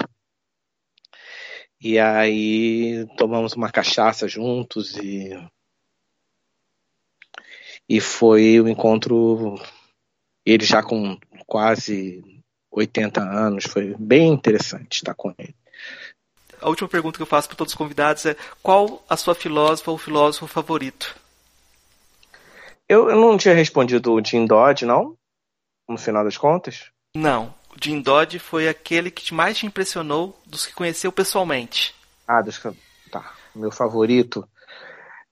E 1.80 1.98
aí 1.98 3.08
tomamos 3.16 3.54
uma 3.54 3.72
cachaça 3.72 4.28
juntos 4.28 4.98
e 4.98 5.32
e 7.88 8.02
foi 8.02 8.60
o 8.60 8.66
um 8.66 8.68
encontro 8.68 9.56
ele 10.46 10.66
já 10.66 10.84
com 10.84 11.18
quase 11.48 12.22
80 12.70 13.22
anos. 13.22 13.64
Foi 13.66 13.96
bem 13.98 14.28
interessante 14.34 14.98
estar 14.98 15.14
com 15.14 15.34
ele. 15.38 15.56
A 16.60 16.68
última 16.68 16.90
pergunta 16.90 17.18
que 17.18 17.22
eu 17.22 17.28
faço 17.28 17.48
para 17.48 17.58
todos 17.58 17.72
os 17.72 17.78
convidados 17.78 18.26
é: 18.26 18.36
qual 18.62 19.06
a 19.08 19.16
sua 19.16 19.36
filósofa 19.36 19.92
ou 19.92 19.98
filósofo 19.98 20.48
favorito? 20.48 21.25
Eu, 22.88 23.10
eu 23.10 23.16
não 23.16 23.38
tinha 23.38 23.54
respondido 23.54 24.14
o 24.14 24.24
Jim 24.24 24.46
Dodge, 24.46 24.86
não? 24.86 25.18
No 25.88 25.98
final 25.98 26.24
das 26.24 26.38
contas? 26.38 26.92
Não. 27.16 27.54
O 27.70 27.84
Jim 27.84 28.02
Dodge 28.02 28.40
foi 28.40 28.68
aquele 28.68 29.12
que 29.12 29.34
mais 29.34 29.58
te 29.58 29.66
impressionou 29.66 30.40
dos 30.46 30.66
que 30.66 30.74
conheceu 30.74 31.12
pessoalmente. 31.12 31.96
Ah, 32.28 32.42
dos 32.42 32.58
que. 32.58 32.70
Tá. 33.12 33.34
Meu 33.56 33.72
favorito. 33.72 34.48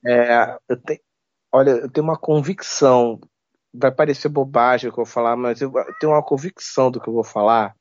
É, 0.05 0.57
eu 0.67 0.77
te... 0.77 1.01
Olha, 1.51 1.71
eu 1.71 1.89
tenho 1.89 2.05
uma 2.05 2.17
convicção 2.17 3.19
vai 3.73 3.91
parecer 3.91 4.29
bobagem 4.29 4.89
o 4.89 4.93
que 4.93 4.99
eu 4.99 5.05
vou 5.05 5.11
falar, 5.11 5.35
mas 5.35 5.61
eu 5.61 5.71
tenho 5.99 6.13
uma 6.13 6.21
convicção 6.21 6.91
do 6.91 7.01
que 7.01 7.09
eu 7.09 7.13
vou 7.13 7.23
falar, 7.23 7.75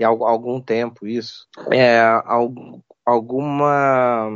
e 0.00 0.04
há 0.04 0.08
algum 0.08 0.60
tempo 0.60 1.06
isso, 1.06 1.46
é 1.70 2.00
alguma 3.04 4.28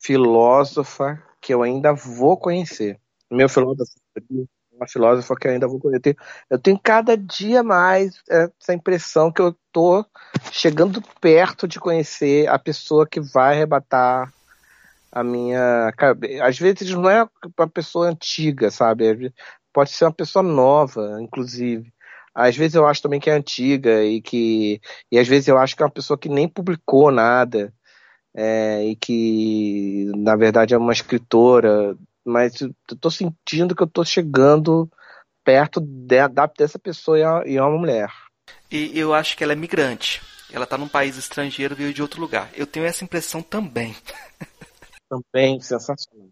filósofa 0.00 1.22
que 1.40 1.52
eu 1.52 1.62
ainda 1.62 1.92
vou 1.92 2.36
conhecer. 2.36 2.98
Meu 3.30 3.48
filósofo 3.48 3.92
uma 4.76 4.86
filósofa 4.86 5.34
que 5.34 5.48
ainda 5.48 5.66
vou 5.66 5.80
conhecer. 5.80 6.16
Eu 6.50 6.58
tenho 6.58 6.78
cada 6.78 7.16
dia 7.16 7.62
mais 7.62 8.22
essa 8.28 8.74
impressão 8.74 9.32
que 9.32 9.40
eu 9.40 9.56
tô 9.72 10.04
chegando 10.52 11.02
perto 11.20 11.66
de 11.66 11.80
conhecer 11.80 12.48
a 12.48 12.58
pessoa 12.58 13.06
que 13.06 13.20
vai 13.20 13.54
arrebatar 13.54 14.32
a 15.10 15.24
minha 15.24 15.92
às 16.42 16.58
vezes 16.58 16.90
não 16.90 17.08
é 17.08 17.26
uma 17.58 17.68
pessoa 17.68 18.08
antiga 18.08 18.70
sabe 18.70 19.32
pode 19.72 19.90
ser 19.90 20.04
uma 20.04 20.12
pessoa 20.12 20.42
nova 20.42 21.18
inclusive 21.20 21.90
às 22.34 22.54
vezes 22.56 22.74
eu 22.74 22.86
acho 22.86 23.00
também 23.00 23.20
que 23.20 23.30
é 23.30 23.32
antiga 23.32 24.04
e 24.04 24.20
que 24.20 24.80
e 25.10 25.18
às 25.18 25.26
vezes 25.26 25.48
eu 25.48 25.56
acho 25.56 25.74
que 25.74 25.82
é 25.82 25.86
uma 25.86 25.92
pessoa 25.92 26.18
que 26.18 26.28
nem 26.28 26.48
publicou 26.48 27.10
nada 27.10 27.72
é, 28.34 28.84
e 28.84 28.96
que 28.96 30.10
na 30.16 30.36
verdade 30.36 30.74
é 30.74 30.78
uma 30.78 30.92
escritora 30.92 31.96
mas 32.26 32.60
eu 32.60 32.74
tô 33.00 33.10
sentindo 33.10 33.74
que 33.74 33.82
eu 33.82 33.86
tô 33.86 34.04
chegando 34.04 34.90
perto 35.44 35.80
de, 35.80 36.16
dessa 36.58 36.78
pessoa 36.78 37.44
e 37.46 37.56
é 37.56 37.62
uma 37.62 37.78
mulher. 37.78 38.12
E 38.70 38.98
eu 38.98 39.14
acho 39.14 39.36
que 39.36 39.44
ela 39.44 39.52
é 39.52 39.56
migrante. 39.56 40.20
Ela 40.52 40.64
está 40.64 40.76
num 40.76 40.88
país 40.88 41.16
estrangeiro, 41.16 41.76
veio 41.76 41.94
de 41.94 42.02
outro 42.02 42.20
lugar. 42.20 42.50
Eu 42.54 42.66
tenho 42.66 42.86
essa 42.86 43.04
impressão 43.04 43.42
também. 43.42 43.94
Também, 45.08 45.60
sensacional. 45.60 46.30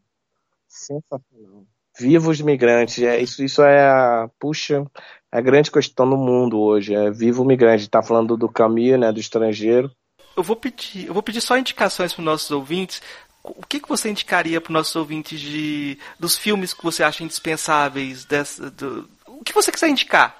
Sensacional. 0.66 1.64
Viva 1.96 2.28
os 2.28 2.40
migrantes. 2.40 3.00
É, 3.04 3.20
isso, 3.20 3.44
isso 3.44 3.62
é 3.62 3.88
a, 3.88 4.28
puxa, 4.40 4.84
a 5.30 5.40
grande 5.40 5.70
questão 5.70 6.04
no 6.04 6.16
mundo 6.16 6.58
hoje. 6.58 6.92
É 6.92 7.08
viva 7.08 7.40
o 7.40 7.44
migrante. 7.44 7.84
Está 7.84 8.02
falando 8.02 8.36
do 8.36 8.48
caminho, 8.48 8.98
né, 8.98 9.12
do 9.12 9.20
estrangeiro. 9.20 9.92
Eu 10.36 10.42
vou 10.42 10.56
pedir, 10.56 11.06
eu 11.06 11.14
vou 11.14 11.22
pedir 11.22 11.40
só 11.40 11.56
indicações 11.56 12.12
para 12.12 12.20
os 12.20 12.24
nossos 12.24 12.50
ouvintes 12.50 13.00
o 13.44 13.66
que, 13.66 13.78
que 13.78 13.88
você 13.88 14.08
indicaria 14.08 14.58
para 14.58 14.70
os 14.70 14.74
nossos 14.74 14.96
ouvintes 14.96 15.38
de, 15.38 15.98
dos 16.18 16.34
filmes 16.36 16.72
que 16.72 16.82
você 16.82 17.04
acha 17.04 17.22
indispensáveis? 17.22 18.24
Dessa, 18.24 18.70
do, 18.70 19.08
o 19.26 19.44
que 19.44 19.52
você 19.52 19.70
quiser 19.70 19.88
indicar 19.88 20.34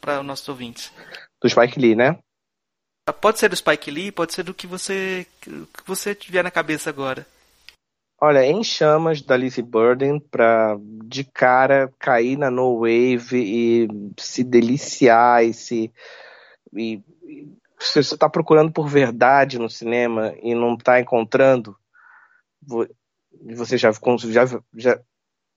para 0.00 0.20
os 0.20 0.26
nossos 0.26 0.48
ouvintes? 0.48 0.90
Do 1.40 1.48
Spike 1.48 1.78
Lee, 1.78 1.94
né? 1.94 2.18
Pode 3.20 3.38
ser 3.38 3.50
do 3.50 3.56
Spike 3.56 3.90
Lee, 3.90 4.10
pode 4.10 4.32
ser 4.32 4.42
do 4.42 4.54
que 4.54 4.66
você, 4.66 5.26
que 5.40 5.86
você 5.86 6.14
tiver 6.14 6.42
na 6.42 6.50
cabeça 6.50 6.88
agora. 6.88 7.26
Olha, 8.18 8.44
Em 8.44 8.64
Chamas, 8.64 9.20
da 9.20 9.36
Lizzie 9.36 9.62
Burden, 9.62 10.18
para 10.18 10.76
de 11.04 11.22
cara 11.22 11.92
cair 11.98 12.38
na 12.38 12.50
No 12.50 12.80
Wave 12.80 13.34
e 13.34 13.88
se 14.16 14.42
deliciar 14.42 15.44
e 15.44 15.52
se. 15.52 15.92
E, 16.74 17.02
se 17.78 18.02
você 18.02 18.14
está 18.14 18.28
procurando 18.28 18.72
por 18.72 18.88
verdade 18.88 19.58
no 19.58 19.68
cinema 19.68 20.34
e 20.42 20.54
não 20.54 20.74
está 20.74 20.98
encontrando, 20.98 21.76
você 23.54 23.76
já, 23.76 23.90
já, 23.92 24.60
já 24.74 25.00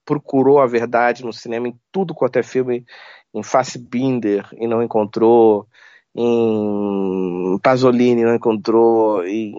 procurou 0.04 0.60
a 0.60 0.66
verdade 0.66 1.24
no 1.24 1.32
cinema 1.32 1.68
em 1.68 1.78
tudo 1.92 2.14
quanto 2.14 2.38
é 2.38 2.42
filme, 2.42 2.84
em 3.32 3.42
Fassbinder 3.42 4.48
e 4.52 4.66
não 4.66 4.82
encontrou, 4.82 5.66
em 6.14 7.58
Pasolini 7.62 8.24
não 8.24 8.34
encontrou, 8.34 9.24
em 9.24 9.54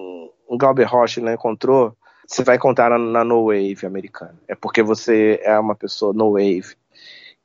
Glauber 0.57 0.83
Rocha 0.83 1.21
não 1.21 1.33
encontrou, 1.33 1.95
você 2.27 2.43
vai 2.43 2.55
encontrar 2.55 2.89
na, 2.89 2.97
na 2.97 3.23
No 3.23 3.45
Wave 3.45 3.85
americana. 3.85 4.37
É 4.47 4.55
porque 4.55 4.83
você 4.83 5.39
é 5.43 5.57
uma 5.57 5.75
pessoa 5.75 6.13
No 6.13 6.33
Wave. 6.33 6.75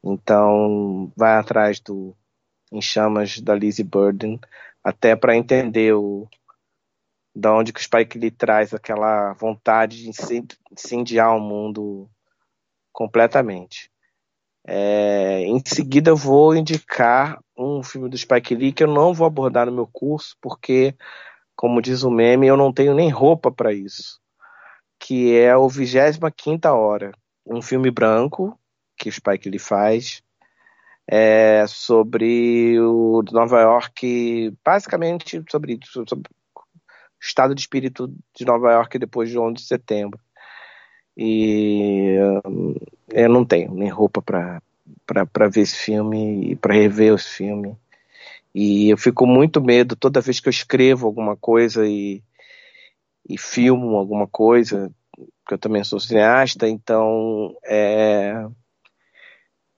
Então, 0.03 1.11
vai 1.16 1.37
atrás 1.37 1.81
do 1.81 2.15
Em 2.73 2.81
Chamas 2.81 3.41
da 3.41 3.55
Lizzie 3.55 3.85
Burden, 3.85 4.39
até 4.83 5.16
para 5.16 5.37
entender 5.37 5.95
o, 5.95 6.28
da 7.37 7.55
onde 7.55 7.71
que 7.71 7.79
o 7.79 7.83
Spike 7.83 8.19
Lee 8.19 8.31
traz 8.31 8.73
aquela 8.73 9.35
vontade 9.35 10.03
de 10.03 10.09
incendiar 10.73 11.37
o 11.37 11.41
mundo 11.41 12.09
completamente. 12.91 13.91
É, 14.67 15.43
em 15.43 15.63
seguida 15.67 16.11
eu 16.11 16.17
vou 16.17 16.57
indicar 16.57 17.39
um 17.57 17.83
filme 17.83 18.09
do 18.09 18.17
Spike 18.17 18.55
Lee 18.55 18.73
que 18.73 18.83
eu 18.83 18.89
não 18.89 19.13
vou 19.13 19.27
abordar 19.27 19.67
no 19.67 19.73
meu 19.73 19.87
curso 19.87 20.35
porque, 20.41 20.97
como 21.55 21.83
diz 21.83 22.03
o 22.03 22.11
meme, 22.11 22.47
eu 22.47 22.57
não 22.57 22.73
tenho 22.73 22.95
nem 22.95 23.11
roupa 23.11 23.53
para 23.53 23.71
isso, 23.71 24.19
que 24.99 25.37
é 25.37 25.55
o 25.55 25.69
25 25.69 26.33
quinta 26.33 26.73
hora, 26.73 27.13
um 27.45 27.61
filme 27.61 27.91
branco 27.91 28.59
que 28.97 29.11
o 29.11 29.13
Spike 29.13 29.51
Lee 29.51 29.59
faz 29.59 30.23
é, 31.07 31.67
sobre 31.69 32.81
o 32.81 33.23
Nova 33.31 33.61
York, 33.61 34.57
basicamente 34.65 35.45
sobre, 35.51 35.79
sobre 35.85 36.31
estado 37.20 37.55
de 37.55 37.60
espírito 37.60 38.12
de 38.34 38.44
Nova 38.44 38.72
York 38.72 38.98
depois 38.98 39.30
de 39.30 39.38
11 39.38 39.55
de 39.55 39.62
setembro. 39.62 40.20
E 41.16 42.18
hum, 42.47 42.74
eu 43.10 43.28
não 43.28 43.44
tenho 43.44 43.72
nem 43.74 43.88
roupa 43.88 44.20
para 44.20 44.60
ver 45.48 45.62
esse 45.62 45.76
filme 45.76 46.52
e 46.52 46.56
para 46.56 46.74
rever 46.74 47.14
esse 47.14 47.28
filme. 47.28 47.76
E 48.55 48.90
eu 48.90 48.97
fico 48.97 49.26
muito 49.26 49.62
medo 49.62 49.97
toda 49.97 50.20
vez 50.20 50.40
que 50.40 50.48
eu 50.48 50.51
escrevo 50.51 51.06
alguma 51.06 51.36
coisa 51.36 51.86
e, 51.86 52.22
e 53.28 53.38
filmo 53.38 53.97
alguma 53.97 54.26
coisa, 54.26 54.90
porque 55.12 55.55
eu 55.55 55.59
também 55.59 55.84
sou 55.84 56.01
cineasta, 56.01 56.68
então 56.68 57.55
é, 57.64 58.47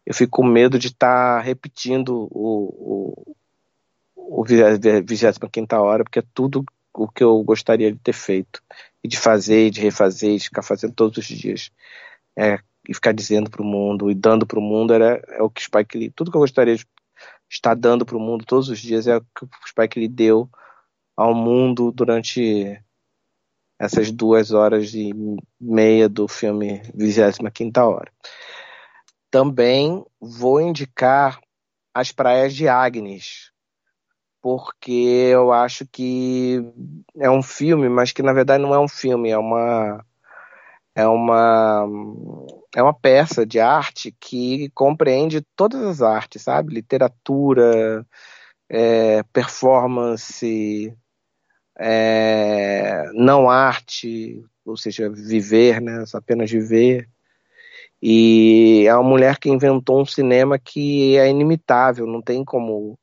eu 0.06 0.14
fico 0.14 0.38
com 0.38 0.46
medo 0.46 0.78
de 0.78 0.88
estar 0.88 1.38
tá 1.38 1.40
repetindo 1.40 2.28
o, 2.30 3.34
o, 4.14 4.40
o 4.40 4.44
25 4.44 5.48
hora, 5.80 6.04
porque 6.04 6.20
é 6.20 6.24
tudo 6.32 6.64
o 7.04 7.08
que 7.08 7.22
eu 7.22 7.42
gostaria 7.42 7.92
de 7.92 7.98
ter 7.98 8.12
feito. 8.12 8.62
E 9.02 9.08
de 9.08 9.18
fazer, 9.18 9.70
de 9.70 9.80
refazer, 9.80 10.36
de 10.36 10.44
ficar 10.44 10.62
fazendo 10.62 10.94
todos 10.94 11.18
os 11.18 11.26
dias. 11.26 11.70
É, 12.36 12.58
e 12.88 12.94
ficar 12.94 13.12
dizendo 13.12 13.50
para 13.50 13.62
o 13.62 13.64
mundo 13.64 14.10
e 14.10 14.14
dando 14.14 14.46
para 14.46 14.58
o 14.58 14.62
mundo 14.62 14.94
era 14.94 15.22
é 15.28 15.42
o 15.42 15.50
que 15.50 15.62
Spike 15.62 15.98
Lee, 15.98 16.10
tudo 16.10 16.30
que 16.30 16.36
eu 16.36 16.40
gostaria 16.40 16.74
de 16.74 16.86
estar 17.50 17.74
dando 17.74 18.06
para 18.06 18.16
o 18.16 18.20
mundo 18.20 18.44
todos 18.46 18.68
os 18.68 18.78
dias 18.78 19.06
é 19.06 19.16
o 19.16 19.20
que 19.20 19.44
o 19.44 19.48
Spike 19.66 19.98
Lee 19.98 20.08
deu 20.08 20.48
ao 21.16 21.34
mundo 21.34 21.92
durante 21.92 22.80
essas 23.78 24.10
duas 24.10 24.52
horas 24.52 24.94
e 24.94 25.12
meia 25.60 26.08
do 26.08 26.26
filme 26.26 26.82
25 26.94 27.80
Hora. 27.80 28.12
Também 29.30 30.04
vou 30.20 30.60
indicar 30.60 31.40
As 31.94 32.10
Praias 32.10 32.54
de 32.54 32.66
Agnes, 32.66 33.52
porque 34.40 34.92
eu 35.32 35.52
acho 35.52 35.86
que 35.86 36.62
é 37.16 37.30
um 37.30 37.42
filme, 37.42 37.88
mas 37.88 38.12
que 38.12 38.22
na 38.22 38.32
verdade 38.32 38.62
não 38.62 38.74
é 38.74 38.78
um 38.78 38.88
filme, 38.88 39.30
é 39.30 39.38
uma 39.38 40.04
é 40.94 41.06
uma 41.06 41.86
é 42.76 42.82
uma 42.82 42.94
peça 42.94 43.46
de 43.46 43.60
arte 43.60 44.14
que 44.20 44.70
compreende 44.70 45.42
todas 45.56 45.82
as 45.82 46.02
artes, 46.02 46.42
sabe? 46.42 46.74
Literatura, 46.74 48.06
é, 48.68 49.22
performance, 49.32 50.94
é, 51.78 53.04
não 53.14 53.48
arte, 53.50 54.44
ou 54.64 54.76
seja, 54.76 55.10
viver, 55.10 55.80
né? 55.80 56.04
Apenas 56.14 56.50
viver. 56.50 57.08
E 58.02 58.84
é 58.86 58.94
uma 58.94 59.08
mulher 59.08 59.38
que 59.38 59.48
inventou 59.50 60.00
um 60.00 60.06
cinema 60.06 60.58
que 60.58 61.16
é 61.16 61.28
inimitável, 61.28 62.06
não 62.06 62.22
tem 62.22 62.44
como 62.44 62.98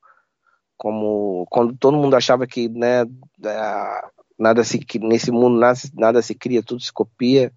como 0.85 1.47
quando 1.49 1.75
todo 1.75 1.97
mundo 1.97 2.15
achava 2.15 2.45
que 2.45 2.69
né, 2.69 3.01
é, 3.43 4.07
nada 4.37 4.63
se 4.63 4.79
nesse 5.01 5.31
mundo 5.31 5.57
nada, 5.57 5.79
nada 5.95 6.21
se 6.21 6.35
cria, 6.35 6.61
tudo 6.61 6.79
se 6.79 6.93
copia. 6.93 7.51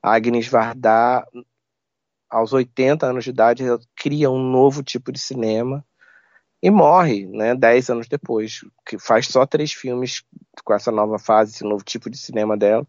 Agnes 0.00 0.46
Varda, 0.46 1.26
aos 2.30 2.52
80 2.52 3.06
anos 3.06 3.24
de 3.24 3.30
idade, 3.30 3.64
cria 3.96 4.30
um 4.30 4.38
novo 4.38 4.84
tipo 4.84 5.10
de 5.10 5.18
cinema 5.18 5.84
e 6.62 6.70
morre, 6.70 7.26
né, 7.26 7.56
10 7.56 7.90
anos 7.90 8.06
depois, 8.06 8.60
que 8.86 9.00
faz 9.00 9.26
só 9.26 9.44
três 9.44 9.72
filmes 9.72 10.22
com 10.64 10.72
essa 10.72 10.92
nova 10.92 11.18
fase, 11.18 11.54
esse 11.54 11.64
novo 11.64 11.82
tipo 11.82 12.08
de 12.08 12.18
cinema 12.18 12.56
dela. 12.56 12.86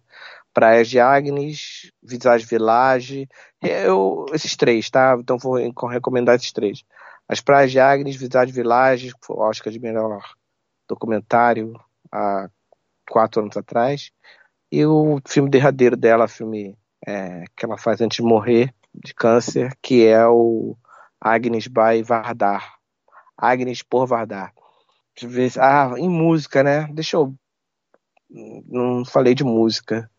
Praias 0.54 0.88
de 0.90 1.00
Agnes, 1.00 1.92
Visage 2.04 2.46
Village, 2.46 3.28
eu, 3.64 4.28
esses 4.32 4.56
três, 4.56 4.92
tá? 4.92 5.18
Então 5.20 5.40
vou 5.40 5.56
recomendar 5.90 6.36
esses 6.36 6.52
três. 6.52 6.84
As 7.32 7.40
Praias 7.40 7.72
de 7.72 7.80
Agnes, 7.80 8.18
Village, 8.18 9.14
foi 9.22 9.38
o 9.38 9.40
Oscar 9.40 9.72
de 9.72 9.80
melhor 9.80 10.22
documentário 10.86 11.80
há 12.12 12.50
quatro 13.10 13.42
anos 13.42 13.56
atrás. 13.56 14.12
E 14.70 14.86
o 14.86 15.18
filme 15.26 15.50
derradeiro 15.50 15.96
dela, 15.96 16.28
filme 16.28 16.78
é, 17.08 17.46
que 17.56 17.64
ela 17.64 17.78
faz 17.78 18.02
antes 18.02 18.18
de 18.18 18.22
morrer 18.22 18.76
de 18.94 19.14
câncer, 19.14 19.74
que 19.82 20.06
é 20.06 20.28
o 20.28 20.76
Agnes 21.22 21.68
by 21.68 22.04
Vardar. 22.06 22.78
Agnes 23.38 23.82
por 23.82 24.06
Vardar. 24.06 24.54
Ah, 25.58 25.94
em 25.98 26.10
música, 26.10 26.62
né? 26.62 26.86
Deixa 26.92 27.16
eu. 27.16 27.34
Não 28.30 29.06
falei 29.06 29.34
de 29.34 29.46
música. 29.46 30.12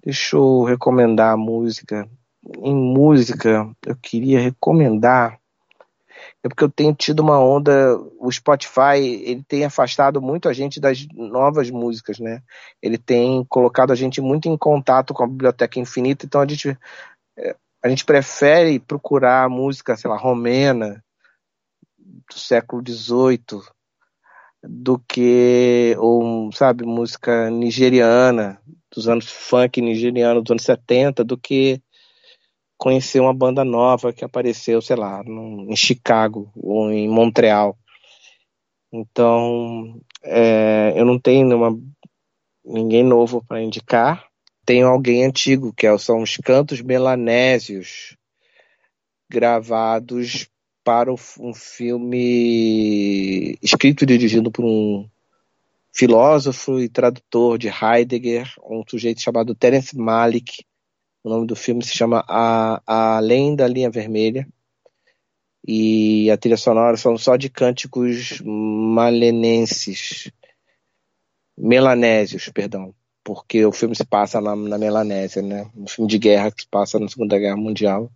Deixa 0.00 0.36
eu 0.36 0.62
recomendar 0.62 1.32
a 1.32 1.36
música. 1.36 2.08
Em 2.58 2.72
música, 2.72 3.68
eu 3.84 3.96
queria 3.96 4.38
recomendar 4.38 5.40
é 6.44 6.48
porque 6.48 6.62
eu 6.62 6.68
tenho 6.68 6.94
tido 6.94 7.20
uma 7.20 7.40
onda, 7.40 7.96
o 8.20 8.30
Spotify, 8.30 8.98
ele 8.98 9.42
tem 9.42 9.64
afastado 9.64 10.20
muito 10.20 10.46
a 10.46 10.52
gente 10.52 10.78
das 10.78 11.06
novas 11.14 11.70
músicas, 11.70 12.18
né? 12.18 12.42
Ele 12.82 12.98
tem 12.98 13.42
colocado 13.46 13.92
a 13.92 13.94
gente 13.94 14.20
muito 14.20 14.46
em 14.46 14.56
contato 14.56 15.14
com 15.14 15.24
a 15.24 15.26
biblioteca 15.26 15.80
infinita, 15.80 16.26
então 16.26 16.42
a 16.42 16.46
gente 16.46 16.76
é, 17.38 17.56
a 17.82 17.88
gente 17.88 18.04
prefere 18.04 18.78
procurar 18.78 19.48
música, 19.48 19.96
sei 19.96 20.10
lá, 20.10 20.18
romena 20.18 21.02
do 21.98 22.38
século 22.38 22.82
XVIII 22.86 23.62
do 24.62 24.98
que, 24.98 25.96
ou, 25.98 26.52
sabe, 26.52 26.84
música 26.84 27.50
nigeriana, 27.50 28.60
dos 28.94 29.08
anos 29.08 29.30
funk 29.30 29.80
nigeriano 29.80 30.42
dos 30.42 30.50
anos 30.50 30.64
70, 30.64 31.24
do 31.24 31.38
que 31.38 31.82
conhecer 32.76 33.20
uma 33.20 33.34
banda 33.34 33.64
nova 33.64 34.12
que 34.12 34.24
apareceu, 34.24 34.80
sei 34.82 34.96
lá, 34.96 35.22
no, 35.24 35.70
em 35.70 35.76
Chicago 35.76 36.50
ou 36.56 36.90
em 36.90 37.08
Montreal. 37.08 37.76
Então, 38.92 40.00
é, 40.22 40.92
eu 40.96 41.04
não 41.04 41.18
tenho 41.18 41.46
nenhuma, 41.46 41.78
ninguém 42.64 43.02
novo 43.02 43.44
para 43.46 43.62
indicar. 43.62 44.26
Tenho 44.64 44.86
alguém 44.86 45.24
antigo, 45.24 45.72
que 45.72 45.86
é 45.86 45.98
são 45.98 46.22
os 46.22 46.36
cantos 46.36 46.80
melanésios, 46.80 48.16
gravados 49.28 50.48
para 50.84 51.12
um 51.12 51.54
filme 51.54 53.58
escrito 53.62 54.04
e 54.04 54.06
dirigido 54.06 54.50
por 54.50 54.64
um 54.64 55.08
filósofo 55.92 56.80
e 56.80 56.88
tradutor 56.88 57.56
de 57.56 57.68
Heidegger, 57.68 58.52
um 58.62 58.82
sujeito 58.88 59.20
chamado 59.20 59.54
Terence 59.54 59.96
Malick. 59.96 60.64
O 61.24 61.30
nome 61.30 61.46
do 61.46 61.56
filme 61.56 61.82
se 61.82 61.96
chama 61.96 62.22
a, 62.28 62.82
a 62.86 63.16
Além 63.16 63.56
da 63.56 63.66
Linha 63.66 63.90
Vermelha. 63.90 64.46
E 65.66 66.30
a 66.30 66.36
trilha 66.36 66.58
sonora 66.58 66.98
são 66.98 67.16
só 67.16 67.36
de 67.36 67.48
cânticos 67.48 68.42
malenenses, 68.44 70.30
melanésios, 71.56 72.50
perdão, 72.50 72.94
porque 73.24 73.64
o 73.64 73.72
filme 73.72 73.96
se 73.96 74.04
passa 74.04 74.42
na, 74.42 74.54
na 74.54 74.76
Melanésia, 74.76 75.40
né? 75.40 75.70
Um 75.74 75.88
filme 75.88 76.10
de 76.10 76.18
guerra 76.18 76.52
que 76.52 76.62
se 76.62 76.68
passa 76.68 76.98
na 76.98 77.08
Segunda 77.08 77.38
Guerra 77.38 77.56
Mundial 77.56 78.12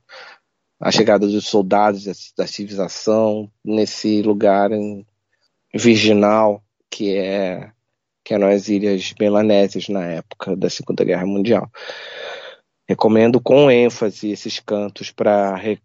a 0.79 0.93
chegada 0.93 1.27
dos 1.27 1.47
soldados 1.47 2.05
da 2.37 2.47
civilização 2.47 3.51
nesse 3.65 4.23
lugar 4.23 4.71
virginal 5.75 6.63
que 6.91 7.17
é 7.17 7.73
que 8.23 8.35
é 8.35 8.39
nas 8.39 8.69
ilhas 8.69 9.15
melanésias 9.19 9.89
na 9.89 10.05
época 10.05 10.55
da 10.55 10.69
Segunda 10.69 11.03
Guerra 11.03 11.25
Mundial. 11.25 11.71
Recomendo 12.89 13.41
com 13.41 13.71
ênfase 13.71 14.31
esses 14.31 14.59
cantos 14.61 15.11
para 15.11 15.55
re, 15.57 15.79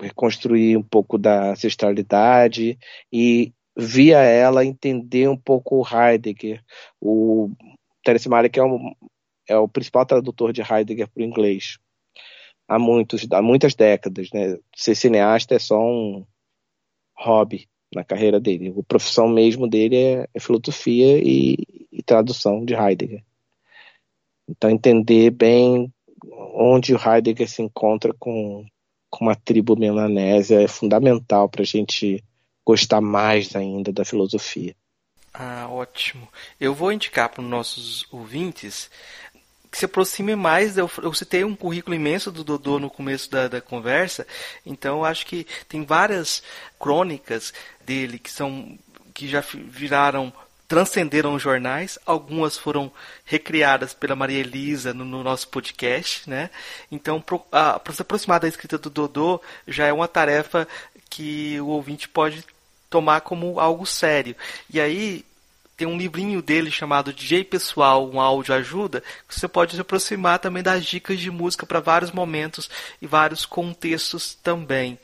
reconstruir 0.00 0.76
um 0.76 0.82
pouco 0.82 1.16
da 1.16 1.52
ancestralidade 1.52 2.78
e 3.12 3.52
via 3.76 4.18
ela 4.18 4.64
entender 4.64 5.28
um 5.28 5.36
pouco 5.36 5.76
o 5.76 5.86
Heidegger. 5.86 6.62
O 7.00 7.50
Terence 8.02 8.28
Malick 8.28 8.58
é, 8.58 8.62
é 9.48 9.56
o 9.56 9.68
principal 9.68 10.04
tradutor 10.04 10.52
de 10.52 10.60
Heidegger 10.60 11.08
para 11.08 11.22
o 11.22 11.24
inglês 11.24 11.78
há, 12.68 12.78
muitos, 12.78 13.26
há 13.30 13.42
muitas 13.42 13.74
décadas. 13.74 14.30
Né? 14.32 14.58
Ser 14.74 14.94
cineasta 14.94 15.54
é 15.54 15.58
só 15.58 15.78
um 15.80 16.26
hobby 17.16 17.68
na 17.94 18.04
carreira 18.04 18.40
dele. 18.40 18.74
A 18.76 18.82
profissão 18.82 19.28
mesmo 19.28 19.68
dele 19.68 19.96
é, 19.96 20.28
é 20.34 20.40
filosofia 20.40 21.18
e, 21.18 21.56
e, 21.92 22.02
tradução 22.02 22.64
de 22.64 22.74
Heidegger. 22.74 23.22
Então, 24.48 24.68
entender 24.68 25.30
bem 25.30 25.92
onde 26.54 26.94
o 26.94 26.98
Heidegger 26.98 27.48
se 27.48 27.62
encontra 27.62 28.12
com, 28.18 28.64
com 29.10 29.24
uma 29.24 29.34
tribo 29.34 29.76
melanésia 29.76 30.62
é 30.62 30.68
fundamental 30.68 31.48
para 31.48 31.62
a 31.62 31.66
gente 31.66 32.22
gostar 32.64 33.00
mais 33.00 33.54
ainda 33.54 33.92
da 33.92 34.04
filosofia. 34.04 34.74
Ah, 35.32 35.66
ótimo. 35.68 36.28
Eu 36.60 36.74
vou 36.74 36.92
indicar 36.92 37.28
para 37.28 37.42
os 37.42 37.48
nossos 37.48 38.06
ouvintes 38.12 38.88
que 39.70 39.78
se 39.78 39.84
aproxime 39.84 40.36
mais. 40.36 40.78
Eu, 40.78 40.88
eu 41.02 41.12
citei 41.12 41.42
um 41.42 41.56
currículo 41.56 41.96
imenso 41.96 42.30
do 42.30 42.44
Dodô 42.44 42.78
no 42.78 42.88
começo 42.88 43.28
da, 43.28 43.48
da 43.48 43.60
conversa, 43.60 44.24
então 44.64 45.04
acho 45.04 45.26
que 45.26 45.44
tem 45.68 45.84
várias 45.84 46.42
crônicas 46.78 47.52
dele 47.84 48.18
que 48.18 48.30
são 48.30 48.78
que 49.12 49.28
já 49.28 49.40
viraram 49.40 50.32
transcenderam 50.66 51.34
os 51.34 51.42
jornais, 51.42 51.98
algumas 52.06 52.56
foram 52.56 52.90
recriadas 53.24 53.92
pela 53.92 54.16
Maria 54.16 54.40
Elisa 54.40 54.94
no, 54.94 55.04
no 55.04 55.22
nosso 55.22 55.48
podcast, 55.48 56.28
né? 56.28 56.50
Então, 56.90 57.20
para 57.20 57.92
se 57.92 58.02
aproximar 58.02 58.40
da 58.40 58.48
escrita 58.48 58.78
do 58.78 58.90
Dodô 58.90 59.40
já 59.68 59.86
é 59.86 59.92
uma 59.92 60.08
tarefa 60.08 60.66
que 61.10 61.60
o 61.60 61.66
ouvinte 61.68 62.08
pode 62.08 62.44
tomar 62.88 63.20
como 63.20 63.60
algo 63.60 63.84
sério. 63.86 64.34
E 64.72 64.80
aí, 64.80 65.24
tem 65.76 65.86
um 65.88 65.98
livrinho 65.98 66.40
dele 66.40 66.70
chamado 66.70 67.12
DJ 67.12 67.44
Pessoal, 67.44 68.08
um 68.08 68.20
áudio 68.20 68.54
ajuda, 68.54 69.02
que 69.28 69.38
você 69.38 69.48
pode 69.48 69.74
se 69.74 69.80
aproximar 69.80 70.38
também 70.38 70.62
das 70.62 70.84
dicas 70.84 71.18
de 71.18 71.30
música 71.30 71.66
para 71.66 71.80
vários 71.80 72.12
momentos 72.12 72.70
e 73.02 73.06
vários 73.06 73.44
contextos 73.44 74.34
também. 74.34 74.98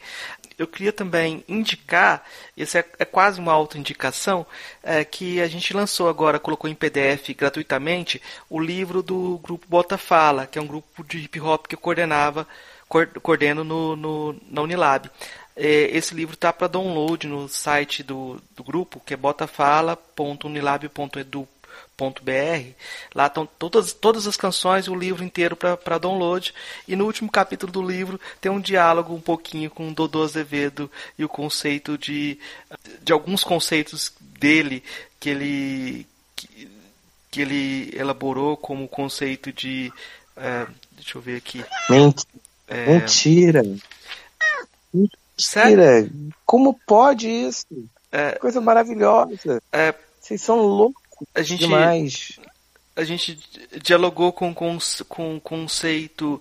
Eu 0.60 0.68
queria 0.68 0.92
também 0.92 1.42
indicar, 1.48 2.22
esse 2.54 2.78
é, 2.78 2.84
é 2.98 3.04
quase 3.06 3.40
uma 3.40 3.50
autoindicação, 3.50 4.46
é, 4.82 5.02
que 5.02 5.40
a 5.40 5.48
gente 5.48 5.72
lançou 5.72 6.06
agora, 6.06 6.38
colocou 6.38 6.68
em 6.68 6.74
PDF 6.74 7.30
gratuitamente, 7.34 8.20
o 8.50 8.60
livro 8.60 9.02
do 9.02 9.38
grupo 9.38 9.64
Bota 9.66 9.96
Fala, 9.96 10.46
que 10.46 10.58
é 10.58 10.62
um 10.62 10.66
grupo 10.66 11.02
de 11.02 11.16
hip 11.16 11.40
hop 11.40 11.66
que 11.66 11.76
eu 11.76 11.78
coordenava, 11.78 12.46
coordeno 13.22 13.64
no, 13.64 13.96
no, 13.96 14.36
na 14.50 14.60
Unilab. 14.60 15.10
É, 15.56 15.96
esse 15.96 16.14
livro 16.14 16.34
está 16.34 16.52
para 16.52 16.68
download 16.68 17.26
no 17.26 17.48
site 17.48 18.02
do, 18.02 18.38
do 18.54 18.62
grupo, 18.62 19.00
que 19.00 19.14
é 19.14 19.16
botafala.unilab.edu.br. 19.16 21.59
Lá 23.14 23.26
estão 23.26 23.46
todas, 23.46 23.92
todas 23.92 24.26
as 24.26 24.36
canções 24.36 24.86
e 24.86 24.90
o 24.90 24.94
livro 24.94 25.22
inteiro 25.22 25.54
para 25.54 25.98
download. 25.98 26.54
E 26.88 26.96
no 26.96 27.04
último 27.04 27.30
capítulo 27.30 27.70
do 27.70 27.82
livro 27.82 28.18
tem 28.40 28.50
um 28.50 28.60
diálogo 28.60 29.14
um 29.14 29.20
pouquinho 29.20 29.70
com 29.70 29.92
Dodô 29.92 30.22
Azevedo 30.22 30.90
e 31.18 31.24
o 31.24 31.28
conceito 31.28 31.98
de, 31.98 32.38
de 33.02 33.12
alguns 33.12 33.44
conceitos 33.44 34.12
dele 34.20 34.82
que 35.18 35.28
ele, 35.28 36.06
que, 36.34 36.68
que 37.30 37.40
ele 37.42 37.92
elaborou 37.94 38.56
como 38.56 38.88
conceito 38.88 39.52
de. 39.52 39.92
É, 40.36 40.66
deixa 40.92 41.18
eu 41.18 41.22
ver 41.22 41.36
aqui. 41.36 41.62
Mentira! 41.90 42.40
É, 42.66 42.86
Mentira! 42.86 43.62
Como 46.46 46.78
pode 46.86 47.28
isso? 47.28 47.66
É, 48.10 48.32
Coisa 48.32 48.60
maravilhosa. 48.60 49.62
É, 49.72 49.94
Vocês 50.20 50.40
são 50.40 50.56
loucos 50.56 50.99
a 51.34 51.42
gente, 51.42 51.60
demais. 51.60 52.38
A 52.96 53.04
gente 53.04 53.38
dialogou 53.82 54.32
com, 54.32 54.54
com, 54.54 54.78
com 55.08 55.40
conceito. 55.40 56.40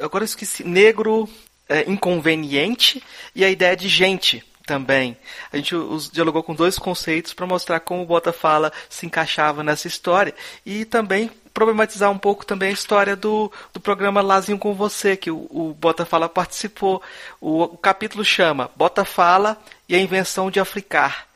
Agora 0.00 0.22
eu 0.22 0.26
esqueci. 0.26 0.64
Negro 0.64 1.28
é, 1.68 1.88
inconveniente 1.90 3.02
e 3.34 3.44
a 3.44 3.50
ideia 3.50 3.76
de 3.76 3.88
gente 3.88 4.44
também. 4.66 5.16
A 5.52 5.56
gente 5.56 5.74
os, 5.74 6.10
dialogou 6.10 6.42
com 6.42 6.54
dois 6.54 6.78
conceitos 6.78 7.32
para 7.32 7.46
mostrar 7.46 7.80
como 7.80 8.02
o 8.02 8.06
Bota 8.06 8.32
Fala 8.32 8.72
se 8.88 9.06
encaixava 9.06 9.64
nessa 9.64 9.88
história 9.88 10.34
e 10.64 10.84
também 10.84 11.30
problematizar 11.52 12.10
um 12.10 12.18
pouco 12.18 12.46
também 12.46 12.68
a 12.68 12.72
história 12.72 13.16
do, 13.16 13.50
do 13.72 13.80
programa 13.80 14.20
Lazinho 14.20 14.58
com 14.58 14.74
Você, 14.74 15.16
que 15.16 15.30
o, 15.30 15.46
o 15.50 15.74
Bota 15.78 16.04
Fala 16.04 16.28
participou. 16.28 17.02
O, 17.40 17.64
o, 17.64 17.76
capítulo 17.76 18.24
chama 18.24 18.70
Bota 18.76 19.04
Fala 19.04 19.60
e 19.88 19.94
a 19.94 20.00
Invenção 20.00 20.50
de 20.50 20.60
Africar. 20.60 21.26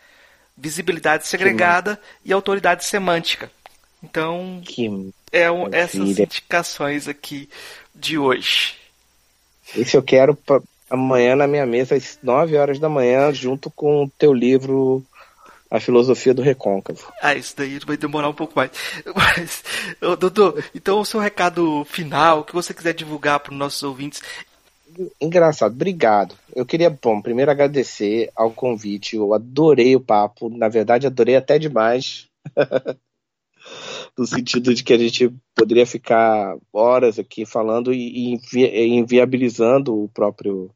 Visibilidade 0.56 1.26
segregada 1.26 2.00
e 2.24 2.32
autoridade 2.32 2.84
semântica. 2.84 3.50
Então, 4.02 4.62
que 4.64 5.12
é 5.32 5.46
essas 5.72 6.18
indicações 6.18 7.08
aqui 7.08 7.48
de 7.94 8.18
hoje. 8.18 8.76
Esse 9.74 9.96
eu 9.96 10.02
quero 10.02 10.34
pra 10.34 10.60
amanhã 10.88 11.34
na 11.34 11.46
minha 11.46 11.66
mesa, 11.66 11.94
às 11.94 12.18
9 12.22 12.56
horas 12.56 12.78
da 12.78 12.88
manhã, 12.88 13.32
junto 13.32 13.70
com 13.70 14.04
o 14.04 14.10
teu 14.10 14.32
livro 14.32 15.04
a 15.70 15.80
filosofia 15.80 16.32
do 16.32 16.40
recôncavo. 16.40 17.12
Ah, 17.20 17.34
isso 17.34 17.56
daí 17.56 17.80
vai 17.84 17.96
demorar 17.96 18.28
um 18.28 18.34
pouco 18.34 18.52
mais. 18.54 18.70
Mas, 19.12 19.64
doutor, 20.20 20.62
então 20.72 21.00
o 21.00 21.04
seu 21.04 21.18
recado 21.18 21.84
final, 21.86 22.40
o 22.40 22.44
que 22.44 22.54
você 22.54 22.72
quiser 22.72 22.94
divulgar 22.94 23.40
para 23.40 23.52
os 23.52 23.58
nossos 23.58 23.82
ouvintes. 23.82 24.22
Engraçado, 25.20 25.72
obrigado. 25.72 26.34
Eu 26.54 26.64
queria, 26.64 26.90
bom, 26.90 27.20
primeiro 27.20 27.50
agradecer 27.50 28.30
ao 28.34 28.50
convite. 28.50 29.16
Eu 29.16 29.34
adorei 29.34 29.94
o 29.96 30.00
papo, 30.00 30.48
na 30.48 30.68
verdade, 30.68 31.06
adorei 31.06 31.36
até 31.36 31.58
demais. 31.58 32.28
no 34.16 34.26
sentido 34.26 34.74
de 34.74 34.84
que 34.84 34.92
a 34.92 34.98
gente 34.98 35.34
poderia 35.54 35.86
ficar 35.86 36.56
horas 36.72 37.18
aqui 37.18 37.46
falando 37.46 37.92
e, 37.92 38.38
e 38.54 38.86
inviabilizando 38.88 40.04
o 40.04 40.08
próprio 40.08 40.70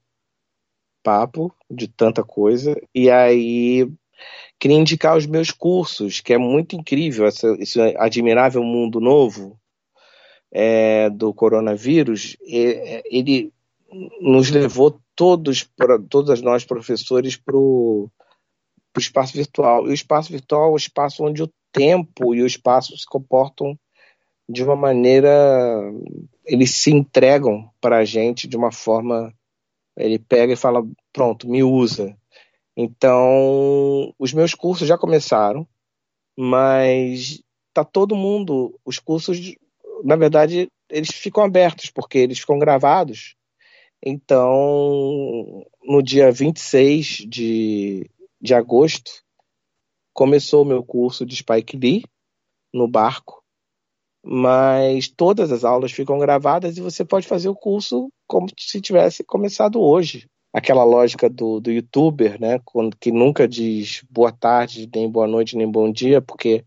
papo 1.03 1.55
de 1.71 1.87
tanta 1.87 2.25
coisa. 2.25 2.81
E 2.95 3.11
aí 3.11 3.89
Queria 4.59 4.77
indicar 4.77 5.17
os 5.17 5.27
meus 5.27 5.53
cursos, 5.53 6.21
que 6.21 6.33
é 6.33 6.39
muito 6.39 6.75
incrível 6.75 7.27
esse 7.27 7.81
admirável 7.97 8.63
mundo 8.63 9.01
novo 9.01 9.59
é, 10.51 11.09
do 11.11 11.33
coronavírus. 11.33 12.37
Ele 12.43 13.53
nos 14.21 14.51
levou 14.51 15.01
todos, 15.15 15.63
pra, 15.63 15.99
todas 15.99 16.43
nós 16.43 16.65
professores, 16.65 17.37
para 17.37 17.57
o 17.57 18.11
espaço 18.97 19.35
virtual. 19.35 19.87
E 19.87 19.91
o 19.91 19.95
espaço 19.95 20.31
virtual 20.31 20.71
é 20.71 20.73
o 20.73 20.77
espaço 20.77 21.25
onde 21.25 21.43
o 21.43 21.51
tempo 21.73 22.35
e 22.35 22.43
o 22.43 22.47
espaço 22.47 22.97
se 22.97 23.07
comportam 23.07 23.79
de 24.49 24.63
uma 24.63 24.77
maneira. 24.77 25.31
Eles 26.45 26.75
se 26.77 26.91
entregam 26.91 27.71
para 27.81 27.99
a 27.99 28.05
gente 28.05 28.49
de 28.49 28.57
uma 28.57 28.73
forma. 28.73 29.33
Ele 29.97 30.19
pega 30.19 30.53
e 30.53 30.57
fala: 30.57 30.87
pronto, 31.13 31.49
me 31.49 31.63
usa. 31.63 32.17
Então, 32.77 34.15
os 34.19 34.33
meus 34.33 34.55
cursos 34.55 34.87
já 34.87 34.97
começaram, 34.97 35.67
mas 36.37 37.43
tá 37.75 37.85
todo 37.85 38.15
mundo. 38.15 38.79
Os 38.85 38.99
cursos, 38.99 39.55
na 40.05 40.15
verdade, 40.15 40.69
eles 40.89 41.11
ficam 41.11 41.43
abertos, 41.43 41.91
porque 41.91 42.19
eles 42.19 42.39
ficam 42.39 42.59
gravados. 42.59 43.38
Então, 44.05 45.65
no 45.83 46.03
dia 46.03 46.31
26 46.31 47.25
de, 47.29 48.09
de 48.41 48.55
agosto, 48.55 49.11
começou 50.13 50.63
o 50.63 50.67
meu 50.67 50.85
curso 50.85 51.27
de 51.27 51.37
Spike 51.37 51.77
Lee 51.77 52.03
no 52.73 52.87
barco, 52.87 53.43
mas 54.25 55.09
todas 55.09 55.51
as 55.51 55.65
aulas 55.65 55.93
ficam 55.93 56.19
gravadas 56.19 56.77
e 56.77 56.81
você 56.81 57.05
pode 57.05 57.27
fazer 57.27 57.49
o 57.49 57.57
curso 57.57 58.09
como 58.27 58.49
se 58.59 58.81
tivesse 58.81 59.25
começado 59.25 59.81
hoje. 59.81 60.27
Aquela 60.53 60.85
lógica 60.85 61.29
do, 61.29 61.61
do 61.61 61.71
youtuber, 61.71 62.41
né, 62.41 62.61
que 63.01 63.13
nunca 63.13 63.47
diz 63.47 64.03
boa 64.11 64.33
tarde, 64.33 64.89
nem 64.95 65.11
boa 65.11 65.27
noite, 65.27 65.57
nem 65.57 65.71
bom 65.71 65.91
dia, 65.91 66.21
porque 66.21 66.65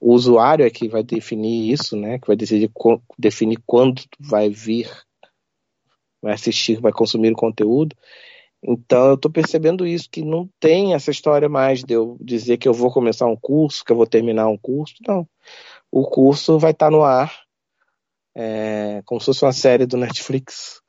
o 0.00 0.12
usuário 0.12 0.64
é 0.64 0.70
que 0.70 0.88
vai 0.88 1.02
definir 1.02 1.72
isso, 1.72 1.96
né, 1.96 2.18
que 2.18 2.26
vai 2.26 2.36
decidir 2.36 2.70
definir 3.18 3.58
quando 3.66 4.02
vai 4.18 4.48
vir, 4.48 4.90
vai 6.22 6.34
assistir, 6.34 6.80
vai 6.80 6.92
consumir 6.92 7.32
o 7.32 7.36
conteúdo. 7.36 7.96
Então 8.62 9.08
eu 9.08 9.14
estou 9.14 9.30
percebendo 9.30 9.86
isso, 9.86 10.08
que 10.10 10.22
não 10.22 10.48
tem 10.58 10.94
essa 10.94 11.10
história 11.10 11.48
mais 11.48 11.84
de 11.84 11.94
eu 11.94 12.16
dizer 12.20 12.58
que 12.58 12.68
eu 12.68 12.74
vou 12.74 12.92
começar 12.92 13.26
um 13.26 13.36
curso, 13.36 13.84
que 13.84 13.92
eu 13.92 13.96
vou 13.96 14.06
terminar 14.06 14.48
um 14.48 14.58
curso. 14.58 14.94
Não. 15.06 15.28
O 15.90 16.04
curso 16.04 16.58
vai 16.58 16.72
estar 16.72 16.86
tá 16.86 16.90
no 16.90 17.02
ar, 17.02 17.32
é, 18.34 19.00
como 19.04 19.20
se 19.20 19.26
fosse 19.26 19.44
uma 19.44 19.52
série 19.52 19.86
do 19.86 19.96
Netflix. 19.96 20.82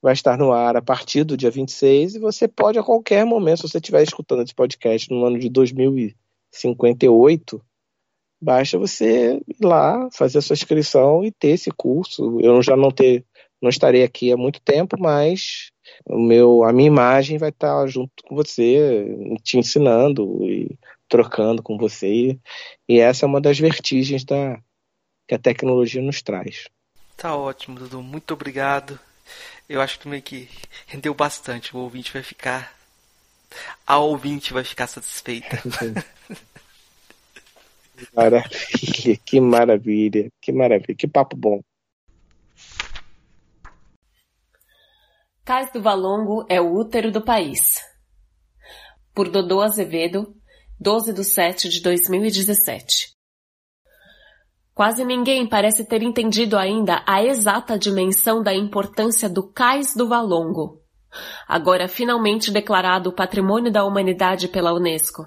Vai 0.00 0.12
estar 0.12 0.38
no 0.38 0.52
ar 0.52 0.76
a 0.76 0.82
partir 0.82 1.24
do 1.24 1.36
dia 1.36 1.50
26 1.50 2.16
e 2.16 2.18
você 2.18 2.46
pode 2.46 2.78
a 2.78 2.82
qualquer 2.82 3.24
momento, 3.24 3.62
se 3.62 3.68
você 3.68 3.78
estiver 3.78 4.02
escutando 4.02 4.42
esse 4.42 4.54
podcast 4.54 5.10
no 5.10 5.24
ano 5.24 5.38
de 5.38 5.48
2058, 5.48 7.64
basta 8.40 8.78
você 8.78 9.40
ir 9.48 9.64
lá, 9.64 10.08
fazer 10.12 10.38
a 10.38 10.42
sua 10.42 10.54
inscrição 10.54 11.24
e 11.24 11.32
ter 11.32 11.50
esse 11.50 11.70
curso. 11.70 12.40
Eu 12.40 12.62
já 12.62 12.76
não 12.76 12.90
ter, 12.90 13.24
não 13.64 13.70
estarei 13.70 14.04
aqui 14.04 14.30
há 14.30 14.36
muito 14.36 14.60
tempo, 14.60 14.96
mas 15.00 15.70
o 16.04 16.18
meu, 16.18 16.64
a 16.64 16.72
minha 16.72 16.86
imagem 16.86 17.38
vai 17.38 17.48
estar 17.48 17.86
junto 17.86 18.22
com 18.22 18.36
você, 18.36 19.06
te 19.42 19.58
ensinando 19.58 20.44
e 20.44 20.78
trocando 21.08 21.62
com 21.62 21.78
você. 21.78 22.38
E 22.86 23.00
essa 23.00 23.24
é 23.24 23.28
uma 23.28 23.40
das 23.40 23.58
vertigens 23.58 24.22
da, 24.22 24.60
que 25.26 25.34
a 25.34 25.38
tecnologia 25.38 26.02
nos 26.02 26.20
traz. 26.20 26.68
Tá 27.16 27.34
ótimo, 27.34 27.78
Dudu. 27.78 28.02
Muito 28.02 28.34
obrigado. 28.34 29.00
Eu 29.66 29.80
acho 29.80 29.98
que 29.98 30.08
meio 30.08 30.22
que 30.22 30.46
rendeu 30.86 31.14
bastante. 31.14 31.74
O 31.74 31.80
ouvinte 31.80 32.12
vai 32.12 32.22
ficar. 32.22 32.76
A 33.86 33.98
ouvinte 33.98 34.52
vai 34.52 34.62
ficar 34.62 34.86
satisfeita. 34.86 35.62
maravilha, 38.14 39.16
que 39.24 39.40
maravilha, 39.40 40.28
que 40.40 40.52
maravilha, 40.52 40.94
que 40.94 41.08
papo 41.08 41.34
bom. 41.34 41.62
Cais 45.44 45.70
do 45.70 45.82
Valongo 45.82 46.46
é 46.48 46.58
o 46.58 46.74
útero 46.74 47.12
do 47.12 47.20
país. 47.20 47.74
Por 49.14 49.28
Dodô 49.28 49.60
Azevedo, 49.60 50.34
12 50.80 51.12
de 51.12 51.22
7 51.22 51.68
de 51.68 51.82
2017. 51.82 53.12
Quase 54.72 55.04
ninguém 55.04 55.46
parece 55.46 55.84
ter 55.84 56.02
entendido 56.02 56.56
ainda 56.56 57.04
a 57.06 57.22
exata 57.22 57.78
dimensão 57.78 58.42
da 58.42 58.54
importância 58.54 59.28
do 59.28 59.46
Cais 59.52 59.94
do 59.94 60.08
Valongo, 60.08 60.80
agora 61.46 61.88
finalmente 61.88 62.50
declarado 62.50 63.12
Patrimônio 63.12 63.70
da 63.70 63.84
Humanidade 63.84 64.48
pela 64.48 64.72
Unesco. 64.72 65.26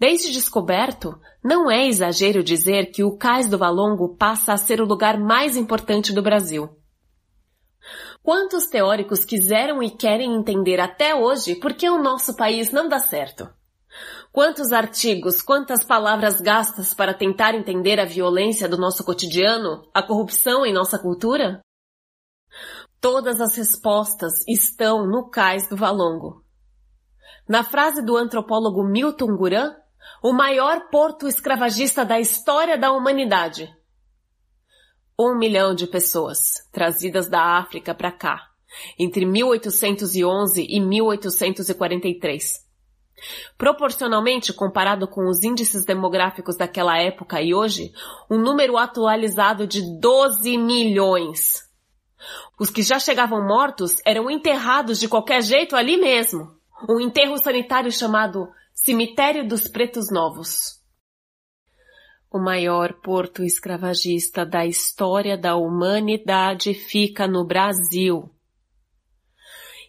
Desde 0.00 0.32
descoberto, 0.32 1.20
não 1.44 1.70
é 1.70 1.86
exagero 1.86 2.42
dizer 2.42 2.86
que 2.92 3.04
o 3.04 3.14
Cais 3.18 3.46
do 3.46 3.58
Valongo 3.58 4.16
passa 4.16 4.54
a 4.54 4.56
ser 4.56 4.80
o 4.80 4.86
lugar 4.86 5.20
mais 5.20 5.54
importante 5.54 6.14
do 6.14 6.22
Brasil. 6.22 6.82
Quantos 8.24 8.64
teóricos 8.64 9.22
quiseram 9.22 9.82
e 9.82 9.90
querem 9.90 10.34
entender 10.34 10.80
até 10.80 11.14
hoje 11.14 11.54
por 11.56 11.74
que 11.74 11.90
o 11.90 12.02
nosso 12.02 12.34
país 12.34 12.72
não 12.72 12.88
dá 12.88 12.98
certo? 12.98 13.46
Quantos 14.32 14.72
artigos, 14.72 15.42
quantas 15.42 15.84
palavras 15.84 16.40
gastas 16.40 16.94
para 16.94 17.12
tentar 17.12 17.54
entender 17.54 18.00
a 18.00 18.06
violência 18.06 18.66
do 18.66 18.78
nosso 18.78 19.04
cotidiano, 19.04 19.86
a 19.92 20.02
corrupção 20.02 20.64
em 20.64 20.72
nossa 20.72 20.98
cultura? 20.98 21.60
Todas 22.98 23.42
as 23.42 23.54
respostas 23.56 24.32
estão 24.48 25.06
no 25.06 25.28
cais 25.28 25.68
do 25.68 25.76
Valongo. 25.76 26.42
Na 27.46 27.62
frase 27.62 28.02
do 28.02 28.16
antropólogo 28.16 28.82
Milton 28.82 29.36
Guran, 29.36 29.76
o 30.22 30.32
maior 30.32 30.88
porto 30.88 31.28
escravagista 31.28 32.06
da 32.06 32.18
história 32.18 32.78
da 32.78 32.90
humanidade, 32.90 33.70
um 35.18 35.38
milhão 35.38 35.74
de 35.74 35.86
pessoas 35.86 36.68
trazidas 36.72 37.28
da 37.28 37.58
África 37.58 37.94
para 37.94 38.10
cá, 38.10 38.50
entre 38.98 39.24
1811 39.24 40.66
e 40.68 40.80
1843. 40.80 42.64
Proporcionalmente 43.56 44.52
comparado 44.52 45.06
com 45.06 45.28
os 45.28 45.44
índices 45.44 45.84
demográficos 45.84 46.56
daquela 46.56 46.98
época 46.98 47.40
e 47.40 47.54
hoje, 47.54 47.92
um 48.28 48.38
número 48.38 48.76
atualizado 48.76 49.66
de 49.66 49.82
12 50.00 50.58
milhões. 50.58 51.62
Os 52.58 52.70
que 52.70 52.82
já 52.82 52.98
chegavam 52.98 53.46
mortos 53.46 53.98
eram 54.04 54.28
enterrados 54.28 54.98
de 54.98 55.08
qualquer 55.08 55.42
jeito 55.42 55.76
ali 55.76 55.96
mesmo. 55.96 56.50
Um 56.88 57.00
enterro 57.00 57.38
sanitário 57.38 57.92
chamado 57.92 58.48
Cemitério 58.74 59.46
dos 59.46 59.68
Pretos 59.68 60.10
Novos 60.10 60.83
o 62.34 62.38
maior 62.40 62.94
porto 62.94 63.44
escravagista 63.44 64.44
da 64.44 64.66
história 64.66 65.38
da 65.38 65.54
humanidade 65.54 66.74
fica 66.74 67.28
no 67.28 67.46
Brasil. 67.46 68.28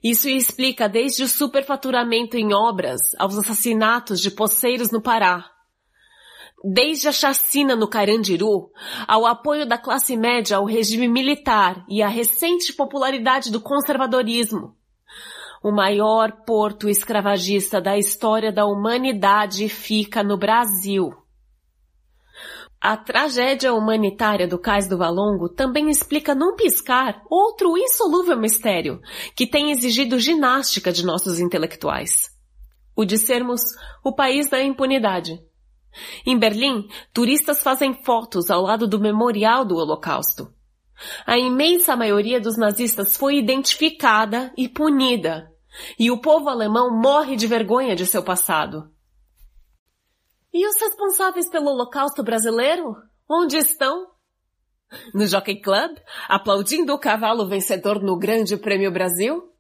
Isso 0.04 0.30
explica 0.30 0.88
desde 0.88 1.24
o 1.24 1.28
superfaturamento 1.28 2.38
em 2.38 2.54
obras 2.54 3.02
aos 3.18 3.36
assassinatos 3.36 4.22
de 4.22 4.30
poceiros 4.30 4.92
no 4.92 5.02
Pará. 5.02 5.44
Desde 6.64 7.08
a 7.08 7.12
chacina 7.12 7.76
no 7.76 7.88
Carandiru, 7.88 8.70
ao 9.08 9.26
apoio 9.26 9.68
da 9.68 9.80
classe 9.80 10.16
média 10.16 10.58
ao 10.58 10.66
regime 10.66 11.08
militar 11.08 11.84
e 11.90 12.04
à 12.04 12.08
recente 12.08 12.72
popularidade 12.74 13.52
do 13.52 13.60
conservadorismo. 13.60 14.78
O 15.64 15.72
maior 15.72 16.44
porto 16.46 16.88
escravagista 16.88 17.82
da 17.82 17.98
história 17.98 18.52
da 18.52 18.68
humanidade 18.68 19.68
fica 19.68 20.24
no 20.24 20.38
Brasil. 20.38 21.25
A 22.88 22.96
tragédia 22.96 23.74
humanitária 23.74 24.48
do 24.48 24.60
Cais 24.60 24.88
do 24.88 24.96
Valongo 24.96 25.50
também 25.50 25.90
explica 25.90 26.36
num 26.36 26.56
piscar 26.56 27.20
outro 27.28 27.76
insolúvel 27.76 28.38
mistério 28.38 29.02
que 29.36 29.48
tem 29.48 29.72
exigido 29.72 30.20
ginástica 30.20 30.92
de 30.92 31.04
nossos 31.04 31.40
intelectuais. 31.40 32.30
O 32.96 33.04
de 33.04 33.18
sermos 33.18 33.62
o 34.04 34.14
país 34.14 34.52
da 34.52 34.62
impunidade. 34.62 35.42
Em 36.28 36.38
Berlim, 36.38 36.88
turistas 37.12 37.64
fazem 37.64 37.92
fotos 38.04 38.52
ao 38.52 38.62
lado 38.62 38.88
do 38.88 39.00
memorial 39.00 39.66
do 39.66 39.78
Holocausto. 39.78 40.54
A 41.26 41.40
imensa 41.40 41.96
maioria 41.96 42.40
dos 42.40 42.56
nazistas 42.56 43.18
foi 43.18 43.38
identificada 43.38 44.54
e 44.56 44.70
punida, 44.70 45.52
e 45.98 46.12
o 46.12 46.22
povo 46.22 46.50
alemão 46.50 46.96
morre 46.96 47.36
de 47.36 47.48
vergonha 47.48 47.96
de 47.96 48.06
seu 48.06 48.22
passado. 48.22 48.94
E 50.58 50.66
os 50.66 50.80
responsáveis 50.80 51.50
pelo 51.50 51.70
Holocausto 51.70 52.24
brasileiro? 52.24 52.96
Onde 53.30 53.58
estão? 53.58 54.08
No 55.14 55.28
Jockey 55.28 55.60
Club? 55.60 55.98
Aplaudindo 56.30 56.94
o 56.94 56.98
cavalo 56.98 57.46
vencedor 57.46 58.02
no 58.02 58.18
Grande 58.18 58.56
Prêmio 58.56 58.90
Brasil? 58.90 59.52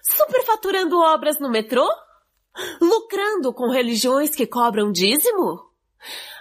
Superfaturando 0.00 0.96
obras 1.00 1.40
no 1.40 1.50
metrô? 1.50 1.84
Lucrando 2.80 3.52
com 3.52 3.68
religiões 3.68 4.30
que 4.30 4.46
cobram 4.46 4.92
dízimo? 4.92 5.60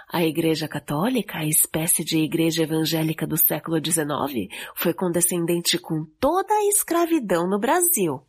A 0.07 0.23
Igreja 0.23 0.67
Católica, 0.67 1.39
a 1.39 1.47
espécie 1.47 2.05
de 2.05 2.19
igreja 2.19 2.61
evangélica 2.61 3.25
do 3.25 3.35
século 3.35 3.83
XIX, 3.83 4.47
foi 4.75 4.93
condescendente 4.93 5.79
com 5.79 6.05
toda 6.19 6.53
a 6.53 6.65
escravidão 6.67 7.49
no 7.49 7.57
Brasil 7.57 8.23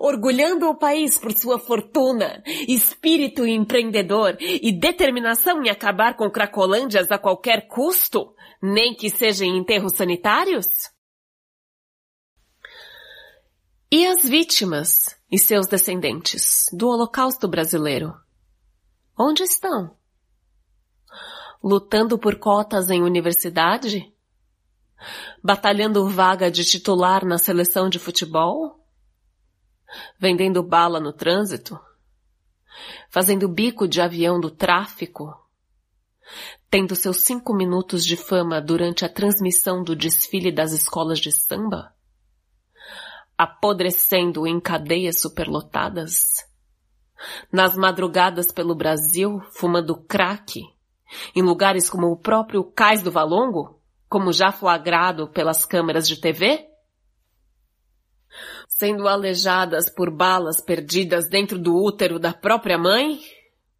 orgulhando 0.00 0.68
o 0.68 0.76
país 0.76 1.18
por 1.18 1.32
sua 1.32 1.58
fortuna, 1.58 2.42
espírito 2.66 3.46
empreendedor 3.46 4.36
e 4.40 4.72
determinação 4.72 5.62
em 5.62 5.70
acabar 5.70 6.16
com 6.16 6.30
cracolândias 6.30 7.10
a 7.10 7.18
qualquer 7.18 7.68
custo, 7.68 8.34
nem 8.62 8.94
que 8.94 9.10
seja 9.10 9.44
em 9.44 9.58
enterros 9.58 9.94
sanitários? 9.94 10.66
E 13.90 14.06
as 14.06 14.22
vítimas 14.22 15.16
e 15.30 15.38
seus 15.38 15.66
descendentes 15.66 16.66
do 16.72 16.88
Holocausto 16.88 17.48
brasileiro? 17.48 18.14
Onde 19.18 19.42
estão? 19.42 19.96
Lutando 21.64 22.18
por 22.18 22.38
cotas 22.38 22.90
em 22.90 23.02
universidade? 23.02 24.12
Batalhando 25.42 26.08
vaga 26.08 26.50
de 26.50 26.64
titular 26.64 27.24
na 27.24 27.38
seleção 27.38 27.88
de 27.88 27.98
futebol? 27.98 28.77
Vendendo 30.18 30.62
bala 30.62 31.00
no 31.00 31.12
trânsito? 31.12 31.78
Fazendo 33.08 33.48
bico 33.48 33.88
de 33.88 34.00
avião 34.00 34.38
do 34.38 34.50
tráfico? 34.50 35.34
Tendo 36.70 36.94
seus 36.94 37.18
cinco 37.18 37.54
minutos 37.54 38.04
de 38.04 38.16
fama 38.16 38.60
durante 38.60 39.04
a 39.04 39.08
transmissão 39.08 39.82
do 39.82 39.96
desfile 39.96 40.52
das 40.52 40.72
escolas 40.72 41.18
de 41.18 41.32
samba? 41.32 41.94
Apodrecendo 43.36 44.46
em 44.46 44.60
cadeias 44.60 45.20
superlotadas? 45.20 46.46
Nas 47.50 47.76
madrugadas 47.76 48.52
pelo 48.52 48.74
Brasil, 48.74 49.40
fumando 49.52 49.96
crack? 49.96 50.60
Em 51.34 51.42
lugares 51.42 51.88
como 51.88 52.08
o 52.08 52.16
próprio 52.16 52.62
Cais 52.62 53.02
do 53.02 53.10
Valongo? 53.10 53.80
Como 54.08 54.32
já 54.32 54.52
flagrado 54.52 55.28
pelas 55.28 55.64
câmeras 55.64 56.06
de 56.06 56.20
TV? 56.20 56.67
Sendo 58.78 59.08
alejadas 59.08 59.90
por 59.90 60.08
balas 60.08 60.60
perdidas 60.60 61.28
dentro 61.28 61.58
do 61.58 61.74
útero 61.74 62.16
da 62.16 62.32
própria 62.32 62.78
mãe? 62.78 63.18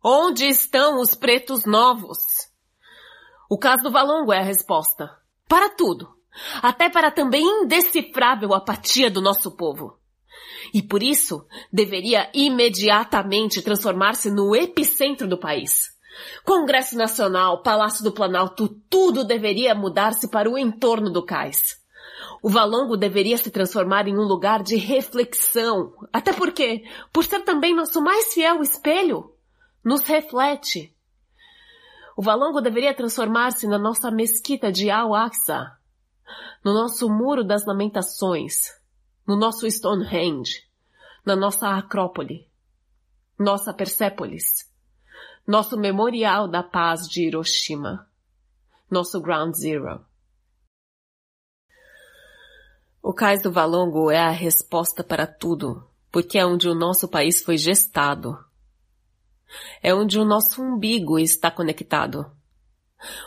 Onde 0.02 0.44
estão 0.48 1.00
os 1.00 1.14
pretos 1.14 1.64
novos? 1.64 2.18
O 3.48 3.56
caso 3.56 3.84
do 3.84 3.92
Valongo 3.92 4.32
é 4.32 4.40
a 4.40 4.42
resposta. 4.42 5.08
Para 5.46 5.68
tudo. 5.68 6.08
Até 6.60 6.90
para 6.90 7.08
a 7.08 7.12
também 7.12 7.44
indecifrável 7.62 8.52
apatia 8.52 9.08
do 9.08 9.20
nosso 9.20 9.56
povo. 9.56 10.00
E 10.74 10.82
por 10.82 11.00
isso, 11.00 11.46
deveria 11.72 12.28
imediatamente 12.34 13.62
transformar-se 13.62 14.32
no 14.32 14.56
epicentro 14.56 15.28
do 15.28 15.38
país. 15.38 15.90
Congresso 16.44 16.96
Nacional, 16.96 17.62
Palácio 17.62 18.02
do 18.02 18.10
Planalto, 18.10 18.68
tudo 18.90 19.22
deveria 19.22 19.76
mudar-se 19.76 20.28
para 20.28 20.50
o 20.50 20.58
entorno 20.58 21.08
do 21.08 21.24
cais. 21.24 21.78
O 22.42 22.48
Valongo 22.48 22.96
deveria 22.96 23.36
se 23.36 23.50
transformar 23.50 24.06
em 24.06 24.16
um 24.16 24.22
lugar 24.22 24.62
de 24.62 24.76
reflexão, 24.76 25.92
até 26.12 26.32
porque, 26.32 26.84
por 27.12 27.24
ser 27.24 27.40
também 27.40 27.74
nosso 27.74 28.00
mais 28.00 28.32
fiel 28.32 28.62
espelho, 28.62 29.34
nos 29.84 30.02
reflete. 30.02 30.94
O 32.16 32.22
Valongo 32.22 32.60
deveria 32.60 32.94
transformar-se 32.94 33.66
na 33.66 33.78
nossa 33.78 34.10
mesquita 34.10 34.70
de 34.70 34.90
Al-Aqsa, 34.90 35.76
no 36.64 36.72
nosso 36.72 37.08
Muro 37.08 37.44
das 37.44 37.64
Lamentações, 37.66 38.62
no 39.26 39.36
nosso 39.36 39.70
Stonehenge, 39.70 40.64
na 41.24 41.36
nossa 41.36 41.68
Acrópole, 41.76 42.48
nossa 43.38 43.72
Persépolis, 43.72 44.68
nosso 45.46 45.76
Memorial 45.76 46.48
da 46.48 46.62
Paz 46.62 47.08
de 47.08 47.26
Hiroshima, 47.26 48.08
nosso 48.90 49.20
Ground 49.20 49.54
Zero. 49.54 50.07
O 53.02 53.12
Cais 53.12 53.42
do 53.42 53.52
Valongo 53.52 54.10
é 54.10 54.18
a 54.18 54.30
resposta 54.30 55.04
para 55.04 55.26
tudo, 55.26 55.88
porque 56.10 56.38
é 56.38 56.44
onde 56.44 56.68
o 56.68 56.74
nosso 56.74 57.08
país 57.08 57.42
foi 57.42 57.56
gestado. 57.56 58.36
É 59.82 59.94
onde 59.94 60.18
o 60.18 60.24
nosso 60.24 60.60
umbigo 60.60 61.18
está 61.18 61.50
conectado. 61.50 62.30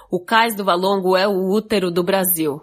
O 0.09 0.19
Cais 0.19 0.55
do 0.55 0.65
Valongo 0.65 1.15
é 1.15 1.27
o 1.27 1.49
útero 1.49 1.89
do 1.89 2.03
Brasil. 2.03 2.61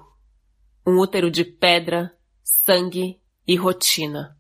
Um 0.87 0.99
útero 0.99 1.31
de 1.31 1.45
pedra, 1.45 2.15
sangue 2.45 3.21
e 3.47 3.57
rotina. 3.57 4.38